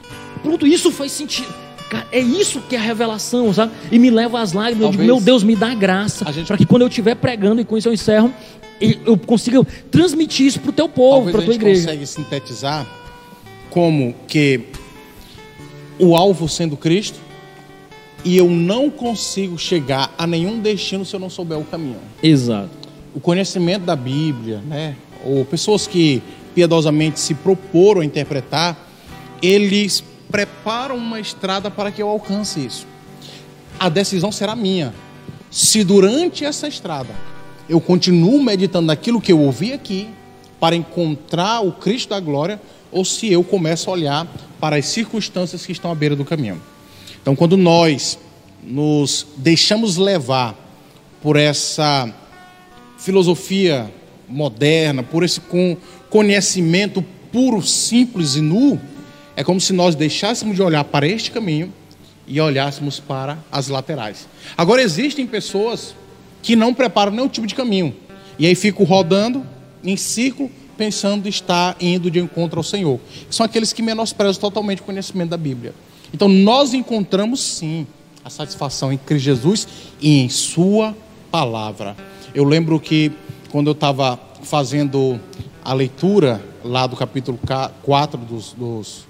pronto, 0.42 0.66
isso 0.66 0.90
faz 0.90 1.12
sentido. 1.12 1.65
Cara, 1.90 2.06
é 2.10 2.18
isso 2.20 2.60
que 2.68 2.74
é 2.74 2.78
a 2.78 2.82
revelação, 2.82 3.52
sabe? 3.54 3.72
E 3.92 3.98
me 3.98 4.10
leva 4.10 4.40
às 4.40 4.52
lágrimas. 4.52 4.86
Eu 4.86 4.90
digo, 4.90 5.02
Talvez 5.02 5.06
meu 5.06 5.24
Deus, 5.24 5.42
me 5.44 5.54
dá 5.54 5.74
graça. 5.74 6.30
gente- 6.32 6.46
Para 6.48 6.56
que 6.56 6.66
quando 6.66 6.82
eu 6.82 6.88
estiver 6.88 7.14
pregando, 7.14 7.60
e 7.60 7.64
com 7.64 7.76
isso 7.78 7.88
eu 7.88 7.92
encerro, 7.92 8.32
eu 8.80 9.16
consiga 9.16 9.64
transmitir 9.90 10.46
isso 10.46 10.60
para 10.60 10.70
o 10.70 10.72
teu 10.72 10.88
povo, 10.88 11.30
Talvez 11.30 11.32
para 11.32 11.42
a 11.42 11.44
tua 11.44 11.54
igreja. 11.54 11.80
consegue 11.82 12.06
sintetizar 12.06 12.86
como 13.70 14.14
que 14.26 14.62
o 15.98 16.14
alvo 16.16 16.48
sendo 16.48 16.76
Cristo 16.76 17.18
e 18.24 18.36
eu 18.36 18.50
não 18.50 18.90
consigo 18.90 19.56
chegar 19.58 20.12
a 20.18 20.26
nenhum 20.26 20.58
destino 20.60 21.04
se 21.04 21.14
eu 21.14 21.20
não 21.20 21.30
souber 21.30 21.58
o 21.58 21.64
caminho. 21.64 21.96
Exato. 22.22 22.70
o 23.14 23.20
conhecimento 23.20 23.84
da 23.84 23.96
Bíblia, 23.96 24.60
né? 24.66 24.94
Ou 25.24 25.42
pessoas 25.42 25.86
que 25.86 26.22
piedosamente 26.54 27.18
se 27.18 27.32
proporam 27.32 28.02
a 28.02 28.04
interpretar, 28.04 28.76
eles 29.40 30.04
preparam 30.36 30.98
uma 30.98 31.18
estrada 31.18 31.70
para 31.70 31.90
que 31.90 32.02
eu 32.02 32.10
alcance 32.10 32.60
isso. 32.60 32.86
A 33.80 33.88
decisão 33.88 34.30
será 34.30 34.54
minha. 34.54 34.92
Se 35.50 35.82
durante 35.82 36.44
essa 36.44 36.68
estrada 36.68 37.08
eu 37.66 37.80
continuo 37.80 38.42
meditando 38.42 38.88
naquilo 38.88 39.18
que 39.18 39.32
eu 39.32 39.40
ouvi 39.40 39.72
aqui 39.72 40.10
para 40.60 40.76
encontrar 40.76 41.60
o 41.60 41.72
Cristo 41.72 42.10
da 42.10 42.20
glória, 42.20 42.60
ou 42.92 43.02
se 43.02 43.32
eu 43.32 43.42
começo 43.42 43.88
a 43.88 43.94
olhar 43.94 44.26
para 44.60 44.76
as 44.76 44.84
circunstâncias 44.84 45.64
que 45.64 45.72
estão 45.72 45.90
à 45.90 45.94
beira 45.94 46.14
do 46.14 46.22
caminho. 46.22 46.60
Então, 47.22 47.34
quando 47.34 47.56
nós 47.56 48.18
nos 48.62 49.26
deixamos 49.38 49.96
levar 49.96 50.54
por 51.22 51.36
essa 51.36 52.12
filosofia 52.98 53.90
moderna, 54.28 55.02
por 55.02 55.24
esse 55.24 55.40
con- 55.40 55.78
conhecimento 56.10 57.02
puro, 57.32 57.62
simples 57.62 58.36
e 58.36 58.42
nu, 58.42 58.78
é 59.36 59.44
como 59.44 59.60
se 59.60 59.72
nós 59.72 59.94
deixássemos 59.94 60.56
de 60.56 60.62
olhar 60.62 60.82
para 60.84 61.06
este 61.06 61.30
caminho 61.30 61.72
e 62.26 62.40
olhássemos 62.40 62.98
para 62.98 63.38
as 63.52 63.68
laterais. 63.68 64.26
Agora 64.56 64.82
existem 64.82 65.26
pessoas 65.26 65.94
que 66.42 66.56
não 66.56 66.72
preparam 66.72 67.12
nenhum 67.12 67.28
tipo 67.28 67.46
de 67.46 67.54
caminho 67.54 67.94
e 68.38 68.46
aí 68.46 68.54
ficam 68.54 68.84
rodando 68.84 69.46
em 69.84 69.96
círculo 69.96 70.50
pensando 70.76 71.28
estar 71.28 71.76
indo 71.80 72.10
de 72.10 72.18
encontro 72.18 72.58
ao 72.58 72.64
Senhor. 72.64 73.00
São 73.30 73.46
aqueles 73.46 73.72
que 73.72 73.82
menosprezam 73.82 74.40
totalmente 74.40 74.82
o 74.82 74.84
conhecimento 74.84 75.30
da 75.30 75.36
Bíblia. 75.36 75.74
Então 76.12 76.28
nós 76.28 76.74
encontramos 76.74 77.40
sim 77.40 77.86
a 78.24 78.30
satisfação 78.30 78.92
em 78.92 78.98
Cristo 78.98 79.24
Jesus 79.24 79.68
e 80.00 80.20
em 80.20 80.28
Sua 80.28 80.96
palavra. 81.30 81.96
Eu 82.34 82.44
lembro 82.44 82.78
que 82.80 83.12
quando 83.50 83.68
eu 83.68 83.72
estava 83.72 84.18
fazendo 84.42 85.20
a 85.64 85.72
leitura 85.72 86.42
lá 86.62 86.86
do 86.86 86.96
capítulo 86.96 87.38
4 87.82 88.20
dos, 88.20 88.52
dos, 88.52 89.06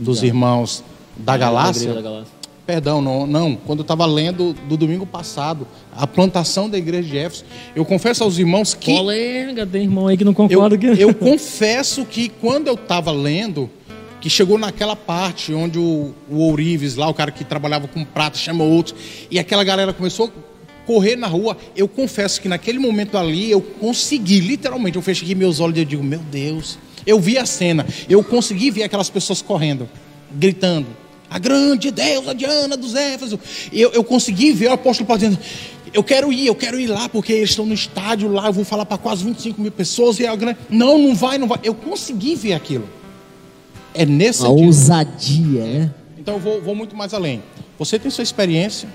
dos 0.00 0.22
irmãos 0.22 0.82
da 1.16 1.36
Galácia, 1.36 1.92
Da 1.94 2.00
Galácia. 2.00 2.40
Perdão, 2.66 3.02
não, 3.02 3.26
não. 3.26 3.56
Quando 3.56 3.80
eu 3.80 3.82
estava 3.82 4.06
lendo 4.06 4.52
do 4.68 4.76
domingo 4.76 5.04
passado, 5.04 5.66
a 5.92 6.06
plantação 6.06 6.70
da 6.70 6.78
igreja 6.78 7.08
de 7.08 7.18
Éfeso, 7.18 7.44
eu 7.74 7.84
confesso 7.84 8.22
aos 8.22 8.38
irmãos 8.38 8.74
que. 8.74 8.94
Polêmica, 8.94 9.66
tem 9.66 9.82
irmão 9.82 10.06
aí 10.06 10.16
que 10.16 10.24
não 10.24 10.30
Eu, 10.30 10.36
concorda 10.36 10.78
que 10.78 10.86
eu 10.86 11.12
confesso 11.12 12.04
que 12.04 12.28
quando 12.28 12.68
eu 12.68 12.74
estava 12.74 13.10
lendo, 13.10 13.68
que 14.20 14.30
chegou 14.30 14.56
naquela 14.56 14.94
parte 14.94 15.52
onde 15.52 15.80
o, 15.80 16.14
o 16.30 16.36
Ourives, 16.36 16.94
lá, 16.94 17.08
o 17.08 17.14
cara 17.14 17.32
que 17.32 17.42
trabalhava 17.42 17.88
com 17.88 18.04
prata, 18.04 18.38
chama 18.38 18.62
outros, 18.62 18.94
e 19.30 19.38
aquela 19.38 19.64
galera 19.64 19.92
começou 19.92 20.26
a 20.26 20.30
correr 20.86 21.16
na 21.16 21.26
rua, 21.26 21.56
eu 21.74 21.88
confesso 21.88 22.40
que 22.40 22.48
naquele 22.48 22.78
momento 22.78 23.18
ali 23.18 23.50
eu 23.50 23.60
consegui, 23.60 24.38
literalmente, 24.38 24.96
eu 24.96 25.02
fechei 25.02 25.24
aqui 25.24 25.34
meus 25.34 25.58
olhos 25.58 25.76
e 25.76 25.80
eu 25.80 25.84
digo, 25.84 26.04
meu 26.04 26.20
Deus, 26.20 26.78
eu 27.06 27.20
vi 27.20 27.38
a 27.38 27.46
cena, 27.46 27.86
eu 28.08 28.22
consegui 28.22 28.70
ver 28.70 28.82
aquelas 28.84 29.10
pessoas 29.10 29.42
correndo, 29.42 29.88
gritando, 30.32 30.86
a 31.30 31.38
grande 31.38 31.90
deusa 31.90 32.34
Diana 32.34 32.76
dos 32.76 32.94
Éfesos. 32.94 33.38
Eu, 33.72 33.92
eu 33.92 34.02
consegui 34.02 34.52
ver 34.52 34.68
o 34.68 34.72
apóstolo 34.72 35.06
Paulo 35.06 35.20
dizendo, 35.20 35.38
eu 35.92 36.02
quero 36.02 36.32
ir, 36.32 36.46
eu 36.46 36.54
quero 36.54 36.78
ir 36.78 36.88
lá, 36.88 37.08
porque 37.08 37.32
eles 37.32 37.50
estão 37.50 37.64
no 37.64 37.74
estádio 37.74 38.30
lá, 38.30 38.46
eu 38.46 38.52
vou 38.52 38.64
falar 38.64 38.84
para 38.84 38.98
quase 38.98 39.24
25 39.24 39.60
mil 39.60 39.70
pessoas, 39.72 40.18
e 40.18 40.26
a 40.26 40.34
grande... 40.34 40.58
Não, 40.68 40.98
não 40.98 41.14
vai, 41.14 41.38
não 41.38 41.46
vai. 41.46 41.58
Eu 41.62 41.74
consegui 41.74 42.34
ver 42.34 42.54
aquilo. 42.54 42.88
É 43.94 44.04
nesse 44.04 44.42
A 44.44 44.46
sentido. 44.48 44.66
ousadia, 44.66 45.64
né? 45.64 45.94
Então 46.18 46.34
eu 46.34 46.40
vou, 46.40 46.60
vou 46.62 46.74
muito 46.74 46.96
mais 46.96 47.14
além. 47.14 47.42
Você 47.78 47.98
tem 47.98 48.10
sua 48.10 48.22
experiência, 48.22 48.88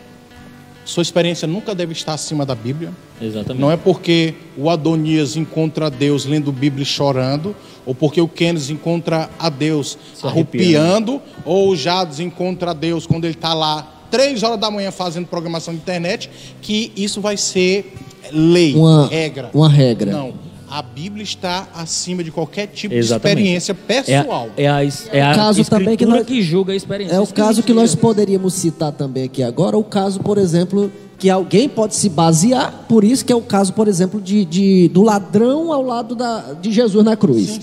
sua 0.86 1.02
experiência 1.02 1.48
nunca 1.48 1.74
deve 1.76 1.92
estar 1.92 2.14
acima 2.14 2.46
da 2.46 2.56
Bíblia. 2.56 2.92
Exatamente. 3.20 3.60
Não 3.60 3.72
é 3.72 3.76
porque 3.76 4.36
o 4.56 4.70
Adonias 4.70 5.36
encontra 5.36 5.88
a 5.88 5.90
Deus 5.90 6.26
lendo 6.26 6.52
Bíblia 6.52 6.84
e 6.84 6.86
chorando, 6.86 7.56
ou 7.86 7.96
porque 7.96 8.22
o 8.22 8.28
Kenneth 8.28 8.70
encontra 8.70 9.30
a 9.38 9.50
Deus 9.50 9.98
Se 10.14 10.26
arrupiando, 10.26 11.22
ou 11.44 11.70
o 11.70 11.76
Jades 11.76 12.20
encontra 12.20 12.72
a 12.72 12.74
Deus 12.74 13.08
quando 13.08 13.26
ele 13.26 13.34
está 13.34 13.54
lá 13.54 13.92
três 14.12 14.44
horas 14.44 14.60
da 14.60 14.70
manhã 14.70 14.92
fazendo 14.92 15.28
programação 15.28 15.74
de 15.74 15.80
internet, 15.80 16.30
que 16.62 16.92
isso 16.96 17.20
vai 17.20 17.36
ser 17.36 17.94
lei, 18.32 18.74
Uma 18.76 19.08
regra. 19.08 19.50
Uma 19.54 19.70
regra. 19.70 20.12
Não. 20.12 20.45
A 20.76 20.82
Bíblia 20.82 21.24
está 21.24 21.70
acima 21.74 22.22
de 22.22 22.32
qualquer 22.32 22.68
tipo 22.68 22.94
Exatamente. 22.94 23.36
de 23.38 23.42
experiência 23.44 23.74
pessoal. 23.74 24.50
É 24.58 24.68
a, 24.68 24.84
é 24.84 24.88
a, 24.88 24.92
é 25.14 25.22
a 25.22 25.34
caso 25.34 25.64
também 25.64 25.96
que 25.96 26.06
nós- 26.06 26.26
que 26.26 26.42
julga 26.42 26.74
a 26.74 26.76
experiência. 26.76 27.16
É 27.16 27.20
o 27.22 27.26
caso 27.28 27.64
que 27.64 27.72
nós 27.72 27.96
poderíamos 27.96 28.54
citar 28.56 28.92
também 28.92 29.24
aqui 29.24 29.42
agora, 29.42 29.78
o 29.78 29.84
caso, 29.86 30.20
por 30.20 30.38
exemplo, 30.38 30.92
que 31.18 31.30
alguém 31.30 31.70
pode 31.70 31.96
se 31.96 32.10
basear, 32.10 32.84
por 32.90 33.06
isso 33.06 33.24
que 33.24 33.32
é 33.32 33.36
o 33.38 33.42
caso, 33.42 33.72
por 33.72 33.88
exemplo, 33.88 34.20
de, 34.20 34.44
de- 34.44 34.90
do 34.90 35.02
ladrão 35.02 35.72
ao 35.72 35.82
lado 35.82 36.14
da, 36.14 36.52
de 36.62 36.70
Jesus 36.74 37.06
na 37.06 37.16
cruz. 37.16 37.58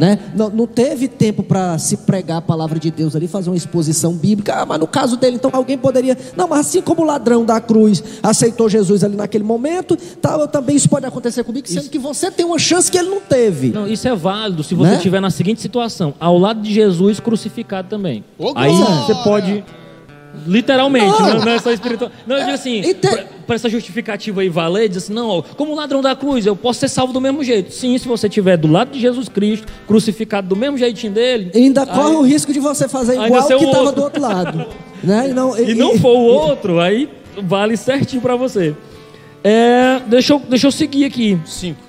Né? 0.00 0.18
Não, 0.34 0.48
não 0.48 0.66
teve 0.66 1.06
tempo 1.08 1.42
para 1.42 1.76
se 1.76 1.94
pregar 1.98 2.38
a 2.38 2.40
palavra 2.40 2.78
de 2.78 2.90
Deus 2.90 3.14
ali, 3.14 3.28
fazer 3.28 3.50
uma 3.50 3.56
exposição 3.56 4.14
bíblica. 4.14 4.54
Ah, 4.62 4.64
mas 4.64 4.80
no 4.80 4.86
caso 4.86 5.14
dele, 5.18 5.36
então 5.36 5.50
alguém 5.52 5.76
poderia. 5.76 6.16
Não, 6.34 6.48
mas 6.48 6.60
assim 6.60 6.80
como 6.80 7.02
o 7.02 7.04
ladrão 7.04 7.44
da 7.44 7.60
cruz 7.60 8.02
aceitou 8.22 8.66
Jesus 8.70 9.04
ali 9.04 9.14
naquele 9.14 9.44
momento, 9.44 9.98
tal, 10.22 10.48
também 10.48 10.74
isso 10.74 10.88
pode 10.88 11.04
acontecer 11.04 11.44
comigo, 11.44 11.68
sendo 11.68 11.80
Isso- 11.82 11.90
que 11.90 11.98
você 11.98 12.30
tem 12.30 12.46
uma 12.46 12.58
chance 12.58 12.90
que 12.90 12.96
ele 12.96 13.10
não 13.10 13.20
teve. 13.20 13.68
Não, 13.68 13.86
isso 13.86 14.08
é 14.08 14.14
válido 14.16 14.64
se 14.64 14.74
você 14.74 14.92
Né? 14.92 14.96
estiver 14.96 15.20
na 15.20 15.30
seguinte 15.30 15.60
situação, 15.60 16.14
ao 16.18 16.38
lado 16.38 16.62
de 16.62 16.72
Jesus 16.72 17.20
crucificado 17.20 17.86
também. 17.88 18.24
Ô, 18.38 18.52
Aí 18.56 18.72
você 18.72 19.14
pode. 19.22 19.62
Literalmente, 20.46 21.06
Não. 21.06 21.20
não, 21.34 21.40
não 21.44 21.52
é 21.52 21.58
só 21.58 21.70
espiritual. 21.72 22.10
Não, 22.26 22.36
eu 22.36 22.42
digo 22.44 22.54
assim, 22.54 22.80
E 22.80 22.94
te- 22.94 23.08
pra, 23.08 23.24
pra 23.46 23.56
essa 23.56 23.68
justificativa 23.68 24.40
aí 24.40 24.48
valer, 24.48 24.88
diz 24.88 24.98
assim, 25.04 25.12
não, 25.12 25.28
ó, 25.28 25.42
como 25.42 25.74
ladrão 25.74 26.00
da 26.00 26.14
cruz, 26.16 26.46
eu 26.46 26.54
posso 26.56 26.80
ser 26.80 26.88
salvo 26.88 27.12
do 27.12 27.20
mesmo 27.20 27.42
jeito. 27.44 27.72
Sim, 27.72 27.96
se 27.98 28.06
você 28.08 28.26
estiver 28.26 28.56
do 28.56 28.68
lado 28.68 28.90
de 28.92 29.00
Jesus 29.00 29.28
Cristo, 29.28 29.66
crucificado 29.86 30.48
do 30.48 30.56
mesmo 30.56 30.76
jeitinho 30.78 31.12
dele. 31.12 31.50
E 31.54 31.58
ainda 31.58 31.82
aí- 31.82 31.86
corre 31.88 32.14
o 32.16 32.22
risco 32.22 32.52
de 32.52 32.60
você 32.60 32.88
fazer 32.88 33.14
igual 33.14 33.46
que 33.46 33.54
estava 33.54 33.78
outro. 33.78 33.92
do 33.92 34.02
outro 34.02 34.22
lado. 34.22 34.66
né? 35.02 35.28
E 35.30 35.34
não, 35.34 35.58
e 35.58 35.74
não 35.74 35.98
for 35.98 36.16
o 36.16 36.22
outro, 36.24 36.78
aí 36.80 37.08
vale 37.42 37.76
certinho 37.76 38.22
pra 38.22 38.36
você. 38.36 38.74
É, 39.42 40.00
deixa, 40.06 40.34
eu, 40.34 40.42
deixa 40.48 40.66
eu 40.66 40.72
seguir 40.72 41.04
aqui. 41.04 41.38
Cinco. 41.46 41.80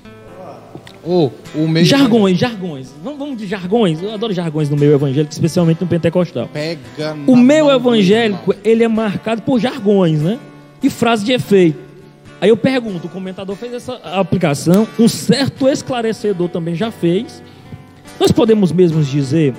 O, 1.03 1.31
o 1.55 1.67
meio 1.67 1.85
Jargões, 1.85 2.37
jargões. 2.37 2.93
Vamos, 3.03 3.19
vamos 3.19 3.37
de 3.37 3.47
jargões. 3.47 4.01
Eu 4.01 4.13
adoro 4.13 4.33
jargões 4.33 4.69
no 4.69 4.77
meio 4.77 4.93
evangélico, 4.93 5.31
especialmente 5.31 5.81
no 5.81 5.87
pentecostal. 5.87 6.47
Pega 6.53 6.79
O 7.25 7.35
do 7.35 7.71
evangélico, 7.71 8.53
ele 8.63 8.83
é 8.83 8.87
marcado 8.87 9.41
por 9.41 9.59
jargões, 9.59 10.21
né? 10.21 10.37
E 10.81 10.89
frases 10.89 11.25
de 11.25 11.31
efeito. 11.31 11.79
Aí 12.39 12.49
eu 12.49 12.57
pergunto, 12.57 13.05
o 13.07 13.09
comentador 13.09 13.55
fez 13.55 13.73
essa 13.73 13.93
aplicação, 13.97 14.87
um 14.97 15.07
certo 15.07 15.67
esclarecedor 15.67 16.49
também 16.49 16.73
já 16.73 16.89
fez. 16.89 17.41
Nós 18.19 18.31
podemos 18.31 18.71
mesmo 18.71 19.03
dizer, 19.03 19.53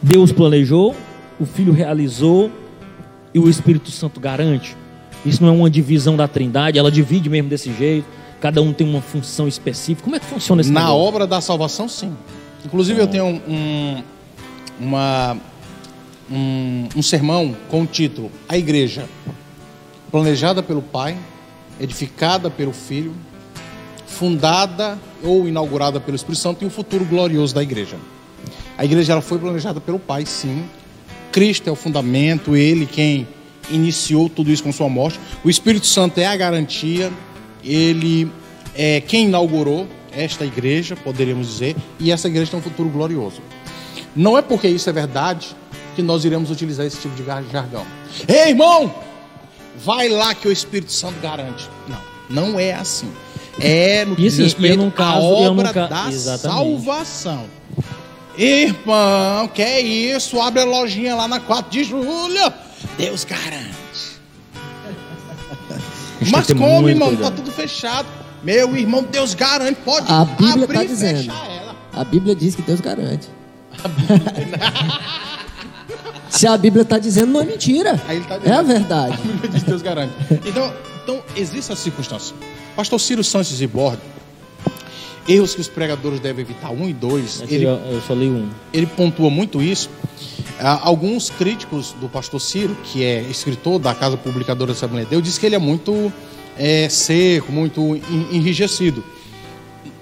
Deus 0.00 0.32
planejou, 0.32 0.94
o 1.38 1.44
Filho 1.44 1.72
realizou 1.72 2.50
e 3.34 3.38
o 3.38 3.48
Espírito 3.48 3.90
Santo 3.90 4.20
garante. 4.20 4.76
Isso 5.24 5.42
não 5.42 5.50
é 5.50 5.52
uma 5.52 5.70
divisão 5.70 6.16
da 6.16 6.28
Trindade, 6.28 6.78
ela 6.78 6.90
divide 6.90 7.28
mesmo 7.28 7.48
desse 7.48 7.72
jeito. 7.72 8.06
Cada 8.44 8.60
um 8.60 8.74
tem 8.74 8.86
uma 8.86 9.00
função 9.00 9.48
específica. 9.48 10.02
Como 10.02 10.16
é 10.16 10.20
que 10.20 10.26
funciona 10.26 10.60
esse 10.60 10.70
Na 10.70 10.80
negócio? 10.80 11.00
obra 11.02 11.26
da 11.26 11.40
salvação, 11.40 11.88
sim. 11.88 12.14
Inclusive, 12.62 13.00
eu 13.00 13.06
tenho 13.06 13.24
um, 13.24 14.02
uma, 14.78 15.38
um, 16.30 16.86
um 16.94 17.00
sermão 17.02 17.56
com 17.70 17.80
o 17.80 17.86
título 17.86 18.30
A 18.46 18.58
Igreja, 18.58 19.08
planejada 20.10 20.62
pelo 20.62 20.82
Pai, 20.82 21.16
edificada 21.80 22.50
pelo 22.50 22.74
Filho, 22.74 23.14
fundada 24.06 24.98
ou 25.22 25.48
inaugurada 25.48 25.98
pelo 25.98 26.14
Espírito 26.14 26.42
Santo 26.42 26.64
e 26.64 26.66
o 26.66 26.70
futuro 26.70 27.02
glorioso 27.06 27.54
da 27.54 27.62
igreja. 27.62 27.96
A 28.76 28.84
igreja 28.84 29.12
ela 29.12 29.22
foi 29.22 29.38
planejada 29.38 29.80
pelo 29.80 29.98
Pai, 29.98 30.26
sim. 30.26 30.66
Cristo 31.32 31.66
é 31.66 31.72
o 31.72 31.74
fundamento, 31.74 32.54
ele 32.54 32.84
quem 32.84 33.26
iniciou 33.70 34.28
tudo 34.28 34.50
isso 34.50 34.62
com 34.62 34.70
sua 34.70 34.90
morte. 34.90 35.18
O 35.42 35.48
Espírito 35.48 35.86
Santo 35.86 36.18
é 36.18 36.26
a 36.26 36.36
garantia, 36.36 37.10
ele 37.64 38.30
é 38.74 39.00
quem 39.00 39.24
inaugurou 39.26 39.86
esta 40.12 40.44
igreja, 40.44 40.94
poderíamos 40.96 41.46
dizer, 41.48 41.76
e 41.98 42.12
essa 42.12 42.28
igreja 42.28 42.50
tem 42.52 42.60
um 42.60 42.62
futuro 42.62 42.88
glorioso. 42.88 43.40
Não 44.14 44.38
é 44.38 44.42
porque 44.42 44.68
isso 44.68 44.88
é 44.88 44.92
verdade 44.92 45.56
que 45.96 46.02
nós 46.02 46.24
iremos 46.24 46.50
utilizar 46.50 46.86
esse 46.86 46.98
tipo 47.00 47.14
de 47.16 47.24
jargão. 47.24 47.84
Ei, 48.28 48.50
irmão, 48.50 48.94
vai 49.84 50.08
lá 50.08 50.34
que 50.34 50.46
o 50.46 50.52
Espírito 50.52 50.92
Santo 50.92 51.18
garante. 51.20 51.68
Não, 51.88 51.98
não 52.52 52.60
é 52.60 52.72
assim. 52.74 53.10
É 53.60 54.04
no 54.04 54.14
que 54.16 54.22
E 54.22 54.24
diz 54.24 54.38
respeito 54.38 54.92
à 54.98 55.16
obra 55.18 55.68
nunca- 55.68 55.86
da 55.86 56.08
Exatamente. 56.10 56.58
salvação. 56.58 57.44
Irmão, 58.36 59.46
que 59.48 59.62
é 59.62 59.80
isso? 59.80 60.40
Abre 60.40 60.62
a 60.62 60.64
lojinha 60.64 61.14
lá 61.14 61.28
na 61.28 61.38
4 61.40 61.70
de 61.70 61.84
julho. 61.84 62.52
Deus 62.98 63.24
garante. 63.24 63.83
Gente 66.24 66.32
Mas 66.32 66.46
tem 66.46 66.56
como, 66.56 66.88
irmão? 66.88 67.08
cuidado. 67.08 67.30
Tá 67.30 67.36
tudo 67.36 67.50
fechado. 67.52 68.08
Meu 68.42 68.76
irmão, 68.76 69.02
Deus 69.10 69.34
garante. 69.34 69.78
Pode 69.84 70.10
A 70.12 70.24
Bíblia 70.24 70.64
abrir 70.64 70.76
tá 70.76 70.84
e 70.84 70.88
dizendo. 70.88 71.18
fechar 71.18 71.50
ela. 71.50 71.76
A 71.92 72.04
Bíblia 72.04 72.34
diz 72.34 72.54
que 72.54 72.62
Deus 72.62 72.80
garante. 72.80 73.28
Se 76.28 76.46
a 76.46 76.56
Bíblia 76.56 76.82
está 76.82 76.98
dizendo, 76.98 77.28
não 77.32 77.40
é 77.40 77.44
mentira. 77.44 78.00
Aí 78.08 78.16
ele 78.16 78.24
tá 78.26 78.38
é 78.44 78.52
a 78.52 78.62
verdade. 78.62 79.14
A 79.14 79.16
Bíblia 79.16 79.50
diz 79.50 79.62
Deus 79.62 79.82
garante. 79.82 80.12
Então, 80.44 80.72
então 81.02 81.22
existe 81.36 81.70
essa 81.72 81.76
circunstância. 81.76 82.34
Pastor 82.74 83.00
Ciro 83.00 83.22
Santos 83.22 83.60
e 83.60 83.66
Bordo, 83.66 84.00
erros 85.28 85.54
que 85.54 85.60
os 85.60 85.68
pregadores 85.68 86.20
devem 86.20 86.44
evitar, 86.44 86.70
um 86.70 86.88
e 86.88 86.92
dois, 86.92 87.42
ele, 87.48 87.64
eu 87.64 88.02
só 88.06 88.14
li 88.14 88.28
um. 88.28 88.48
ele 88.72 88.86
pontua 88.86 89.30
muito 89.30 89.62
isso. 89.62 89.88
Ah, 90.60 90.80
alguns 90.82 91.30
críticos 91.30 91.94
do 92.00 92.08
pastor 92.08 92.40
Ciro, 92.40 92.76
que 92.84 93.02
é 93.04 93.22
escritor 93.22 93.78
da 93.78 93.94
Casa 93.94 94.16
Publicadora 94.16 94.72
da 94.72 94.76
Assembleia 94.76 95.04
de 95.04 95.10
Deus, 95.10 95.22
diz 95.22 95.38
que 95.38 95.46
ele 95.46 95.54
é 95.56 95.58
muito 95.58 96.12
é, 96.56 96.88
seco, 96.88 97.50
muito 97.50 97.96
en- 97.96 98.28
enrijecido. 98.36 99.02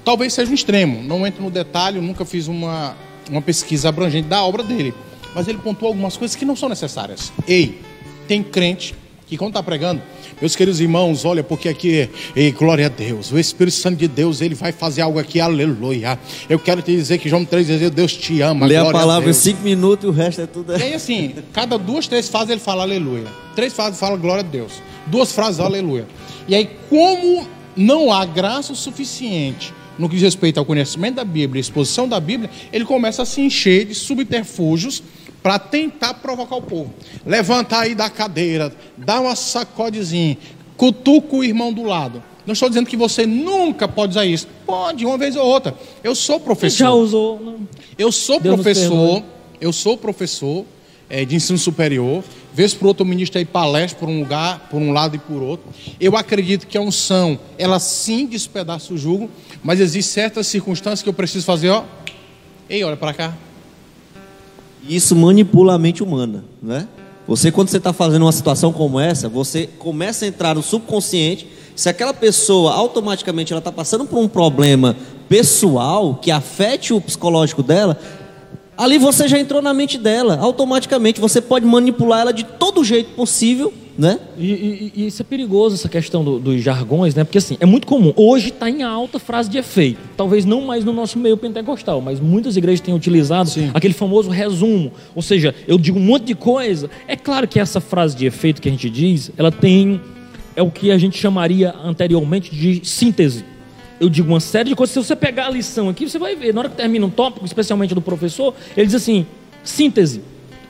Talvez 0.05 0.33
seja 0.35 0.51
um 0.51 0.55
extremo, 0.55 1.03
não 1.03 1.27
entro 1.27 1.43
no 1.43 1.51
detalhe, 1.51 2.01
nunca 2.01 2.25
fiz 2.25 2.49
uma, 2.49 2.97
uma 3.31 3.41
pesquisa 3.41 3.89
abrangente 3.89 4.29
da 4.29 4.43
obra 4.45 4.63
dele. 4.63 4.93
Mas 5.35 5.49
ele 5.49 5.59
pontuou 5.59 5.89
algumas 5.89 6.17
coisas 6.17 6.37
que 6.37 6.45
não 6.45 6.55
são 6.57 6.69
necessárias. 6.69 7.33
Ei, 7.49 7.81
tem 8.29 8.43
crente 8.43 8.95
que 9.33 9.39
quando 9.39 9.53
está 9.53 9.63
pregando, 9.63 10.03
meus 10.41 10.55
queridos 10.55 10.79
irmãos, 10.79 11.25
olha, 11.25 11.43
porque 11.43 11.69
aqui, 11.69 12.09
ei, 12.37 12.53
glória 12.53 12.85
a 12.85 12.89
Deus, 12.91 13.33
o 13.33 13.39
Espírito 13.39 13.75
Santo 13.75 13.97
de 13.97 14.07
Deus, 14.07 14.43
ele 14.43 14.55
vai 14.55 14.73
fazer 14.73 15.01
algo 15.01 15.19
aqui, 15.19 15.41
aleluia. 15.41 16.19
Eu 16.51 16.59
quero 16.59 16.83
te 16.83 16.95
dizer 16.95 17.17
que 17.17 17.31
João 17.31 17.43
3 17.43 17.67
vezes 17.67 17.91
Deus 17.91 18.13
te 18.13 18.43
ama. 18.43 18.67
Lê 18.67 18.77
a 18.77 18.91
palavra 18.91 19.31
em 19.31 19.33
cinco 19.33 19.63
minutos 19.63 20.05
e 20.05 20.09
o 20.09 20.11
resto 20.11 20.43
é 20.43 20.47
tudo. 20.47 20.77
E 20.77 20.83
aí, 20.83 20.93
assim, 20.93 21.35
cada 21.51 21.79
duas, 21.79 22.07
três 22.07 22.29
frases 22.29 22.51
ele 22.51 22.61
fala 22.61 22.83
aleluia. 22.83 23.27
Três 23.57 23.73
frases 23.73 23.99
fala 23.99 24.19
glória 24.19 24.41
a 24.41 24.47
Deus. 24.47 24.73
Duas 25.07 25.33
frases 25.33 25.61
aleluia. 25.61 26.07
E 26.47 26.55
aí, 26.55 26.69
como 26.91 27.49
não 27.75 28.13
há 28.13 28.27
graça 28.27 28.75
o 28.75 28.77
suficiente 28.77 29.73
no 29.99 30.09
que 30.09 30.15
diz 30.15 30.25
respeito 30.25 30.59
ao 30.59 30.67
conhecimento 30.67 31.17
da 31.17 31.25
Bíblia, 31.25 31.61
exposição 31.61 32.07
da 32.07 32.21
Bíblia, 32.21 32.51
ele 32.73 32.85
começa 32.85 33.23
a 33.23 33.27
se 33.27 33.41
encher 33.41 33.87
de 33.87 33.95
subterfúgios 33.95 35.03
para 35.43 35.59
tentar 35.59 36.15
provocar 36.15 36.57
o 36.57 36.63
povo. 36.63 36.95
Levanta 37.27 37.79
aí 37.79 37.95
da 37.95 38.09
cadeira, 38.09 38.73
dá 38.97 39.21
uma 39.21 39.35
sacodezinha, 39.35 40.39
cutuca 40.77 41.37
o 41.37 41.45
irmão 41.45 41.73
do 41.73 41.83
lado. 41.83 42.23
Não 42.47 42.55
estou 42.55 42.69
dizendo 42.69 42.87
que 42.87 42.97
você 42.97 43.25
nunca 43.25 43.87
pode 43.87 44.13
usar 44.13 44.27
isso. 44.27 44.49
Pode, 44.67 45.07
uma 45.07 45.17
vez 45.17 45.37
ou 45.37 45.47
outra. 45.47 45.75
Eu 46.03 46.15
sou 46.15 46.41
professor. 46.41 46.77
Já 46.77 46.91
usou. 46.91 47.41
Não. 47.41 47.69
Eu 47.97 48.11
sou 48.11 48.41
Deus 48.41 48.55
professor, 48.55 49.23
eu 49.61 49.73
sou 49.73 49.97
professor 49.97 50.65
eh, 51.09 51.25
de 51.25 51.37
ensino 51.37 51.59
superior. 51.59 52.25
Vez 52.53 52.75
por 52.75 52.89
outro, 52.89 53.05
eu 53.05 53.09
ministro 53.09 53.39
aí 53.39 53.45
palestra 53.45 53.99
por 53.99 54.09
um 54.09 54.21
lugar, 54.21 54.69
por 54.71 54.83
um 54.83 54.93
lado 54.93 55.15
e 55.17 55.19
por 55.19 55.41
outro. 55.41 55.67
Eu 56.01 56.17
acredito 56.17 56.67
que 56.67 56.77
a 56.77 56.81
unção, 56.81 57.39
ela 57.57 57.79
sim 57.79 58.27
despedaça 58.27 58.93
o 58.93 58.99
jugo, 58.99 59.31
mas 59.63 59.81
existem 59.81 60.03
certas 60.03 60.47
circunstâncias 60.49 61.03
que 61.03 61.09
eu 61.09 61.15
preciso 61.15 61.47
fazer, 61.47 61.71
ó. 61.71 61.85
Ei, 62.69 62.83
olha 62.83 62.97
para 62.97 63.15
cá. 63.15 63.35
Isso 64.89 65.15
manipula 65.15 65.75
a 65.75 65.79
mente 65.79 66.03
humana, 66.03 66.45
né? 66.63 66.89
Você, 67.27 67.53
quando 67.53 67.69
você 67.69 67.77
está 67.77 67.93
fazendo 67.93 68.23
uma 68.23 68.33
situação 68.33 68.73
como 68.73 68.99
essa, 68.99 69.29
você 69.29 69.69
começa 69.79 70.25
a 70.25 70.29
entrar 70.29 70.55
no 70.55 70.63
subconsciente. 70.63 71.47
Se 71.75 71.89
aquela 71.89 72.13
pessoa 72.13 72.73
automaticamente 72.75 73.53
ela 73.53 73.61
está 73.61 73.71
passando 73.71 74.05
por 74.05 74.19
um 74.19 74.29
problema 74.29 74.97
pessoal 75.29 76.17
que 76.17 76.31
afete 76.31 76.93
o 76.93 77.01
psicológico 77.01 77.63
dela, 77.63 77.99
ali 78.77 78.99
você 78.99 79.29
já 79.29 79.39
entrou 79.39 79.61
na 79.63 79.73
mente 79.75 79.99
dela. 79.99 80.39
Automaticamente 80.41 81.21
você 81.21 81.41
pode 81.41 81.65
manipular 81.67 82.21
ela 82.21 82.33
de 82.33 82.45
todo 82.45 82.83
jeito 82.85 83.11
possível, 83.15 83.73
né? 83.99 84.19
E, 84.39 84.51
e- 84.51 84.93
e 84.97 85.07
isso 85.07 85.21
é 85.21 85.25
perigoso, 85.25 85.75
essa 85.75 85.89
questão 85.89 86.25
do- 86.25 86.39
dos 86.39 86.63
jargões, 86.63 87.15
né? 87.15 87.25
Porque 87.25 87.39
assim, 87.39 87.57
é 87.61 87.67
muito 87.67 87.87
comum. 87.87 88.13
Hoje 88.17 88.49
está 88.49 88.69
em 88.71 88.83
alta 88.83 89.19
frase 89.19 89.51
de 89.51 89.59
efeito. 89.59 89.99
Talvez 90.17 90.45
não 90.45 90.63
mais 90.63 90.85
no 90.85 90.93
nosso 90.93 91.19
meio 91.19 91.37
pentecostal, 91.37 92.01
mas 92.01 92.19
muitas 92.19 92.57
igrejas 92.57 92.81
têm 92.81 92.95
utilizado 92.95 93.51
aquele 93.75 93.93
famoso 93.95 94.31
resumo. 94.31 94.93
Ou 95.15 95.21
seja, 95.23 95.55
eu 95.69 95.79
digo 95.79 95.99
um 95.99 96.03
monte 96.03 96.25
de 96.25 96.35
coisa. 96.35 96.89
É 97.07 97.17
claro 97.17 97.47
que 97.47 97.61
essa 97.61 97.81
frase 97.81 98.17
de 98.17 98.25
efeito 98.27 98.63
que 98.63 98.69
a 98.69 98.73
gente 98.73 98.89
diz, 98.89 99.31
ela 99.37 99.53
tem. 99.53 100.01
É 100.55 100.63
o 100.63 100.71
que 100.71 100.91
a 100.91 100.99
gente 100.99 101.19
chamaria 101.19 101.75
anteriormente 101.85 102.55
de 102.55 102.81
síntese. 102.87 103.45
Eu 104.03 104.09
digo 104.09 104.29
uma 104.29 104.41
série 104.41 104.71
de 104.71 104.75
coisas. 104.75 104.93
Se 104.93 104.99
você 104.99 105.15
pegar 105.15 105.47
a 105.47 105.51
lição 105.51 105.89
aqui, 105.89 106.09
você 106.09 106.19
vai 106.19 106.35
ver. 106.35 106.53
Na 106.53 106.63
hora 106.63 106.69
que 106.69 106.77
termina 106.77 107.07
um 107.07 107.11
tópico, 107.11 107.47
especialmente 107.47 107.95
do 107.95 108.03
professor, 108.03 108.53
ele 108.77 108.87
diz 108.87 108.97
assim: 108.97 109.25
síntese. 109.63 110.21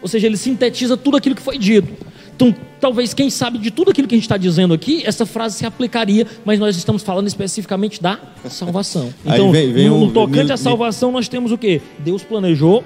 Ou 0.03 0.07
seja, 0.09 0.27
ele 0.27 0.37
sintetiza 0.37 0.97
tudo 0.99 1.17
aquilo 1.17 1.35
que 1.35 1.41
foi 1.41 1.57
dito. 1.57 1.89
Então, 2.37 2.55
talvez 2.81 3.15
quem 3.15 3.31
sabe 3.31 3.57
de 3.57 3.71
tudo 3.71 3.91
aquilo 3.91 4.07
que 4.07 4.15
a 4.15 4.19
gente 4.19 4.25
está 4.25 4.37
dizendo 4.37 4.75
aqui, 4.75 5.03
essa 5.07 5.25
frase 5.25 5.57
se 5.57 5.65
aplicaria, 5.65 6.27
mas 6.45 6.59
nós 6.59 6.77
estamos 6.77 7.03
falando 7.03 7.27
especificamente 7.29 8.03
da 8.03 8.19
salvação. 8.51 9.15
Então, 9.25 9.51
vem- 9.53 9.73
vem 9.73 9.89
no, 9.89 9.99
no 10.07 10.13
tocante 10.13 10.53
à 10.53 10.57
salvação, 10.57 11.11
nós 11.13 11.27
temos 11.29 11.53
o 11.53 11.57
quê? 11.59 11.81
Deus 12.01 12.23
planejou, 12.25 12.85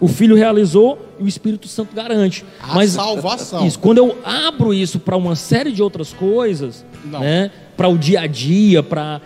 o 0.00 0.08
Filho 0.08 0.34
realizou 0.34 0.98
e 1.18 1.22
o 1.24 1.28
Espírito 1.28 1.68
Santo 1.68 1.94
garante. 1.94 2.44
A 2.62 2.86
salvação. 2.86 3.66
Isso, 3.66 3.78
quando 3.78 3.98
eu 3.98 4.16
abro 4.24 4.72
isso 4.72 4.98
para 4.98 5.16
uma 5.16 5.36
série 5.36 5.70
de 5.72 5.82
outras 5.82 6.12
coisas, 6.12 6.84
Não. 7.04 7.20
né? 7.20 7.50
Para 7.76 7.88
o 7.88 7.96
dia 7.96 8.20
a 8.20 8.26
dia, 8.26 8.82
para 8.82 9.20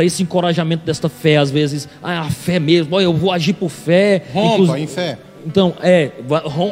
esse 0.00 0.22
encorajamento 0.22 0.84
desta 0.84 1.08
fé, 1.08 1.36
às 1.36 1.50
vezes, 1.50 1.88
ah, 2.02 2.20
a 2.20 2.30
fé 2.30 2.58
mesmo, 2.58 2.94
olha, 2.96 3.04
eu 3.04 3.12
vou 3.14 3.30
agir 3.32 3.52
por 3.54 3.68
fé. 3.70 4.22
Rompa 4.32 4.52
inclusive- 4.54 4.80
em 4.80 4.86
fé. 4.86 5.18
então, 5.46 5.74
é, 5.82 6.10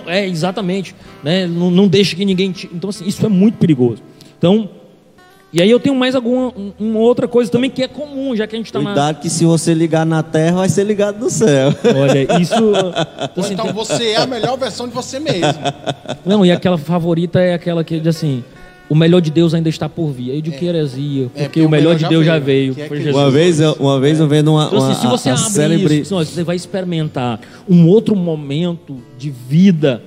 é 0.06 0.26
exatamente, 0.26 0.94
né? 1.22 1.46
Não, 1.46 1.70
não 1.70 1.88
deixe 1.88 2.14
que 2.16 2.24
ninguém. 2.24 2.52
Te... 2.52 2.70
Então, 2.72 2.88
assim, 2.90 3.06
isso 3.06 3.24
é 3.24 3.28
muito 3.28 3.58
perigoso. 3.58 4.02
Então, 4.38 4.70
e 5.52 5.60
aí 5.60 5.70
eu 5.70 5.80
tenho 5.80 5.94
mais 5.96 6.14
alguma 6.14 6.48
um- 6.48 6.72
uma 6.78 6.98
outra 7.00 7.26
coisa 7.26 7.50
também 7.50 7.68
que 7.70 7.82
é 7.82 7.88
comum, 7.88 8.36
já 8.36 8.46
que 8.46 8.54
a 8.54 8.58
gente 8.58 8.66
está 8.66 8.78
na. 8.80 8.86
Cuidado 8.86 9.20
que 9.20 9.28
se 9.28 9.44
você 9.44 9.74
ligar 9.74 10.06
na 10.06 10.22
terra, 10.22 10.58
vai 10.58 10.68
ser 10.68 10.84
ligado 10.84 11.18
no 11.18 11.28
céu. 11.30 11.74
Olha, 11.96 12.40
isso. 12.40 12.54
Ou 13.36 13.42
assim, 13.44 13.54
então 13.54 13.72
você 13.72 14.10
é 14.10 14.16
a 14.18 14.26
melhor 14.26 14.56
versão 14.56 14.86
de 14.86 14.94
você 14.94 15.18
mesmo. 15.18 15.42
Não, 16.24 16.46
e 16.46 16.52
aquela 16.52 16.78
favorita 16.78 17.40
é 17.40 17.54
aquela 17.54 17.82
que 17.82 17.98
diz 17.98 18.16
assim: 18.16 18.44
o 18.88 18.94
melhor 18.94 19.20
de 19.20 19.30
Deus 19.30 19.52
ainda 19.54 19.68
está 19.68 19.88
por 19.88 20.10
vir. 20.12 20.30
Aí 20.32 20.42
de 20.42 20.52
que 20.52 20.64
heresia? 20.66 21.24
Porque, 21.26 21.40
É, 21.40 21.44
porque 21.44 21.62
o 21.62 21.68
melhor 21.68 21.96
de 21.96 22.06
Deus 22.08 22.24
já 22.24 22.38
veio. 22.38 22.74
que 22.74 22.82
é 22.82 22.86
foi 22.88 22.98
que- 22.98 23.04
Jesus. 23.04 23.20
Uma 23.22 23.30
vez, 23.30 23.60
eu, 23.60 23.72
uma 23.80 23.98
vez 24.00 24.20
eu 24.20 24.28
vendo 24.28 24.52
uma, 24.52 24.66
Então, 24.66 24.78
uma 24.78 24.92
assim, 24.92 25.00
se 25.00 25.06
você 25.08 25.30
a, 25.30 25.34
a 25.34 25.36
abre 25.38 25.50
célebre... 25.50 26.00
isso, 26.00 26.14
você 26.14 26.42
vai 26.44 26.54
experimentar 26.56 27.40
um 27.68 27.88
outro 27.88 28.14
momento 28.14 28.96
de 29.18 29.30
vida, 29.30 30.02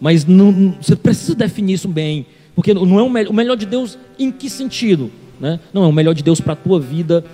mas 0.00 0.24
não- 0.24 0.74
você 0.80 0.96
precisa 0.96 1.34
definir 1.34 1.74
isso 1.74 1.88
bem, 1.88 2.26
porque 2.54 2.72
não 2.74 2.98
é 2.98 3.02
o, 3.02 3.10
me- 3.10 3.26
o 3.26 3.32
melhor 3.32 3.56
de 3.56 3.66
Deus 3.66 3.98
em 4.18 4.30
que 4.30 4.48
sentido, 4.50 5.10
né? 5.40 5.58
Não 5.72 5.84
é 5.84 5.86
o 5.86 5.92
melhor 5.92 6.14
de 6.14 6.22
Deus 6.22 6.40
para 6.40 6.52
a 6.52 6.56
tua 6.56 6.78
vida. 6.80 7.24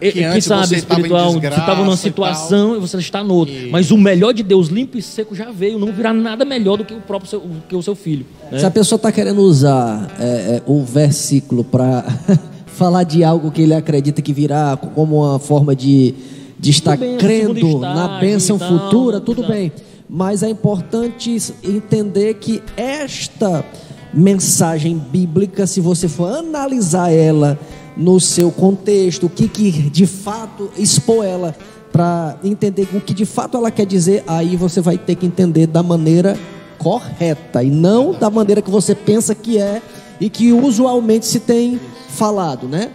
E- 0.00 0.06
Que 0.12 0.18
Quem 0.18 0.24
antes 0.26 0.44
sabe 0.44 0.66
você 0.66 0.76
espiritual, 0.76 1.26
você 1.28 1.32
desgraça 1.40 1.60
estava 1.62 1.82
numa 1.82 1.94
e 1.94 1.98
situação 1.98 2.76
e, 2.76 2.80
você 2.80 2.98
está 2.98 3.24
noutra. 3.24 3.54
Mas 3.70 3.90
o 3.90 3.96
melhor 3.96 4.32
de 4.34 4.42
Deus 4.42 4.68
limpo 4.68 4.98
e 4.98 5.02
seco 5.02 5.34
já 5.34 5.50
veio, 5.50 5.78
não 5.78 5.90
virá 5.90 6.12
nada 6.12 6.44
melhor 6.44 6.76
do 6.76 6.84
que 6.84 6.92
o 6.92 7.00
próprio 7.00 7.30
seu, 7.30 7.42
que 7.68 7.74
o 7.74 7.82
seu 7.82 7.94
filho. 7.94 8.26
né? 8.52 8.58
Se 8.58 8.66
a 8.66 8.70
pessoa 8.70 8.96
está 8.98 9.10
querendo 9.10 9.40
usar 9.40 10.14
é, 10.20 10.24
é, 10.24 10.62
o 10.66 10.82
versículo 10.84 11.64
para 11.64 12.04
falar 12.66 13.04
de 13.04 13.24
algo 13.24 13.50
que 13.50 13.62
ele 13.62 13.72
acredita 13.74 14.20
que 14.20 14.32
virá 14.34 14.76
como 14.76 15.22
uma 15.26 15.38
forma 15.38 15.74
de, 15.74 16.14
de 16.58 16.70
estar 16.70 16.98
bem, 16.98 17.16
crendo 17.16 17.78
na 17.78 18.18
bênção 18.20 18.56
e 18.56 18.58
tal, 18.58 18.68
futura, 18.68 19.18
tudo 19.18 19.40
exato. 19.40 19.52
bem. 19.54 19.72
Mas 20.12 20.42
é 20.42 20.50
importante 20.50 21.34
entender 21.64 22.34
que 22.34 22.62
esta 22.76 23.64
mensagem 24.12 24.96
bíblica, 24.96 25.66
se 25.66 25.80
você 25.80 26.08
for 26.08 26.32
analisar 26.32 27.12
ela 27.12 27.58
no 27.96 28.18
seu 28.20 28.50
contexto, 28.50 29.26
o 29.26 29.30
que, 29.30 29.48
que 29.48 29.70
de 29.70 30.06
fato 30.06 30.70
expor 30.76 31.24
ela 31.24 31.54
para 31.92 32.36
entender 32.44 32.88
o 32.94 33.00
que 33.00 33.12
de 33.12 33.26
fato 33.26 33.56
ela 33.56 33.70
quer 33.70 33.86
dizer, 33.86 34.22
aí 34.26 34.56
você 34.56 34.80
vai 34.80 34.96
ter 34.96 35.16
que 35.16 35.26
entender 35.26 35.66
da 35.66 35.82
maneira 35.82 36.38
correta 36.78 37.62
e 37.62 37.70
não 37.70 38.12
da 38.12 38.30
maneira 38.30 38.62
que 38.62 38.70
você 38.70 38.94
pensa 38.94 39.34
que 39.34 39.58
é 39.58 39.82
e 40.20 40.30
que 40.30 40.52
usualmente 40.52 41.26
se 41.26 41.40
tem 41.40 41.80
falado, 42.08 42.68
né? 42.68 42.90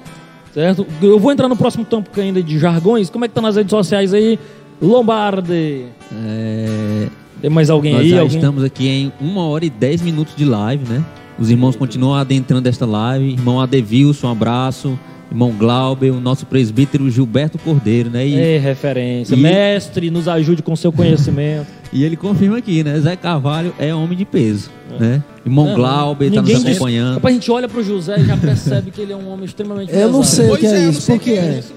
Certo? 0.53 0.87
Eu 1.01 1.19
vou 1.19 1.31
entrar 1.31 1.49
no 1.49 1.55
próximo 1.57 1.83
tópico 1.83 2.19
ainda 2.19 2.41
de 2.41 2.57
jargões. 2.57 3.09
Como 3.09 3.25
é 3.25 3.27
que 3.27 3.33
tá 3.33 3.41
nas 3.41 3.57
redes 3.57 3.71
sociais 3.71 4.13
aí? 4.13 4.39
Lombardi. 4.81 5.87
É, 6.13 7.09
Tem 7.45 7.53
mais 7.53 7.69
alguém 7.69 7.93
nós 7.93 8.01
aí? 8.01 8.09
já 8.09 8.21
Alguém? 8.21 8.37
estamos 8.37 8.63
aqui 8.63 8.87
em 8.87 9.13
uma 9.21 9.43
hora 9.45 9.63
e 9.63 9.69
dez 9.69 10.01
minutos 10.01 10.35
de 10.35 10.43
live, 10.43 10.83
né? 10.89 11.05
Os 11.37 11.51
irmãos 11.51 11.75
continuam 11.75 12.15
adentrando 12.15 12.67
esta 12.67 12.87
live. 12.87 13.33
Irmão 13.33 13.61
Adevilson, 13.61 14.29
um 14.29 14.31
abraço. 14.31 14.99
Irmão 15.31 15.51
Glauber, 15.57 16.11
o 16.11 16.19
nosso 16.21 16.45
presbítero 16.45 17.09
Gilberto 17.09 17.57
Cordeiro, 17.57 18.09
né? 18.09 18.25
E, 18.27 18.35
É, 18.35 18.57
referência. 18.57 19.33
E- 19.35 19.37
Mestre, 19.37 20.09
nos 20.11 20.27
ajude 20.27 20.61
com 20.61 20.75
seu 20.75 20.91
conhecimento. 20.91 21.67
e 21.91 22.03
ele 22.03 22.15
confirma 22.15 22.57
aqui, 22.57 22.83
né? 22.83 22.99
Zé 22.99 23.15
Carvalho 23.15 23.73
é 23.79 23.93
homem 23.93 24.17
de 24.17 24.23
peso, 24.23 24.69
né? 24.99 25.21
Irmão 25.45 25.65
Não, 25.67 25.75
Glauber 25.75 26.27
está 26.27 26.41
nos 26.41 26.49
ninguém 26.49 26.63
diz- 26.65 26.75
acompanhando. 26.75 27.15
Rapaz, 27.15 27.35
a 27.35 27.37
gente 27.39 27.51
olha 27.51 27.67
pro 27.67 27.83
José 27.83 28.19
e 28.19 28.23
já 28.25 28.37
percebe 28.37 28.91
que 28.91 29.01
ele 29.01 29.13
é 29.13 29.15
um 29.15 29.27
homem 29.31 29.45
extremamente 29.45 29.91
Eu 29.93 30.09
não 30.11 30.21
pesado. 30.21 30.35
sei 30.35 30.45
o 30.45 30.49
Pois 30.49 30.59
que 30.61 30.65
é, 30.67 30.69
é 30.69 30.77
eu 30.77 30.83
não 30.83 30.89
isso, 30.91 31.01
sei 31.01 31.15
por 31.17 31.23
que 31.23 31.31
é 31.31 31.35
é. 31.35 31.59
isso. 31.59 31.73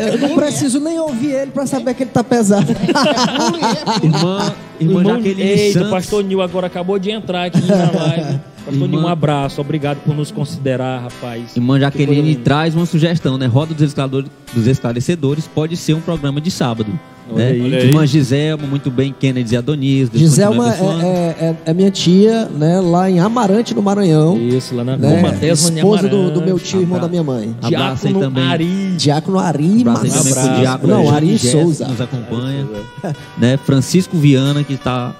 É, 0.00 0.14
Eu 0.14 0.18
não 0.18 0.34
preciso 0.36 0.80
nem 0.80 0.98
ouvir 0.98 1.30
ele 1.32 1.50
para 1.50 1.66
saber 1.66 1.94
que 1.94 2.04
ele 2.04 2.10
tá 2.10 2.24
pesado. 2.24 2.66
Irmã, 4.02 4.54
irmã 4.80 5.00
Irmão, 5.00 5.16
Jaqueline 5.16 5.42
eita, 5.42 5.72
Santos. 5.74 5.88
o 5.88 5.90
pastor 5.90 6.24
Nil 6.24 6.42
agora 6.42 6.66
acabou 6.66 6.98
de 6.98 7.10
entrar 7.10 7.44
aqui 7.44 7.60
na 7.66 7.90
live. 7.90 8.40
Nil, 8.70 9.00
um 9.00 9.06
abraço. 9.08 9.60
Obrigado 9.60 9.98
por 10.04 10.14
nos 10.14 10.30
considerar, 10.30 11.02
rapaz. 11.02 11.56
Irmã 11.56 11.78
Jaqueline 11.78 12.36
traz 12.36 12.74
uma 12.74 12.86
sugestão, 12.86 13.36
né? 13.38 13.46
Roda 13.46 13.74
dos 13.74 13.82
Esclarecedores, 13.82 14.30
dos 14.54 14.66
Esclarecedores 14.66 15.46
pode 15.52 15.76
ser 15.76 15.94
um 15.94 16.00
programa 16.00 16.40
de 16.40 16.50
sábado. 16.50 16.92
Né? 17.30 17.54
Irmã 17.54 18.06
Giselma, 18.06 18.66
muito 18.66 18.90
bem, 18.90 19.14
Kennedy 19.18 19.52
e 19.52 19.58
Adonis. 19.58 20.08
Giselma 20.14 20.72
é, 20.74 20.78
é- 20.80 21.44
é- 21.44 21.56
é 21.66 21.74
minha 21.74 21.90
tia, 21.90 22.46
né? 22.46 22.80
Lá 22.80 23.10
em 23.10 23.20
Amarante, 23.20 23.74
no 23.74 23.82
Maranhão. 23.82 24.38
Isso, 24.38 24.74
lá 24.74 24.82
na 24.82 24.96
Né? 24.96 25.16
Roma 25.20 25.32
Tesma 25.34 25.76
Esposa 25.76 26.08
do, 26.08 26.30
do 26.30 26.40
meu 26.40 26.58
tio, 26.58 26.80
irmão 26.80 26.98
da 26.98 27.06
minha 27.06 27.22
mãe. 27.22 27.54
Abraço 27.60 28.06
aí 28.08 28.14
também. 28.14 28.44
Ari. 28.44 28.94
Diácono 28.96 29.38
Ari 29.38 29.80
abraço 29.82 30.04
aí 30.04 30.08
Macedo. 30.10 30.14
também 30.14 30.32
pro 30.32 30.40
abraço. 30.42 30.60
Diácono 30.62 30.94
Não, 30.94 31.10
Ari 31.14 31.38
Souza. 31.38 31.84
que 31.84 31.90
nos 31.90 32.00
acompanha. 32.00 32.66
né? 33.36 33.58
Francisco 33.58 34.16
Viana, 34.16 34.64
que 34.64 34.72
está 34.72 35.14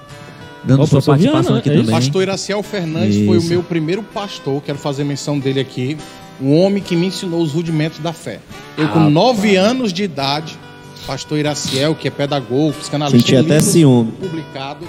dando 0.63 0.85
sua 0.87 0.97
pastor 0.97 1.13
participação 1.13 1.41
Viana, 1.43 1.59
aqui 1.59 1.69
é 1.69 1.73
isso? 1.73 1.83
também. 1.85 1.95
Pastor 1.99 2.21
Iraciel 2.23 2.63
Fernandes 2.63 3.25
foi 3.25 3.37
o 3.37 3.39
Isso. 3.39 3.49
meu 3.49 3.63
primeiro 3.63 4.03
pastor, 4.03 4.61
quero 4.61 4.77
fazer 4.77 5.03
menção 5.03 5.39
dele 5.39 5.59
aqui. 5.59 5.97
Um 6.41 6.57
homem 6.59 6.81
que 6.81 6.95
me 6.95 7.07
ensinou 7.07 7.41
os 7.41 7.51
rudimentos 7.51 7.99
da 7.99 8.13
fé. 8.13 8.39
Eu, 8.77 8.85
Ah, 8.85 8.89
com 8.89 9.09
nove 9.09 9.55
anos 9.57 9.91
de 9.91 10.03
idade, 10.03 10.57
pastor 11.05 11.37
Iraciel, 11.37 11.93
que 11.95 12.07
é 12.07 12.11
pedagogo, 12.11 12.73
psicanalista, 12.73 13.19
Senti 13.27 13.35
até 13.35 13.61
ciúme. 13.61 14.11
publicado. 14.13 14.87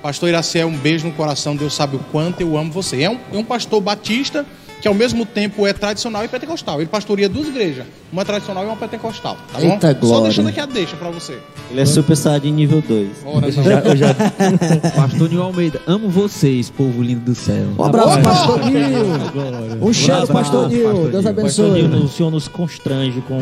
Pastor 0.00 0.28
Iraciel, 0.28 0.68
um 0.68 0.76
beijo 0.76 1.06
no 1.06 1.12
coração, 1.12 1.54
Deus 1.56 1.74
sabe 1.74 1.96
o 1.96 2.00
quanto 2.10 2.40
eu 2.40 2.56
amo 2.56 2.72
você. 2.72 3.02
É 3.02 3.10
um, 3.10 3.18
é 3.32 3.36
um 3.38 3.44
pastor 3.44 3.80
batista 3.80 4.44
que 4.82 4.88
ao 4.88 4.92
mesmo 4.94 5.24
tempo 5.24 5.66
é 5.66 5.72
tradicional 5.72 6.24
e 6.24 6.28
pentecostal. 6.28 6.80
Ele 6.80 6.88
pastoreia 6.90 7.28
duas 7.28 7.46
igrejas, 7.48 7.86
uma 8.12 8.24
tradicional 8.24 8.64
e 8.64 8.66
uma 8.66 8.76
pentecostal, 8.76 9.36
tá 9.52 9.58
bom? 9.60 9.66
Eita 9.72 9.88
Só 9.92 9.94
glória. 9.94 10.24
deixando 10.24 10.48
aqui 10.48 10.60
a 10.60 10.66
deixa 10.66 10.96
pra 10.96 11.08
você. 11.08 11.38
Ele 11.70 11.80
é 11.80 11.86
super 11.86 12.16
saiyajin 12.16 12.52
nível 12.52 12.82
2. 12.86 13.08
Ora, 13.24 13.48
Eu 13.48 13.52
não. 13.54 13.62
já- 13.62 13.78
eu 13.80 13.96
já- 13.96 14.14
Pastor 14.96 15.30
Nil 15.30 15.42
Almeida, 15.42 15.80
amo 15.86 16.08
vocês, 16.10 16.68
povo 16.68 17.00
lindo 17.02 17.20
do 17.20 17.34
céu. 17.34 17.64
Um 17.78 17.84
abraço, 17.84 18.18
Opa! 18.18 18.22
pastor 18.22 18.58
Nil. 18.66 19.78
Um 19.80 19.92
cheiro, 19.92 20.26
pastor 20.26 20.68
Nil. 20.68 21.08
Deus 21.10 21.24
Nil. 21.24 21.34
Pastor 21.34 21.66
abençoe. 21.66 21.88
Nil, 21.88 22.04
o 22.04 22.08
senhor 22.08 22.30
nos 22.30 22.48
constrange 22.48 23.20
com 23.22 23.40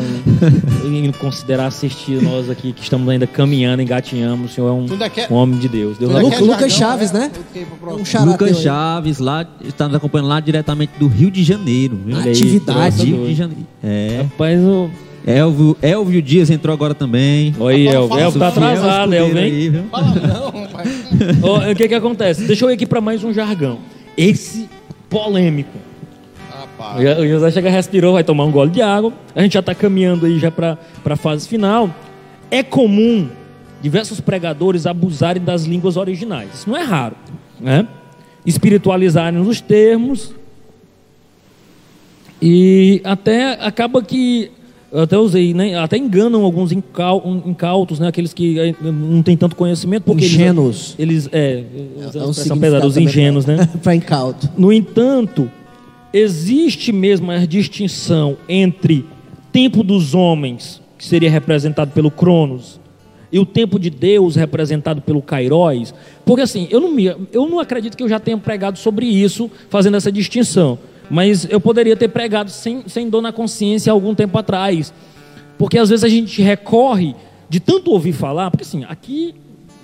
em 0.85 1.11
considerar 1.13 1.65
assistir 1.67 2.21
nós 2.21 2.49
aqui 2.49 2.71
que 2.71 2.83
estamos 2.83 3.07
ainda 3.09 3.25
caminhando, 3.25 3.81
engatinhamos. 3.81 4.51
O 4.51 4.53
senhor 4.53 4.67
é 4.69 4.71
um, 4.71 4.85
ainda 4.91 5.09
quer- 5.09 5.27
um 5.31 5.35
homem 5.35 5.57
de 5.59 5.67
Deus. 5.67 5.97
Deus 5.97 6.11
Lu- 6.11 6.17
abençoe. 6.19 6.47
Lucas 6.47 6.71
Chaves, 6.71 7.11
é? 7.11 7.13
né? 7.17 7.31
Pro 7.79 7.95
Um 7.95 8.25
Lucas. 8.25 8.57
Chaves, 8.59 9.17
lá, 9.19 9.45
está 9.63 9.87
nos 9.87 9.95
acompanhando 9.95 10.27
lá 10.29 10.39
diretamente 10.39 10.93
do 10.99 11.07
Rio 11.07 11.30
de 11.31 11.43
Janeiro. 11.43 11.97
Viu? 12.05 12.15
Olha 12.15 12.25
aí, 12.25 12.31
Atividade. 12.31 13.05
Rio 13.05 13.25
de 13.25 13.33
Janeiro. 13.33 13.67
É. 13.83 14.21
Rapaz, 14.23 14.61
o... 14.61 14.89
Elvio, 15.25 15.77
Elvio 15.81 16.21
Dias 16.21 16.49
entrou 16.49 16.73
agora 16.73 16.95
também. 16.95 17.53
Fala, 17.53 17.73
Elvio. 17.73 18.19
Elvio 18.19 18.39
tá 18.39 18.47
atrasado, 18.47 19.13
Elvio, 19.13 19.39
hein? 19.39 19.85
Fala 19.91 20.15
não, 20.15 20.61
rapaz. 20.63 20.89
Ó, 21.43 21.71
O 21.71 21.75
que 21.75 21.87
que 21.87 21.93
acontece? 21.93 22.43
Deixa 22.45 22.65
eu 22.65 22.71
ir 22.71 22.73
aqui 22.73 22.85
para 22.87 22.99
mais 22.99 23.23
um 23.23 23.31
jargão. 23.31 23.79
Esse 24.17 24.67
polêmico. 25.09 25.77
Rapaz. 26.49 27.19
O 27.19 27.27
José 27.27 27.51
chega, 27.51 27.69
respirou, 27.69 28.13
vai 28.13 28.23
tomar 28.23 28.45
um 28.45 28.51
gole 28.51 28.71
de 28.71 28.81
água. 28.81 29.13
A 29.35 29.41
gente 29.41 29.53
já 29.53 29.59
está 29.59 29.75
caminhando 29.75 30.25
aí 30.25 30.39
já 30.39 30.49
para 30.49 30.77
a 31.05 31.15
fase 31.15 31.47
final. 31.47 31.93
É 32.49 32.63
comum 32.63 33.29
diversos 33.81 34.19
pregadores 34.19 34.85
abusarem 34.87 35.41
das 35.41 35.65
línguas 35.65 35.97
originais. 35.97 36.49
Isso 36.53 36.69
não 36.69 36.77
é 36.77 36.83
raro, 36.83 37.15
né? 37.59 37.87
Espiritualizarem 38.45 39.39
os 39.39 39.61
termos 39.61 40.33
e 42.41 43.01
até 43.03 43.53
acaba 43.63 44.01
que 44.01 44.51
eu 44.91 45.01
até 45.01 45.17
usei, 45.17 45.53
né? 45.53 45.77
Até 45.77 45.97
enganam 45.97 46.43
alguns 46.43 46.71
um, 46.71 47.41
incautos, 47.45 47.99
né? 47.99 48.07
Aqueles 48.09 48.33
que 48.33 48.59
eh, 48.59 48.75
não 48.81 49.23
têm 49.23 49.37
tanto 49.37 49.55
conhecimento 49.55 50.03
porque 50.03 50.25
eles- 50.25 50.33
Ingênuos. 50.33 50.95
Eles, 50.99 51.29
é, 51.31 51.63
É 51.63 52.07
expressão 52.07 52.59
pesada, 52.59 52.85
os 52.85 52.97
ingênuos, 52.97 53.45
né? 53.45 53.69
Pra 53.81 53.95
incauto. 53.95 54.49
No 54.57 54.71
entanto, 54.73 55.49
existe 56.13 56.91
mesmo 56.91 57.31
a 57.31 57.45
distinção 57.45 58.35
entre 58.49 59.05
tempo 59.51 59.81
dos 59.81 60.13
homens, 60.13 60.81
que 60.97 61.05
seria 61.05 61.31
representado 61.31 61.91
pelo 61.91 62.11
Cronos, 62.11 62.79
e 63.31 63.39
o 63.39 63.45
tempo 63.45 63.79
de 63.79 63.89
Deus, 63.89 64.35
representado 64.35 65.01
pelo 65.01 65.21
Kairos. 65.21 65.93
Porque 66.25 66.41
assim, 66.41 66.67
eu 66.69 66.81
não, 66.81 66.91
me, 66.91 67.05
eu 67.05 67.47
não 67.49 67.59
acredito 67.59 67.95
que 67.95 68.03
eu 68.03 68.09
já 68.09 68.19
tenha 68.19 68.37
pregado 68.37 68.77
sobre 68.77 69.05
isso, 69.05 69.49
fazendo 69.69 69.95
essa 69.95 70.11
distinção. 70.11 70.77
Mas 71.11 71.45
eu 71.49 71.59
poderia 71.59 71.97
ter 71.97 72.07
pregado 72.07 72.49
sem, 72.49 72.83
sem 72.87 73.09
dor 73.09 73.21
na 73.21 73.33
consciência 73.33 73.91
algum 73.91 74.15
tempo 74.15 74.37
atrás. 74.37 74.93
Porque 75.57 75.77
às 75.77 75.89
vezes 75.89 76.05
a 76.05 76.07
gente 76.07 76.41
recorre 76.41 77.13
de 77.49 77.59
tanto 77.59 77.91
ouvir 77.91 78.13
falar, 78.13 78.49
porque 78.49 78.63
assim, 78.63 78.85
aqui 78.87 79.35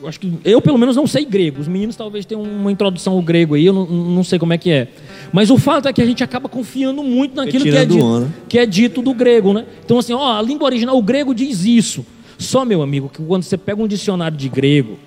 eu 0.01 0.07
acho 0.07 0.21
que 0.21 0.31
eu 0.45 0.61
pelo 0.61 0.77
menos 0.77 0.95
não 0.95 1.05
sei 1.05 1.25
grego. 1.25 1.59
Os 1.59 1.67
meninos 1.67 1.97
talvez 1.97 2.25
tenham 2.25 2.41
uma 2.41 2.71
introdução 2.71 3.11
ao 3.11 3.21
grego 3.21 3.55
aí, 3.55 3.65
eu 3.65 3.73
não, 3.73 3.85
não 3.85 4.23
sei 4.23 4.39
como 4.39 4.53
é 4.53 4.57
que 4.57 4.71
é. 4.71 4.87
Mas 5.33 5.49
o 5.49 5.57
fato 5.57 5.89
é 5.89 5.91
que 5.91 6.01
a 6.01 6.05
gente 6.05 6.23
acaba 6.23 6.47
confiando 6.47 7.03
muito 7.03 7.35
naquilo 7.35 7.65
que 7.65 7.75
é, 7.75 7.85
dito, 7.85 8.33
que 8.47 8.59
é 8.59 8.65
dito 8.65 9.01
do 9.01 9.13
grego, 9.13 9.51
né? 9.51 9.65
Então 9.83 9.99
assim, 9.99 10.13
ó, 10.13 10.37
a 10.37 10.41
língua 10.41 10.65
original, 10.65 10.97
o 10.97 11.01
grego 11.01 11.35
diz 11.35 11.65
isso. 11.65 12.05
Só 12.37 12.63
meu 12.63 12.81
amigo, 12.81 13.09
que 13.09 13.21
quando 13.21 13.43
você 13.43 13.57
pega 13.57 13.83
um 13.83 13.87
dicionário 13.87 14.37
de 14.37 14.47
grego, 14.47 14.97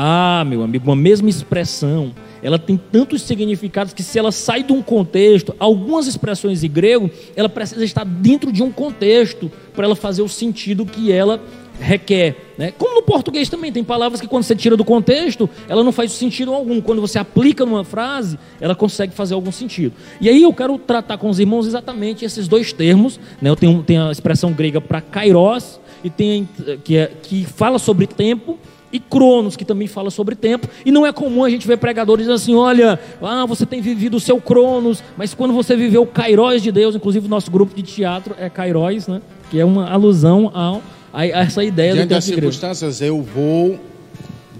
Ah, 0.00 0.44
meu 0.46 0.62
amigo, 0.62 0.88
uma 0.88 0.94
mesma 0.94 1.28
expressão, 1.28 2.14
ela 2.40 2.56
tem 2.56 2.76
tantos 2.76 3.20
significados 3.22 3.92
que 3.92 4.00
se 4.00 4.16
ela 4.16 4.30
sai 4.30 4.62
de 4.62 4.72
um 4.72 4.80
contexto, 4.80 5.56
algumas 5.58 6.06
expressões 6.06 6.62
em 6.62 6.70
grego, 6.70 7.10
ela 7.34 7.48
precisa 7.48 7.84
estar 7.84 8.04
dentro 8.04 8.52
de 8.52 8.62
um 8.62 8.70
contexto 8.70 9.50
para 9.74 9.86
ela 9.86 9.96
fazer 9.96 10.22
o 10.22 10.28
sentido 10.28 10.86
que 10.86 11.10
ela 11.10 11.42
requer. 11.80 12.36
Né? 12.56 12.72
Como 12.78 12.94
no 12.94 13.02
português 13.02 13.48
também, 13.48 13.72
tem 13.72 13.82
palavras 13.82 14.20
que 14.20 14.28
quando 14.28 14.44
você 14.44 14.54
tira 14.54 14.76
do 14.76 14.84
contexto, 14.84 15.50
ela 15.68 15.82
não 15.82 15.90
faz 15.90 16.12
sentido 16.12 16.54
algum. 16.54 16.80
Quando 16.80 17.00
você 17.00 17.18
aplica 17.18 17.66
numa 17.66 17.82
frase, 17.82 18.38
ela 18.60 18.76
consegue 18.76 19.12
fazer 19.12 19.34
algum 19.34 19.50
sentido. 19.50 19.94
E 20.20 20.28
aí 20.28 20.44
eu 20.44 20.52
quero 20.52 20.78
tratar 20.78 21.18
com 21.18 21.28
os 21.28 21.40
irmãos 21.40 21.66
exatamente 21.66 22.24
esses 22.24 22.46
dois 22.46 22.72
termos. 22.72 23.18
Né? 23.42 23.50
Eu 23.50 23.56
tenho, 23.56 23.82
tenho 23.82 24.06
a 24.06 24.12
expressão 24.12 24.52
grega 24.52 24.80
para 24.80 25.00
kairos, 25.00 25.80
e 26.02 26.10
tem, 26.10 26.48
que, 26.84 26.96
é, 26.96 27.10
que 27.22 27.44
fala 27.44 27.78
sobre 27.78 28.06
tempo, 28.06 28.58
e 28.90 28.98
Cronos, 28.98 29.54
que 29.54 29.64
também 29.64 29.86
fala 29.86 30.10
sobre 30.10 30.34
tempo, 30.34 30.66
e 30.84 30.90
não 30.90 31.04
é 31.04 31.12
comum 31.12 31.44
a 31.44 31.50
gente 31.50 31.66
ver 31.66 31.76
pregadores 31.76 32.24
dizendo 32.24 32.36
assim: 32.36 32.54
olha, 32.54 32.98
ah, 33.20 33.44
você 33.44 33.66
tem 33.66 33.80
vivido 33.80 34.16
o 34.16 34.20
seu 34.20 34.40
Cronos, 34.40 35.02
mas 35.16 35.34
quando 35.34 35.52
você 35.52 35.76
viveu 35.76 36.02
o 36.02 36.06
Kairos 36.06 36.62
de 36.62 36.72
Deus, 36.72 36.96
inclusive 36.96 37.26
o 37.26 37.28
nosso 37.28 37.50
grupo 37.50 37.74
de 37.74 37.82
teatro 37.82 38.34
é 38.38 38.48
Kairos, 38.48 39.06
né? 39.06 39.20
que 39.50 39.58
é 39.58 39.64
uma 39.64 39.88
alusão 39.90 40.50
ao 40.54 40.82
a, 41.12 41.26
essa 41.26 41.64
ideia 41.64 41.94
Diante 41.94 42.08
do 42.08 42.14
das 42.14 42.24
circunstâncias, 42.24 43.00
eu 43.00 43.22
vou 43.22 43.78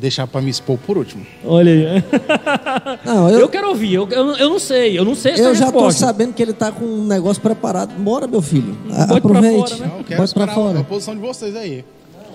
deixar 0.01 0.27
para 0.27 0.41
me 0.41 0.51
expor 0.51 0.79
por 0.79 0.97
último. 0.97 1.27
Olha 1.45 1.73
aí. 1.73 2.05
Não, 3.05 3.29
Eu, 3.31 3.41
eu, 3.41 3.49
quero 3.49 3.69
ouvir, 3.69 3.95
eu, 3.95 4.09
eu, 4.11 4.37
eu 4.37 4.49
não 4.49 4.59
sei, 4.59 4.99
eu 4.99 5.05
não 5.05 5.15
sei 5.15 5.33
essa 5.33 5.43
eu 5.43 5.55
já 5.55 5.67
tô 5.67 5.73
resposta. 5.73 6.07
sabendo 6.07 6.33
que 6.33 6.43
ele 6.43 6.53
tá 6.53 6.71
com 6.73 6.85
um 6.85 7.05
negócio 7.07 7.43
preparado. 7.43 7.91
Bora, 7.99 8.27
meu 8.27 8.41
filho. 8.43 8.77
A- 8.91 9.07
Bota 9.07 9.21
pra 9.21 9.39
Aproveite. 9.39 9.59
fora, 9.71 9.77
né? 9.77 9.87
Não, 9.93 9.99
eu 9.99 10.05
quero 10.05 10.17
pra 10.17 10.25
esperar 10.25 10.55
fora. 10.55 10.81
a 10.81 10.85
posição 10.85 11.15
de 11.15 11.21
vocês 11.21 11.57
aí. 11.57 11.85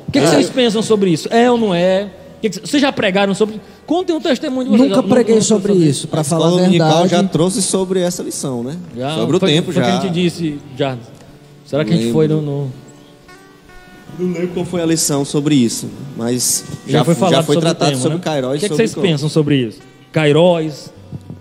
O 0.07 0.11
que, 0.11 0.19
que 0.19 0.27
vocês 0.27 0.49
pensam 0.49 0.81
sobre 0.81 1.09
isso? 1.11 1.27
É 1.31 1.49
ou 1.49 1.57
não 1.57 1.73
é? 1.73 2.09
Que 2.41 2.49
que 2.49 2.59
vocês 2.67 2.81
já 2.81 2.91
pregaram 2.91 3.33
sobre 3.33 3.59
Contem 3.85 4.15
um 4.15 4.19
testemunho 4.21 4.69
de 4.69 4.77
vocês. 4.77 4.89
Nunca 4.89 5.03
preguei 5.03 5.35
não- 5.35 5.39
não- 5.41 5.47
sobre 5.47 5.73
isso, 5.73 6.07
para 6.07 6.21
A 6.21 6.23
falar 6.23 6.47
a 6.49 6.67
verdade. 6.69 7.09
já 7.09 7.23
trouxe 7.23 7.61
sobre 7.61 8.01
essa 8.01 8.21
lição, 8.21 8.63
né? 8.63 8.75
Já, 8.95 9.15
sobre 9.15 9.37
o 9.37 9.39
foi- 9.39 9.49
tempo 9.51 9.71
foi 9.71 9.81
já. 9.81 9.81
que 9.83 9.97
a 9.97 9.99
gente 10.01 10.13
disse, 10.13 10.59
já. 10.77 10.97
Será 11.65 11.83
que 11.85 11.91
a 11.91 11.93
gente 11.93 12.05
Lembro. 12.07 12.13
foi 12.19 12.27
no... 12.27 12.41
no- 12.41 12.82
Não 14.19 14.31
lembro 14.31 14.47
qual 14.49 14.65
foi 14.65 14.81
a 14.81 14.85
lição 14.85 15.25
sobre 15.25 15.55
isso, 15.55 15.87
mas 16.15 16.63
Já, 16.85 16.99
já, 16.99 17.03
foi 17.03 17.15
falado 17.15 17.33
já 17.35 17.43
foi 17.43 17.55
sobre 17.55 17.69
o 17.69 17.71
tratado 17.71 17.91
tema, 17.91 18.01
sobre 18.01 18.17
né? 18.17 18.23
Kairos 18.23 18.49
O 18.55 18.59
que, 18.59 18.65
e 18.65 18.69
que 18.69 18.75
vocês 18.75 18.91
Cronos. 18.93 19.09
pensam 19.11 19.29
sobre 19.29 19.55
isso? 19.57 19.79
Kairos, 20.11 20.91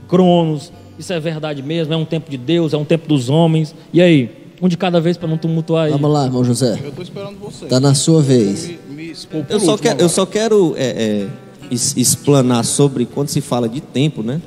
Cronos, 0.09 0.73
isso 0.99 1.13
é 1.13 1.21
verdade 1.21 1.63
mesmo? 1.63 1.93
É 1.93 1.97
um 1.97 2.05
tempo 2.05 2.31
de 2.31 2.37
Deus? 2.37 2.73
É 2.73 2.77
um 2.77 2.85
tempo 2.85 3.07
dos 3.09 3.29
homens? 3.29 3.75
E 3.93 4.01
aí? 4.01 4.31
Um 4.61 4.69
de 4.69 4.77
cada 4.77 5.01
vez 5.01 5.17
para 5.17 5.29
não 5.29 5.37
tumultuar 5.37 5.87
aí. 5.87 5.91
Vamos 5.93 6.11
lá, 6.11 6.25
irmão 6.27 6.45
José. 6.45 6.79
Eu 6.83 6.89
estou 6.91 7.03
esperando 7.03 7.37
vocês. 7.39 7.69
Tá 7.69 7.81
na 7.81 7.95
sua 7.95 8.23
vez. 8.23 8.69
Me, 8.69 8.79
me 8.95 9.13
Eu 9.51 9.59
só, 9.61 9.77
quero, 9.77 10.01
eu 10.01 10.09
só 10.09 10.25
quero 10.25 10.75
é, 10.77 10.85
é, 10.87 11.29
es- 11.71 11.97
explanar 11.97 12.65
sobre 12.65 13.05
quando 13.05 13.29
se 13.29 13.41
fala 13.41 13.69
de 13.69 13.81
tempo, 13.81 14.23
né? 14.23 14.41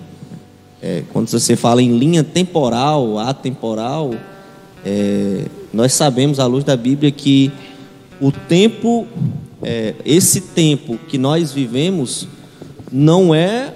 É, 0.81 1.03
quando 1.11 1.27
você 1.27 1.55
fala 1.57 1.81
em 1.81 1.97
linha 1.97 2.23
temporal, 2.23 3.19
atemporal, 3.19 4.11
é, 4.85 5.45
nós 5.73 5.91
sabemos 5.93 6.39
à 6.39 6.45
luz 6.45 6.63
da 6.63 6.77
Bíblia 6.77 7.11
que 7.11 7.51
o 8.21 8.31
tempo, 8.31 9.07
é, 9.61 9.95
esse 10.05 10.41
tempo 10.41 10.97
que 11.07 11.17
nós 11.17 11.51
vivemos, 11.51 12.27
não 12.91 13.33
é 13.33 13.73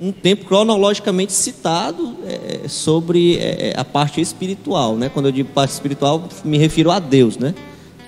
um 0.00 0.10
tempo 0.10 0.46
cronologicamente 0.46 1.32
citado 1.32 2.16
é, 2.26 2.68
sobre 2.68 3.36
é, 3.38 3.72
a 3.76 3.84
parte 3.84 4.20
espiritual, 4.20 4.96
né? 4.96 5.08
Quando 5.08 5.26
eu 5.26 5.32
digo 5.32 5.50
parte 5.50 5.70
espiritual, 5.70 6.28
me 6.44 6.58
refiro 6.58 6.90
a 6.90 6.98
Deus, 6.98 7.36
né? 7.36 7.54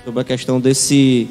Sobre 0.05 0.21
a 0.21 0.25
questão 0.25 0.61
desse 0.61 1.29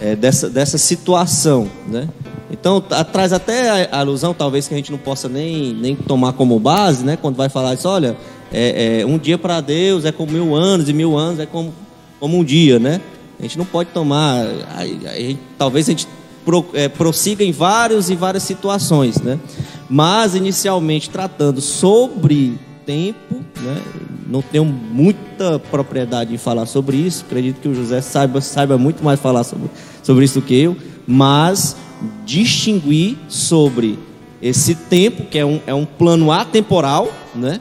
é, 0.00 0.16
dessa, 0.16 0.50
dessa 0.50 0.78
situação, 0.78 1.68
né? 1.86 2.08
Então 2.50 2.80
tá- 2.80 3.04
traz 3.04 3.32
até 3.32 3.88
a 3.90 4.00
alusão, 4.00 4.34
talvez 4.34 4.68
que 4.68 4.74
a 4.74 4.76
gente 4.76 4.90
não 4.90 4.98
possa 4.98 5.28
nem, 5.28 5.72
nem 5.74 5.96
tomar 5.96 6.32
como 6.32 6.58
base, 6.58 7.04
né? 7.04 7.16
Quando 7.16 7.36
vai 7.36 7.48
falar 7.48 7.74
isso, 7.74 7.88
olha, 7.88 8.16
é, 8.52 9.00
é, 9.00 9.06
um 9.06 9.18
dia 9.18 9.38
para 9.38 9.60
Deus 9.60 10.04
é 10.04 10.12
como 10.12 10.32
mil 10.32 10.54
anos 10.54 10.88
e 10.88 10.92
mil 10.92 11.16
anos 11.16 11.40
é 11.40 11.46
como, 11.46 11.72
como 12.20 12.38
um 12.38 12.44
dia, 12.44 12.78
né? 12.78 13.00
A 13.44 13.46
gente 13.46 13.58
não 13.58 13.66
pode 13.66 13.90
tomar, 13.90 14.42
aí- 14.74 14.98
aí 15.06 15.38
talvez 15.58 15.86
a 15.86 15.90
gente 15.90 16.08
pro, 16.46 16.64
é, 16.72 16.88
prossiga 16.88 17.44
em 17.44 17.52
vários 17.52 18.08
e 18.08 18.16
várias 18.16 18.42
situações, 18.42 19.20
né? 19.20 19.38
Mas 19.86 20.34
inicialmente 20.34 21.10
tratando 21.10 21.60
sobre 21.60 22.58
tempo, 22.86 23.42
né? 23.60 23.82
Não 24.26 24.40
tenho 24.40 24.64
muita 24.64 25.58
propriedade 25.58 26.32
em 26.34 26.38
falar 26.38 26.64
sobre 26.64 26.96
isso. 26.96 27.24
Acredito 27.26 27.60
que 27.60 27.68
o 27.68 27.74
José 27.74 28.00
saiba, 28.00 28.40
saiba 28.40 28.78
muito 28.78 29.04
mais 29.04 29.20
falar 29.20 29.44
sobre, 29.44 29.68
sobre 30.02 30.24
isso 30.24 30.40
do 30.40 30.46
que 30.46 30.54
eu, 30.54 30.74
mas 31.06 31.76
distinguir 32.24 33.18
sobre 33.28 33.98
esse 34.40 34.74
tempo, 34.74 35.24
que 35.26 35.38
é 35.38 35.44
um, 35.44 35.60
é 35.66 35.74
um 35.74 35.84
plano 35.84 36.32
atemporal, 36.32 37.12
né? 37.34 37.60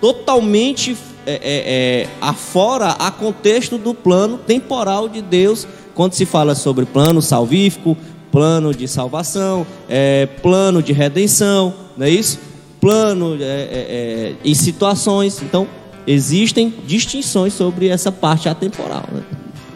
totalmente 0.00 0.96
é, 1.26 1.32
é, 1.32 2.02
é, 2.02 2.08
afora 2.20 2.90
a 2.90 3.10
contexto 3.10 3.76
do 3.76 3.92
plano 3.92 4.38
temporal 4.38 5.08
de 5.08 5.20
Deus, 5.20 5.66
quando 5.94 6.12
se 6.12 6.24
fala 6.24 6.54
sobre 6.54 6.84
plano 6.84 7.20
salvífico, 7.20 7.96
plano 8.30 8.74
de 8.74 8.86
salvação, 8.86 9.66
é, 9.88 10.26
plano 10.42 10.82
de 10.82 10.92
redenção, 10.92 11.74
não 11.96 12.06
é 12.06 12.10
isso? 12.10 12.38
Plano 12.80 13.36
é, 13.40 13.44
é, 13.44 13.44
é, 13.44 14.34
em 14.44 14.54
situações. 14.54 15.42
Então, 15.42 15.66
existem 16.06 16.72
distinções 16.86 17.54
sobre 17.54 17.88
essa 17.88 18.12
parte 18.12 18.48
atemporal. 18.48 19.04
Né? 19.12 19.22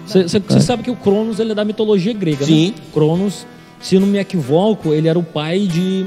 Você 0.06 0.60
sabe 0.60 0.82
que 0.82 0.90
o 0.90 0.96
Cronos 0.96 1.40
ele 1.40 1.52
é 1.52 1.54
da 1.54 1.64
mitologia 1.64 2.12
grega, 2.12 2.44
Sim. 2.44 2.68
né? 2.68 2.74
Cronos, 2.92 3.46
se 3.80 3.98
não 3.98 4.06
me 4.06 4.18
equivoco, 4.18 4.92
ele 4.92 5.08
era 5.08 5.18
o 5.18 5.22
pai 5.22 5.60
de, 5.60 6.06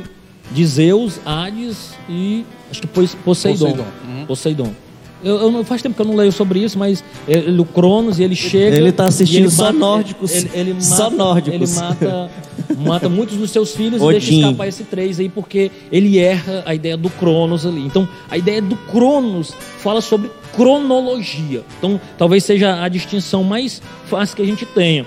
de 0.52 0.66
Zeus, 0.66 1.20
Hades 1.26 1.92
e 2.08 2.46
acho 2.70 2.82
que 2.82 2.88
Pos- 2.88 3.16
Poseidon. 3.16 3.66
Poseidon, 3.66 3.86
uhum. 4.06 4.26
Poseidon. 4.26 4.83
Eu, 5.24 5.52
eu 5.58 5.64
faz 5.64 5.82
tempo 5.82 5.96
que 5.96 6.02
eu 6.02 6.06
não 6.06 6.16
leio 6.16 6.32
sobre 6.32 6.60
isso, 6.60 6.78
mas 6.78 7.04
ele, 7.28 7.60
o 7.60 7.66
Cronos, 7.66 8.20
ele 8.20 8.36
chega. 8.36 8.76
Ele 8.76 8.92
tá 8.92 9.06
assistindo 9.06 9.40
e 9.40 9.44
ele 9.44 9.50
só 9.52 9.66
mata- 9.66 9.78
nórdicos. 9.78 10.32
Ele, 10.32 10.50
ele 10.54 10.74
mata, 10.74 10.86
Só 10.86 11.10
nórdicos. 11.10 11.78
Ele 11.78 11.88
mata, 11.88 12.32
mata 12.78 13.10
muitos 13.10 13.38
dos 13.38 13.50
seus 13.52 13.74
filhos 13.74 14.02
e 14.02 14.04
Odin. 14.04 14.20
deixa 14.20 14.34
escapar 14.34 14.68
esse 14.68 14.84
três 14.84 15.20
aí, 15.20 15.30
porque 15.30 15.72
ele 15.92 16.20
erra 16.20 16.64
a 16.66 16.76
ideia 16.76 16.98
do 16.98 17.10
Cronos 17.10 17.66
ali. 17.66 17.82
Então, 17.86 18.08
a 18.30 18.38
ideia 18.38 18.62
do 18.62 18.76
Cronos 18.76 19.54
fala 19.80 20.02
sobre 20.02 20.30
cronologia. 20.56 21.64
Então, 21.78 22.00
talvez 22.18 22.44
seja 22.44 22.82
a 22.84 22.88
distinção 22.90 23.44
mais 23.44 23.82
fácil 24.06 24.36
que 24.36 24.42
a 24.42 24.46
gente 24.46 24.66
tenha. 24.66 25.06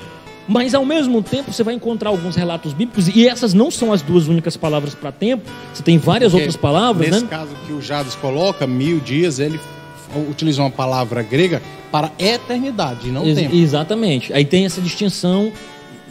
Mas 0.49 0.75
ao 0.77 0.85
mesmo 0.85 1.23
tempo 1.23 1.53
você 1.53 1.65
vai 1.65 1.75
encontrar 1.75 2.11
alguns 2.11 2.37
relatos 2.37 2.73
bíblicos 2.73 3.09
e 3.09 3.27
essas 3.27 3.53
não 3.53 3.69
são 3.69 3.93
as 3.93 4.01
duas 4.01 4.29
únicas 4.29 4.57
palavras 4.57 4.95
para 4.95 5.11
tempo. 5.11 5.43
Você 5.75 5.83
tem 5.83 5.99
várias 5.99 6.31
Porque 6.31 6.45
outras 6.45 6.57
palavras, 6.57 7.11
Nesse 7.11 7.23
né? 7.25 7.29
caso 7.29 7.51
que 7.67 7.73
o 7.73 7.83
Jades 7.83 8.15
coloca, 8.15 8.65
mil 8.65 9.01
dias, 9.01 9.41
ele 9.41 9.59
utiliza 10.29 10.63
uma 10.63 10.71
palavra 10.71 11.23
grega 11.23 11.63
para 11.91 12.11
eternidade, 12.19 13.11
não 13.11 13.25
Ex- 13.27 13.39
tempo. 13.39 13.55
Exatamente. 13.55 14.33
Aí 14.33 14.45
tem 14.45 14.65
essa 14.67 14.81
distinção 14.81 15.53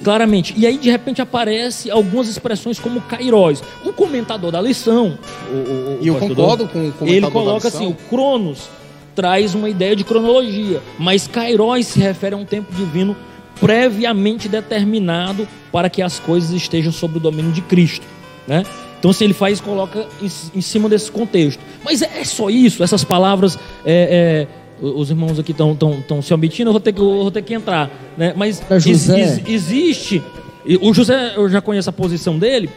claramente. 0.04 0.54
E 0.58 0.66
aí 0.68 0.78
de 0.78 0.90
repente 0.90 1.22
aparece 1.22 1.90
algumas 1.92 2.28
expressões 2.28 2.80
como 2.80 3.02
kairos. 3.02 3.64
Um 3.86 3.92
comentador 3.92 4.52
da 4.52 4.62
lição, 4.62 5.18
o, 5.50 5.54
o- 5.54 5.98
o 6.00 6.00
E 6.02 6.08
eu 6.08 6.16
concordo 6.16 6.68
com 6.68 6.80
o 6.80 6.92
comentador 6.92 7.08
Ele 7.10 7.32
coloca 7.32 7.68
assim, 7.68 7.88
o 7.88 7.94
cronos 8.10 8.70
traz 9.16 9.56
uma 9.56 9.70
ideia 9.70 9.96
de 9.96 10.04
cronologia, 10.04 10.82
mas 11.00 11.28
kairos 11.28 11.88
se 11.88 12.00
refere 12.00 12.36
a 12.36 12.38
um 12.38 12.44
tempo 12.46 12.74
divino 12.76 13.16
previamente 13.62 14.50
determinado 14.50 15.48
para 15.72 15.90
que 15.90 16.02
as 16.02 16.20
coisas 16.20 16.52
estejam 16.52 16.92
sob 16.92 17.18
o 17.18 17.20
domínio 17.20 17.52
de 17.54 17.62
Cristo, 17.62 18.06
né? 18.48 18.66
Então, 19.06 19.14
se 19.14 19.24
ele 19.24 19.36
faz, 19.36 19.62
coloca 19.62 20.08
em, 20.20 20.58
em 20.58 20.62
cima 20.62 20.90
desse 20.90 21.12
contexto. 21.12 21.62
Mas 21.84 22.02
é, 22.02 22.10
é 22.22 22.24
só 22.24 22.50
isso, 22.50 22.84
essas 22.84 23.04
palavras. 23.04 23.56
é, 23.86 24.48
é, 24.82 24.84
os 24.84 25.12
irmãos 25.12 25.38
aqui 25.38 25.52
estão 25.52 26.22
se 26.24 26.34
omitindo, 26.34 26.70
eu 26.70 26.74
vou 26.74 26.80
ter 26.80 26.92
que, 26.92 27.00
vou 27.00 27.30
ter 27.30 27.44
que 27.44 27.54
entrar. 27.54 27.88
Né? 28.18 28.34
Mas 28.36 28.64
José. 28.80 29.20
ex- 29.20 29.48
existe. 29.48 30.24
e 30.66 30.78
O 30.78 30.92
José, 30.92 31.34
eu 31.36 31.48
já 31.48 31.62
conheço 31.62 31.88
a 31.88 31.94
posição 31.94 32.40
dele, 32.40 32.68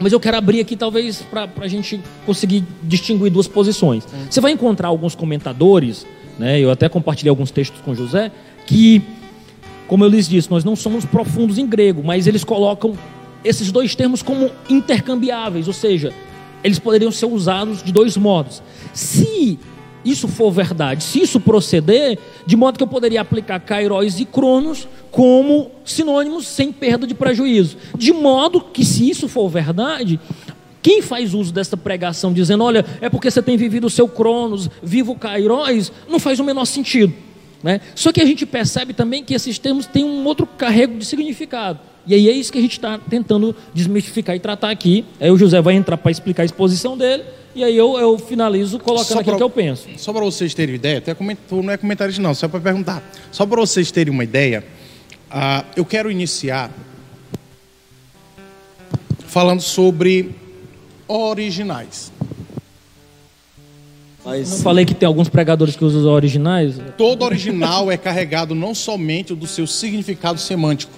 mas 0.00 0.12
eu 0.12 0.18
quero 0.18 0.36
abrir 0.36 0.58
aqui, 0.58 0.74
talvez, 0.74 1.22
para 1.22 1.48
a 1.60 1.68
gente 1.68 2.00
conseguir 2.26 2.64
distinguir 2.82 3.30
duas 3.30 3.46
posições. 3.46 4.02
Você 4.28 4.40
vai 4.40 4.50
encontrar 4.50 4.88
alguns 4.88 5.14
comentadores, 5.14 6.04
né? 6.40 6.58
eu 6.58 6.72
até 6.72 6.88
compartilhei 6.88 7.30
alguns 7.30 7.52
textos 7.52 7.80
com 7.82 7.92
o 7.92 7.94
José, 7.94 8.32
que, 8.66 9.00
como 9.86 10.02
eu 10.02 10.08
lhes 10.08 10.28
disse, 10.28 10.50
nós 10.50 10.64
não 10.64 10.74
somos 10.74 11.04
profundos 11.04 11.56
em 11.56 11.68
grego, 11.68 12.02
mas 12.04 12.26
eles 12.26 12.42
colocam 12.42 12.98
esses 13.44 13.70
dois 13.72 13.94
termos 13.94 14.22
como 14.22 14.50
intercambiáveis, 14.68 15.66
ou 15.66 15.74
seja, 15.74 16.12
eles 16.62 16.78
poderiam 16.78 17.10
ser 17.10 17.26
usados 17.26 17.82
de 17.82 17.92
dois 17.92 18.16
modos. 18.16 18.62
Se 18.92 19.58
isso 20.04 20.26
for 20.26 20.50
verdade, 20.50 21.04
se 21.04 21.20
isso 21.20 21.38
proceder, 21.38 22.18
de 22.44 22.56
modo 22.56 22.76
que 22.76 22.82
eu 22.82 22.88
poderia 22.88 23.20
aplicar 23.20 23.60
Kairos 23.60 24.18
e 24.18 24.24
Cronos 24.24 24.88
como 25.10 25.70
sinônimos 25.84 26.46
sem 26.46 26.72
perda 26.72 27.06
de 27.06 27.14
prejuízo. 27.14 27.76
De 27.96 28.12
modo 28.12 28.60
que, 28.60 28.84
se 28.84 29.08
isso 29.08 29.28
for 29.28 29.48
verdade, 29.48 30.18
quem 30.82 31.00
faz 31.00 31.34
uso 31.34 31.52
dessa 31.52 31.76
pregação 31.76 32.32
dizendo, 32.32 32.64
olha, 32.64 32.84
é 33.00 33.08
porque 33.08 33.30
você 33.30 33.40
tem 33.40 33.56
vivido 33.56 33.86
o 33.86 33.90
seu 33.90 34.08
Cronos, 34.08 34.68
vivo 34.82 35.14
Kairos, 35.14 35.92
não 36.08 36.18
faz 36.18 36.40
o 36.40 36.44
menor 36.44 36.64
sentido. 36.64 37.14
Né? 37.62 37.80
Só 37.94 38.10
que 38.10 38.20
a 38.20 38.26
gente 38.26 38.44
percebe 38.44 38.92
também 38.92 39.22
que 39.22 39.34
esses 39.34 39.58
termos 39.58 39.86
têm 39.86 40.04
um 40.04 40.24
outro 40.24 40.46
carrego 40.46 40.98
de 40.98 41.04
significado. 41.04 41.78
E 42.06 42.14
aí 42.14 42.28
é 42.28 42.32
isso 42.32 42.50
que 42.52 42.58
a 42.58 42.60
gente 42.60 42.72
está 42.72 42.98
tentando 42.98 43.54
desmistificar 43.72 44.34
e 44.34 44.40
tratar 44.40 44.70
aqui. 44.70 45.04
Aí 45.20 45.30
o 45.30 45.36
José 45.38 45.60
vai 45.60 45.74
entrar 45.74 45.96
para 45.96 46.10
explicar 46.10 46.42
a 46.42 46.46
exposição 46.46 46.96
dele, 46.98 47.22
e 47.54 47.62
aí 47.62 47.76
eu, 47.76 47.96
eu 47.98 48.18
finalizo 48.18 48.78
colocando 48.80 49.20
aquilo 49.20 49.24
pra- 49.24 49.36
que 49.36 49.42
eu 49.42 49.50
penso. 49.50 49.88
Só 49.96 50.12
para 50.12 50.24
vocês 50.24 50.52
terem 50.54 50.74
ideia, 50.74 50.98
até 50.98 51.14
comentou, 51.14 51.62
não 51.62 51.72
é 51.72 51.76
comentário 51.76 52.12
não, 52.20 52.34
só 52.34 52.48
para 52.48 52.60
perguntar. 52.60 53.02
Só 53.30 53.46
para 53.46 53.60
vocês 53.60 53.90
terem 53.92 54.12
uma 54.12 54.24
ideia, 54.24 54.64
ah, 55.30 55.64
eu 55.76 55.84
quero 55.84 56.10
iniciar 56.10 56.70
falando 59.26 59.60
sobre 59.60 60.34
originais. 61.06 62.10
Eu 64.24 64.38
não 64.38 64.58
falei 64.58 64.84
que 64.84 64.94
tem 64.94 65.06
alguns 65.06 65.28
pregadores 65.28 65.74
que 65.74 65.84
usam 65.84 66.12
originais? 66.12 66.76
Todo 66.96 67.24
original 67.24 67.90
é 67.90 67.96
carregado 67.96 68.54
não 68.54 68.72
somente 68.74 69.34
do 69.34 69.46
seu 69.48 69.66
significado 69.66 70.38
semântico, 70.38 70.92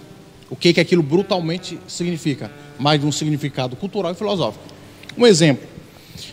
o 0.55 0.56
que, 0.56 0.72
que 0.72 0.78
aquilo 0.78 1.02
brutalmente 1.02 1.76
significa, 1.89 2.48
mas 2.78 3.01
de 3.01 3.05
um 3.05 3.10
significado 3.10 3.74
cultural 3.74 4.12
e 4.12 4.14
filosófico. 4.14 4.64
Um 5.18 5.26
exemplo, 5.26 5.66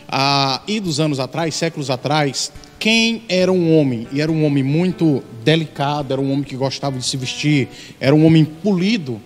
há 0.08 0.62
idos 0.68 1.00
anos 1.00 1.18
atrás, 1.18 1.56
séculos 1.56 1.90
atrás, 1.90 2.52
quem 2.78 3.24
era 3.28 3.50
um 3.50 3.76
homem, 3.76 4.06
e 4.12 4.20
era 4.20 4.30
um 4.30 4.44
homem 4.46 4.62
muito 4.62 5.24
delicado, 5.42 6.12
era 6.12 6.22
um 6.22 6.32
homem 6.32 6.44
que 6.44 6.54
gostava 6.54 6.96
de 6.96 7.04
se 7.04 7.16
vestir, 7.16 7.68
era 7.98 8.14
um 8.14 8.24
homem 8.24 8.44
polido, 8.44 9.20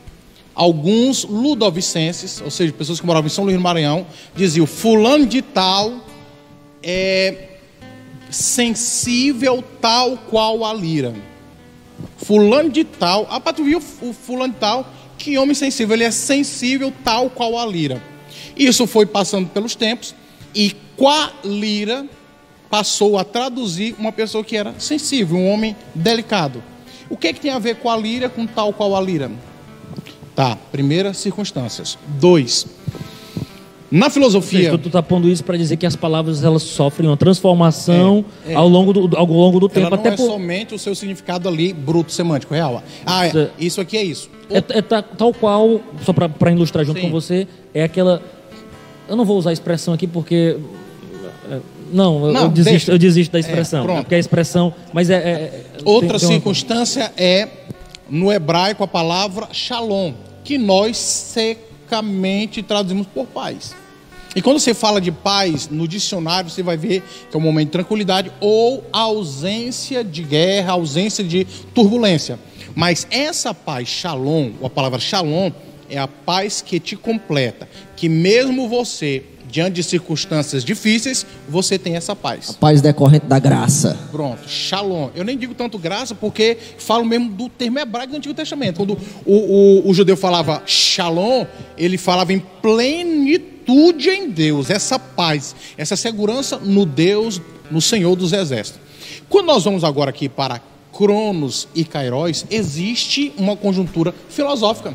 alguns 0.55 1.25
ludovicenses, 1.25 2.41
ou 2.41 2.51
seja, 2.51 2.73
pessoas 2.73 2.99
que 2.99 3.05
moravam 3.05 3.27
em 3.27 3.31
São 3.31 3.45
Luís 3.45 3.59
do 3.59 3.63
Maranhão, 3.63 4.07
diziam, 4.35 4.67
fulano 4.67 5.27
de 5.27 5.43
tal 5.43 5.93
é 6.83 7.51
sensível 8.31 9.63
tal 9.79 10.17
qual 10.17 10.65
a 10.65 10.73
lira. 10.73 11.15
Fulano 12.19 12.71
de 12.71 12.85
tal, 12.85 13.27
ah, 13.31 13.41
tu 13.53 13.65
viu 13.65 13.79
o 13.79 14.13
fulano 14.13 14.53
de 14.53 14.59
tal, 14.59 14.91
que 15.17 15.39
homem 15.39 15.55
sensível, 15.55 15.95
ele 15.95 16.05
é 16.05 16.11
sensível 16.11 16.93
tal 17.05 17.31
qual 17.31 17.59
a 17.59 17.65
lira. 17.65 18.03
Isso 18.57 18.87
foi 18.87 19.07
passando 19.07 19.49
pelos 19.49 19.75
tempos 19.75 20.15
e 20.55 20.75
com 20.97 21.09
a 21.09 21.33
lira 21.45 22.07
passou 22.71 23.19
a 23.19 23.25
traduzir 23.25 23.95
uma 23.99 24.13
pessoa 24.13 24.43
que 24.43 24.57
era 24.57 24.75
sensível, 24.79 25.37
um 25.37 25.49
homem 25.51 25.77
delicado. 25.95 26.63
O 27.09 27.17
que, 27.17 27.33
que 27.33 27.41
tem 27.41 27.51
a 27.51 27.59
ver 27.59 27.77
com 27.77 27.91
a 27.91 27.97
lira 27.97 28.29
com 28.29 28.47
tal 28.47 28.73
qual 28.73 28.97
a 28.97 29.01
lira? 29.01 29.31
Tá, 30.35 30.57
primeira 30.71 31.15
circunstâncias. 31.15 31.97
Dois, 32.21 32.67
na 33.91 34.11
filosofia... 34.11 34.71
Tu, 34.73 34.79
tu 34.79 34.91
tá 34.91 35.03
pondo 35.03 35.29
isso 35.29 35.45
para 35.45 35.57
dizer 35.57 35.77
que 35.77 35.87
as 35.87 35.95
palavras 35.97 36.43
elas 36.43 36.63
sofrem 36.63 37.09
uma 37.09 37.17
transformação 37.17 38.25
É, 38.47 38.53
é. 38.53 38.55
ao 38.55 38.69
longo 38.69 38.93
do, 38.93 39.17
ao 39.17 39.27
longo 39.27 39.61
do 39.61 39.67
Ela 39.67 39.75
tempo. 39.75 39.91
não 39.91 39.99
Até 39.99 40.09
é 40.09 40.17
por, 40.17 40.27
somente 40.27 40.75
o 40.75 40.79
seu 40.79 40.95
significado 40.95 41.49
ali 41.49 41.73
bruto 41.73 42.11
semântico 42.13 42.53
real. 42.55 42.83
Ah, 43.05 43.27
é, 43.27 43.49
isso 43.59 43.81
aqui 43.81 43.97
é 43.97 44.03
isso. 44.05 44.29
É, 44.51 44.59
é 44.59 44.83
ta- 44.83 45.03
tal 45.03 45.33
qual, 45.33 45.81
só 46.05 46.13
para 46.13 46.51
ilustrar 46.53 46.85
junto 46.85 47.01
Sim. 47.01 47.07
com 47.07 47.13
você, 47.13 47.47
é 47.75 47.83
aquela. 47.85 48.23
Eu 49.09 49.17
não 49.17 49.25
vou 49.25 49.37
usar 49.39 49.51
a 49.51 49.53
expressão 49.53 49.93
aqui 49.95 50.07
porque. 50.07 50.57
é, 51.51 51.59
Não, 51.93 52.27
eu- 52.27 52.33
Não, 52.33 52.43
eu, 52.43 52.49
desisto, 52.49 52.71
deixa. 52.71 52.93
eu 52.93 52.99
desisto 52.99 53.33
da 53.33 53.39
É, 53.39 53.41
expressão. 53.41 53.85
pronto. 53.85 53.99
porque 54.03 54.15
a 54.15 54.19
expressão. 54.19 54.75
Mas 54.93 55.11
é. 55.11 55.15
é- 55.15 55.19
é- 55.19 55.65
Outra 55.85 56.11
tem- 56.11 56.19
tem 56.19 56.29
uma- 56.29 56.35
circunstância 56.35 57.13
é 57.17 57.49
no 58.11 58.33
hebraico 58.33 58.83
a 58.85 58.89
palavra 58.89 59.49
shalom, 59.53 60.13
que 60.45 60.59
nós 60.59 60.97
secamente 61.87 62.63
traduzimos 62.63 63.07
por 63.07 63.27
paz. 63.27 63.75
E 64.35 64.43
quando 64.43 64.59
você 64.59 64.75
fala 64.75 65.01
de 65.01 65.11
paz 65.11 65.69
no 65.69 65.89
dicionário, 65.89 66.51
você 66.51 66.63
vai 66.63 66.77
ver 66.77 67.03
que 67.31 67.37
é 67.37 67.39
um 67.39 67.43
momento 67.43 67.69
de 67.69 67.73
tranquilidade 67.73 68.31
ou 68.39 68.85
ausência 68.93 70.05
de 70.05 70.23
guerra, 70.23 70.73
ausência 70.73 71.25
de 71.25 71.47
turbulência. 71.73 72.39
Mas 72.75 73.07
essa 73.11 73.55
paz, 73.55 73.89
shalom, 73.89 74.51
a 74.63 74.69
palavra 74.69 74.99
shalom, 74.99 75.51
é 75.89 75.97
a 75.97 76.07
paz 76.07 76.61
que 76.61 76.79
te 76.79 76.97
completa, 76.97 77.67
que 77.97 78.09
mesmo 78.09 78.69
você 78.69 79.23
diante 79.51 79.75
de 79.75 79.83
circunstâncias 79.83 80.65
difíceis, 80.65 81.27
você 81.49 81.79
tem 81.79 81.97
essa 81.97 82.15
paz. 82.15 82.53
Paz 82.53 82.81
decorrente 82.81 83.27
da 83.27 83.39
graça. 83.39 83.97
Pronto, 84.11 84.49
shalom. 84.49 85.11
Eu 85.15 85.25
nem 85.25 85.37
digo 85.37 85.55
tanto 85.55 85.79
graça 85.79 86.15
porque 86.15 86.57
falo 86.79 87.05
mesmo 87.05 87.31
do 87.31 87.49
termo 87.49 87.79
hebraico 87.79 88.13
do 88.13 88.17
Antigo 88.17 88.35
Testamento. 88.35 88.77
Quando 88.79 88.99
o, 89.25 89.35
o, 89.85 89.91
o 89.91 89.95
judeu 89.95 90.17
falava 90.17 90.63
shalom, 90.67 91.47
ele 91.77 91.97
falava 91.97 92.33
em 92.33 92.39
plenitude 92.39 94.11
em 94.11 94.31
Deus, 94.31 94.71
essa 94.71 94.99
paz, 94.99 95.55
essa 95.77 95.97
segurança 95.97 96.59
no 96.59 96.85
Deus, 96.87 97.41
no 97.71 97.81
Senhor 97.81 98.15
dos 98.17 98.33
Exércitos. 98.33 98.81
Quando 99.29 99.47
nós 99.47 99.65
vamos 99.65 99.83
agora 99.83 100.11
aqui 100.11 100.29
para 100.29 100.61
Cronos 100.93 101.69
e 101.75 101.85
Kairos, 101.85 102.47
existe 102.51 103.33
uma 103.37 103.57
conjuntura 103.57 104.15
filosófica. 104.29 104.95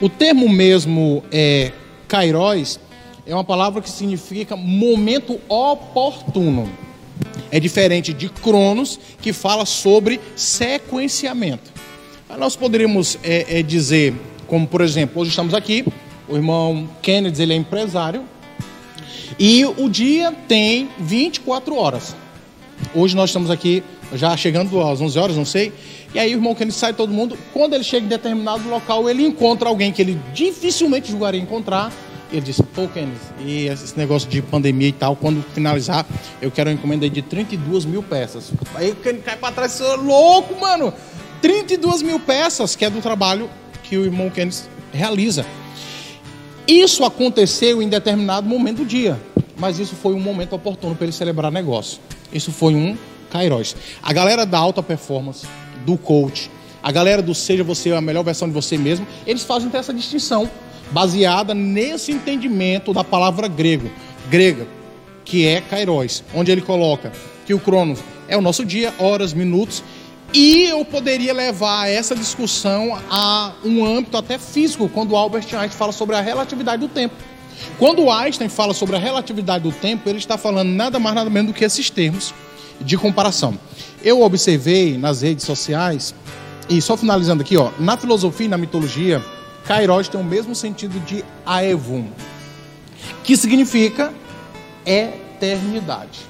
O 0.00 0.08
termo 0.08 0.48
mesmo 0.48 1.24
é, 1.32 1.72
Kairos 2.06 2.78
é 3.26 3.34
uma 3.34 3.44
palavra 3.44 3.80
que 3.80 3.90
significa 3.90 4.56
momento 4.56 5.40
oportuno. 5.48 6.70
É 7.50 7.58
diferente 7.58 8.12
de 8.12 8.28
Cronos, 8.28 8.98
que 9.20 9.32
fala 9.32 9.64
sobre 9.64 10.20
sequenciamento. 10.36 11.72
Nós 12.38 12.56
poderíamos 12.56 13.18
é, 13.22 13.60
é, 13.60 13.62
dizer, 13.62 14.14
como 14.46 14.66
por 14.66 14.80
exemplo, 14.80 15.22
hoje 15.22 15.30
estamos 15.30 15.54
aqui, 15.54 15.84
o 16.28 16.34
irmão 16.34 16.88
Kennedy 17.00 17.42
ele 17.42 17.52
é 17.52 17.56
empresário, 17.56 18.24
e 19.38 19.64
o 19.64 19.88
dia 19.88 20.32
tem 20.46 20.88
24 20.98 21.76
horas. 21.76 22.14
Hoje 22.94 23.16
nós 23.16 23.30
estamos 23.30 23.50
aqui 23.50 23.82
já 24.12 24.36
chegando 24.36 24.80
às 24.80 25.00
11 25.00 25.18
horas, 25.18 25.36
não 25.36 25.44
sei. 25.44 25.72
E 26.12 26.18
aí 26.18 26.34
o 26.34 26.38
irmão 26.38 26.54
Kennedy 26.54 26.76
sai 26.76 26.92
todo 26.92 27.12
mundo. 27.12 27.38
Quando 27.52 27.74
ele 27.74 27.84
chega 27.84 28.04
em 28.04 28.08
determinado 28.08 28.68
local, 28.68 29.08
ele 29.08 29.24
encontra 29.24 29.68
alguém 29.68 29.92
que 29.92 30.02
ele 30.02 30.20
dificilmente 30.32 31.10
julgaria 31.10 31.40
encontrar. 31.40 31.92
Ele 32.34 32.40
diz, 32.40 32.60
pô, 32.74 32.88
Kennedy, 32.88 33.16
e 33.38 33.66
esse 33.68 33.96
negócio 33.96 34.28
de 34.28 34.42
pandemia 34.42 34.88
e 34.88 34.92
tal, 34.92 35.14
quando 35.14 35.40
finalizar, 35.54 36.04
eu 36.42 36.50
quero 36.50 36.68
uma 36.68 36.74
encomenda 36.74 37.08
de 37.08 37.22
32 37.22 37.84
mil 37.84 38.02
peças. 38.02 38.52
Aí 38.74 38.90
o 38.90 38.96
Kennedy 38.96 39.22
cai 39.22 39.36
pra 39.36 39.52
trás, 39.52 39.80
é 39.80 39.94
louco, 39.94 40.60
mano! 40.60 40.92
32 41.40 42.02
mil 42.02 42.18
peças, 42.18 42.74
que 42.74 42.84
é 42.84 42.90
do 42.90 43.00
trabalho 43.00 43.48
que 43.84 43.96
o 43.96 44.04
irmão 44.04 44.30
Kennedy 44.30 44.62
realiza. 44.92 45.46
Isso 46.66 47.04
aconteceu 47.04 47.80
em 47.80 47.88
determinado 47.88 48.48
momento 48.48 48.78
do 48.78 48.84
dia, 48.84 49.16
mas 49.56 49.78
isso 49.78 49.94
foi 49.94 50.12
um 50.12 50.20
momento 50.20 50.56
oportuno 50.56 50.96
para 50.96 51.04
ele 51.04 51.12
celebrar 51.12 51.52
negócio. 51.52 52.00
Isso 52.32 52.50
foi 52.50 52.74
um 52.74 52.98
Kairos. 53.30 53.76
A 54.02 54.12
galera 54.12 54.44
da 54.44 54.58
alta 54.58 54.82
performance, 54.82 55.46
do 55.86 55.96
coach, 55.96 56.50
a 56.82 56.90
galera 56.90 57.22
do 57.22 57.32
seja 57.32 57.62
você 57.62 57.92
a 57.92 58.00
melhor 58.00 58.24
versão 58.24 58.48
de 58.48 58.54
você 58.54 58.76
mesmo, 58.76 59.06
eles 59.24 59.44
fazem 59.44 59.70
essa 59.72 59.94
distinção 59.94 60.50
baseada 60.90 61.54
nesse 61.54 62.12
entendimento 62.12 62.92
da 62.92 63.02
palavra 63.02 63.48
grego, 63.48 63.90
grega, 64.28 64.66
que 65.24 65.46
é 65.46 65.60
Kairos, 65.60 66.22
onde 66.34 66.50
ele 66.52 66.60
coloca 66.60 67.12
que 67.46 67.54
o 67.54 67.58
Cronos 67.58 68.00
é 68.28 68.36
o 68.36 68.40
nosso 68.40 68.64
dia, 68.64 68.92
horas, 68.98 69.32
minutos, 69.32 69.82
e 70.32 70.64
eu 70.64 70.84
poderia 70.84 71.32
levar 71.32 71.88
essa 71.88 72.14
discussão 72.14 72.98
a 73.08 73.52
um 73.64 73.84
âmbito 73.84 74.16
até 74.16 74.38
físico, 74.38 74.88
quando 74.88 75.14
Albert 75.14 75.44
Einstein 75.44 75.68
fala 75.68 75.92
sobre 75.92 76.16
a 76.16 76.20
relatividade 76.20 76.80
do 76.80 76.88
tempo. 76.88 77.14
Quando 77.78 78.10
Einstein 78.10 78.48
fala 78.48 78.74
sobre 78.74 78.96
a 78.96 78.98
relatividade 78.98 79.62
do 79.62 79.72
tempo, 79.72 80.08
ele 80.08 80.18
está 80.18 80.36
falando 80.36 80.70
nada 80.70 80.98
mais 80.98 81.14
nada 81.14 81.30
menos 81.30 81.52
do 81.52 81.54
que 81.56 81.64
esses 81.64 81.88
termos 81.88 82.34
de 82.80 82.96
comparação. 82.96 83.56
Eu 84.02 84.22
observei 84.22 84.98
nas 84.98 85.22
redes 85.22 85.44
sociais, 85.44 86.14
e 86.68 86.80
só 86.80 86.96
finalizando 86.96 87.42
aqui, 87.42 87.56
ó, 87.56 87.70
na 87.78 87.96
filosofia 87.96 88.46
e 88.46 88.48
na 88.48 88.58
mitologia, 88.58 89.22
Kairos 89.66 90.08
tem 90.08 90.20
o 90.20 90.24
mesmo 90.24 90.54
sentido 90.54 91.00
de 91.00 91.24
Aevum, 91.44 92.06
que 93.22 93.36
significa 93.36 94.12
eternidade. 94.84 96.20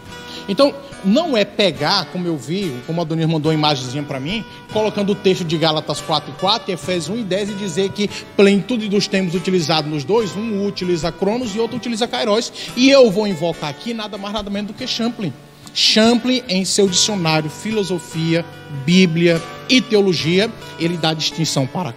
Então, 0.49 0.75
não 1.05 1.37
é 1.37 1.45
pegar, 1.45 2.07
como 2.07 2.27
eu 2.27 2.37
vi, 2.37 2.75
como 2.87 3.01
a 3.01 3.05
Dona 3.05 3.27
mandou 3.27 3.51
uma 3.51 3.59
imagenzinha 3.59 4.03
para 4.03 4.21
mim, 4.21 4.45
colocando 4.73 5.13
o 5.13 5.15
texto 5.15 5.45
de 5.45 5.57
Gálatas 5.57 6.01
4 6.01 6.33
e 6.33 6.41
4 6.41 6.71
e 6.71 6.75
Efésios 6.75 7.09
1 7.17 7.21
e 7.21 7.25
10 7.25 7.51
e 7.51 7.55
dizer 7.55 7.91
que 7.91 8.09
plenitude 8.37 8.89
dos 8.89 9.07
termos 9.07 9.35
utilizados 9.35 9.91
nos 9.91 10.05
dois, 10.05 10.35
um 10.37 10.67
utiliza 10.67 11.13
Cronos 11.13 11.55
e 11.55 11.59
outro 11.59 11.77
utiliza 11.77 12.07
Kairos, 12.07 12.53
e 12.77 12.91
eu 12.91 13.11
vou 13.11 13.27
invocar 13.27 13.71
aqui 13.71 13.93
nada 13.93 14.17
mais 14.17 14.33
nada 14.33 14.51
menos 14.51 14.73
do 14.73 14.75
que 14.75 14.87
Champlin. 14.87 15.33
Champlin, 15.75 16.43
em 16.49 16.65
seu 16.65 16.89
dicionário 16.89 17.51
Filosofia, 17.51 18.45
Bíblia 18.85 19.43
e 19.69 19.81
Teologia, 19.81 20.51
ele 20.79 20.97
dá 20.97 21.13
distinção 21.13 21.67
para 21.67 21.95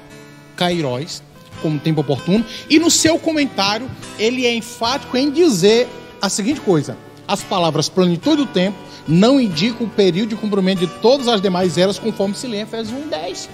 Kairos, 0.56 1.22
como 1.62 1.80
tempo 1.80 2.02
oportuno, 2.02 2.46
e 2.70 2.80
no 2.80 2.90
seu 2.90 3.18
comentário 3.20 3.90
ele 4.18 4.46
é 4.46 4.54
enfático 4.54 5.18
em 5.18 5.32
dizer 5.32 5.88
a 6.22 6.30
seguinte 6.30 6.62
coisa: 6.62 6.98
as 7.28 7.44
palavras 7.44 7.90
plenitude 7.90 8.38
do 8.38 8.46
tempo 8.46 8.78
não 9.08 9.40
indicam 9.40 9.88
o 9.88 9.90
período 9.90 10.30
de 10.30 10.36
cumprimento 10.36 10.80
de 10.80 10.88
todas 11.02 11.28
as 11.28 11.42
demais 11.42 11.78
eras, 11.78 11.98
conforme 11.98 12.36
se 12.36 12.48
lê 12.48 12.58
em 12.58 12.62
Efésios 12.62 12.98
1 12.98 13.02
e 13.02 13.10
10. 13.10 13.50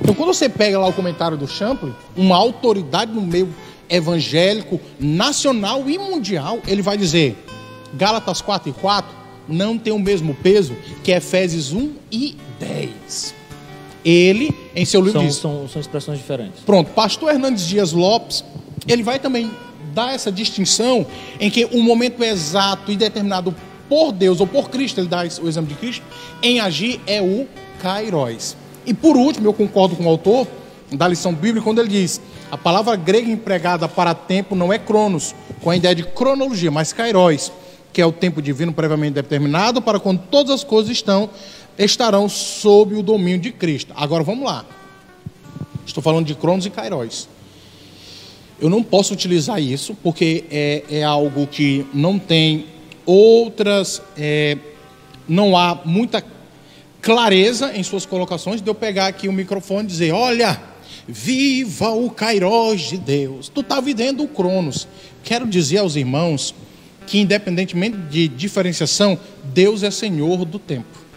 Então, 0.00 0.14
quando 0.14 0.32
você 0.32 0.48
pega 0.48 0.78
lá 0.78 0.86
o 0.86 0.92
comentário 0.92 1.36
do 1.36 1.46
Champlin, 1.46 1.94
uma 2.16 2.36
autoridade 2.36 3.12
no 3.12 3.20
meio 3.20 3.52
evangélico, 3.88 4.80
nacional 4.98 5.88
e 5.88 5.98
mundial, 5.98 6.60
ele 6.66 6.82
vai 6.82 6.96
dizer: 6.96 7.36
Gálatas 7.94 8.40
4 8.40 8.70
e 8.70 8.72
4 8.72 9.10
não 9.48 9.78
tem 9.78 9.92
o 9.92 9.98
mesmo 9.98 10.34
peso 10.34 10.76
que 11.02 11.10
Efésios 11.10 11.72
1 11.72 11.92
e 12.12 12.36
10. 12.60 13.37
Ele, 14.08 14.54
em 14.74 14.86
seu 14.86 15.02
livro, 15.02 15.20
São, 15.20 15.26
diz. 15.26 15.36
são, 15.36 15.68
são 15.68 15.80
expressões 15.82 16.18
diferentes. 16.18 16.60
Pronto, 16.64 16.90
pastor 16.92 17.30
Hernandes 17.30 17.66
Dias 17.66 17.92
Lopes, 17.92 18.42
ele 18.86 19.02
vai 19.02 19.18
também 19.18 19.50
dar 19.92 20.14
essa 20.14 20.32
distinção 20.32 21.06
em 21.38 21.50
que 21.50 21.66
o 21.66 21.82
momento 21.82 22.24
exato 22.24 22.90
e 22.90 22.96
determinado 22.96 23.54
por 23.86 24.12
Deus 24.12 24.40
ou 24.40 24.46
por 24.46 24.70
Cristo, 24.70 24.98
ele 24.98 25.08
dá 25.08 25.24
o 25.42 25.46
exemplo 25.46 25.68
de 25.68 25.74
Cristo, 25.74 26.02
em 26.42 26.58
agir 26.58 26.98
é 27.06 27.20
o 27.20 27.46
kairos. 27.82 28.56
E 28.86 28.94
por 28.94 29.14
último, 29.14 29.46
eu 29.46 29.52
concordo 29.52 29.94
com 29.94 30.06
o 30.06 30.08
autor 30.08 30.46
da 30.90 31.06
lição 31.06 31.34
bíblica 31.34 31.64
quando 31.64 31.80
ele 31.80 31.90
diz: 31.90 32.18
a 32.50 32.56
palavra 32.56 32.96
grega 32.96 33.30
empregada 33.30 33.86
para 33.86 34.14
tempo 34.14 34.56
não 34.56 34.72
é 34.72 34.78
cronos, 34.78 35.34
com 35.60 35.68
a 35.68 35.76
ideia 35.76 35.94
de 35.94 36.04
cronologia, 36.04 36.70
mas 36.70 36.94
kairos, 36.94 37.52
que 37.92 38.00
é 38.00 38.06
o 38.06 38.12
tempo 38.12 38.40
divino 38.40 38.72
previamente 38.72 39.12
determinado 39.12 39.82
para 39.82 40.00
quando 40.00 40.22
todas 40.30 40.54
as 40.54 40.64
coisas 40.64 40.92
estão 40.92 41.28
estarão 41.78 42.28
sob 42.28 42.94
o 42.96 43.02
domínio 43.02 43.38
de 43.38 43.52
Cristo. 43.52 43.92
Agora 43.96 44.24
vamos 44.24 44.44
lá. 44.44 44.64
Estou 45.86 46.02
falando 46.02 46.26
de 46.26 46.34
cronos 46.34 46.66
e 46.66 46.70
kairos. 46.70 47.28
Eu 48.60 48.68
não 48.68 48.82
posso 48.82 49.14
utilizar 49.14 49.62
isso 49.62 49.94
porque 50.02 50.44
é, 50.50 50.82
é 50.90 51.04
algo 51.04 51.46
que 51.46 51.86
não 51.94 52.18
tem 52.18 52.66
outras, 53.06 54.02
é, 54.16 54.58
não 55.28 55.56
há 55.56 55.80
muita 55.84 56.22
clareza 57.00 57.72
em 57.74 57.82
suas 57.82 58.04
colocações 58.04 58.60
de 58.60 58.68
eu 58.68 58.74
pegar 58.74 59.06
aqui 59.06 59.28
o 59.28 59.32
microfone 59.32 59.84
e 59.84 59.86
dizer: 59.86 60.12
Olha, 60.12 60.60
viva 61.06 61.90
o 61.90 62.10
Kairos 62.10 62.82
de 62.82 62.98
Deus. 62.98 63.48
Tu 63.48 63.60
está 63.60 63.80
vivendo 63.80 64.24
o 64.24 64.28
Cronos. 64.28 64.88
Quero 65.22 65.46
dizer 65.46 65.78
aos 65.78 65.96
irmãos 65.96 66.54
que, 67.06 67.18
independentemente 67.18 67.96
de 67.96 68.28
diferenciação, 68.28 69.18
Deus 69.44 69.82
é 69.82 69.90
Senhor 69.90 70.44
do 70.44 70.58
tempo. 70.58 71.07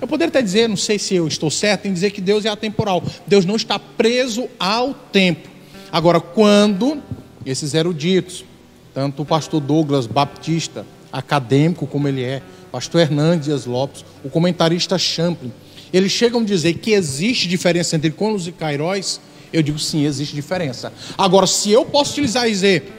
Eu 0.00 0.06
poderia 0.06 0.28
até 0.28 0.42
dizer, 0.42 0.68
não 0.68 0.76
sei 0.76 0.98
se 0.98 1.14
eu 1.14 1.26
estou 1.26 1.50
certo 1.50 1.86
em 1.86 1.92
dizer 1.92 2.10
que 2.10 2.20
Deus 2.20 2.44
é 2.44 2.48
atemporal. 2.48 3.02
Deus 3.26 3.44
não 3.44 3.56
está 3.56 3.78
preso 3.78 4.48
ao 4.58 4.92
tempo. 4.92 5.48
Agora, 5.90 6.20
quando 6.20 7.02
esses 7.44 7.72
eruditos, 7.72 8.44
tanto 8.92 9.22
o 9.22 9.24
pastor 9.24 9.60
Douglas 9.60 10.06
Baptista, 10.06 10.84
acadêmico 11.12 11.86
como 11.86 12.08
ele 12.08 12.22
é, 12.22 12.42
pastor 12.70 13.00
Hernandes 13.00 13.64
Lopes, 13.64 14.04
o 14.22 14.28
comentarista 14.28 14.98
Champlin, 14.98 15.52
eles 15.92 16.12
chegam 16.12 16.40
a 16.40 16.44
dizer 16.44 16.74
que 16.74 16.90
existe 16.90 17.48
diferença 17.48 17.96
entre 17.96 18.10
Cronos 18.10 18.46
e 18.46 18.52
Kairos, 18.52 19.20
eu 19.52 19.62
digo 19.62 19.78
sim, 19.78 20.04
existe 20.04 20.34
diferença. 20.34 20.92
Agora, 21.16 21.46
se 21.46 21.70
eu 21.70 21.86
posso 21.86 22.12
utilizar 22.12 22.46
e 22.46 22.50
dizer, 22.50 22.92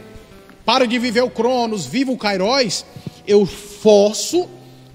para 0.65 0.87
de 0.87 0.97
viver 0.97 1.21
o 1.21 1.29
Cronos, 1.29 1.85
viva 1.85 2.11
o 2.11 2.17
Kairos, 2.17 2.85
eu 3.27 3.45
forço, 3.45 4.47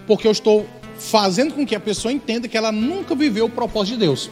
porque 0.07 0.27
eu 0.27 0.33
estou 0.33 0.66
fazendo 0.98 1.55
com 1.55 1.66
que 1.66 1.74
a 1.74 1.81
pessoa 1.81 2.12
entenda 2.12 2.48
que 2.48 2.56
ela 2.56 2.73
nunca 2.73 3.14
viveu 3.14 3.47
o 3.47 3.51
propósito 3.51 3.94
de 3.94 4.01
Deus. 4.01 4.31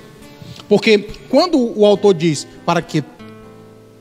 Porque 0.69 0.99
quando 1.29 1.59
o 1.59 1.85
autor 1.85 2.15
diz 2.15 2.47
para 2.65 2.81
que 2.81 3.03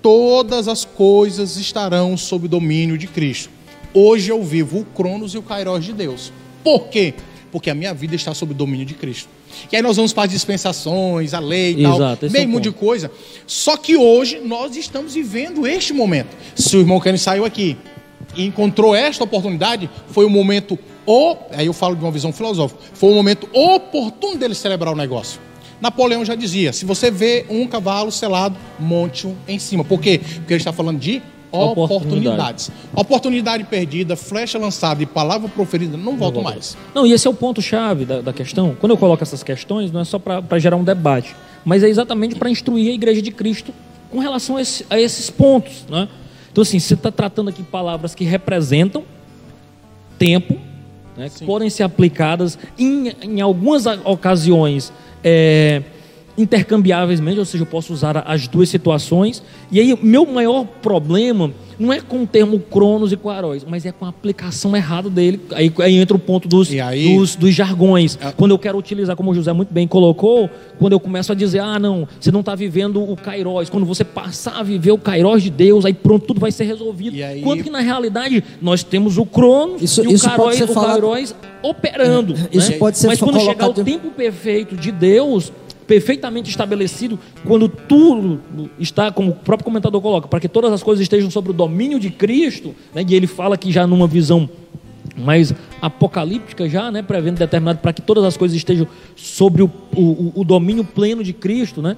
todas 0.02 0.68
as 0.68 0.86
coisas 0.86 1.58
estarão 1.58 2.16
sob 2.16 2.46
o 2.46 2.50
domínio 2.50 2.98
de 2.98 3.08
Cristo, 3.08 3.50
hoje 3.94 4.32
eu 4.32 4.44
vivo 4.44 4.80
o 4.80 4.86
Cronos 4.86 5.34
e 5.34 5.38
o 5.38 5.42
Kairos 5.42 5.84
de 5.84 5.94
Deus. 5.94 6.32
Por 6.64 6.88
quê? 6.88 7.14
Porque 7.52 7.70
a 7.70 7.76
minha 7.76 7.94
vida 7.94 8.16
está 8.16 8.34
sob 8.34 8.52
o 8.52 8.56
domínio 8.56 8.86
de 8.86 8.94
Cristo. 8.94 9.30
E 9.72 9.76
aí 9.76 9.82
nós 9.82 9.96
vamos 9.96 10.14
para 10.14 10.24
as 10.24 10.30
dispensações, 10.30 11.34
a 11.34 11.40
lei 11.40 11.76
e 11.76 11.84
Exato, 11.84 12.22
tal, 12.22 12.30
é 12.30 12.32
meio 12.32 12.48
mundo 12.48 12.64
de 12.64 12.72
coisa. 12.72 13.12
Só 13.48 13.76
que 13.76 13.98
hoje 13.98 14.40
nós 14.40 14.76
estamos 14.76 15.14
vivendo 15.14 15.68
este 15.68 15.94
momento. 15.94 16.36
Se 16.56 16.78
o 16.78 16.80
irmão 16.80 17.00
Kenny 17.00 17.18
saiu 17.18 17.46
aqui 17.46 17.76
e 18.36 18.46
encontrou 18.46 18.96
esta 18.96 19.24
oportunidade, 19.24 19.90
foi 20.08 20.26
o 20.26 20.30
momento, 20.30 20.78
o, 21.12 21.36
aí 21.52 21.66
eu 21.66 21.74
falo 21.74 21.96
de 21.96 22.04
uma 22.04 22.12
visão 22.12 22.32
filosófica, 22.32 22.80
foi 22.94 23.12
o 23.12 23.16
momento 23.16 23.50
oportuno 23.54 24.38
dele 24.38 24.54
celebrar 24.54 24.94
o 24.94 24.96
negócio. 24.98 25.40
Napoleão 25.82 26.24
já 26.24 26.36
dizia: 26.36 26.72
se 26.74 26.86
você 26.86 27.10
vê 27.10 27.46
um 27.50 27.66
cavalo 27.68 28.12
selado, 28.12 28.56
monte-o 28.80 29.36
em 29.48 29.58
cima. 29.58 29.84
Por 29.84 30.00
quê? 30.00 30.20
Porque 30.36 30.54
ele 30.54 30.62
está 30.62 30.72
falando 30.74 31.00
de 31.00 31.22
oportunidades. 31.52 32.70
Oportunidade 32.94 33.64
perdida, 33.64 34.16
flecha 34.16 34.60
lançada 34.60 35.02
e 35.02 35.06
palavra 35.06 35.50
proferida 35.50 35.98
não 35.98 36.16
voltam 36.18 36.44
mais. 36.44 36.78
Não, 36.94 37.08
e 37.08 37.12
esse 37.14 37.26
é 37.28 37.30
o 37.30 37.34
ponto-chave 37.34 38.06
da, 38.06 38.22
da 38.22 38.32
questão. 38.34 38.76
Quando 38.80 38.92
eu 38.92 38.98
coloco 38.98 39.24
essas 39.24 39.42
questões, 39.42 39.92
não 39.92 40.02
é 40.02 40.06
só 40.06 40.20
para 40.20 40.60
gerar 40.60 40.76
um 40.76 40.84
debate, 40.84 41.36
mas 41.66 41.82
é 41.82 41.90
exatamente 41.90 42.36
para 42.36 42.50
instruir 42.52 42.92
a 42.92 42.94
Igreja 42.94 43.22
de 43.22 43.32
Cristo 43.32 43.74
com 44.12 44.20
relação 44.20 44.58
a, 44.58 44.62
esse- 44.62 44.86
a 44.90 45.00
esses 45.00 45.30
pontos. 45.32 45.86
Né? 45.90 46.08
Então, 46.52 46.62
assim, 46.62 46.78
você 46.78 46.94
está 46.94 47.10
tratando 47.12 47.50
aqui 47.50 47.64
palavras 47.64 48.14
que 48.14 48.24
representam 48.26 49.04
tempo, 50.20 50.56
né, 51.20 51.30
que 51.30 51.46
podem 51.46 51.70
ser 51.70 51.84
aplicadas 51.84 52.58
em, 52.78 53.10
em 53.22 53.42
algumas 53.42 53.86
ocasiões 53.86 54.94
é, 55.22 55.84
intercambiavelmente, 56.42 57.40
ou 57.40 57.46
seja, 57.46 57.64
eu 57.64 57.68
posso 57.68 57.94
usar 57.94 58.18
a- 58.18 58.22
as 58.26 58.48
duas 58.48 58.70
situações. 58.70 59.44
E 59.72 59.80
aí, 59.80 59.98
meu 60.02 60.26
maior 60.26 60.66
problema 60.82 61.52
não 61.78 61.94
é 61.94 62.02
com 62.02 62.24
o 62.24 62.28
termo 62.28 62.60
Cronos 62.60 63.14
e 63.14 63.16
Quaróis, 63.18 63.64
mas 63.66 63.86
é 63.86 63.92
com 63.94 64.04
a 64.06 64.10
aplicação 64.10 64.76
errada 64.76 65.10
dele. 65.10 65.40
Aí, 65.54 65.72
aí 65.80 65.96
entra 65.96 66.16
o 66.18 66.20
ponto 66.20 66.46
dos, 66.48 66.70
aí- 66.74 67.16
dos, 67.16 67.36
dos 67.38 67.54
jargões. 67.56 68.20
Quando 68.36 68.52
eu 68.52 68.60
quero 68.60 68.78
utilizar, 68.78 69.16
como 69.16 69.32
o 69.32 69.34
José 69.36 69.54
muito 69.54 69.74
bem 69.74 69.88
colocou, 69.88 70.50
quando 70.78 70.92
eu 70.94 71.00
começo 71.00 71.32
a 71.32 71.36
dizer, 71.36 71.60
ah, 71.60 71.80
não, 71.80 72.06
você 72.20 72.32
não 72.32 72.42
está 72.42 72.54
vivendo 72.54 73.02
o 73.02 73.16
Kairos. 73.16 73.70
Quando 73.70 73.86
você 73.86 74.04
passar 74.04 74.60
a 74.60 74.64
viver 74.64 74.92
o 74.92 74.98
Kairos 74.98 75.42
de 75.42 75.50
Deus, 75.50 75.86
aí 75.86 75.94
pronto, 75.94 76.26
tudo 76.26 76.40
vai 76.42 76.52
ser 76.52 76.66
resolvido. 76.66 77.16
E 77.16 77.24
aí- 77.24 77.42
Quando 77.42 77.64
que 77.64 77.70
na 77.70 77.80
realidade 77.80 78.44
nós 78.62 78.84
temos 78.84 79.18
o 79.18 79.26
Cronos 79.26 79.82
Isso- 79.82 80.04
e 80.04 80.08
o 80.08 80.12
isso 80.12 80.26
o 80.26 80.30
falado- 80.74 81.00
operando. 81.64 82.36
Isso 82.52 82.72
né? 82.72 82.78
pode 82.78 82.98
ser 82.98 83.08
Mas 83.08 83.20
quando 83.20 83.40
chegar 83.40 83.70
o 83.70 83.74
tempo 83.74 84.10
perfeito 84.12 84.76
de 84.76 84.92
Deus, 84.92 85.52
perfeitamente 85.90 86.52
estabelecido, 86.52 87.18
quando 87.44 87.68
tudo 87.68 88.40
está, 88.80 89.12
como 89.12 89.32
o 89.32 89.34
próprio 89.34 89.66
comentador 89.66 90.00
coloca, 90.00 90.28
para 90.28 90.40
que 90.40 90.48
todas 90.48 90.72
as 90.72 90.84
coisas 90.84 91.02
estejam 91.02 91.32
sob 91.32 91.50
o 91.50 91.54
domínio 91.54 92.00
de 92.00 92.12
Cristo, 92.12 92.76
né? 92.94 93.04
e 93.06 93.16
ele 93.16 93.26
fala 93.26 93.58
que 93.58 93.72
já 93.72 93.88
numa 93.88 94.06
visão 94.06 94.48
mais 95.18 95.52
apocalíptica 95.82 96.70
já, 96.70 96.92
né, 96.92 97.02
prevendo 97.02 97.40
determinado 97.40 97.80
para 97.80 97.92
que 97.92 98.04
todas 98.04 98.24
as 98.24 98.38
coisas 98.38 98.56
estejam 98.56 98.88
sobre 99.16 99.64
o, 99.64 99.72
o, 99.96 100.32
o 100.36 100.44
domínio 100.44 100.84
pleno 100.84 101.24
de 101.24 101.34
Cristo, 101.34 101.82
né, 101.82 101.98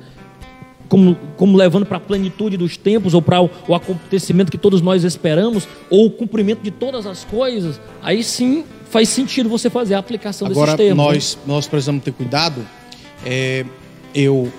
como, 0.88 1.18
como 1.36 1.58
levando 1.58 1.86
para 1.86 1.98
a 1.98 2.00
plenitude 2.00 2.56
dos 2.56 2.78
tempos 2.78 3.14
ou 3.14 3.22
para 3.22 3.42
o, 3.42 3.50
o 3.68 3.76
acontecimento 3.76 4.50
que 4.50 4.58
todos 4.58 4.82
nós 4.82 5.04
esperamos 5.04 5.68
ou 5.90 6.06
o 6.06 6.12
cumprimento 6.12 6.62
de 6.62 6.72
todas 6.72 7.06
as 7.06 7.26
coisas, 7.26 7.78
aí 8.02 8.24
sim 8.24 8.64
faz 8.90 9.10
sentido 9.10 9.50
você 9.50 9.70
fazer 9.70 9.96
a 9.96 10.00
aplicação 10.00 10.48
Agora, 10.48 10.72
desses 10.72 10.78
termos. 10.78 11.06
né? 11.06 11.14
nós, 11.14 11.38
nós 11.46 11.68
precisamos 11.68 12.02
ter 12.02 12.14
cuidado. 12.14 12.66
É, 13.26 13.66
eu, 14.14 14.52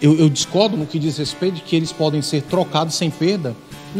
eu, 0.00 0.18
eu 0.18 0.28
discordo 0.28 0.76
no 0.76 0.86
que 0.86 0.98
diz 0.98 1.16
respeito 1.18 1.56
de 1.56 1.60
que 1.62 1.76
eles 1.76 1.92
podem 1.92 2.22
ser 2.22 2.42
trocados 2.42 2.94
sem 2.94 3.10
perda. 3.10 3.54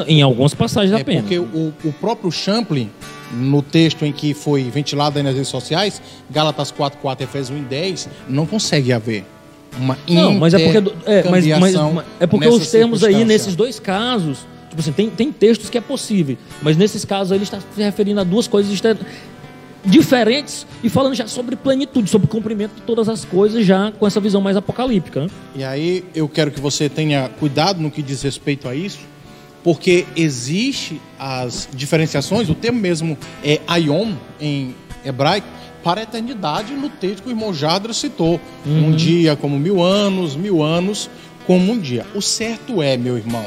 Em 0.07 0.23
algumas 0.23 0.55
passagens 0.55 0.97
É 0.97 1.01
apenas. 1.01 1.23
porque 1.23 1.39
o, 1.39 1.73
o 1.85 1.93
próprio 2.01 2.31
Champlin, 2.31 2.91
no 3.33 3.61
texto 3.61 4.05
em 4.05 4.13
que 4.13 4.33
foi 4.35 4.63
ventilado 4.65 5.19
aí 5.19 5.23
nas 5.25 5.35
redes 5.35 5.49
sociais, 5.49 6.01
Gálatas 6.31 6.71
4, 6.71 6.99
4, 7.01 7.25
Efésios 7.25 7.59
1 7.59 7.63
e 7.63 7.65
10, 7.67 8.09
não 8.29 8.47
consegue 8.47 8.93
haver 8.93 9.25
uma 9.79 9.97
Não, 10.09 10.35
mas 10.35 10.55
é 10.55 10.59
porque, 10.59 10.93
é, 11.07 11.29
mas, 11.31 11.47
mas- 11.47 11.75
mas- 11.75 12.05
é 12.21 12.27
porque 12.27 12.49
os 12.49 12.71
termos 12.71 13.03
aí, 13.05 13.25
nesses 13.25 13.55
dois 13.57 13.79
casos, 13.81 14.39
tipo 14.69 14.81
assim, 14.81 14.93
tem, 14.93 15.11
tem 15.11 15.33
textos 15.33 15.69
que 15.71 15.79
é 15.79 15.81
possível, 15.81 16.37
mas 16.63 16.77
nesses 16.77 17.05
casos 17.05 17.33
aí 17.33 17.39
ele 17.39 17.45
está 17.45 17.59
se 17.61 17.83
referindo 17.83 18.21
a 18.21 18.25
duas 18.25 18.47
coisas 18.49 18.73
diferentes 19.85 20.67
e 20.83 20.89
falando 20.89 21.15
já 21.15 21.27
sobre 21.27 21.57
plenitude, 21.57 22.11
sobre 22.11 22.29
cumprimento 22.29 22.75
de 22.75 22.83
todas 22.83 23.09
as 23.09 23.25
coisas, 23.25 23.65
já 23.65 23.93
com 23.93 24.07
essa 24.07 24.21
visão 24.21 24.41
mais 24.41 24.57
apocalíptica. 24.57 25.23
né? 25.23 25.31
E 25.55 25.65
aí 25.65 26.05
eu 26.15 26.29
quero 26.29 26.51
que 26.51 26.61
você 26.61 26.89
tenha 26.89 27.29
cuidado 27.41 27.81
no 27.81 27.91
que 27.91 28.03
diz 28.03 28.23
respeito 28.23 28.69
a 28.69 28.75
isso, 28.75 29.01
porque 29.63 30.07
existe 30.17 31.01
as 31.19 31.69
diferenciações, 31.73 32.49
o 32.49 32.55
termo 32.55 32.81
mesmo 32.81 33.17
é 33.45 33.61
aion 33.67 34.13
em 34.41 34.75
hebraico, 35.05 35.47
para 35.83 36.01
a 36.01 36.03
eternidade 36.03 36.75
no 36.75 36.91
texto 36.91 37.23
que 37.23 37.29
o 37.29 37.33
irmão 37.33 37.55
Jadra 37.55 37.93
citou. 37.95 38.39
Um 38.67 38.93
dia 38.93 39.35
como 39.35 39.59
mil 39.59 39.83
anos, 39.83 40.37
mil 40.37 40.63
anos 40.63 41.09
como 41.47 41.73
um 41.73 41.79
dia. 41.79 42.07
O 42.15 42.21
certo 42.21 42.83
é, 42.83 42.99
meu 42.99 43.17
irmão, 43.17 43.47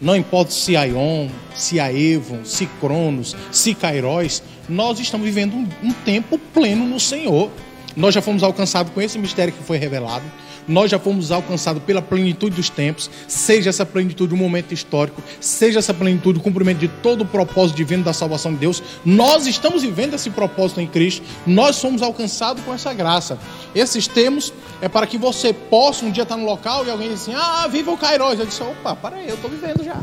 não 0.00 0.16
importa 0.16 0.50
se 0.50 0.76
Aion, 0.76 1.28
se 1.54 1.78
Aevon, 1.80 2.44
se 2.44 2.66
Cronos, 2.80 3.36
se 3.50 3.74
Kairos, 3.74 4.42
nós 4.72 4.98
estamos 4.98 5.26
vivendo 5.26 5.54
um, 5.54 5.68
um 5.82 5.92
tempo 5.92 6.38
pleno 6.38 6.86
no 6.86 6.98
Senhor. 6.98 7.50
Nós 7.94 8.14
já 8.14 8.22
fomos 8.22 8.42
alcançados 8.42 8.90
com 8.92 9.02
esse 9.02 9.18
mistério 9.18 9.52
que 9.52 9.62
foi 9.62 9.76
revelado. 9.76 10.24
Nós 10.66 10.90
já 10.90 10.98
fomos 10.98 11.32
alcançados 11.32 11.82
pela 11.82 12.00
plenitude 12.00 12.54
dos 12.54 12.70
tempos, 12.70 13.10
seja 13.26 13.68
essa 13.68 13.84
plenitude 13.84 14.32
um 14.32 14.36
momento 14.36 14.72
histórico, 14.72 15.20
seja 15.40 15.80
essa 15.80 15.92
plenitude 15.92 16.38
o 16.38 16.42
cumprimento 16.42 16.78
de 16.78 16.86
todo 16.88 17.22
o 17.22 17.26
propósito 17.26 17.76
divino 17.76 18.04
da 18.04 18.12
salvação 18.12 18.52
de 18.52 18.60
Deus. 18.60 18.82
Nós 19.04 19.46
estamos 19.46 19.82
vivendo 19.82 20.14
esse 20.14 20.30
propósito 20.30 20.80
em 20.80 20.86
Cristo. 20.86 21.22
Nós 21.46 21.76
somos 21.76 22.00
alcançados 22.00 22.64
com 22.64 22.72
essa 22.72 22.94
graça. 22.94 23.38
Esses 23.74 24.06
termos 24.06 24.52
é 24.80 24.88
para 24.88 25.06
que 25.06 25.18
você 25.18 25.52
possa 25.52 26.06
um 26.06 26.10
dia 26.10 26.22
estar 26.22 26.36
no 26.36 26.46
local 26.46 26.86
e 26.86 26.90
alguém 26.90 27.08
diz 27.10 27.22
assim: 27.22 27.34
Ah, 27.34 27.66
viva 27.66 27.90
o 27.90 27.98
Kairos. 27.98 28.38
Eu 28.38 28.46
disse: 28.46 28.62
Opa, 28.62 28.94
para 28.94 29.16
aí, 29.16 29.28
eu 29.28 29.34
estou 29.34 29.50
vivendo 29.50 29.84
já. 29.84 30.00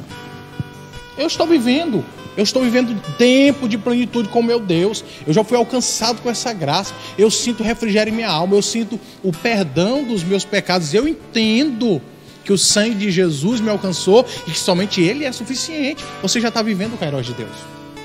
Eu 1.20 1.28
estou 1.28 1.46
vivendo. 1.46 2.04
Eu 2.38 2.44
estou 2.44 2.64
vivendo 2.64 2.98
tempo 3.18 3.68
de 3.68 3.78
plenitude 3.78 4.30
com 4.30 4.42
meu 4.42 4.60
Deus. 4.60 5.04
Eu 5.28 5.34
já 5.34 5.44
fui 5.44 5.58
alcançado 5.58 6.22
com 6.22 6.30
essa 6.30 6.54
graça. 6.54 6.94
Eu 7.18 7.30
sinto 7.30 7.62
refrigério 7.62 8.12
em 8.12 8.16
minha 8.16 8.30
alma. 8.30 8.56
Eu 8.56 8.62
sinto 8.62 8.98
o 9.22 9.34
perdão 9.34 10.02
dos 10.02 10.24
meus 10.24 10.46
pecados. 10.46 10.94
Eu 10.94 11.06
entendo 11.06 12.02
que 12.46 12.54
o 12.54 12.58
sangue 12.58 12.96
de 12.96 13.12
Jesus 13.12 13.60
me 13.60 13.70
alcançou 13.70 14.26
e 14.48 14.52
que 14.52 14.60
somente 14.60 15.02
Ele 15.02 15.26
é 15.26 15.32
suficiente. 15.34 16.04
Você 16.22 16.40
já 16.40 16.48
está 16.48 16.62
vivendo 16.62 16.94
o 16.94 16.98
Kairos 16.98 17.26
de 17.26 17.34
Deus. 17.34 17.52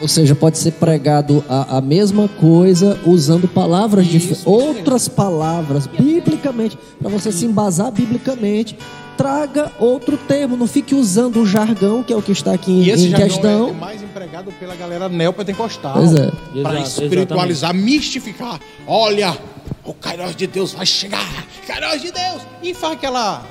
Ou 0.01 0.09
seja, 0.09 0.35
pode 0.35 0.59
ser 0.59 0.73
pregado 0.73 1.45
a, 1.49 1.79
a 1.79 1.81
mesma 1.81 2.27
coisa 2.27 2.99
usando 3.07 3.47
palavras 3.47 4.07
diferentes, 4.07 4.45
outras 4.45 5.09
palavras, 5.09 5.87
biblicamente, 5.87 6.77
para 7.01 7.09
você 7.09 7.31
se 7.31 7.47
embasar 7.47 7.93
biblicamente. 7.93 8.77
Traga 9.17 9.71
outro 9.79 10.17
termo, 10.17 10.57
não 10.57 10.67
fique 10.67 10.95
usando 10.95 11.41
o 11.41 11.47
jargão, 11.47 12.03
que 12.03 12.13
é 12.13 12.17
o 12.17 12.23
que 12.23 12.33
está 12.33 12.53
aqui 12.53 12.73
E 12.73 12.91
esse 12.91 13.07
em 13.07 13.11
jargão 13.11 13.29
questão. 13.29 13.69
é 13.69 13.73
mais 13.73 14.03
empregado 14.03 14.51
pela 14.59 14.75
galera 14.75 15.09
neopentecostal. 15.09 15.95
Pois 15.95 16.15
é. 16.15 16.33
Para 16.63 16.81
espiritualizar, 16.81 17.73
mistificar. 17.73 18.59
Olha, 18.87 19.37
o 19.85 19.95
Kairos 19.95 20.35
de 20.35 20.47
Deus 20.49 20.73
vai 20.73 20.85
chegar. 20.85 21.47
Kairos 21.67 22.03
de 22.03 22.11
Deus. 22.11 22.43
E 22.63 22.75
faz 22.75 22.95
aquela 22.95 23.45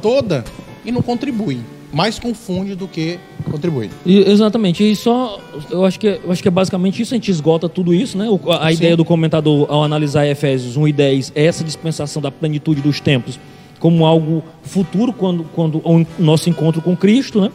toda 0.00 0.44
e 0.84 0.90
não 0.90 1.02
contribui. 1.02 1.60
Mais 1.92 2.18
confunde 2.18 2.74
do 2.74 2.86
que 2.86 3.18
contribui. 3.50 3.90
E- 4.04 4.30
exatamente. 4.30 4.82
E 4.90 4.94
só, 4.94 5.40
eu 5.70 5.84
acho, 5.86 5.98
que, 5.98 6.06
eu 6.22 6.30
acho 6.30 6.42
que 6.42 6.48
é 6.48 6.50
basicamente 6.50 7.00
isso, 7.00 7.14
a 7.14 7.16
gente 7.16 7.30
esgota 7.30 7.66
tudo 7.68 7.94
isso, 7.94 8.16
né? 8.18 8.28
O- 8.28 8.50
a 8.52 8.66
a 8.66 8.72
ideia 8.72 8.94
do 8.96 9.04
comentador 9.06 9.66
ao 9.70 9.82
analisar 9.82 10.26
Efésios 10.26 10.76
1 10.76 10.86
e 10.88 10.92
10 10.92 11.32
é 11.34 11.44
essa 11.46 11.64
dispensação 11.64 12.20
da 12.20 12.30
plenitude 12.30 12.80
dos 12.82 13.00
tempos 13.00 13.38
como 13.78 14.04
algo 14.04 14.42
futuro 14.62 15.12
quando, 15.12 15.44
quando 15.54 15.78
o 15.84 16.06
nosso 16.18 16.50
encontro 16.50 16.82
com 16.82 16.96
Cristo, 16.96 17.40
né? 17.40 17.50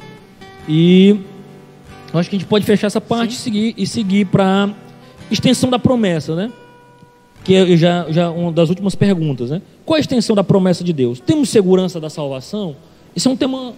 E 0.68 1.18
acho 2.14 2.30
que 2.30 2.36
a 2.36 2.40
gente 2.40 2.48
pode 2.48 2.66
fechar 2.66 2.88
essa 2.88 3.02
parte 3.02 3.32
e 3.32 3.36
seguir, 3.36 3.74
e 3.78 3.86
seguir 3.86 4.26
para 4.26 4.70
extensão 5.30 5.70
da 5.70 5.80
promessa, 5.80 6.36
né? 6.36 6.52
Que 7.44 7.56
é 7.56 7.78
já, 7.78 8.06
já 8.10 8.30
uma 8.30 8.52
das 8.52 8.70
últimas 8.70 8.96
perguntas, 8.96 9.50
né? 9.50 9.62
Qual 9.86 9.98
a 9.98 10.00
extensão 10.00 10.36
da 10.36 10.44
promessa 10.44 10.84
de 10.84 10.94
Deus? 10.94 11.20
Temos 11.20 11.50
segurança 11.50 12.00
da 12.00 12.10
salvação? 12.10 12.76
Isso 13.16 13.28
é 13.28 13.32
um 13.32 13.36
tema 13.36 13.74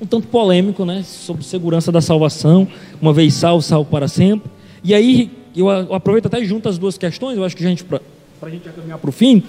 um 0.00 0.06
tanto 0.06 0.28
polêmico, 0.28 0.84
né? 0.84 1.02
Sobre 1.02 1.44
segurança 1.44 1.90
da 1.90 2.00
salvação, 2.00 2.68
uma 3.00 3.12
vez 3.12 3.34
salvo, 3.34 3.62
salvo 3.62 3.90
para 3.90 4.06
sempre. 4.06 4.50
E 4.84 4.94
aí, 4.94 5.30
eu 5.56 5.68
aproveito 5.92 6.26
até 6.26 6.42
junto 6.44 6.68
as 6.68 6.78
duas 6.78 6.96
questões, 6.96 7.36
eu 7.36 7.44
acho 7.44 7.56
que 7.56 7.64
a 7.64 7.68
gente, 7.68 7.84
para 7.84 8.00
a 8.42 8.48
gente 8.48 8.64
já 8.64 8.70
caminhar 8.70 8.98
para 8.98 9.10
o 9.10 9.12
fim, 9.12 9.42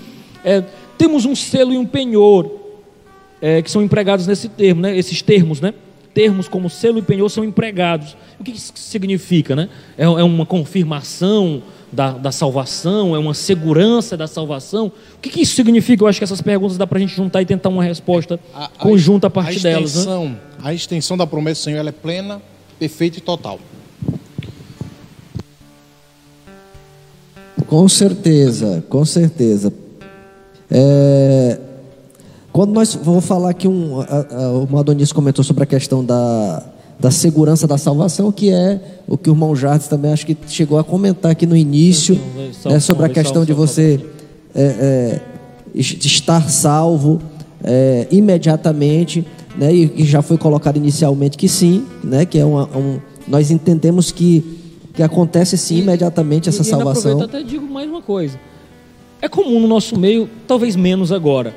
é, 0.44 0.64
temos 1.00 1.26
um 1.26 1.34
selo 1.34 1.74
e 1.74 1.78
um 1.78 1.86
penhor, 1.86 2.52
é, 3.42 3.62
que 3.62 3.72
são 3.72 3.82
empregados 3.82 4.28
nesse 4.28 4.50
termo, 4.50 4.82
né? 4.82 4.96
Esses 4.96 5.22
termos, 5.22 5.62
né? 5.62 5.74
Termos 6.14 6.50
como 6.50 6.70
selo 6.70 7.00
e 7.00 7.02
penhor 7.02 7.30
são 7.30 7.44
empregados. 7.44 8.18
O 8.38 8.44
que 8.44 8.52
isso 8.52 8.74
significa, 8.76 9.56
né? 9.56 9.70
É, 9.98 10.04
é 10.04 10.24
uma 10.24 10.46
confirmação 10.46 11.64
da, 11.92 12.12
da 12.12 12.32
salvação, 12.34 13.16
é 13.16 13.20
uma 13.20 13.34
segurança 13.34 14.18
da 14.18 14.28
salvação. 14.28 14.88
O 14.88 15.20
que, 15.22 15.30
que 15.30 15.42
isso 15.42 15.56
significa? 15.56 16.04
Eu 16.04 16.08
acho 16.08 16.20
que 16.20 16.24
essas 16.26 16.42
perguntas 16.42 16.78
dá 16.78 16.86
para 16.86 16.98
a 16.98 17.02
gente 17.02 17.16
juntar 17.16 17.42
e 17.42 17.46
tentar 17.46 17.70
uma 17.70 17.84
resposta 17.84 18.38
conjunta 18.78 19.28
a 19.28 19.30
partir 19.30 19.62
delas, 19.62 19.96
né? 19.96 20.02
extensão, 20.02 20.38
A 20.62 20.74
extensão 20.74 21.18
da 21.18 21.26
promessa 21.26 21.62
do 21.62 21.64
Senhor 21.64 21.78
ela 21.78 21.90
é 21.90 21.94
plena, 21.94 22.42
perfeita 22.78 23.20
e 23.20 23.22
total. 23.22 23.58
Com 27.68 27.88
certeza, 27.88 28.84
com 28.90 29.06
certeza. 29.06 29.72
É, 30.72 31.58
quando 32.52 32.72
nós 32.74 32.94
vou 32.96 33.22
falar 33.22 33.50
aqui 33.52 33.68
um, 33.68 34.00
a- 34.02 34.26
a- 34.32 34.52
o 34.72 34.78
Adonis 34.78 35.12
comentou 35.12 35.44
sobre 35.44 35.64
a 35.64 35.66
questão 35.66 36.04
da, 36.04 36.64
da 37.00 37.12
segurança 37.12 37.68
da 37.68 37.78
salvação, 37.78 38.32
que 38.32 38.50
é 38.52 38.80
o 39.08 39.18
que 39.18 39.30
o 39.30 39.34
irmão 39.34 39.56
Jardim 39.56 39.88
também 39.88 40.12
acho 40.12 40.26
que 40.26 40.38
chegou 40.48 40.78
a 40.78 40.84
comentar 40.84 41.32
aqui 41.32 41.46
no 41.46 41.56
início, 41.56 42.16
Sim, 42.16 42.22
sim, 42.36 42.52
sim. 42.64 42.70
né, 42.70 42.80
sobre 42.80 43.06
a 43.06 43.10
questão 43.10 43.44
de 43.46 43.54
você 43.54 44.00
é, 44.54 44.62
é, 44.62 45.22
es- 45.74 45.98
estar 46.06 46.50
salvo 46.50 47.20
é, 47.64 48.08
imediatamente, 48.12 49.26
né, 49.58 49.74
e, 49.74 49.92
e 49.98 50.06
já 50.06 50.22
foi 50.22 50.38
colocado 50.38 50.78
inicialmente 50.78 51.38
que 51.38 51.48
sim, 51.50 51.86
né, 52.04 52.26
que 52.26 52.38
é 52.40 52.46
uma, 52.46 52.66
um, 52.78 53.00
nós 53.28 53.50
entendemos 53.52 54.12
que 54.12 54.58
que 54.92 55.04
acontece 55.04 55.58
sim 55.58 55.78
imediatamente 55.78 56.50
essa 56.50 56.62
E 56.62 56.66
salvação. 56.66 57.12
aproveito 57.14 57.30
até 57.38 57.42
digo 57.44 57.66
mais 57.66 57.88
uma 57.90 58.02
coisa. 58.02 58.38
É 59.22 59.28
comum 59.28 59.60
no 59.60 59.68
nosso 59.68 59.98
meio, 59.98 60.30
talvez 60.48 60.76
menos 60.76 61.12
agora, 61.12 61.54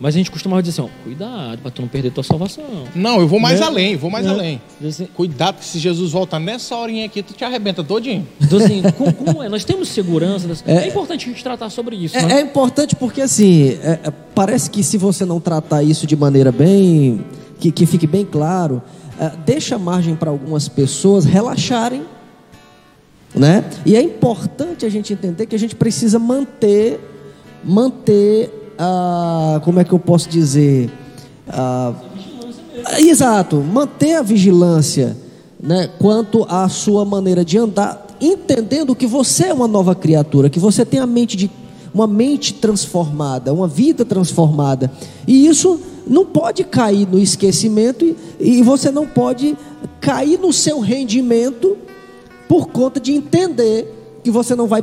mas 0.00 0.14
a 0.14 0.18
gente 0.18 0.30
costumava 0.30 0.62
dizer 0.62 0.80
assim, 0.80 0.90
ó, 0.90 1.04
cuidado 1.04 1.58
para 1.60 1.70
tu 1.70 1.82
não 1.82 1.88
perder 1.88 2.10
tua 2.10 2.24
salvação. 2.24 2.64
Não, 2.94 3.20
eu 3.20 3.28
vou 3.28 3.38
mais 3.38 3.60
Né? 3.60 3.66
além, 3.66 3.96
vou 3.96 4.10
mais 4.10 4.24
Né? 4.26 4.32
além. 4.32 4.60
Assim, 4.86 5.06
Cuidado 5.14 5.56
que 5.58 5.64
se 5.64 5.78
Jesus 5.78 6.12
voltar 6.12 6.38
nessa 6.38 6.74
horinha 6.76 7.04
aqui, 7.06 7.22
tu 7.22 7.34
te 7.34 7.44
arrebenta 7.44 7.82
todinho. 7.84 8.26
Então, 8.40 8.58
assim, 8.58 8.82
como, 8.96 9.12
como 9.12 9.42
é? 9.42 9.48
Nós 9.48 9.64
temos 9.64 9.88
segurança. 9.88 10.48
das- 10.48 10.62
É, 10.66 10.86
importante 10.88 11.26
a 11.26 11.28
gente 11.32 11.42
tratar 11.42 11.68
sobre 11.70 11.96
isso. 11.96 12.14
né? 12.16 12.32
É, 12.34 12.36
é 12.38 12.40
importante 12.42 12.94
porque 12.96 13.20
assim, 13.22 13.70
é- 13.82 14.00
é- 14.04 14.12
parece 14.34 14.70
que 14.70 14.82
se 14.82 14.96
você 14.98 15.24
não 15.24 15.38
tratar 15.40 15.82
isso 15.82 16.06
de 16.06 16.16
maneira 16.16 16.50
bem, 16.52 17.24
que, 17.60 17.70
que 17.70 17.84
fique 17.86 18.06
bem 18.06 18.24
claro, 18.24 18.82
é, 19.20 19.32
deixa 19.46 19.78
margem 19.78 20.14
para 20.16 20.30
algumas 20.30 20.68
pessoas 20.68 21.24
relaxarem, 21.24 22.02
né? 23.36 23.64
E 23.84 23.94
é 23.94 24.02
importante 24.02 24.86
a 24.86 24.88
gente 24.88 25.12
entender 25.12 25.46
que 25.46 25.54
a 25.54 25.58
gente 25.58 25.76
precisa 25.76 26.18
manter, 26.18 26.98
manter 27.62 28.72
a, 28.78 29.60
como 29.64 29.78
é 29.78 29.84
que 29.84 29.92
eu 29.92 29.98
posso 29.98 30.28
dizer, 30.28 30.90
a, 31.48 31.92
Exato, 32.98 33.56
manter 33.56 34.14
a 34.14 34.22
vigilância, 34.22 35.16
né, 35.60 35.88
quanto 35.98 36.44
à 36.48 36.68
sua 36.68 37.04
maneira 37.04 37.44
de 37.44 37.58
andar, 37.58 38.06
entendendo 38.20 38.94
que 38.94 39.06
você 39.06 39.46
é 39.46 39.54
uma 39.54 39.66
nova 39.66 39.94
criatura, 39.94 40.48
que 40.48 40.60
você 40.60 40.84
tem 40.84 41.00
a 41.00 41.06
mente 41.06 41.36
de 41.36 41.50
uma 41.92 42.06
mente 42.06 42.54
transformada, 42.54 43.52
uma 43.52 43.66
vida 43.66 44.04
transformada. 44.04 44.90
E 45.26 45.46
isso 45.46 45.80
não 46.06 46.24
pode 46.24 46.62
cair 46.62 47.08
no 47.08 47.18
esquecimento 47.18 48.04
e, 48.04 48.16
e 48.38 48.62
você 48.62 48.90
não 48.90 49.06
pode 49.06 49.56
cair 50.00 50.38
no 50.38 50.52
seu 50.52 50.78
rendimento 50.78 51.76
por 52.48 52.68
conta 52.68 53.00
de 53.00 53.12
entender 53.12 54.20
que 54.22 54.30
você 54.30 54.54
não 54.54 54.66
vai 54.66 54.82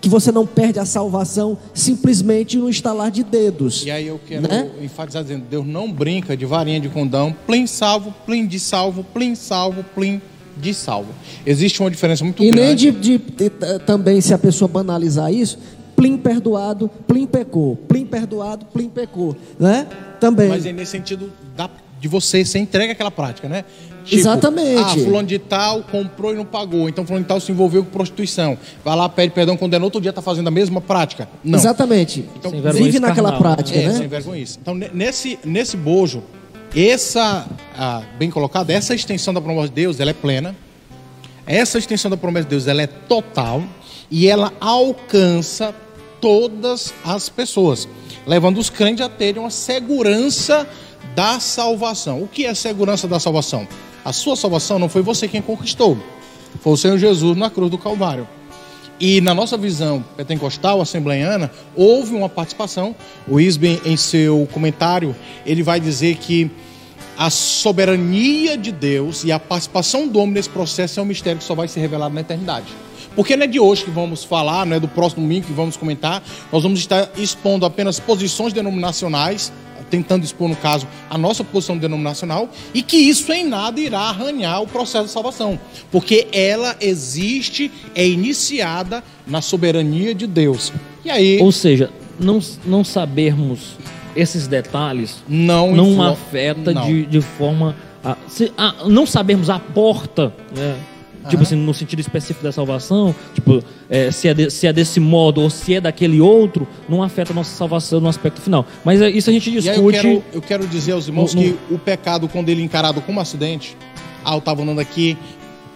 que 0.00 0.08
você 0.10 0.30
não 0.30 0.46
perde 0.46 0.78
a 0.78 0.84
salvação 0.84 1.56
simplesmente 1.72 2.58
no 2.58 2.68
estalar 2.68 3.10
de 3.10 3.22
dedos. 3.24 3.86
E 3.86 3.90
aí 3.90 4.06
eu 4.06 4.20
quero 4.28 4.46
Né? 4.46 4.70
enfatizar 4.82 5.22
dizendo, 5.22 5.44
Deus 5.48 5.66
não 5.66 5.90
brinca 5.90 6.36
de 6.36 6.44
varinha 6.44 6.78
de 6.78 6.90
condão, 6.90 7.34
plim 7.46 7.66
salvo, 7.66 8.12
plim 8.26 8.46
de 8.46 8.60
salvo, 8.60 9.02
plim 9.02 9.34
salvo, 9.34 9.82
plim 9.94 10.20
de 10.58 10.74
salvo. 10.74 11.08
Existe 11.46 11.80
uma 11.80 11.90
diferença 11.90 12.22
muito 12.22 12.42
E 12.44 12.50
nem 12.50 12.52
grande. 12.66 12.90
de, 12.90 13.16
de- 13.16 13.18
de- 13.18 13.48
t- 13.50 13.78
também, 13.86 14.20
se 14.20 14.34
a 14.34 14.38
pessoa 14.38 14.68
banalizar 14.68 15.32
isso, 15.32 15.58
plim 15.96 16.18
perdoado, 16.18 16.90
plim 17.06 17.24
pecou. 17.26 17.74
Plim 17.88 18.04
perdoado, 18.04 18.66
plim 18.66 18.90
pecou. 18.90 19.34
Né? 19.58 19.86
Também. 20.20 20.50
Mas 20.50 20.66
é 20.66 20.72
nesse 20.74 20.92
sentido 20.92 21.32
da- 21.56 21.70
de 22.04 22.08
você, 22.08 22.44
você 22.44 22.58
entrega 22.58 22.92
aquela 22.92 23.10
prática, 23.10 23.48
né? 23.48 23.64
Exatamente. 24.12 24.78
Ah, 24.78 24.88
fulano 25.04 25.26
de 25.26 25.38
tal 25.38 25.82
comprou 25.84 26.34
e 26.34 26.36
não 26.36 26.44
pagou. 26.44 26.86
Então 26.86 27.06
fulano 27.06 27.24
de 27.24 27.28
tal 27.28 27.40
se 27.40 27.50
envolveu 27.50 27.82
com 27.82 27.90
prostituição. 27.90 28.58
Vai 28.84 28.94
lá, 28.94 29.08
pede 29.08 29.32
perdão, 29.32 29.56
condena, 29.56 29.82
outro 29.82 30.02
dia 30.02 30.10
está 30.10 30.20
fazendo 30.20 30.46
a 30.48 30.50
mesma 30.50 30.82
prática. 30.82 31.26
Não. 31.42 31.58
Exatamente. 31.58 32.22
Então, 32.36 32.50
Vive 32.74 33.00
naquela 33.00 33.30
carnal, 33.32 33.54
prática, 33.54 33.78
É, 33.78 33.86
né? 33.88 33.94
sem 33.94 34.06
vergonha 34.06 34.42
isso. 34.42 34.58
Então, 34.60 34.74
ne- 34.74 34.90
nesse, 34.92 35.38
nesse 35.42 35.78
bojo, 35.78 36.22
essa, 36.76 37.46
ah, 37.74 38.02
bem 38.18 38.30
colocado, 38.30 38.68
essa 38.68 38.94
extensão 38.94 39.32
da 39.32 39.40
promessa 39.40 39.68
de 39.68 39.74
Deus, 39.74 39.98
ela 39.98 40.10
é 40.10 40.14
plena. 40.14 40.54
Essa 41.46 41.78
extensão 41.78 42.10
da 42.10 42.18
promessa 42.18 42.44
de 42.44 42.50
Deus, 42.50 42.66
ela 42.66 42.82
é 42.82 42.86
total. 42.86 43.62
E 44.10 44.28
ela 44.28 44.52
alcança 44.60 45.74
todas 46.20 46.92
as 47.02 47.30
pessoas. 47.30 47.88
Levando 48.26 48.58
os 48.58 48.68
crentes 48.68 49.02
a 49.04 49.08
terem 49.08 49.40
uma 49.40 49.48
segurança 49.50 50.66
da 51.14 51.40
salvação. 51.40 52.22
O 52.22 52.28
que 52.28 52.46
é 52.46 52.54
segurança 52.54 53.06
da 53.06 53.18
salvação? 53.18 53.66
A 54.04 54.12
sua 54.12 54.36
salvação 54.36 54.78
não 54.78 54.88
foi 54.88 55.02
você 55.02 55.26
quem 55.26 55.40
conquistou. 55.40 55.98
Foi 56.60 56.72
o 56.72 56.76
Senhor 56.76 56.98
Jesus 56.98 57.36
na 57.36 57.50
cruz 57.50 57.70
do 57.70 57.78
Calvário. 57.78 58.28
E 59.00 59.20
na 59.20 59.34
nossa 59.34 59.56
visão 59.56 60.04
pentecostal, 60.16 60.80
assembleiana, 60.80 61.50
houve 61.74 62.14
uma 62.14 62.28
participação. 62.28 62.94
O 63.26 63.40
Isben, 63.40 63.80
em 63.84 63.96
seu 63.96 64.48
comentário, 64.52 65.16
ele 65.44 65.62
vai 65.62 65.80
dizer 65.80 66.16
que 66.16 66.50
a 67.16 67.30
soberania 67.30 68.56
de 68.56 68.72
Deus 68.72 69.24
e 69.24 69.32
a 69.32 69.38
participação 69.38 70.06
do 70.08 70.18
homem 70.18 70.34
nesse 70.34 70.48
processo 70.48 71.00
é 71.00 71.02
um 71.02 71.06
mistério 71.06 71.38
que 71.38 71.44
só 71.44 71.54
vai 71.54 71.68
ser 71.68 71.80
revelado 71.80 72.14
na 72.14 72.20
eternidade. 72.20 72.66
Porque 73.14 73.36
não 73.36 73.44
é 73.44 73.46
de 73.46 73.60
hoje 73.60 73.84
que 73.84 73.90
vamos 73.90 74.24
falar, 74.24 74.66
não 74.66 74.76
é 74.76 74.80
do 74.80 74.88
próximo 74.88 75.22
domingo 75.22 75.46
que 75.46 75.52
vamos 75.52 75.76
comentar. 75.76 76.22
Nós 76.52 76.62
vamos 76.62 76.80
estar 76.80 77.10
expondo 77.16 77.64
apenas 77.64 78.00
posições 78.00 78.52
denominacionais, 78.52 79.52
tentando 79.94 80.24
expor, 80.24 80.48
no 80.48 80.56
caso, 80.56 80.86
a 81.08 81.16
nossa 81.16 81.44
posição 81.44 81.78
denominacional, 81.78 82.48
e 82.72 82.82
que 82.82 82.96
isso 82.96 83.32
em 83.32 83.46
nada 83.46 83.80
irá 83.80 84.00
arranhar 84.00 84.60
o 84.62 84.66
processo 84.66 85.04
de 85.06 85.10
salvação, 85.12 85.58
porque 85.92 86.26
ela 86.32 86.74
existe, 86.80 87.70
é 87.94 88.06
iniciada 88.06 89.02
na 89.26 89.40
soberania 89.40 90.14
de 90.14 90.26
Deus. 90.26 90.72
E 91.04 91.10
aí, 91.10 91.38
Ou 91.40 91.52
seja, 91.52 91.90
não, 92.18 92.40
não 92.64 92.82
sabermos 92.82 93.76
esses 94.16 94.46
detalhes 94.46 95.22
não, 95.28 95.72
não 95.74 96.02
afeta 96.02 96.72
não. 96.72 96.86
De, 96.86 97.06
de 97.06 97.20
forma 97.20 97.76
a- 98.02 98.16
se- 98.28 98.52
a 98.56 98.86
não 98.88 99.06
sabermos 99.06 99.50
a 99.50 99.58
porta, 99.58 100.32
né? 100.56 100.76
Tipo 101.28 101.42
assim, 101.42 101.56
no 101.56 101.72
sentido 101.72 102.00
específico 102.00 102.42
da 102.44 102.52
salvação, 102.52 103.14
tipo, 103.34 103.62
é, 103.88 104.10
se, 104.10 104.28
é 104.28 104.34
de- 104.34 104.50
se 104.50 104.66
é 104.66 104.72
desse 104.72 105.00
modo 105.00 105.40
ou 105.40 105.48
se 105.50 105.74
é 105.74 105.80
daquele 105.80 106.20
outro, 106.20 106.66
não 106.88 107.02
afeta 107.02 107.32
a 107.32 107.34
nossa 107.34 107.54
salvação 107.56 108.00
no 108.00 108.08
aspecto 108.08 108.40
final. 108.40 108.66
Mas 108.84 109.00
é, 109.00 109.08
isso 109.10 109.30
a 109.30 109.32
gente 109.32 109.48
E 109.50 109.52
aí 109.52 109.56
eu 109.76 109.90
discute. 109.90 109.96
quero, 110.00 110.24
eu 110.32 110.42
quero 110.42 110.66
dizer 110.66 110.92
aos 110.92 111.06
irmãos 111.08 111.34
No- 111.34 111.42
no- 111.42 111.48
que 111.48 111.74
o 111.74 111.78
pecado, 111.78 112.28
quando 112.28 112.48
ele 112.48 112.60
é 112.62 112.64
encarado 112.64 113.00
como 113.00 113.20
acidente, 113.20 113.76
ah, 114.24 114.34
eu 114.34 114.38
estava 114.38 114.62
andando 114.62 114.80
aqui, 114.80 115.16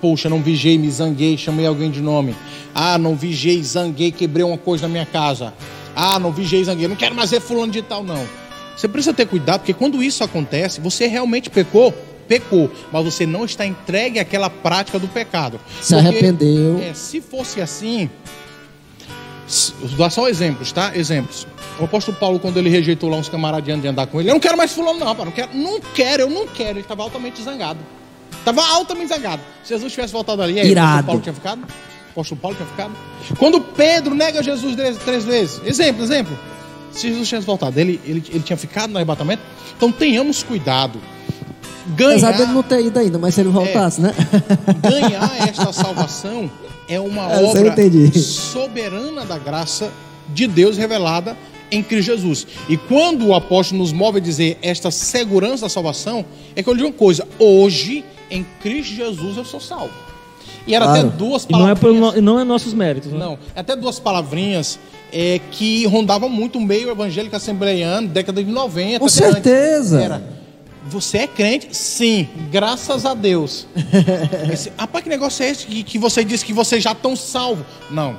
poxa, 0.00 0.28
não 0.28 0.42
vigiei, 0.42 0.76
me 0.78 0.90
zanguei, 0.90 1.36
chamei 1.36 1.66
alguém 1.66 1.90
de 1.90 2.00
nome. 2.00 2.34
Ah, 2.74 2.98
não 2.98 3.16
vigiei, 3.16 3.62
zanguei, 3.62 4.12
quebrei 4.12 4.44
uma 4.44 4.58
coisa 4.58 4.82
na 4.86 4.92
minha 4.92 5.06
casa. 5.06 5.52
Ah, 5.96 6.18
não 6.18 6.30
vigiei, 6.30 6.62
zanguei, 6.62 6.86
não 6.86 6.94
quero 6.96 7.14
mais 7.14 7.30
ver 7.30 7.40
fulano 7.40 7.72
de 7.72 7.82
tal, 7.82 8.04
não. 8.04 8.22
Você 8.76 8.86
precisa 8.86 9.12
ter 9.12 9.26
cuidado, 9.26 9.60
porque 9.60 9.74
quando 9.74 10.00
isso 10.02 10.22
acontece, 10.22 10.80
você 10.80 11.06
realmente 11.08 11.50
pecou, 11.50 11.92
pecou, 12.28 12.70
mas 12.92 13.04
você 13.04 13.26
não 13.26 13.44
está 13.44 13.64
entregue 13.64 14.18
àquela 14.18 14.50
prática 14.50 14.98
do 14.98 15.08
pecado. 15.08 15.58
Se 15.80 15.94
Porque, 15.94 16.08
arrependeu. 16.08 16.78
é, 16.78 16.92
se 16.94 17.20
fosse 17.20 17.60
assim, 17.60 18.10
dar 19.96 20.10
só 20.10 20.28
exemplos, 20.28 20.70
tá? 20.72 20.92
Exemplos. 20.94 21.46
O 21.80 21.84
apóstolo 21.84 22.16
Paulo, 22.16 22.38
quando 22.38 22.58
ele 22.58 22.68
rejeitou 22.68 23.08
lá 23.08 23.16
uns 23.16 23.28
camaradas 23.28 23.64
de 23.64 23.88
andar 23.88 24.06
com 24.06 24.20
ele, 24.20 24.28
eu 24.30 24.34
não 24.34 24.40
quero 24.40 24.56
mais 24.56 24.72
fulano, 24.72 24.98
não, 24.98 25.06
rapaz, 25.06 25.26
não 25.26 25.32
quero, 25.32 25.56
não 25.56 25.80
quero, 25.94 26.22
eu 26.24 26.30
não 26.30 26.46
quero. 26.46 26.70
Ele 26.70 26.80
estava 26.80 27.02
altamente 27.02 27.42
zangado. 27.42 27.78
Estava 28.32 28.66
altamente 28.66 29.08
zangado. 29.08 29.42
Se 29.62 29.70
Jesus 29.70 29.92
tivesse 29.92 30.12
voltado 30.12 30.42
ali, 30.42 30.58
aí, 30.60 30.68
o 30.68 30.70
Irado. 30.70 30.86
apóstolo 30.88 31.06
Paulo 31.06 31.20
tinha 31.22 31.34
ficado? 31.34 31.60
O 31.60 32.10
apóstolo 32.10 32.40
Paulo 32.40 32.56
tinha 32.56 32.68
ficado? 32.68 32.92
Quando 33.38 33.60
Pedro 33.60 34.14
nega 34.14 34.42
Jesus 34.42 34.74
três, 34.74 34.96
três 34.98 35.24
vezes, 35.24 35.60
exemplo, 35.64 36.02
exemplo. 36.02 36.38
Se 36.90 37.08
Jesus 37.08 37.28
tivesse 37.28 37.46
voltado, 37.46 37.78
ele, 37.78 38.00
ele, 38.04 38.22
ele 38.28 38.40
tinha 38.40 38.56
ficado 38.56 38.90
no 38.90 38.96
arrebatamento? 38.96 39.42
Então 39.76 39.92
tenhamos 39.92 40.42
cuidado. 40.42 40.98
Apesar 41.94 42.32
dele 42.32 42.44
Ganhar, 42.44 42.54
não 42.54 42.62
ter 42.62 42.84
ido 42.84 42.98
ainda, 42.98 43.18
mas 43.18 43.34
se 43.34 43.40
ele 43.40 43.48
voltasse, 43.50 44.00
né? 44.00 44.12
ganhar 44.82 45.48
esta 45.48 45.72
salvação 45.72 46.50
é 46.88 47.00
uma 47.00 47.26
obra 47.28 47.68
entendi. 47.68 48.18
soberana 48.18 49.24
da 49.24 49.38
graça 49.38 49.90
de 50.34 50.46
Deus 50.46 50.76
revelada 50.76 51.36
em 51.70 51.82
Cristo 51.82 52.06
Jesus. 52.12 52.46
E 52.68 52.76
quando 52.76 53.26
o 53.26 53.34
apóstolo 53.34 53.80
nos 53.80 53.92
move 53.92 54.18
a 54.18 54.20
dizer 54.20 54.58
esta 54.62 54.90
segurança 54.90 55.62
da 55.62 55.68
salvação, 55.68 56.24
é 56.56 56.62
que 56.62 56.68
eu 56.68 56.72
lhe 56.74 56.78
digo 56.80 56.88
uma 56.90 56.94
coisa: 56.98 57.26
hoje, 57.38 58.04
em 58.30 58.44
Cristo 58.60 58.94
Jesus, 58.94 59.36
eu 59.36 59.44
sou 59.44 59.60
salvo. 59.60 59.92
E 60.66 60.74
era 60.74 60.84
Claro. 60.84 61.08
até 61.08 61.16
duas 61.16 61.44
E 61.48 61.52
não 61.52 61.68
é, 61.68 61.74
pelo 61.74 61.94
palavrinhas. 61.94 62.12
no- 62.14 62.18
e 62.18 62.20
não 62.22 62.40
é 62.40 62.44
nossos 62.44 62.74
méritos, 62.74 63.10
né? 63.12 63.18
Não, 63.18 63.38
até 63.56 63.74
duas 63.74 63.98
palavrinhas 63.98 64.78
é, 65.10 65.40
que 65.50 65.86
rondavam 65.86 66.28
muito 66.28 66.58
o 66.58 66.60
meio 66.60 66.90
evangélico 66.90 67.34
assembleiano, 67.34 68.06
década 68.08 68.42
de 68.44 68.50
90. 68.50 68.98
Com 69.00 69.08
certeza. 69.08 70.02
Era. 70.02 70.22
Você 70.88 71.18
é 71.18 71.26
crente? 71.26 71.68
Sim, 71.76 72.28
graças 72.50 73.04
a 73.04 73.14
Deus. 73.14 73.66
Esse, 74.52 74.72
rapaz, 74.76 75.04
que 75.04 75.10
negócio 75.10 75.44
é 75.44 75.50
esse 75.50 75.66
que, 75.66 75.82
que 75.82 75.98
você 75.98 76.24
disse 76.24 76.44
que 76.44 76.52
vocês 76.52 76.82
já 76.82 76.92
estão 76.92 77.14
salvos? 77.14 77.64
Não, 77.90 78.16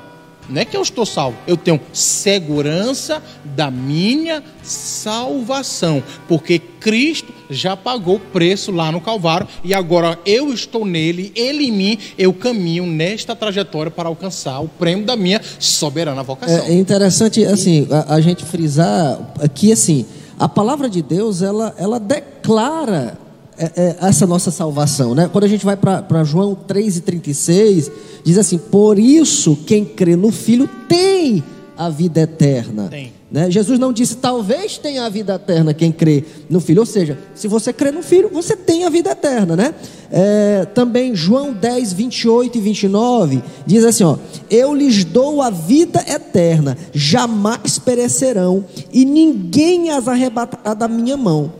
não 0.50 0.62
é 0.62 0.66
que 0.66 0.76
eu 0.76 0.82
estou 0.82 1.06
salvo. 1.06 1.38
Eu 1.46 1.56
tenho 1.56 1.80
segurança 1.94 3.22
da 3.44 3.70
minha 3.70 4.44
salvação. 4.64 6.04
Porque 6.28 6.58
Cristo 6.58 7.32
já 7.50 7.78
pagou 7.78 8.16
o 8.16 8.20
preço 8.20 8.72
lá 8.72 8.91
no 8.91 9.00
Calvário. 9.00 9.48
E 9.64 9.74
agora 9.74 10.20
eu 10.26 10.52
estou 10.52 10.86
nele, 10.86 11.32
ele 11.36 11.66
em 11.66 11.72
mim. 11.72 11.98
Eu 12.18 12.34
caminho 12.34 12.86
nesta 12.88 13.36
trajetória 13.36 13.91
para 13.91 14.10
alcançar 14.10 14.60
o 14.60 14.68
prêmio 14.68 15.06
da 15.06 15.16
minha 15.16 15.40
soberana 15.60 16.24
vocação. 16.24 16.66
É, 16.66 16.72
é 16.72 16.74
interessante, 16.74 17.46
assim, 17.46 17.88
a, 17.91 18.16
a 18.16 18.22
gente 18.22 18.44
frisar 18.44 19.20
que, 19.54 19.72
assim, 19.72 20.06
a 20.40 20.48
palavra 20.48 20.90
de 20.90 21.02
Deus, 21.02 21.41
ela, 21.41 21.76
ela 21.78 21.99
declara 21.99 23.18
é, 23.57 23.66
é, 23.76 23.98
essa 24.07 24.26
nossa 24.26 24.49
salvação, 24.49 25.14
né? 25.14 25.30
Quando 25.30 25.44
a 25.44 25.48
gente 25.48 25.66
vai 25.66 25.76
para 25.76 26.24
João 26.24 26.56
3,36, 26.56 27.91
diz 28.24 28.38
assim, 28.38 28.57
por 28.57 28.98
isso 28.98 29.57
quem 29.68 29.84
crê 29.84 30.16
no 30.16 30.32
Filho 30.32 30.70
tem 30.88 31.44
a 31.80 31.88
vida 31.88 32.19
eterna. 32.19 32.91
Né? 33.31 33.49
Jesus 33.49 33.80
não 33.80 33.93
disse, 33.93 34.18
talvez 34.18 34.77
tenha 34.77 35.06
a 35.06 35.10
vida 35.10 35.35
eterna 35.35 35.73
quem 35.73 35.93
crê 35.93 36.26
no 36.49 36.60
Filho. 36.60 36.81
Ou 36.81 36.85
seja, 36.85 37.18
se 37.34 37.47
você 37.47 37.72
crê 37.72 37.89
no 37.89 38.03
Filho, 38.03 38.30
você 38.34 38.53
tem 38.53 38.84
a 38.84 38.89
vida 38.89 39.11
eterna, 39.11 39.56
né? 39.56 39.73
É, 40.11 40.68
também 40.76 41.15
João 41.15 41.53
10, 41.53 41.93
28 41.93 42.57
e 42.57 42.61
29 42.61 43.43
diz 43.65 43.85
assim: 43.85 44.03
ó, 44.03 44.18
Eu 44.51 44.76
lhes 44.76 45.06
dou 45.06 45.41
a 45.41 45.49
vida 45.49 46.03
eterna, 46.06 46.77
jamais 46.93 47.80
perecerão, 47.80 48.65
e 48.91 49.06
ninguém 49.06 49.89
as 49.89 50.10
arrebatará 50.10 50.73
da 50.73 50.88
minha 50.89 51.15
mão. 51.15 51.53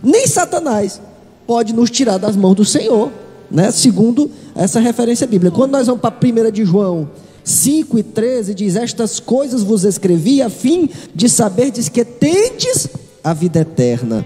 Nem 0.00 0.24
Satanás 0.28 1.00
pode 1.48 1.72
nos 1.72 1.90
tirar 1.90 2.18
das 2.18 2.36
mãos 2.36 2.54
do 2.54 2.64
Senhor, 2.64 3.10
né? 3.50 3.72
Segundo 3.72 4.30
essa 4.54 4.78
referência 4.78 5.26
bíblica. 5.26 5.56
Quando 5.56 5.72
nós 5.72 5.88
vamos 5.88 6.00
para 6.00 6.14
a 6.14 6.48
1 6.48 6.52
de 6.52 6.64
João 6.64 7.10
5 7.44 7.98
e 7.98 8.02
13, 8.02 8.54
diz: 8.54 8.76
Estas 8.76 9.18
coisas 9.20 9.62
vos 9.62 9.84
escrevi 9.84 10.40
a 10.42 10.48
fim 10.50 10.88
de 11.14 11.28
saberdes 11.28 11.88
que 11.88 12.04
tendes 12.04 12.88
a 13.22 13.32
vida 13.32 13.60
eterna, 13.60 14.24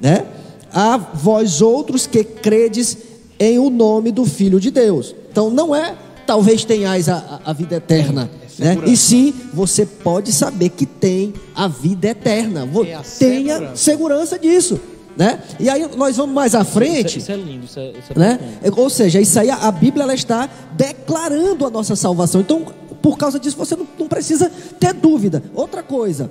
né? 0.00 0.26
A 0.72 0.96
vós 0.96 1.60
outros 1.62 2.06
que 2.06 2.22
credes 2.24 2.96
em 3.38 3.58
o 3.58 3.70
nome 3.70 4.10
do 4.12 4.24
Filho 4.24 4.58
de 4.60 4.70
Deus. 4.70 5.14
Então 5.30 5.50
não 5.50 5.74
é 5.74 5.94
talvez 6.26 6.64
tenhais 6.64 7.08
a, 7.08 7.40
a- 7.44 7.52
vida 7.52 7.76
eterna, 7.76 8.28
É 8.58 8.64
né? 8.64 8.70
segurança. 8.72 8.92
E 8.92 8.96
sim, 8.96 9.34
você 9.54 9.86
pode 9.86 10.32
saber 10.32 10.70
que 10.70 10.84
tem 10.86 11.32
a 11.54 11.68
vida 11.68 12.08
eterna. 12.08 12.60
É 12.86 12.94
a 12.94 13.02
Tenha 13.02 13.54
segurança. 13.54 13.76
segurança 13.76 14.38
disso, 14.38 14.80
né? 15.16 15.40
E 15.58 15.68
aí 15.70 15.88
nós 15.96 16.16
vamos 16.16 16.34
mais 16.34 16.54
à 16.54 16.64
frente, 16.64 17.18
Isso, 17.18 17.30
é- 17.32 17.36
isso 17.36 17.42
é 17.42 17.50
lindo, 17.52 17.64
isso 17.64 17.78
é, 17.80 17.90
isso 17.90 18.12
é 18.14 18.18
né? 18.18 18.38
profundo. 18.60 18.80
Ou 18.82 18.90
seja, 18.90 19.20
isso 19.20 19.38
aí 19.38 19.50
a 19.50 19.70
Bíblia 19.70 20.02
ela 20.04 20.14
está 20.14 20.48
declarando 20.72 21.66
a 21.66 21.70
nossa 21.70 21.96
salvação. 21.96 22.40
Então, 22.40 22.66
por 23.00 23.16
causa 23.16 23.38
disso, 23.38 23.56
você 23.56 23.74
não, 23.76 23.86
não 23.98 24.08
precisa 24.08 24.50
ter 24.78 24.92
dúvida. 24.92 25.42
Outra 25.54 25.82
coisa 25.82 26.30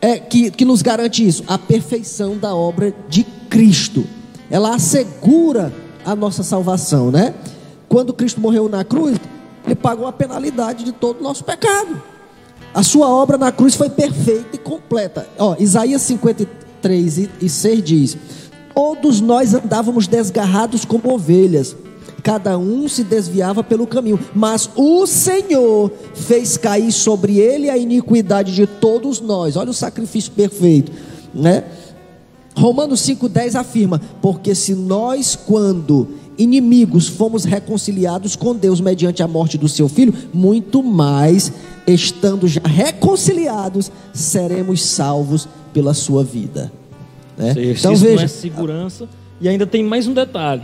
é 0.00 0.18
que, 0.18 0.50
que 0.50 0.64
nos 0.64 0.82
garante 0.82 1.26
isso, 1.26 1.42
a 1.46 1.56
perfeição 1.58 2.36
da 2.36 2.54
obra 2.54 2.94
de 3.08 3.24
Cristo. 3.48 4.04
Ela 4.50 4.74
assegura 4.74 5.72
a 6.04 6.14
nossa 6.14 6.42
salvação, 6.42 7.10
né? 7.10 7.34
Quando 7.88 8.12
Cristo 8.12 8.40
morreu 8.40 8.68
na 8.68 8.84
cruz, 8.84 9.18
ele 9.64 9.74
pagou 9.74 10.06
a 10.06 10.12
penalidade 10.12 10.84
de 10.84 10.92
todo 10.92 11.20
o 11.20 11.22
nosso 11.22 11.44
pecado. 11.44 12.00
A 12.74 12.82
sua 12.82 13.08
obra 13.08 13.36
na 13.38 13.50
cruz 13.50 13.74
foi 13.74 13.88
perfeita 13.90 14.48
e 14.54 14.58
completa. 14.58 15.26
Ó, 15.38 15.56
Isaías 15.58 16.02
53 16.02 16.48
e- 17.18 17.30
e 17.40 17.48
6 17.48 17.82
diz: 17.82 18.16
Todos 18.74 19.20
nós 19.20 19.54
andávamos 19.54 20.06
desgarrados 20.06 20.84
como 20.84 21.12
ovelhas, 21.12 21.76
cada 22.22 22.56
um 22.58 22.88
se 22.88 23.02
desviava 23.04 23.64
pelo 23.64 23.86
caminho, 23.86 24.18
mas 24.34 24.68
o 24.76 25.06
Senhor 25.06 25.90
fez 26.14 26.56
cair 26.56 26.92
sobre 26.92 27.38
ele 27.38 27.70
a 27.70 27.76
iniquidade 27.76 28.54
de 28.54 28.66
todos 28.66 29.20
nós. 29.20 29.56
Olha 29.56 29.70
o 29.70 29.74
sacrifício 29.74 30.32
perfeito, 30.32 30.92
né? 31.34 31.64
Romanos 32.54 33.00
5,10 33.00 33.54
afirma: 33.54 34.00
Porque 34.20 34.54
se 34.54 34.74
nós, 34.74 35.36
quando 35.36 36.08
inimigos, 36.36 37.08
fomos 37.08 37.44
reconciliados 37.44 38.36
com 38.36 38.54
Deus 38.54 38.80
mediante 38.80 39.22
a 39.22 39.28
morte 39.28 39.58
do 39.58 39.68
seu 39.68 39.88
filho, 39.88 40.14
muito 40.32 40.82
mais, 40.82 41.52
estando 41.86 42.46
já 42.46 42.60
reconciliados, 42.64 43.90
seremos 44.12 44.84
salvos 44.84 45.48
pela 45.72 45.94
sua 45.94 46.22
vida. 46.24 46.72
Né? 47.36 47.54
Seja, 47.54 47.78
Então 47.80 47.92
isso 47.92 48.04
não 48.04 48.10
veja, 48.12 48.24
é 48.24 48.28
segurança. 48.28 49.08
E 49.40 49.48
ainda 49.48 49.66
tem 49.66 49.82
mais 49.84 50.06
um 50.06 50.12
detalhe. 50.12 50.62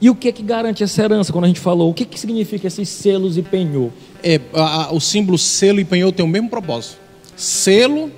E 0.00 0.10
o 0.10 0.14
que 0.14 0.28
é 0.28 0.32
que 0.32 0.42
garante 0.42 0.82
essa 0.82 1.02
herança 1.02 1.32
quando 1.32 1.44
a 1.44 1.48
gente 1.48 1.60
falou? 1.60 1.90
O 1.90 1.94
que, 1.94 2.04
que 2.04 2.18
significa 2.20 2.66
esses 2.66 2.88
selos 2.88 3.36
e 3.38 3.42
penhor? 3.42 3.90
É, 4.22 4.40
a- 4.52 4.84
a- 4.86 4.92
o 4.92 5.00
símbolo 5.00 5.38
selo 5.38 5.80
e 5.80 5.84
penhor 5.84 6.12
tem 6.12 6.24
o 6.24 6.28
mesmo 6.28 6.50
propósito. 6.50 6.98
Selo 7.36 8.10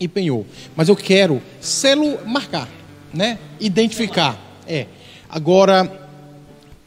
e 0.00 0.08
penhor. 0.08 0.44
Mas 0.74 0.88
eu 0.88 0.96
quero 0.96 1.40
selo 1.60 2.18
marcar, 2.26 2.68
né? 3.12 3.38
Identificar. 3.60 4.38
É. 4.66 4.86
Agora, 5.28 6.08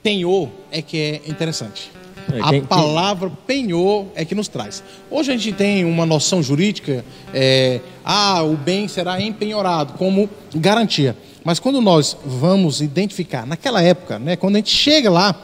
penhor 0.02 0.50
é 0.72 0.82
que 0.82 0.98
é 0.98 1.22
interessante. 1.30 1.92
É, 2.32 2.40
a 2.40 2.44
quem- 2.50 2.60
quem- 2.60 2.62
palavra 2.64 3.32
penhor 3.46 4.06
é 4.16 4.24
que 4.24 4.34
nos 4.36 4.48
traz. 4.48 4.84
Hoje 5.12 5.32
a 5.32 5.38
gente 5.38 5.52
tem 5.54 5.84
uma 5.86 6.06
noção 6.06 6.42
jurídica, 6.42 7.04
é, 7.34 7.80
ah, 8.06 8.42
o 8.44 8.56
bem 8.56 8.88
será 8.88 9.20
empenhorado 9.22 9.94
como 9.94 10.30
garantia. 10.56 11.16
Mas 11.44 11.60
quando 11.60 11.82
nós 11.82 12.16
vamos 12.26 12.82
identificar, 12.82 13.46
naquela 13.46 13.82
época, 13.82 14.18
né, 14.20 14.36
quando 14.36 14.56
a 14.56 14.60
gente 14.60 14.74
chega 14.76 15.10
lá, 15.10 15.36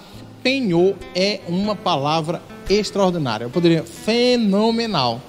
penhor 0.41 0.95
é 1.13 1.41
uma 1.47 1.75
palavra 1.75 2.41
extraordinária. 2.69 3.43
Eu 3.45 3.49
poderia, 3.49 3.83
fenomenal. 3.83 5.19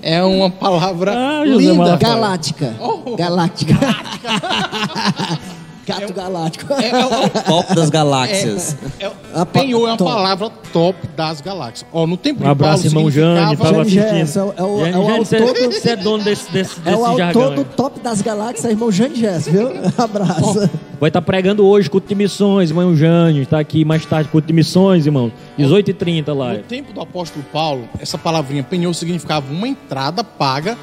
É 0.00 0.22
uma 0.22 0.48
palavra 0.48 1.12
Ah, 1.40 1.44
linda. 1.44 1.96
Galáctica. 1.96 2.76
Oh. 2.78 3.16
Galáctica. 3.16 3.74
Gato 5.98 6.12
galáctico. 6.14 6.72
É, 6.74 6.84
é, 6.86 6.88
é, 6.88 7.28
Top 7.46 7.74
das 7.74 7.90
galáxias. 7.90 8.76
é, 8.98 9.06
é, 9.06 9.44
penhor 9.44 9.88
é 9.88 9.92
uma 9.92 9.96
top. 9.96 10.10
palavra 10.10 10.50
top 10.72 11.06
das 11.16 11.40
galáxias. 11.40 11.86
Ó, 11.92 12.06
no 12.06 12.16
tempo 12.16 12.40
Um 12.40 12.44
de 12.44 12.50
abraço, 12.50 12.82
Paulo, 12.84 12.98
irmão 12.98 13.10
Jane, 13.10 13.40
significava- 13.40 13.72
tava 13.74 13.84
Jane 13.88 14.00
assistindo. 14.00 14.26
Jess, 14.26 14.36
é 14.36 14.42
o- 14.42 14.54
é 14.56 14.62
o- 14.62 14.78
Jane 14.78 14.92
é 14.92 14.96
o 14.98 15.00
autor 15.02 15.24
você- 15.26 15.38
do- 15.38 15.72
você 15.72 15.90
é 15.90 15.96
dono 15.96 16.24
desse, 16.24 16.52
desse, 16.52 16.76
É 16.76 16.80
o 16.80 16.84
desse 16.84 16.94
autor 17.04 17.16
jargão. 17.18 17.54
do 17.54 17.60
aí. 17.60 17.66
top 17.76 18.00
das 18.00 18.22
galáxias, 18.22 18.64
irmão 18.70 18.90
Jane 18.92 19.14
Jess, 19.16 19.48
viu? 19.48 19.68
Abraço. 19.98 20.70
Vai 21.00 21.08
estar 21.08 21.22
pregando 21.22 21.64
hoje, 21.66 21.88
culto 21.88 22.06
de 22.08 22.14
missões, 22.14 22.70
irmão 22.70 22.94
Jânio. 22.94 23.42
Está 23.42 23.58
aqui 23.58 23.84
mais 23.84 24.04
tarde, 24.04 24.28
culto 24.28 24.46
de 24.46 24.52
missões, 24.52 25.06
irmão. 25.06 25.32
18h30 25.58 26.32
lá. 26.34 26.52
No 26.54 26.58
tempo 26.58 26.92
do 26.92 27.00
apóstolo 27.00 27.44
Paulo, 27.52 27.88
essa 27.98 28.18
palavrinha 28.18 28.62
penhor 28.62 28.92
significava 28.94 29.50
uma 29.50 29.66
entrada 29.66 30.22
paga 30.22 30.76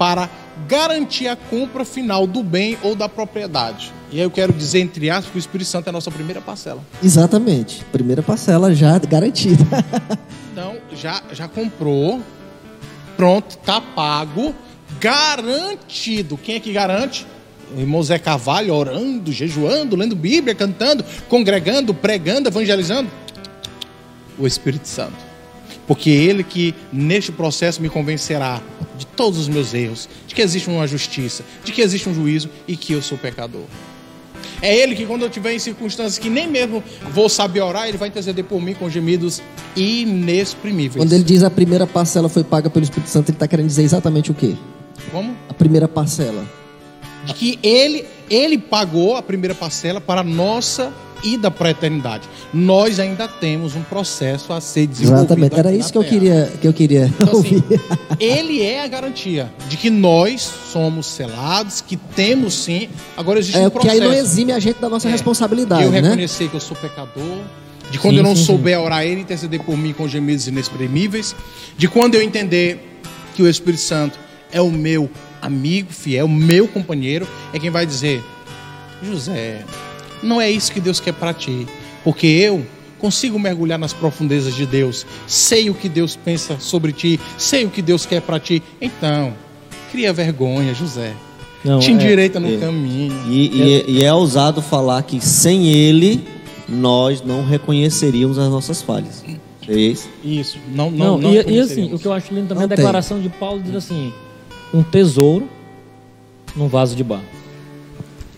para 0.00 0.30
garantir 0.66 1.28
a 1.28 1.36
compra 1.36 1.84
final 1.84 2.26
do 2.26 2.42
bem 2.42 2.78
ou 2.82 2.96
da 2.96 3.06
propriedade. 3.06 3.92
E 4.10 4.16
aí 4.16 4.22
eu 4.22 4.30
quero 4.30 4.50
dizer, 4.50 4.80
entre 4.80 5.10
aspas, 5.10 5.30
que 5.30 5.36
o 5.36 5.38
Espírito 5.38 5.68
Santo 5.68 5.88
é 5.88 5.90
a 5.90 5.92
nossa 5.92 6.10
primeira 6.10 6.40
parcela. 6.40 6.82
Exatamente. 7.02 7.84
Primeira 7.92 8.22
parcela 8.22 8.74
já 8.74 8.98
garantida. 8.98 9.62
Então, 10.52 10.76
já, 10.94 11.22
já 11.32 11.46
comprou, 11.46 12.20
pronto, 13.16 13.56
tá 13.58 13.80
pago, 13.80 14.52
garantido. 14.98 16.36
Quem 16.36 16.56
é 16.56 16.60
que 16.60 16.72
garante? 16.72 17.24
O 17.74 17.78
irmão 17.78 18.02
Zé 18.02 18.18
Carvalho 18.18 18.74
orando, 18.74 19.32
jejuando, 19.32 19.94
lendo 19.94 20.16
Bíblia, 20.16 20.54
cantando, 20.54 21.04
congregando, 21.28 21.94
pregando, 21.94 22.48
evangelizando. 22.48 23.08
O 24.36 24.44
Espírito 24.44 24.88
Santo. 24.88 25.29
Porque 25.86 26.10
ele 26.10 26.44
que 26.44 26.74
neste 26.92 27.32
processo 27.32 27.82
me 27.82 27.88
convencerá 27.88 28.62
de 28.96 29.06
todos 29.06 29.38
os 29.38 29.48
meus 29.48 29.74
erros, 29.74 30.08
de 30.26 30.34
que 30.34 30.42
existe 30.42 30.68
uma 30.68 30.86
justiça, 30.86 31.44
de 31.64 31.72
que 31.72 31.80
existe 31.80 32.08
um 32.08 32.14
juízo 32.14 32.48
e 32.68 32.76
que 32.76 32.92
eu 32.92 33.02
sou 33.02 33.18
pecador. 33.18 33.64
É 34.62 34.76
ele 34.76 34.94
que, 34.94 35.06
quando 35.06 35.22
eu 35.22 35.28
estiver 35.28 35.54
em 35.54 35.58
circunstâncias 35.58 36.18
que 36.18 36.28
nem 36.28 36.46
mesmo 36.46 36.82
vou 37.12 37.28
saber 37.28 37.60
orar, 37.60 37.88
ele 37.88 37.96
vai 37.96 38.08
interceder 38.08 38.44
por 38.44 38.60
mim 38.60 38.74
com 38.74 38.90
gemidos 38.90 39.42
inexprimíveis. 39.74 41.02
Quando 41.02 41.12
ele 41.12 41.24
diz 41.24 41.42
a 41.42 41.50
primeira 41.50 41.86
parcela 41.86 42.28
foi 42.28 42.44
paga 42.44 42.68
pelo 42.68 42.84
Espírito 42.84 43.08
Santo, 43.08 43.30
ele 43.30 43.36
está 43.36 43.48
querendo 43.48 43.66
dizer 43.66 43.82
exatamente 43.82 44.30
o 44.30 44.34
quê? 44.34 44.54
Como? 45.10 45.34
A 45.48 45.54
primeira 45.54 45.88
parcela. 45.88 46.44
De 47.24 47.34
que 47.34 47.58
ele, 47.62 48.04
ele 48.28 48.58
pagou 48.58 49.16
a 49.16 49.22
primeira 49.22 49.54
parcela 49.54 50.00
para 50.00 50.20
a 50.20 50.24
nossa 50.24 50.92
ida 51.22 51.50
para 51.50 51.68
a 51.68 51.70
eternidade. 51.72 52.28
Nós 52.52 52.98
ainda 53.00 53.26
temos 53.28 53.74
um 53.74 53.82
processo 53.82 54.52
a 54.52 54.60
ser 54.60 54.86
desenvolvido. 54.86 55.26
Exatamente. 55.34 55.58
Era 55.58 55.72
isso 55.72 55.92
que 55.92 55.98
eu 55.98 56.04
queria, 56.04 56.52
que 56.60 56.66
eu 56.66 56.72
queria 56.72 57.06
Então, 57.20 57.38
assim, 57.40 57.56
ouvir. 57.56 57.80
ele 58.18 58.62
é 58.62 58.82
a 58.82 58.86
garantia 58.88 59.50
de 59.68 59.76
que 59.76 59.90
nós 59.90 60.48
somos 60.72 61.06
selados, 61.06 61.80
que 61.80 61.96
temos 61.96 62.54
sim. 62.54 62.88
Agora 63.16 63.38
existe 63.38 63.58
É 63.58 63.66
um 63.66 63.70
porque 63.70 63.88
aí 63.88 63.98
processo. 63.98 64.14
não 64.18 64.24
exime 64.24 64.52
a 64.52 64.58
gente 64.58 64.80
da 64.80 64.88
nossa 64.88 65.08
É, 65.08 65.12
responsabilidade, 65.12 65.82
de 65.82 65.86
eu 65.88 65.92
né? 65.92 66.00
reconhecer 66.00 66.48
que 66.48 66.54
eu 66.54 66.60
sou 66.60 66.76
pecador, 66.76 67.38
de 67.90 67.98
quando 67.98 68.12
Sim, 68.14 68.18
eu 68.18 68.22
não 68.24 68.36
sim, 68.36 68.44
souber 68.44 68.78
orar 68.80 69.02
ele, 69.04 69.20
interceder 69.22 69.60
por 69.62 69.76
mim 69.76 69.92
com 69.92 70.06
gemidos 70.06 70.46
inexprimíveis, 70.46 71.34
de 71.76 71.88
quando 71.88 72.14
eu 72.14 72.22
entender 72.22 73.00
que 73.34 73.42
o 73.42 73.48
Espírito 73.48 73.80
Santo 73.82 74.18
é 74.52 74.60
o 74.60 74.70
meu 74.70 75.10
amigo 75.42 75.92
fiel, 75.92 76.26
o 76.26 76.28
meu 76.28 76.68
companheiro, 76.68 77.26
é 77.52 77.58
quem 77.58 77.70
vai 77.70 77.84
dizer: 77.86 78.22
José, 79.02 79.64
não 80.22 80.40
é 80.40 80.50
isso 80.50 80.72
que 80.72 80.80
Deus 80.80 81.00
quer 81.00 81.12
para 81.12 81.32
ti, 81.34 81.66
porque 82.04 82.26
eu 82.26 82.64
consigo 82.98 83.38
mergulhar 83.38 83.78
nas 83.78 83.92
profundezas 83.92 84.54
de 84.54 84.66
Deus, 84.66 85.06
sei 85.26 85.70
o 85.70 85.74
que 85.74 85.88
Deus 85.88 86.16
pensa 86.16 86.58
sobre 86.60 86.92
ti, 86.92 87.18
sei 87.38 87.64
o 87.64 87.70
que 87.70 87.80
Deus 87.80 88.04
quer 88.04 88.20
para 88.20 88.38
ti. 88.38 88.62
Então, 88.80 89.32
cria 89.90 90.12
vergonha, 90.12 90.74
José. 90.74 91.14
Não, 91.64 91.78
Te 91.78 91.90
é- 91.90 91.94
endireita 91.94 92.38
no 92.40 92.52
é. 92.54 92.56
caminho. 92.58 93.14
E, 93.28 93.46
e- 93.46 93.84
e 93.98 94.04
é 94.04 94.12
ousado 94.12 94.60
falar 94.62 95.02
que 95.02 95.20
sem 95.20 95.68
ele 95.68 96.22
nós 96.68 97.22
não 97.22 97.44
reconheceríamos 97.44 98.38
as 98.38 98.48
nossas 98.50 98.80
falhas. 98.82 99.24
É 99.68 99.74
isso? 99.78 100.08
Isso, 100.24 100.58
não, 100.74 100.90
Não, 100.90 101.18
não, 101.18 101.18
não 101.18 101.32
e, 101.34 101.54
e 101.56 101.60
assim, 101.60 101.92
o 101.92 101.98
que 101.98 102.06
eu 102.06 102.12
acho 102.12 102.32
lindo 102.34 102.48
também 102.48 102.56
Não 102.56 102.62
é 102.62 102.64
a 102.64 102.68
tem. 102.68 102.76
declaração 102.76 103.20
de 103.20 103.28
Paulo 103.28 103.62
diz 103.62 103.74
assim: 103.74 104.12
um 104.74 104.82
tesouro 104.82 105.48
num 106.56 106.66
vaso 106.66 106.96
de 106.96 107.04
barro. 107.04 107.22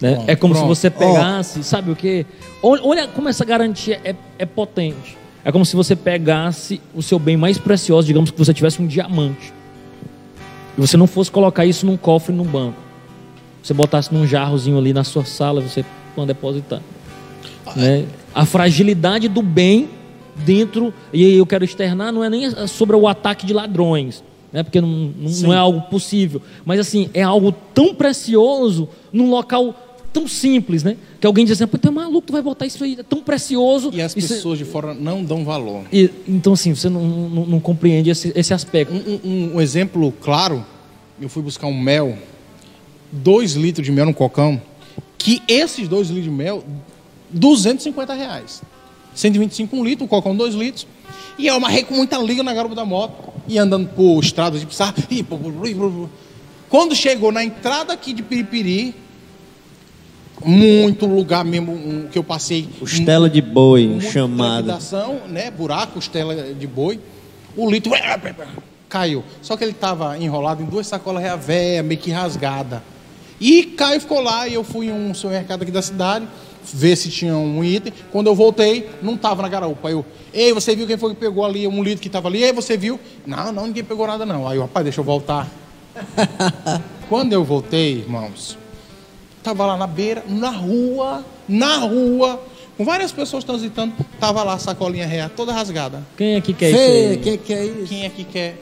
Né? 0.03 0.25
É 0.27 0.35
como 0.35 0.53
pronto. 0.53 0.65
se 0.65 0.81
você 0.81 0.91
pegasse, 0.91 1.63
sabe 1.63 1.93
o 1.93 1.97
que? 1.97 2.27
Olha, 2.61 2.83
olha 2.85 3.09
como 3.09 3.29
essa 3.29 3.45
garantia 3.45 4.01
é, 4.05 4.17
é 4.37 4.45
potente. 4.45 5.17
É 5.45 5.53
como 5.53 5.65
se 5.65 5.77
você 5.77 5.95
pegasse 5.95 6.81
o 6.93 7.01
seu 7.01 7.21
bem 7.21 7.37
mais 7.37 7.57
precioso, 7.57 8.07
digamos 8.09 8.33
que 8.33 8.39
você 8.39 8.53
tivesse 8.53 8.83
um 8.83 8.87
diamante. 8.87 9.53
E 10.77 10.81
você 10.81 10.97
não 10.97 11.07
fosse 11.07 11.31
colocar 11.31 11.65
isso 11.65 11.87
num 11.87 11.97
cofre 11.97 12.35
num 12.35 12.45
banco. 12.45 12.79
Você 13.63 13.73
botasse 13.73 14.13
num 14.13 14.27
jarrozinho 14.27 14.77
ali 14.77 14.93
na 14.93 15.05
sua 15.05 15.25
sala, 15.25 15.61
você 15.61 15.85
pode 16.17 16.27
depositar. 16.27 16.81
né? 17.77 18.05
A 18.35 18.45
fragilidade 18.45 19.29
do 19.29 19.41
bem 19.41 19.89
dentro, 20.35 20.93
e 21.13 21.25
aí 21.25 21.37
eu 21.37 21.47
quero 21.47 21.65
externar, 21.65 22.13
não 22.13 22.25
é 22.25 22.31
nem 22.31 22.51
sobre 22.67 22.97
o 22.97 23.07
ataque 23.07 23.47
de 23.47 23.53
ladrões, 23.53 24.25
né? 24.53 24.65
porque 24.65 24.81
não, 24.81 24.89
não, 24.89 25.31
não 25.31 25.53
é 25.53 25.57
algo 25.57 25.83
possível, 25.83 26.43
mas 26.65 26.81
assim, 26.81 27.09
é 27.15 27.23
algo 27.23 27.53
tão 27.73 27.95
precioso 27.95 28.89
num 29.13 29.31
local 29.31 29.75
tão 30.13 30.29
simples, 30.29 30.83
né? 30.83 30.97
Que 31.21 31.27
alguém 31.27 31.45
diz 31.45 31.61
assim, 31.61 31.67
pô, 31.71 31.79
tu 31.79 31.89
é 31.89 31.91
maluco, 31.91 32.27
tu 32.27 32.33
vai 32.33 32.43
botar 32.43 32.67
isso 32.67 32.83
aí, 32.85 32.97
é 32.99 33.03
tão 33.03 33.23
precioso. 33.23 33.91
E 33.93 34.01
as 34.03 34.17
Isso 34.17 34.29
pessoas 34.29 34.59
de 34.59 34.65
fora 34.65 34.93
não 34.95 35.25
dão 35.25 35.45
valor. 35.45 35.85
e- 35.93 36.11
então 36.29 36.53
assim, 36.53 36.75
você 36.75 36.89
não, 36.89 37.03
não, 37.03 37.47
não 37.47 37.61
compreende 37.61 38.11
esse, 38.11 38.33
esse 38.37 38.53
aspecto. 38.53 38.93
Um, 38.95 39.21
um- 39.25 39.57
um 39.57 39.61
exemplo 39.61 40.13
claro, 40.21 40.65
eu 41.21 41.29
fui 41.29 41.43
buscar 41.43 41.67
um 41.67 41.79
mel, 41.81 42.17
dois 43.11 43.53
litros 43.55 43.85
de 43.85 43.93
mel 43.93 44.07
no 44.07 44.15
cocão, 44.15 44.61
que 45.19 45.41
esses 45.49 45.89
dois 45.89 46.09
litros 46.09 46.25
de 46.27 46.31
mel, 46.31 46.65
250 47.31 48.13
reais. 48.15 48.63
125 49.15 49.77
um 49.77 49.85
litro, 49.85 50.05
um 50.05 50.09
cocão 50.09 50.35
dois 50.37 50.55
litros. 50.55 50.87
E 51.39 51.47
eu 51.47 51.55
amarrei 51.55 51.83
com 51.83 51.95
muita 51.95 52.19
liga 52.19 52.43
na 52.43 52.53
garupa 52.53 52.75
da 52.75 52.85
moto, 52.85 53.33
e 53.49 53.59
andando 53.59 53.89
por 53.89 54.21
estradas 54.23 54.61
de 54.61 54.67
e 55.11 55.23
pô. 55.23 55.39
Quando 56.69 56.95
chegou 56.95 57.31
na 57.33 57.45
entrada 57.45 57.93
aqui 57.93 58.13
de 58.13 58.23
Piripiri, 58.23 58.95
muito 60.45 61.07
lugar 61.07 61.45
mesmo 61.45 61.73
um, 61.73 62.09
que 62.11 62.19
eu 62.19 62.25
passei. 62.25 62.69
Costela 62.79 63.29
de 63.29 63.41
boi, 63.41 64.01
chamada. 64.01 64.75
né? 65.29 65.51
Buraco, 65.51 65.95
costela 65.95 66.35
de 66.55 66.67
boi. 66.67 66.99
O 67.57 67.71
litro 67.71 67.93
caiu. 68.89 69.25
Só 69.41 69.57
que 69.57 69.65
ele 69.65 69.73
estava 69.73 70.19
enrolado 70.19 70.63
em 70.63 70.67
duas 70.67 70.87
sacolas 70.87 71.23
reavéia, 71.23 71.83
meio 71.83 72.01
que 72.01 72.11
rasgada. 72.11 72.83
E 73.41 73.65
caiu, 73.65 74.01
ficou 74.01 74.21
lá, 74.21 74.47
e 74.47 74.55
eu 74.55 74.63
fui 74.63 74.87
em 74.87 74.93
um 74.93 75.15
supermercado 75.15 75.63
aqui 75.63 75.71
da 75.73 75.83
cidade, 75.83 76.29
ver 76.63 76.95
se 76.97 77.11
tinha 77.11 77.37
um 77.37 77.65
item. 77.65 77.93
Quando 78.13 78.29
eu 78.29 78.35
voltei, 78.35 78.89
não 79.03 79.15
estava 79.15 79.43
na 79.43 79.49
garupa. 79.49 79.89
Aí 79.89 79.95
eu, 79.95 80.05
ei, 80.33 80.53
você 80.53 80.77
viu 80.77 80.87
quem 80.87 80.97
foi 80.97 81.15
que 81.15 81.21
pegou 81.21 81.45
ali, 81.45 81.67
um 81.67 81.83
litro 81.83 82.01
que 82.01 82.09
estava 82.09 82.29
ali? 82.29 82.43
Ei, 82.43 82.53
você 82.53 82.77
viu? 82.77 83.01
Não, 83.27 83.51
não, 83.51 83.67
ninguém 83.67 83.83
pegou 83.83 84.07
nada 84.07 84.25
não. 84.25 84.47
Aí 84.47 84.59
eu, 84.59 84.63
rapaz, 84.63 84.85
deixa 84.85 85.01
eu 85.01 85.05
voltar. 85.05 85.49
Quando 87.09 87.33
eu 87.33 87.45
voltei, 87.45 87.99
irmãos, 87.99 88.57
Tava 89.43 89.67
lá 89.67 89.77
na 89.77 89.87
beira, 89.87 90.25
na 90.29 90.51
rua, 90.51 91.25
na 91.49 91.79
rua, 91.79 92.41
com 92.77 92.85
várias 92.85 93.13
pessoas 93.13 93.45
transitando, 93.45 93.93
tava 94.19 94.43
lá 94.43 94.55
a 94.55 94.59
sacolinha 94.59 95.07
real, 95.07 95.31
toda 95.31 95.53
rasgada. 95.53 96.03
Quem 96.17 96.35
é 96.35 96.41
que 96.41 96.53
quer 96.53 96.73
Fê, 96.73 97.13
isso 97.13 97.21
quem 97.21 97.39
que 97.39 97.53
é 97.53 97.65
isso? 97.65 97.87
Quem 97.87 98.05
é 98.05 98.09
que 98.09 98.25
quer? 98.25 98.59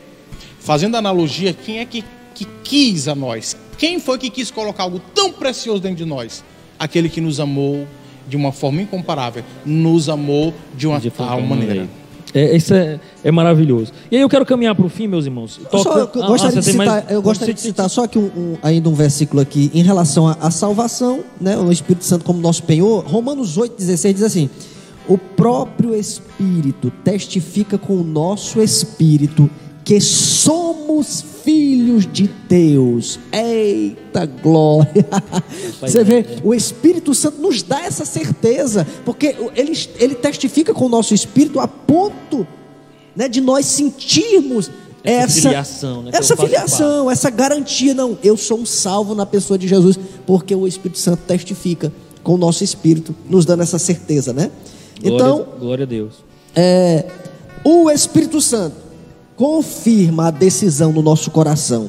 Fazendo 0.59 0.97
analogia, 0.97 1.53
quem 1.53 1.79
é 1.79 1.85
que, 1.85 2.05
que 2.35 2.45
quis 2.65 3.09
a 3.09 3.15
nós? 3.15 3.57
Quem 3.79 3.99
foi 4.01 4.19
que 4.19 4.31
quis 4.31 4.51
colocar 4.51 4.85
algo 4.85 5.01
tão 5.15 5.33
precioso 5.33 5.81
dentro 5.81 5.99
de 5.99 6.05
nós? 6.05 6.45
Aquele 6.79 7.09
que 7.09 7.21
nos 7.21 7.41
amou 7.41 7.87
de 8.27 8.37
uma 8.37 8.53
forma 8.53 8.83
incomparável, 8.83 9.45
nos 9.65 10.09
amou 10.09 10.55
de 10.75 10.87
uma 10.87 11.01
De 11.01 11.11
tal 11.11 11.27
qualquer 11.27 11.47
maneira. 11.47 11.89
É, 12.33 12.57
isso 12.57 12.73
é, 12.75 13.01
é 13.25 13.31
maravilhoso. 13.31 13.93
E 14.11 14.17
aí 14.17 14.23
eu 14.23 14.29
quero 14.29 14.47
caminhar 14.47 14.75
para 14.75 14.87
o 14.87 14.89
fim, 14.89 15.07
meus 15.09 15.25
irmãos. 15.27 15.61
Eu, 15.73 15.79
só, 15.81 15.99
eu 15.99 16.07
Toca- 16.07 16.25
Ah, 16.25 16.29
gostaria, 16.29 16.63
você 16.63 16.71
de 16.71 16.79
citar, 16.79 16.87
mais- 16.87 17.11
eu 17.11 17.23
gostaria 17.23 17.55
de 17.55 17.61
citar 17.61 17.91
só 17.91 18.07
que 18.07 18.19
um, 18.19 18.27
um- 18.37 18.57
ainda 18.63 18.89
um 18.89 18.95
versículo 18.95 19.41
aqui 19.43 19.71
em 19.75 19.83
relação 19.83 20.29
à, 20.29 20.37
à 20.41 20.51
salvação, 20.51 21.21
né? 21.41 21.57
O 21.59 21.73
Espírito 21.73 22.05
Santo 22.05 22.25
como 22.25 22.41
nosso 22.41 22.63
penhor. 22.63 23.05
Romanos 23.07 23.57
8,16 23.59 24.15
diz 24.15 24.23
assim: 24.23 24.49
O 25.09 25.19
próprio 25.19 25.95
Espírito 25.95 26.93
testifica 27.03 27.77
com 27.77 27.95
o 27.95 28.05
nosso 28.05 28.61
espírito 28.63 29.51
que 29.91 30.01
somos 30.01 31.25
filhos 31.43 32.07
de 32.07 32.31
Deus. 32.49 33.19
Eita 33.33 34.25
glória! 34.25 35.05
Você 35.81 36.05
vê, 36.05 36.25
o 36.45 36.55
Espírito 36.55 37.13
Santo 37.13 37.43
nos 37.43 37.61
dá 37.65 37.83
essa 37.83 38.05
certeza, 38.05 38.87
porque 39.05 39.35
ele, 39.57 39.73
ele 39.99 40.15
testifica 40.15 40.73
com 40.73 40.87
o 40.87 40.89
nosso 40.89 41.13
espírito 41.13 41.59
a 41.59 41.67
ponto 41.67 42.47
né, 43.17 43.27
de 43.27 43.41
nós 43.41 43.67
sentirmos 43.67 44.71
Essa 45.03 45.25
essa, 45.25 45.41
filiação, 45.41 46.03
né, 46.05 46.11
essa 46.15 46.37
filiação, 46.37 47.11
essa 47.11 47.29
garantia, 47.29 47.93
não, 47.93 48.17
eu 48.23 48.37
sou 48.37 48.61
um 48.61 48.67
salvo 48.67 49.17
na 49.17 49.27
pessoa 49.27 49.59
de 49.59 49.67
Jesus, 49.67 49.99
porque 50.25 50.55
o 50.55 50.69
Espírito 50.69 51.01
Santo 51.01 51.25
testifica 51.27 51.93
com 52.23 52.35
o 52.35 52.39
nosso 52.39 52.63
espírito, 52.63 53.13
nos 53.29 53.45
dando 53.45 53.65
essa 53.65 53.77
certeza, 53.77 54.33
né? 54.33 54.53
Glória, 55.01 55.17
Então, 55.17 55.47
glória 55.59 55.83
a 55.83 55.89
Deus. 55.89 56.13
é, 56.55 57.07
o 57.65 57.91
Espírito 57.91 58.41
Santo 58.41 58.90
confirma 59.45 60.27
a 60.27 60.31
decisão 60.31 60.93
no 60.93 61.01
nosso 61.01 61.31
coração, 61.31 61.89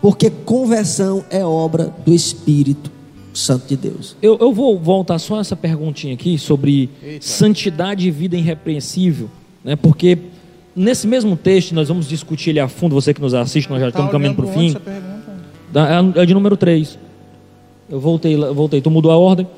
porque 0.00 0.30
conversão 0.30 1.24
é 1.28 1.44
obra 1.44 1.92
do 2.06 2.14
Espírito 2.14 2.88
Santo 3.34 3.66
de 3.66 3.76
Deus. 3.76 4.16
Eu, 4.22 4.38
eu 4.38 4.52
vou 4.52 4.78
voltar 4.78 5.18
só 5.18 5.40
essa 5.40 5.56
perguntinha 5.56 6.14
aqui 6.14 6.38
sobre 6.38 6.88
Eita. 7.02 7.26
santidade 7.26 8.06
e 8.06 8.12
vida 8.12 8.36
irrepreensível, 8.36 9.28
né? 9.64 9.74
Porque 9.74 10.16
nesse 10.76 11.04
mesmo 11.08 11.36
texto 11.36 11.72
nós 11.74 11.88
vamos 11.88 12.06
discutir 12.08 12.50
ele 12.50 12.60
a 12.60 12.68
fundo. 12.68 12.94
Você 12.94 13.12
que 13.12 13.20
nos 13.20 13.34
assiste, 13.34 13.68
nós 13.68 13.80
já 13.80 13.86
Tá 13.86 13.90
estamos 13.90 14.12
caminhando 14.12 14.36
para 14.36 14.44
o 14.44 14.48
fim. 14.48 14.58
onde 14.60 14.68
essa 14.68 14.78
pergunta? 14.80 15.32
Da- 15.72 16.22
É 16.22 16.24
de 16.26 16.32
número 16.32 16.56
3. 16.56 16.96
Eu 17.90 17.98
voltei, 17.98 18.36
voltei, 18.36 18.80
tu 18.80 18.88
mudou 18.88 19.10
a 19.10 19.16
ordem. 19.16 19.48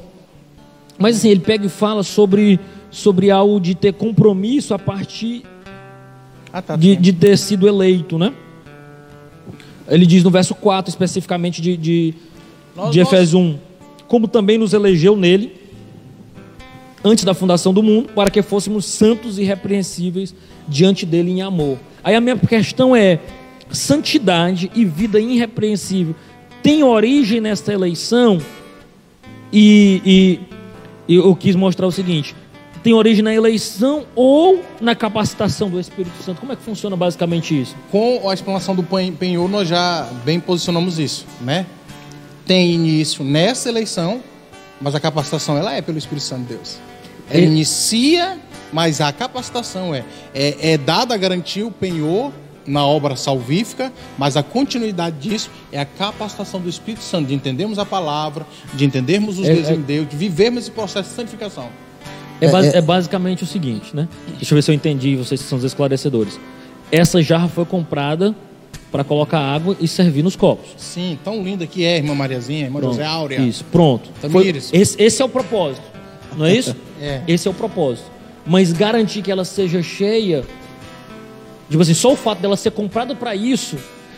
Mas 0.98 1.16
assim, 1.18 1.28
ele 1.28 1.40
pega 1.40 1.66
e 1.66 1.68
fala 1.68 2.02
sobre, 2.02 2.58
sobre 2.90 3.30
algo 3.30 3.60
de 3.60 3.74
ter 3.74 3.92
compromisso 3.92 4.72
a 4.72 4.78
partir 4.78 5.42
Ah, 6.56 6.62
tá. 6.62 6.76
de, 6.76 6.94
de 6.94 7.12
ter 7.12 7.36
sido 7.36 7.66
eleito, 7.66 8.16
né? 8.16 8.32
Ele 9.88 10.06
diz 10.06 10.22
no 10.22 10.30
verso 10.30 10.54
4, 10.54 10.88
especificamente 10.88 11.60
de, 11.60 11.76
de, 11.76 12.14
Nós- 12.76 12.92
de 12.92 13.00
Efésios 13.00 13.34
1, 13.34 13.58
como 14.06 14.28
também 14.28 14.56
nos 14.56 14.72
elegeu 14.72 15.16
nele, 15.16 15.52
antes 17.04 17.24
da 17.24 17.34
fundação 17.34 17.74
do 17.74 17.82
mundo, 17.82 18.10
para 18.14 18.30
que 18.30 18.40
fôssemos 18.40 18.84
santos 18.84 19.36
e 19.36 19.42
irrepreensíveis 19.42 20.32
diante 20.68 21.04
dele 21.04 21.32
em 21.32 21.42
amor. 21.42 21.76
Aí 22.04 22.14
a 22.14 22.20
minha 22.20 22.36
questão 22.36 22.94
é: 22.94 23.18
santidade 23.70 24.70
e 24.76 24.84
vida 24.84 25.18
irrepreensível 25.18 26.14
tem 26.62 26.84
origem 26.84 27.40
nesta 27.40 27.72
eleição? 27.72 28.38
E, 29.52 30.00
e- 30.06 30.40
e 31.08 31.16
eu 31.16 31.34
quis 31.36 31.56
mostrar 31.56 31.86
o 31.88 31.92
seguinte: 31.92 32.34
tem 32.84 32.92
origem 32.92 33.22
na 33.24 33.34
eleição 33.34 34.04
ou 34.14 34.62
na 34.80 34.94
capacitação 34.94 35.68
do 35.70 35.80
Espírito 35.80 36.22
Santo? 36.22 36.38
Como 36.38 36.52
é 36.52 36.56
que 36.56 36.62
funciona 36.62 36.94
basicamente 36.94 37.58
isso? 37.60 37.74
Com 37.90 38.28
a 38.28 38.34
explanação 38.34 38.76
do 38.76 38.82
pen- 38.82 39.12
penhor, 39.12 39.48
nós 39.48 39.66
já 39.66 40.06
bem 40.24 40.38
posicionamos 40.38 40.98
isso, 40.98 41.24
né? 41.40 41.64
Tem 42.46 42.72
início 42.72 43.24
nessa 43.24 43.70
eleição, 43.70 44.22
mas 44.80 44.94
a 44.94 45.00
capacitação 45.00 45.56
ela 45.56 45.72
é 45.72 45.80
pelo 45.80 45.96
Espírito 45.96 46.24
Santo 46.24 46.42
de 46.42 46.54
Deus. 46.54 46.76
Ela 47.30 47.40
E- 47.40 47.46
inicia, 47.46 48.38
mas 48.70 49.00
a 49.00 49.10
capacitação 49.10 49.94
é, 49.94 50.04
é, 50.34 50.72
é 50.74 50.78
dada 50.78 51.14
a 51.14 51.16
garantia 51.16 51.66
o 51.66 51.70
penhor 51.70 52.30
na 52.66 52.84
obra 52.86 53.16
salvífica, 53.16 53.90
mas 54.18 54.36
a 54.36 54.42
continuidade 54.42 55.16
disso 55.26 55.50
é 55.72 55.80
a 55.80 55.86
capacitação 55.86 56.60
do 56.60 56.68
Espírito 56.68 57.02
Santo, 57.02 57.28
de 57.28 57.34
entendermos 57.34 57.78
a 57.78 57.84
palavra, 57.86 58.46
de 58.74 58.84
entendermos 58.84 59.38
os 59.38 59.46
É- 59.46 59.54
desígnios 59.54 59.78
de 59.78 59.84
Deus, 59.84 60.08
de 60.10 60.16
vivermos 60.16 60.64
esse 60.64 60.70
processo 60.70 61.08
de 61.08 61.16
santificação. 61.16 61.68
É, 62.40 62.48
basi- 62.48 62.68
é- 62.74 62.78
é 62.78 62.80
basicamente 62.80 63.42
o 63.44 63.46
seguinte, 63.46 63.94
né? 63.94 64.08
Deixa 64.36 64.52
eu 64.52 64.56
ver 64.56 64.62
se 64.62 64.70
eu 64.70 64.74
entendi, 64.74 65.16
vocês 65.16 65.40
que 65.42 65.48
são 65.48 65.58
os 65.58 65.64
esclarecedores. 65.64 66.38
Essa 66.92 67.22
jarra 67.22 67.48
foi 67.48 67.64
comprada 67.64 68.34
para 68.92 69.02
colocar 69.02 69.38
água 69.40 69.76
e 69.80 69.88
servir 69.88 70.22
nos 70.22 70.36
copos. 70.36 70.70
Sim, 70.76 71.18
tão 71.24 71.42
linda 71.42 71.66
que 71.66 71.84
é, 71.84 71.96
irmã 71.96 72.14
Mariazinha, 72.14 72.64
irmã 72.64 72.78
Pronto. 72.80 72.92
José 72.92 73.04
Áurea. 73.06 73.38
Isso, 73.40 73.64
pronto. 73.64 74.08
Tamires. 74.20 74.70
Foi- 74.70 74.78
esse, 74.78 75.02
esse 75.02 75.20
é 75.22 75.24
o 75.24 75.28
propósito, 75.28 75.82
não 76.36 76.46
é 76.46 76.54
isso? 76.54 76.74
É. 77.02 77.22
Esse 77.26 77.46
é 77.48 77.50
o 77.50 77.54
propósito. 77.54 78.06
Mas 78.46 78.72
garantir 78.72 79.20
que 79.20 79.30
ela 79.30 79.44
seja 79.44 79.82
cheia, 79.82 80.44
tipo 81.68 81.82
assim, 81.82 81.92
só 81.92 82.12
o 82.12 82.16
fato 82.16 82.40
dela 82.40 82.56
ser 82.56 82.70
comprada 82.70 83.14
para 83.14 83.34
isso, 83.34 83.76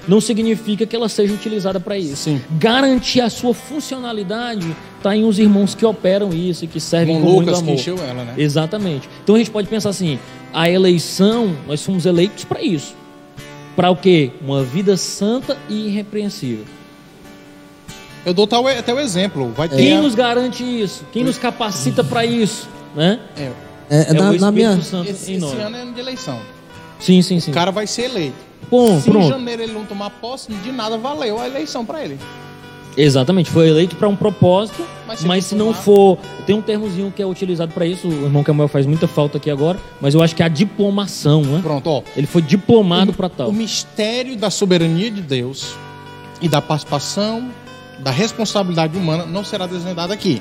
não 0.09 0.21
significa 0.21 0.87
que 0.87 0.95
ela 0.95 1.09
seja 1.09 1.33
utilizada 1.35 1.81
para 1.81 1.97
isso. 1.99 2.17
Sim. 2.17 2.41
Garantir 2.59 3.21
a 3.21 3.29
sua 3.31 3.53
funcionalidade 3.55 4.67
está 4.97 5.17
em 5.17 5.25
os 5.25 5.39
irmãos 5.39 5.75
que 5.75 5.85
operam 5.85 6.33
isso 6.33 6.65
e 6.65 6.69
que 6.69 6.79
servem 6.81 7.21
com 7.21 7.29
muito 7.29 7.53
que 7.53 7.59
amor. 7.59 7.75
encheu 7.75 7.97
ela, 7.99 8.25
né? 8.25 8.35
Exatamente. 8.39 9.09
Então 9.23 9.35
a 9.35 9.39
gente 9.39 9.51
pode 9.51 9.69
pensar 9.69 9.91
assim: 9.91 10.19
a 10.53 10.69
eleição, 10.71 11.57
nós 11.67 11.83
fomos 11.85 12.07
eleitos 12.07 12.45
para 12.45 12.63
isso. 12.63 12.95
Para 13.75 13.91
o 13.91 13.97
quê? 13.97 14.31
Uma 14.41 14.63
vida 14.63 14.97
santa 14.97 15.57
e 15.69 15.87
irrepreensível. 15.89 16.65
Eu 18.25 18.35
dou 18.35 18.47
tal, 18.47 18.67
até 18.67 18.93
o 18.93 18.99
exemplo. 18.99 19.53
Vai 19.57 19.69
ter. 19.69 19.77
Quem 19.77 19.97
a- 19.99 20.03
nos 20.03 20.15
garante 20.15 20.65
isso? 20.65 21.05
Quem 21.13 21.23
nos 21.23 21.39
capacita 21.39 22.03
para 22.03 22.25
isso? 22.27 22.69
Né? 22.95 23.21
É, 23.37 23.51
É, 23.89 24.11
É 24.11 24.13
na, 24.15 24.21
o 24.21 24.25
na 24.25 24.33
Espírito 24.35 24.53
minha, 24.53 24.83
Santo 24.83 25.11
esse, 25.11 25.31
em 25.33 25.37
esse 25.37 25.41
nós. 25.47 25.53
ano 25.61 25.77
é 25.77 25.81
ano 25.83 25.93
de 25.93 26.01
eleição. 26.01 26.41
Sim, 26.99 27.23
sim, 27.23 27.41
sim. 27.41 27.51
O 27.51 27.55
cara 27.55 27.71
vai 27.71 27.87
ser 27.87 28.05
eleito. 28.05 28.37
Bom, 28.71 29.01
Se 29.01 29.09
em 29.09 29.13
pronto. 29.13 29.29
janeiro 29.29 29.63
ele 29.63 29.73
não 29.73 29.85
tomar 29.85 30.11
posse, 30.11 30.51
de 30.53 30.73
nada 30.73 30.99
valeu 30.99 31.39
a 31.41 31.47
eleição 31.47 31.85
para 31.85 32.03
ele. 32.05 32.19
Exatamente, 32.97 33.51
foi 33.51 33.69
eleito 33.69 33.95
para 33.97 34.09
um 34.09 34.17
propósito, 34.17 34.83
Mas 35.07 35.23
mas, 35.23 35.45
se 35.45 35.51
se 35.51 35.55
não 35.55 35.75
for. 35.75 36.17
Tem 36.47 36.57
um 36.57 36.63
termozinho 36.63 37.13
que 37.15 37.21
é 37.21 37.27
utilizado 37.27 37.73
para 37.73 37.85
isso, 37.87 38.09
o 38.09 38.25
irmão 38.25 38.43
Camuel 38.43 38.69
faz 38.69 38.87
muita 38.87 39.07
falta 39.07 39.37
aqui 39.37 39.51
agora, 39.51 39.79
mas 40.01 40.15
eu 40.15 40.23
acho 40.23 40.35
que 40.35 40.43
é 40.43 40.47
a 40.47 40.49
diplomação, 40.49 41.43
né? 41.43 41.61
Pronto, 41.63 41.87
ó. 41.91 42.03
Ele 42.17 42.27
foi 42.27 42.41
diplomado 42.41 43.13
para 43.13 43.29
tal. 43.29 43.51
O 43.51 43.53
mistério 43.53 44.35
da 44.37 44.49
soberania 44.49 45.11
de 45.11 45.21
Deus 45.21 45.75
e 46.41 46.49
da 46.49 46.63
participação 46.63 47.51
da 47.99 48.11
responsabilidade 48.11 48.97
humana 48.97 49.27
não 49.27 49.45
será 49.45 49.67
desvendado 49.67 50.13
aqui. 50.13 50.41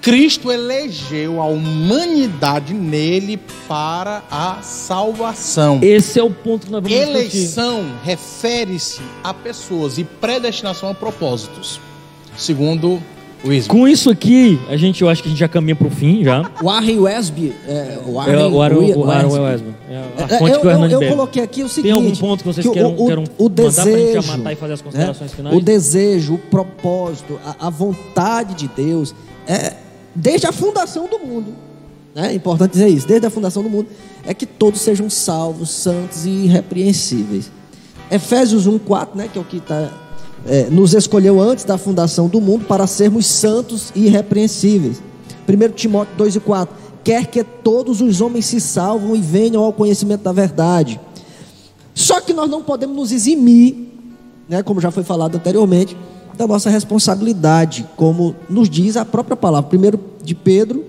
Cristo 0.00 0.50
elegeu 0.50 1.40
a 1.42 1.46
humanidade 1.46 2.72
nele 2.72 3.38
para 3.68 4.22
a 4.30 4.58
salvação. 4.62 5.78
Esse 5.82 6.18
é 6.18 6.22
o 6.22 6.30
ponto 6.30 6.66
que 6.66 6.72
nós 6.72 6.82
vamos. 6.82 6.96
Eleição 6.96 7.84
refere-se 8.02 9.00
a 9.22 9.34
pessoas 9.34 9.98
e 9.98 10.04
predestinação 10.04 10.88
a 10.88 10.94
propósitos, 10.94 11.78
segundo 12.36 13.00
o 13.44 13.52
Isma. 13.52 13.72
Com 13.74 13.86
isso 13.88 14.10
aqui, 14.10 14.58
a 14.68 14.76
gente, 14.76 15.02
eu 15.02 15.08
acho 15.08 15.22
que 15.22 15.28
a 15.28 15.30
gente 15.30 15.40
já 15.40 15.48
caminha 15.48 15.76
para 15.76 15.86
o 15.86 15.90
fim 15.90 16.24
já. 16.24 16.42
Warren 16.62 16.98
Westby. 17.00 17.54
É, 17.66 17.72
É, 17.72 18.00
Warren, 18.10 18.52
o 18.52 18.62
Aaron, 18.62 18.78
Wi- 18.78 18.92
o 18.94 19.10
Aaron. 19.10 19.36
É 19.88 19.96
a 20.22 20.24
É, 20.34 20.38
fonte 20.38 20.52
eu, 20.54 20.60
que 20.60 20.66
o 20.66 20.70
eu, 20.70 20.72
Hernani 20.72 20.92
eu 20.94 21.08
coloquei 21.08 21.42
aqui 21.42 21.62
o 21.62 21.68
seguinte. 21.68 21.92
Tem 21.92 22.02
algum 22.02 22.16
ponto 22.16 22.38
que 22.40 22.46
vocês 22.46 22.64
o- 22.66 22.72
queiram, 22.72 22.94
o, 22.94 23.06
queiram 23.06 23.24
o 23.38 23.44
mandar 23.50 23.72
pra 23.72 23.82
gente 23.84 23.94
desejo, 23.94 24.22
já 24.22 24.36
matar 24.36 24.52
e 24.52 24.56
fazer 24.56 24.72
as 24.74 24.80
né? 24.80 24.84
considerações 24.84 25.32
finais? 25.32 25.56
O 25.56 25.60
desejo, 25.60 26.34
o 26.34 26.38
propósito, 26.38 27.38
a, 27.44 27.66
a 27.66 27.70
vontade 27.70 28.54
de 28.54 28.68
Deus, 28.68 29.14
é, 29.46 29.72
desde 30.14 30.46
a 30.46 30.52
fundação 30.52 31.06
do 31.06 31.18
mundo, 31.18 31.54
né? 32.14 32.32
é 32.32 32.34
importante 32.34 32.72
dizer 32.72 32.88
isso, 32.88 33.06
desde 33.06 33.26
a 33.26 33.30
fundação 33.30 33.62
do 33.62 33.70
mundo, 33.70 33.88
é 34.24 34.34
que 34.34 34.46
todos 34.46 34.80
sejam 34.80 35.08
salvos, 35.08 35.70
santos 35.70 36.24
e 36.26 36.30
irrepreensíveis. 36.30 37.50
Efésios 38.10 38.66
1,4, 38.66 39.08
né, 39.14 39.28
que 39.32 39.38
é 39.38 39.40
o 39.40 39.44
que 39.44 39.58
está. 39.58 39.90
nos 40.70 40.94
escolheu 40.94 41.40
antes 41.40 41.64
da 41.64 41.78
fundação 41.78 42.26
do 42.26 42.40
mundo 42.40 42.64
para 42.64 42.86
sermos 42.86 43.26
santos 43.26 43.92
e 43.94 44.06
irrepreensíveis. 44.06 45.00
1 45.48 45.72
Timóteo 45.74 46.14
2 46.16 46.36
e 46.36 46.40
4. 46.40 46.76
Quer 47.04 47.26
que 47.26 47.42
todos 47.42 48.00
os 48.00 48.20
homens 48.20 48.46
se 48.46 48.60
salvam 48.60 49.16
e 49.16 49.20
venham 49.20 49.62
ao 49.62 49.72
conhecimento 49.72 50.22
da 50.22 50.32
verdade. 50.32 51.00
Só 51.94 52.20
que 52.20 52.32
nós 52.32 52.50
não 52.50 52.62
podemos 52.62 52.96
nos 52.96 53.12
eximir, 53.12 53.92
né, 54.48 54.62
como 54.62 54.80
já 54.80 54.90
foi 54.90 55.04
falado 55.04 55.36
anteriormente, 55.36 55.96
da 56.40 56.46
nossa 56.46 56.70
responsabilidade, 56.70 57.86
como 57.96 58.34
nos 58.48 58.70
diz 58.70 58.96
a 58.96 59.04
própria 59.04 59.36
palavra. 59.36 59.68
Primeiro 59.68 60.00
de 60.24 60.34
Pedro 60.34 60.84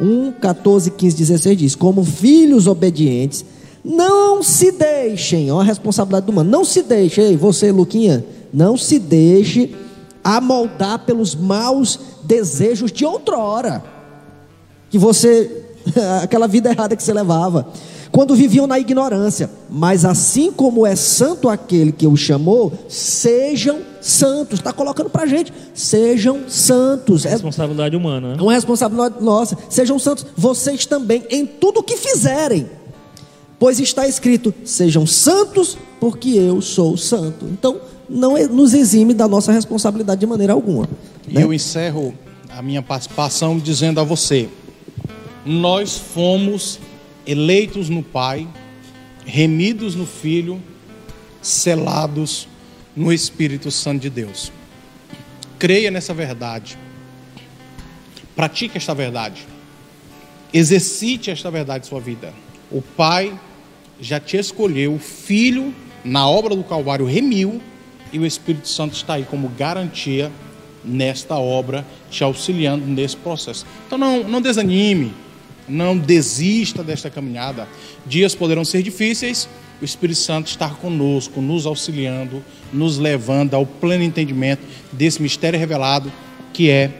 1, 0.00 0.32
14, 0.32 0.90
15, 0.90 1.16
16 1.16 1.58
diz: 1.58 1.74
Como 1.76 2.04
filhos 2.04 2.66
obedientes, 2.66 3.44
não 3.84 4.42
se 4.42 4.72
deixem, 4.72 5.50
ó, 5.52 5.60
a 5.60 5.64
responsabilidade 5.64 6.26
do 6.26 6.32
humano, 6.32 6.50
não 6.50 6.64
se 6.64 6.82
deixe, 6.82 7.20
ei, 7.20 7.36
você, 7.36 7.70
Luquinha, 7.70 8.26
não 8.52 8.76
se 8.76 8.98
deixe 8.98 9.74
amoldar 10.24 10.98
pelos 10.98 11.36
maus 11.36 12.00
desejos 12.24 12.90
de 12.90 13.04
outrora 13.04 13.84
que 14.90 14.98
você 14.98 15.66
aquela 16.20 16.48
vida 16.48 16.70
errada 16.70 16.96
que 16.96 17.02
você 17.02 17.12
levava, 17.12 17.68
quando 18.10 18.34
viviam 18.34 18.66
na 18.66 18.76
ignorância. 18.80 19.48
Mas 19.70 20.04
assim 20.04 20.50
como 20.50 20.84
é 20.84 20.96
santo 20.96 21.48
aquele 21.48 21.92
que 21.92 22.08
o 22.08 22.16
chamou, 22.16 22.72
sejam 22.88 23.78
santos. 24.06 24.58
Está 24.58 24.72
colocando 24.72 25.10
para 25.10 25.26
gente, 25.26 25.52
sejam 25.74 26.48
santos. 26.48 27.24
É 27.26 27.30
Responsabilidade 27.30 27.96
humana, 27.96 28.36
né? 28.36 28.42
uma 28.42 28.52
responsabilidade 28.52 29.22
nossa. 29.22 29.58
Sejam 29.68 29.98
santos 29.98 30.26
vocês 30.36 30.86
também 30.86 31.24
em 31.30 31.44
tudo 31.44 31.80
o 31.80 31.82
que 31.82 31.96
fizerem. 31.96 32.68
Pois 33.58 33.80
está 33.80 34.06
escrito: 34.06 34.54
sejam 34.64 35.06
santos, 35.06 35.76
porque 36.00 36.30
eu 36.30 36.60
sou 36.60 36.96
santo. 36.96 37.46
Então, 37.46 37.80
não 38.08 38.36
é- 38.36 38.46
nos 38.46 38.74
exime 38.74 39.12
da 39.12 39.26
nossa 39.26 39.50
responsabilidade 39.50 40.20
de 40.20 40.26
maneira 40.26 40.52
alguma. 40.52 40.88
E 41.26 41.34
né? 41.34 41.42
eu 41.42 41.52
encerro 41.52 42.14
a 42.48 42.62
minha 42.62 42.82
participação 42.82 43.58
dizendo 43.58 43.98
a 44.00 44.04
você: 44.04 44.48
nós 45.44 45.96
fomos 45.96 46.78
eleitos 47.26 47.88
no 47.88 48.02
Pai, 48.02 48.46
remidos 49.24 49.94
no 49.94 50.06
Filho, 50.06 50.62
selados 51.42 52.46
no 52.96 53.12
Espírito 53.12 53.70
Santo 53.70 54.00
de 54.00 54.10
Deus. 54.10 54.50
Creia 55.58 55.90
nessa 55.90 56.14
verdade. 56.14 56.78
Pratique 58.34 58.78
esta 58.78 58.94
verdade. 58.94 59.46
Exercite 60.52 61.30
esta 61.30 61.50
verdade 61.50 61.86
em 61.86 61.88
sua 61.88 62.00
vida. 62.00 62.32
O 62.70 62.80
Pai 62.80 63.38
já 64.00 64.18
te 64.18 64.36
escolheu, 64.36 64.94
o 64.94 64.98
Filho, 64.98 65.74
na 66.04 66.28
obra 66.28 66.56
do 66.56 66.64
Calvário, 66.64 67.06
remiu, 67.06 67.60
e 68.12 68.18
o 68.18 68.26
Espírito 68.26 68.68
Santo 68.68 68.94
está 68.94 69.14
aí 69.14 69.24
como 69.24 69.48
garantia 69.48 70.30
nesta 70.84 71.36
obra, 71.36 71.84
te 72.10 72.22
auxiliando 72.22 72.86
nesse 72.86 73.16
processo. 73.16 73.66
Então 73.86 73.98
não, 73.98 74.22
não 74.22 74.40
desanime, 74.40 75.12
não 75.68 75.98
desista 75.98 76.82
desta 76.82 77.10
caminhada. 77.10 77.68
Dias 78.06 78.34
poderão 78.34 78.64
ser 78.64 78.82
difíceis, 78.82 79.48
o 79.80 79.84
Espírito 79.84 80.18
Santo 80.18 80.46
está 80.48 80.68
conosco, 80.70 81.40
nos 81.40 81.66
auxiliando, 81.66 82.42
nos 82.72 82.98
levando 82.98 83.54
ao 83.54 83.64
pleno 83.66 84.02
entendimento 84.02 84.62
desse 84.92 85.20
mistério 85.20 85.58
revelado 85.58 86.10
que 86.52 86.70
é 86.70 86.90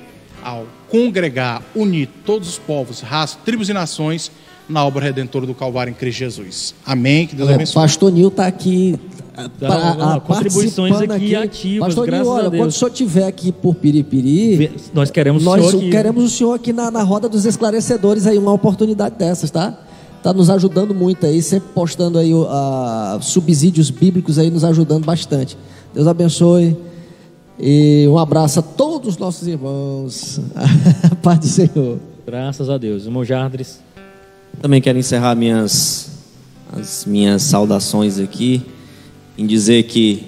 ao 0.43 0.67
congregar, 0.89 1.63
unir 1.75 2.09
todos 2.25 2.49
os 2.49 2.59
povos, 2.59 3.01
raças, 3.01 3.39
tribos 3.45 3.69
e 3.69 3.73
nações 3.73 4.31
na 4.69 4.85
obra 4.85 5.05
redentora 5.05 5.47
do 5.47 5.55
Calvário 5.55 5.91
em 5.91 5.95
Cristo 5.95 6.19
Jesus. 6.19 6.75
Amém. 6.85 7.27
Que 7.27 7.35
Deus 7.37 7.49
É, 7.51 7.55
abençoe. 7.55 7.75
Pastor 7.83 8.13
Nil 8.13 8.29
está 8.29 8.47
aqui. 8.47 8.97
Dá 9.37 9.69
pra- 9.69 9.77
uma- 9.93 10.17
a- 10.17 10.21
contribuições 10.21 10.93
participando 10.93 11.13
aqui 11.17 11.37
ativas, 11.37 11.87
Pastor 11.89 12.05
Nil, 12.05 12.11
graças 12.13 12.27
a 12.29 12.31
olha, 12.33 12.51
Deus. 12.51 12.61
quando 12.63 12.71
o 12.71 12.73
senhor 12.73 12.91
estiver 12.91 13.25
aqui 13.27 13.53
por 13.53 13.75
Piripiri, 13.75 14.71
Nós 14.95 15.11
queremos 15.11 15.45
nós 15.45 15.63
o 15.65 15.69
senhor 15.71 15.81
aqui. 15.83 15.91
queremos 15.91 16.25
o 16.25 16.29
senhor 16.31 16.53
aqui 16.55 16.73
na, 16.73 16.91
na 16.91 17.03
roda 17.03 17.29
dos 17.29 17.45
esclarecedores 17.45 18.27
aí, 18.27 18.39
uma 18.39 18.53
oportunidade 18.53 19.17
dessas, 19.17 19.51
tá? 19.51 19.79
Tá 20.27 20.33
nos 20.33 20.51
ajudando 20.51 20.93
muito 20.93 21.25
aí, 21.25 21.41
sempre 21.41 21.69
postando 21.73 22.19
aí 22.19 22.33
a- 22.49 23.21
subsídios 23.23 23.91
bíblicos 23.91 24.41
aí, 24.41 24.51
nos 24.51 24.65
ajudando 24.65 25.05
bastante. 25.05 25.57
Deus 25.95 26.09
abençoe. 26.09 26.77
E 27.61 28.09
um 28.09 28.19
abraço 28.19 28.59
a 28.59 28.63
todos 28.63 29.11
os 29.11 29.19
nossos 29.19 29.47
irmãos. 29.47 30.41
Paz 31.23 31.39
do 31.39 31.47
Senhor. 31.47 32.01
Graças 32.27 32.69
a 32.69 32.77
Deus. 32.77 33.05
Irmão 33.05 33.25
Jardres. 33.25 33.79
Também 34.61 34.83
quero 34.83 34.99
encerrar 34.99 35.37
minhas, 35.37 36.11
as 36.73 37.05
minhas 37.05 37.43
saudações 37.43 38.19
aqui 38.19 38.67
em 39.39 39.47
dizer 39.47 39.85
que 39.85 40.27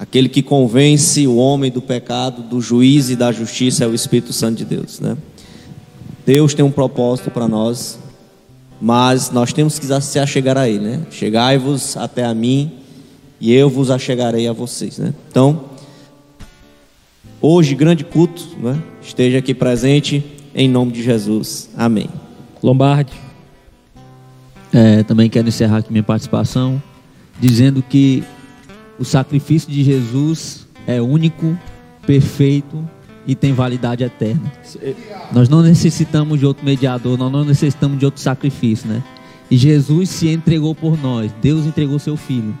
aquele 0.00 0.28
que 0.28 0.42
convence 0.42 1.24
o 1.28 1.36
homem 1.36 1.70
do 1.70 1.80
pecado, 1.80 2.42
do 2.42 2.60
juiz 2.60 3.08
e 3.08 3.14
da 3.14 3.30
justiça 3.30 3.84
é 3.84 3.86
o 3.86 3.94
Espírito 3.94 4.32
Santo 4.32 4.56
de 4.56 4.64
Deus, 4.64 4.98
né? 4.98 5.16
Deus 6.26 6.54
tem 6.54 6.64
um 6.64 6.72
propósito 6.72 7.30
para 7.30 7.46
nós, 7.46 8.00
mas 8.80 9.30
nós 9.30 9.52
temos 9.52 9.78
que 9.78 9.86
se 10.00 10.18
achegar 10.18 10.56
a 10.58 10.68
Ele, 10.68 10.84
né? 10.84 11.02
Chegai-vos 11.10 11.96
até 11.96 12.24
a 12.24 12.34
mim 12.34 12.72
e 13.40 13.52
eu 13.52 13.68
vos 13.68 13.90
achegarei 13.90 14.46
a 14.48 14.52
vocês, 14.52 14.98
né? 14.98 15.14
Então, 15.30 15.64
hoje, 17.40 17.74
grande 17.74 18.04
culto, 18.04 18.42
né? 18.58 18.80
Esteja 19.02 19.38
aqui 19.38 19.54
presente 19.54 20.24
em 20.54 20.68
nome 20.68 20.92
de 20.92 21.02
Jesus. 21.02 21.70
Amém. 21.76 22.08
Lombardi. 22.62 23.12
É, 24.72 25.02
também 25.02 25.30
quero 25.30 25.48
encerrar 25.48 25.78
aqui 25.78 25.90
minha 25.90 26.02
participação 26.02 26.82
dizendo 27.40 27.82
que 27.82 28.24
o 28.98 29.04
sacrifício 29.04 29.70
de 29.70 29.84
Jesus 29.84 30.66
é 30.86 31.00
único, 31.00 31.56
perfeito 32.06 32.82
e 33.26 33.34
tem 33.34 33.52
validade 33.52 34.04
eterna. 34.04 34.52
Nós 35.32 35.48
não 35.48 35.62
necessitamos 35.62 36.38
de 36.38 36.46
outro 36.46 36.64
mediador, 36.64 37.18
nós 37.18 37.32
não 37.32 37.44
necessitamos 37.44 37.98
de 37.98 38.04
outro 38.04 38.20
sacrifício, 38.20 38.88
né? 38.88 39.02
E 39.50 39.56
Jesus 39.56 40.10
se 40.10 40.28
entregou 40.28 40.74
por 40.74 41.00
nós, 41.00 41.32
Deus 41.40 41.66
entregou 41.66 41.98
seu 41.98 42.16
filho. 42.16 42.56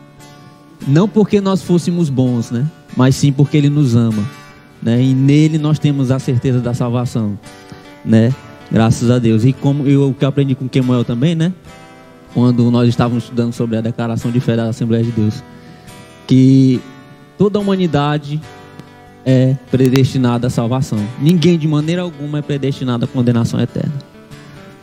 Não 0.86 1.08
porque 1.08 1.40
nós 1.40 1.62
fôssemos 1.62 2.08
bons, 2.08 2.50
né? 2.50 2.66
Mas 2.96 3.16
sim 3.16 3.32
porque 3.32 3.56
ele 3.56 3.70
nos 3.70 3.94
ama, 3.94 4.24
né? 4.82 5.02
E 5.02 5.14
nele 5.14 5.58
nós 5.58 5.78
temos 5.78 6.10
a 6.10 6.18
certeza 6.18 6.60
da 6.60 6.74
salvação, 6.74 7.38
né? 8.04 8.34
Graças 8.70 9.10
a 9.10 9.18
Deus. 9.18 9.44
E 9.44 9.52
como 9.52 9.86
eu 9.86 10.10
o 10.10 10.14
que 10.14 10.24
eu 10.24 10.28
aprendi 10.28 10.54
com 10.54 10.68
Kemuel 10.68 11.04
também, 11.04 11.34
né? 11.34 11.52
Quando 12.34 12.70
nós 12.70 12.88
estávamos 12.88 13.24
estudando 13.24 13.52
sobre 13.52 13.76
a 13.76 13.80
declaração 13.80 14.30
de 14.30 14.40
fé 14.40 14.56
da 14.56 14.68
Assembleia 14.68 15.02
de 15.02 15.12
Deus, 15.12 15.42
que 16.26 16.80
toda 17.38 17.58
a 17.58 17.62
humanidade 17.62 18.40
é 19.26 19.56
predestinada 19.70 20.46
à 20.46 20.50
salvação. 20.50 20.98
Ninguém 21.20 21.58
de 21.58 21.66
maneira 21.66 22.02
alguma 22.02 22.38
é 22.38 22.42
predestinado 22.42 23.04
à 23.04 23.08
condenação 23.08 23.60
eterna. 23.60 24.15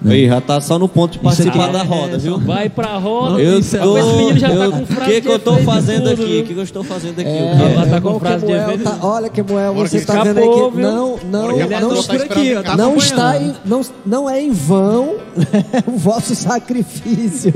Né? 0.02 0.15
Aí, 0.15 0.28
já 0.28 0.41
tá 0.41 0.60
só 0.60 0.78
no 0.78 0.90
ponto 0.90 1.11
de 1.14 1.18
aqui 1.20 1.26
participar 1.26 1.70
é- 1.70 1.72
da 1.72 1.84
roda, 1.84 2.18
viu? 2.18 2.38
Vai 2.40 2.70
pra 2.70 2.98
roda. 2.98 3.41
Eu 3.41 3.60
é- 3.60 3.61
tô, 3.61 3.98
Esse 3.98 4.14
menino 4.18 4.38
já 4.40 4.49
tá 4.49 4.53
eu- 4.56 4.72
com 4.74 4.82
O 4.84 4.86
frase 4.86 5.11
que 5.14 5.22
que 5.22 5.28
eu 5.30 5.40
tô 5.40 5.56
de 5.56 5.64
fazendo 5.64 6.10
tudo, 6.10 6.24
aqui? 6.24 6.24
O 6.40 6.44
que 6.45 6.53
que 6.53 6.60
eu 6.60 6.64
estou 6.64 6.84
fazendo 6.84 7.20
aqui? 7.22 7.30
É, 7.30 7.41
O? 7.41 7.72
Ela 7.74 7.86
tá 7.88 7.95
é 7.95 8.02
com 8.02 8.20
frase 8.20 8.45
de 8.45 8.52
Kemuel 8.52 8.70
efeito. 8.70 8.84
tá- 8.84 8.98
olha, 9.02 9.30
Kemuel, 9.30 9.74
você 9.76 9.90
que 9.91 9.95
está 10.02 10.14
escapou, 10.14 10.34
vendo 10.34 10.44
aí 10.44 10.49
que 10.72 10.76
viu? 10.78 10.88
não, 10.91 11.20
não, 11.24 11.48
não, 11.48 11.80
não, 11.80 11.90
tá 12.03 12.15
esperando 12.15 12.44
em 12.44 12.64
casa. 12.64 12.78
não 12.78 12.98
está 12.98 13.41
em, 13.41 13.53
não, 13.65 13.82
não 14.06 14.30
é 14.30 14.41
em 14.41 14.52
vão 14.52 15.15
o 15.88 15.91
vosso 15.98 16.36
sacrifício. 16.36 17.53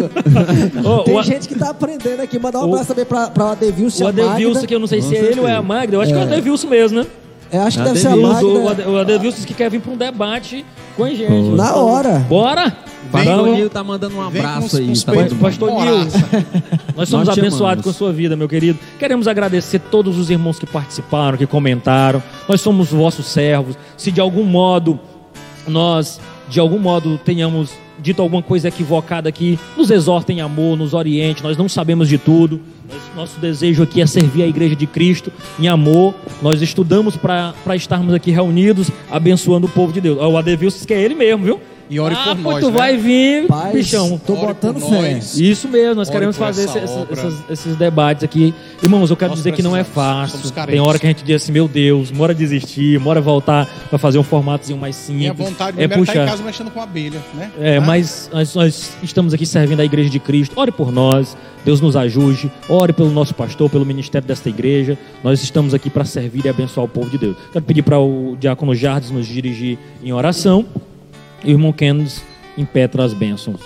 Tem 1.05 1.17
o- 1.17 1.23
gente 1.23 1.47
que 1.47 1.53
está 1.53 1.71
aprendendo 1.71 2.21
aqui. 2.21 2.39
Mandar 2.39 2.59
um 2.59 2.69
o- 2.69 2.73
abraço 2.73 2.87
também 2.87 3.05
para 3.05 3.31
o 3.37 3.43
Adevilson 3.51 4.05
O. 4.05 4.07
Adevilson, 4.07 4.65
que 4.65 4.73
eu 4.75 4.79
não 4.79 4.87
sei 4.87 5.01
se 5.01 5.09
Com 5.09 5.15
é 5.15 5.17
ele 5.17 5.39
ou 5.41 5.47
é 5.47 5.53
a. 5.53 5.61
Magda. 5.61 5.95
Eu 5.97 6.01
acho 6.01 6.13
que 6.13 6.17
é 6.17 6.21
o 6.21 6.25
Adevilson 6.25 6.67
mesmo, 6.67 6.99
né? 7.01 7.07
É, 7.51 7.57
acho 7.59 7.77
que 7.77 7.83
deve 7.83 7.99
ser 7.99 8.07
a 8.07 8.15
o 8.15 8.21
Magda. 8.21 8.69
Ade- 8.71 8.81
O 8.89 8.97
Adevilson 8.97 9.43
que 9.45 9.53
quer 9.53 9.69
vir 9.69 9.81
pra 9.81 9.91
um 9.91 9.97
debate 9.97 10.65
com 10.97 11.03
a 11.03 11.09
gente. 11.09 11.55
Na 11.55 11.75
hora. 11.75 12.19
Bora! 12.27 12.75
Pastor. 13.11 13.47
Nil 13.49 13.69
tá 13.69 13.83
mandando 13.83 14.17
um 14.17 14.21
abraço 14.21 14.77
aí. 14.77 14.91
Tá 14.99 15.13
Pastor. 15.39 15.69
Nil, 15.69 15.95
nós 16.95 17.07
somos 17.07 17.27
Nós 17.27 17.35
te 17.35 17.39
abençoados 17.39 17.61
amamos. 17.61 17.83
com 17.83 17.89
a 17.89 17.93
sua 17.93 18.11
vida, 18.11 18.35
meu 18.35 18.49
querido. 18.49 18.77
Queremos 18.99 19.27
agradecer 19.27 19.79
todos 19.79 20.17
os 20.17 20.29
irmãos 20.29 20.59
que 20.59 20.65
participaram, 20.65 21.37
que 21.37 21.47
comentaram. 21.47 22.21
Nós 22.49 22.59
somos 22.59 22.89
vossos 22.89 23.27
servos. 23.27 23.77
Se 23.95 24.11
de 24.11 24.19
algum 24.19 24.43
modo 24.43 24.99
nós, 25.67 26.19
de 26.49 26.59
algum 26.59 26.79
modo, 26.79 27.17
tenhamos 27.17 27.71
dito 27.99 28.21
alguma 28.21 28.41
coisa 28.41 28.67
equivocada 28.67 29.27
aqui, 29.27 29.59
nos 29.75 29.89
exortem 29.89 30.37
em 30.37 30.41
amor, 30.41 30.77
nos 30.77 30.93
oriente. 30.93 31.43
Nós 31.43 31.57
não 31.57 31.67
sabemos 31.67 32.07
de 32.07 32.17
tudo. 32.17 32.61
Nosso 33.15 33.39
desejo 33.39 33.83
aqui 33.83 34.01
é 34.01 34.05
servir 34.05 34.43
a 34.43 34.47
igreja 34.47 34.75
de 34.75 34.85
Cristo 34.85 35.31
em 35.59 35.67
amor. 35.67 36.13
Nós 36.41 36.61
estudamos 36.61 37.17
para 37.17 37.75
estarmos 37.75 38.13
aqui 38.13 38.31
reunidos, 38.31 38.91
abençoando 39.09 39.67
o 39.67 39.69
povo 39.69 39.91
de 39.91 39.99
Deus. 39.99 40.19
O 40.19 40.37
Adevilson 40.37 40.85
que 40.85 40.93
é 40.93 41.01
ele 41.01 41.15
mesmo, 41.15 41.43
viu? 41.43 41.59
E 41.89 41.99
ore 41.99 42.15
ah, 42.17 42.35
por 42.35 42.37
nós, 42.39 42.59
tu 42.59 42.69
né? 42.69 42.77
vai 42.77 42.97
vir, 42.97 43.47
Paz, 43.47 43.73
bichão. 43.73 44.19
tô 44.25 44.35
botando 44.35 44.79
fé. 44.81 45.19
Isso 45.37 45.69
mesmo, 45.69 45.95
nós 45.95 46.09
Ore 46.09 46.15
queremos 46.15 46.35
fazer 46.35 46.65
esse- 46.65 46.77
esse- 46.79 46.93
obra. 46.93 47.13
essas- 47.13 47.49
esses 47.49 47.75
debates 47.77 48.23
aqui. 48.25 48.53
Irmãos, 48.83 49.09
eu 49.09 49.15
quero 49.15 49.29
Nós 49.29 49.39
dizer 49.39 49.53
que 49.53 49.63
não 49.63 49.75
é 49.75 49.83
fácil. 49.85 50.51
Tem 50.67 50.79
hora 50.81 50.99
que 50.99 51.05
a 51.05 51.09
gente 51.09 51.23
diz 51.23 51.41
assim, 51.43 51.51
meu 51.53 51.65
Deus, 51.67 52.11
bora 52.11 52.33
desistir, 52.33 52.99
bora 52.99 53.21
voltar 53.21 53.65
para 53.89 53.97
fazer 53.97 54.17
um 54.19 54.23
formatozinho 54.23 54.77
mais 54.77 54.95
simples. 54.97 55.17
Minha 55.17 55.33
vontade 55.33 55.77
é 55.79 55.83
é 55.83 55.85
estar 55.85 55.95
em 55.95 55.99
puxar. 55.99 56.25
casa 56.27 56.43
mexendo 56.43 56.71
com 56.71 56.81
abelha, 56.81 57.21
né? 57.33 57.51
É, 57.59 57.77
Ah, 57.77 57.81
mas 57.81 58.29
nós, 58.33 58.53
nós 58.53 58.91
estamos 59.01 59.33
aqui 59.33 59.45
servindo 59.45 59.79
a 59.79 59.85
igreja 59.85 60.09
de 60.09 60.19
Cristo. 60.19 60.59
Ore 60.59 60.71
por 60.71 60.91
nós, 60.91 61.37
Deus 61.63 61.79
nos 61.79 61.95
ajude. 61.95 62.51
Ore 62.67 62.91
pelo 62.91 63.11
nosso 63.11 63.33
pastor, 63.33 63.69
pelo 63.69 63.85
ministério 63.85 64.27
desta 64.27 64.49
igreja. 64.49 64.97
Nós 65.23 65.41
estamos 65.41 65.73
aqui 65.73 65.89
para 65.89 66.03
servir 66.03 66.45
e 66.45 66.49
abençoar 66.49 66.85
o 66.85 66.89
povo 66.89 67.09
de 67.09 67.17
Deus. 67.17 67.37
Quero 67.53 67.63
pedir 67.63 67.81
para 67.81 67.97
o 67.97 68.35
diácono 68.37 68.75
Jardes 68.75 69.09
nos 69.09 69.25
dirigir 69.25 69.77
em 70.03 70.11
oração. 70.11 70.65
Irmão 71.43 71.71
Kennedy 71.71 72.15
impetra 72.57 73.03
as 73.03 73.13
bênçãos. 73.13 73.61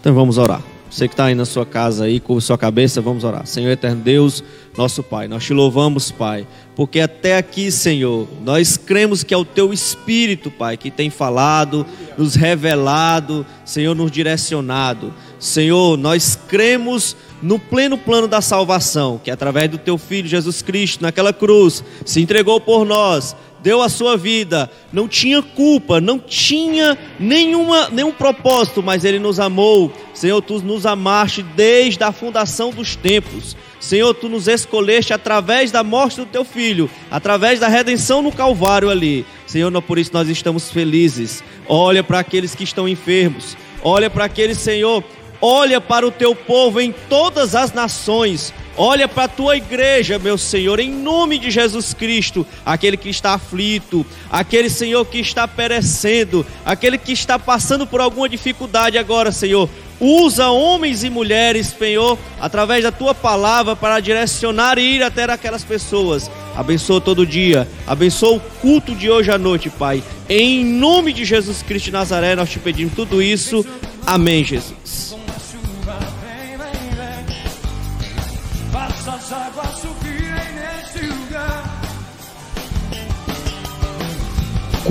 Então 0.00 0.14
vamos 0.14 0.38
orar. 0.38 0.62
Você 0.92 1.08
que 1.08 1.14
está 1.14 1.24
aí 1.24 1.34
na 1.34 1.46
sua 1.46 1.64
casa 1.64 2.04
aí, 2.04 2.20
com 2.20 2.38
sua 2.38 2.58
cabeça, 2.58 3.00
vamos 3.00 3.24
orar. 3.24 3.46
Senhor 3.46 3.70
eterno 3.70 4.02
Deus, 4.02 4.44
nosso 4.76 5.02
Pai, 5.02 5.26
nós 5.26 5.42
te 5.42 5.54
louvamos, 5.54 6.10
Pai, 6.10 6.46
porque 6.76 7.00
até 7.00 7.38
aqui, 7.38 7.70
Senhor, 7.70 8.28
nós 8.44 8.76
cremos 8.76 9.24
que 9.24 9.32
é 9.32 9.36
o 9.36 9.44
Teu 9.44 9.72
Espírito, 9.72 10.50
Pai, 10.50 10.76
que 10.76 10.90
tem 10.90 11.08
falado, 11.08 11.86
nos 12.18 12.34
revelado, 12.34 13.46
Senhor, 13.64 13.94
nos 13.94 14.10
direcionado. 14.10 15.14
Senhor, 15.38 15.96
nós 15.96 16.38
cremos 16.46 17.16
no 17.42 17.58
pleno 17.58 17.96
plano 17.96 18.28
da 18.28 18.42
salvação, 18.42 19.18
que 19.22 19.30
através 19.30 19.70
do 19.70 19.78
Teu 19.78 19.96
Filho 19.96 20.28
Jesus 20.28 20.60
Cristo, 20.60 21.00
naquela 21.02 21.32
cruz, 21.32 21.82
se 22.04 22.20
entregou 22.20 22.60
por 22.60 22.84
nós, 22.84 23.34
deu 23.62 23.80
a 23.80 23.88
sua 23.88 24.16
vida, 24.16 24.70
não 24.92 25.06
tinha 25.06 25.40
culpa, 25.40 26.00
não 26.00 26.18
tinha 26.18 26.98
nenhuma, 27.18 27.88
nenhum 27.90 28.12
propósito, 28.12 28.82
mas 28.82 29.04
Ele 29.04 29.18
nos 29.18 29.38
amou. 29.38 29.92
Senhor, 30.12 30.42
Tu 30.42 30.60
nos 30.62 30.84
amaste 30.84 31.42
desde 31.42 32.02
a 32.02 32.12
fundação 32.12 32.70
dos 32.70 32.96
tempos. 32.96 33.56
Senhor, 33.78 34.12
Tu 34.14 34.28
nos 34.28 34.48
escolheste 34.48 35.12
através 35.12 35.70
da 35.70 35.82
morte 35.84 36.16
do 36.16 36.26
Teu 36.26 36.44
Filho, 36.44 36.90
através 37.10 37.60
da 37.60 37.68
redenção 37.68 38.20
no 38.20 38.32
Calvário 38.32 38.90
ali. 38.90 39.24
Senhor, 39.46 39.70
não 39.70 39.82
por 39.82 39.98
isso 39.98 40.10
nós 40.12 40.28
estamos 40.28 40.70
felizes. 40.70 41.42
Olha 41.68 42.02
para 42.02 42.18
aqueles 42.18 42.54
que 42.54 42.64
estão 42.64 42.88
enfermos, 42.88 43.56
olha 43.82 44.10
para 44.10 44.24
aqueles, 44.24 44.58
Senhor, 44.58 45.04
olha 45.40 45.80
para 45.80 46.06
o 46.06 46.10
Teu 46.10 46.34
povo 46.34 46.80
em 46.80 46.92
todas 47.08 47.54
as 47.54 47.72
nações. 47.72 48.52
Olha 48.76 49.06
para 49.06 49.24
a 49.24 49.28
tua 49.28 49.56
igreja, 49.56 50.18
meu 50.18 50.38
Senhor, 50.38 50.80
em 50.80 50.90
nome 50.90 51.38
de 51.38 51.50
Jesus 51.50 51.92
Cristo, 51.92 52.46
aquele 52.64 52.96
que 52.96 53.10
está 53.10 53.34
aflito, 53.34 54.04
aquele 54.30 54.70
Senhor 54.70 55.04
que 55.04 55.18
está 55.18 55.46
perecendo, 55.46 56.44
aquele 56.64 56.96
que 56.96 57.12
está 57.12 57.38
passando 57.38 57.86
por 57.86 58.00
alguma 58.00 58.28
dificuldade 58.28 58.96
agora, 58.96 59.30
Senhor. 59.30 59.68
Usa 60.00 60.48
homens 60.48 61.04
e 61.04 61.10
mulheres, 61.10 61.68
Senhor, 61.78 62.18
através 62.40 62.82
da 62.82 62.90
tua 62.90 63.14
palavra 63.14 63.76
para 63.76 64.00
direcionar 64.00 64.78
e 64.78 64.96
ir 64.96 65.02
até 65.02 65.24
aquelas 65.24 65.62
pessoas. 65.62 66.30
Abençoa 66.56 67.00
todo 67.00 67.26
dia, 67.26 67.68
abençoa 67.86 68.36
o 68.36 68.40
culto 68.40 68.94
de 68.94 69.08
hoje 69.08 69.30
à 69.30 69.38
noite, 69.38 69.70
Pai. 69.70 70.02
Em 70.28 70.64
nome 70.64 71.12
de 71.12 71.24
Jesus 71.24 71.62
Cristo 71.62 71.86
de 71.86 71.92
Nazaré, 71.92 72.34
nós 72.34 72.50
te 72.50 72.58
pedimos 72.58 72.94
tudo 72.94 73.22
isso. 73.22 73.64
Amém, 74.04 74.42
Jesus. 74.42 75.21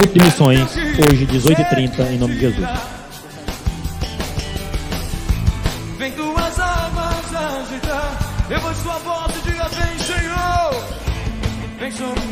culto 0.02 0.14
de 0.18 0.26
missões, 0.26 0.76
hoje, 1.10 1.28
18h30, 1.28 2.12
em 2.12 2.18
nome 2.18 2.34
de 2.34 2.40
Jesus. 2.40 2.70
Vem 5.98 6.12
tuas 6.14 6.60
almas 6.60 7.36
agitar, 7.36 8.46
eu 8.50 8.58
levante 8.58 8.80
sua 8.80 8.98
volta 9.00 9.34
e 9.38 9.52
diga: 9.52 9.68
Vem, 9.70 10.00
Senhor, 10.00 10.86
vem 11.80 11.92
sobre 11.92 12.31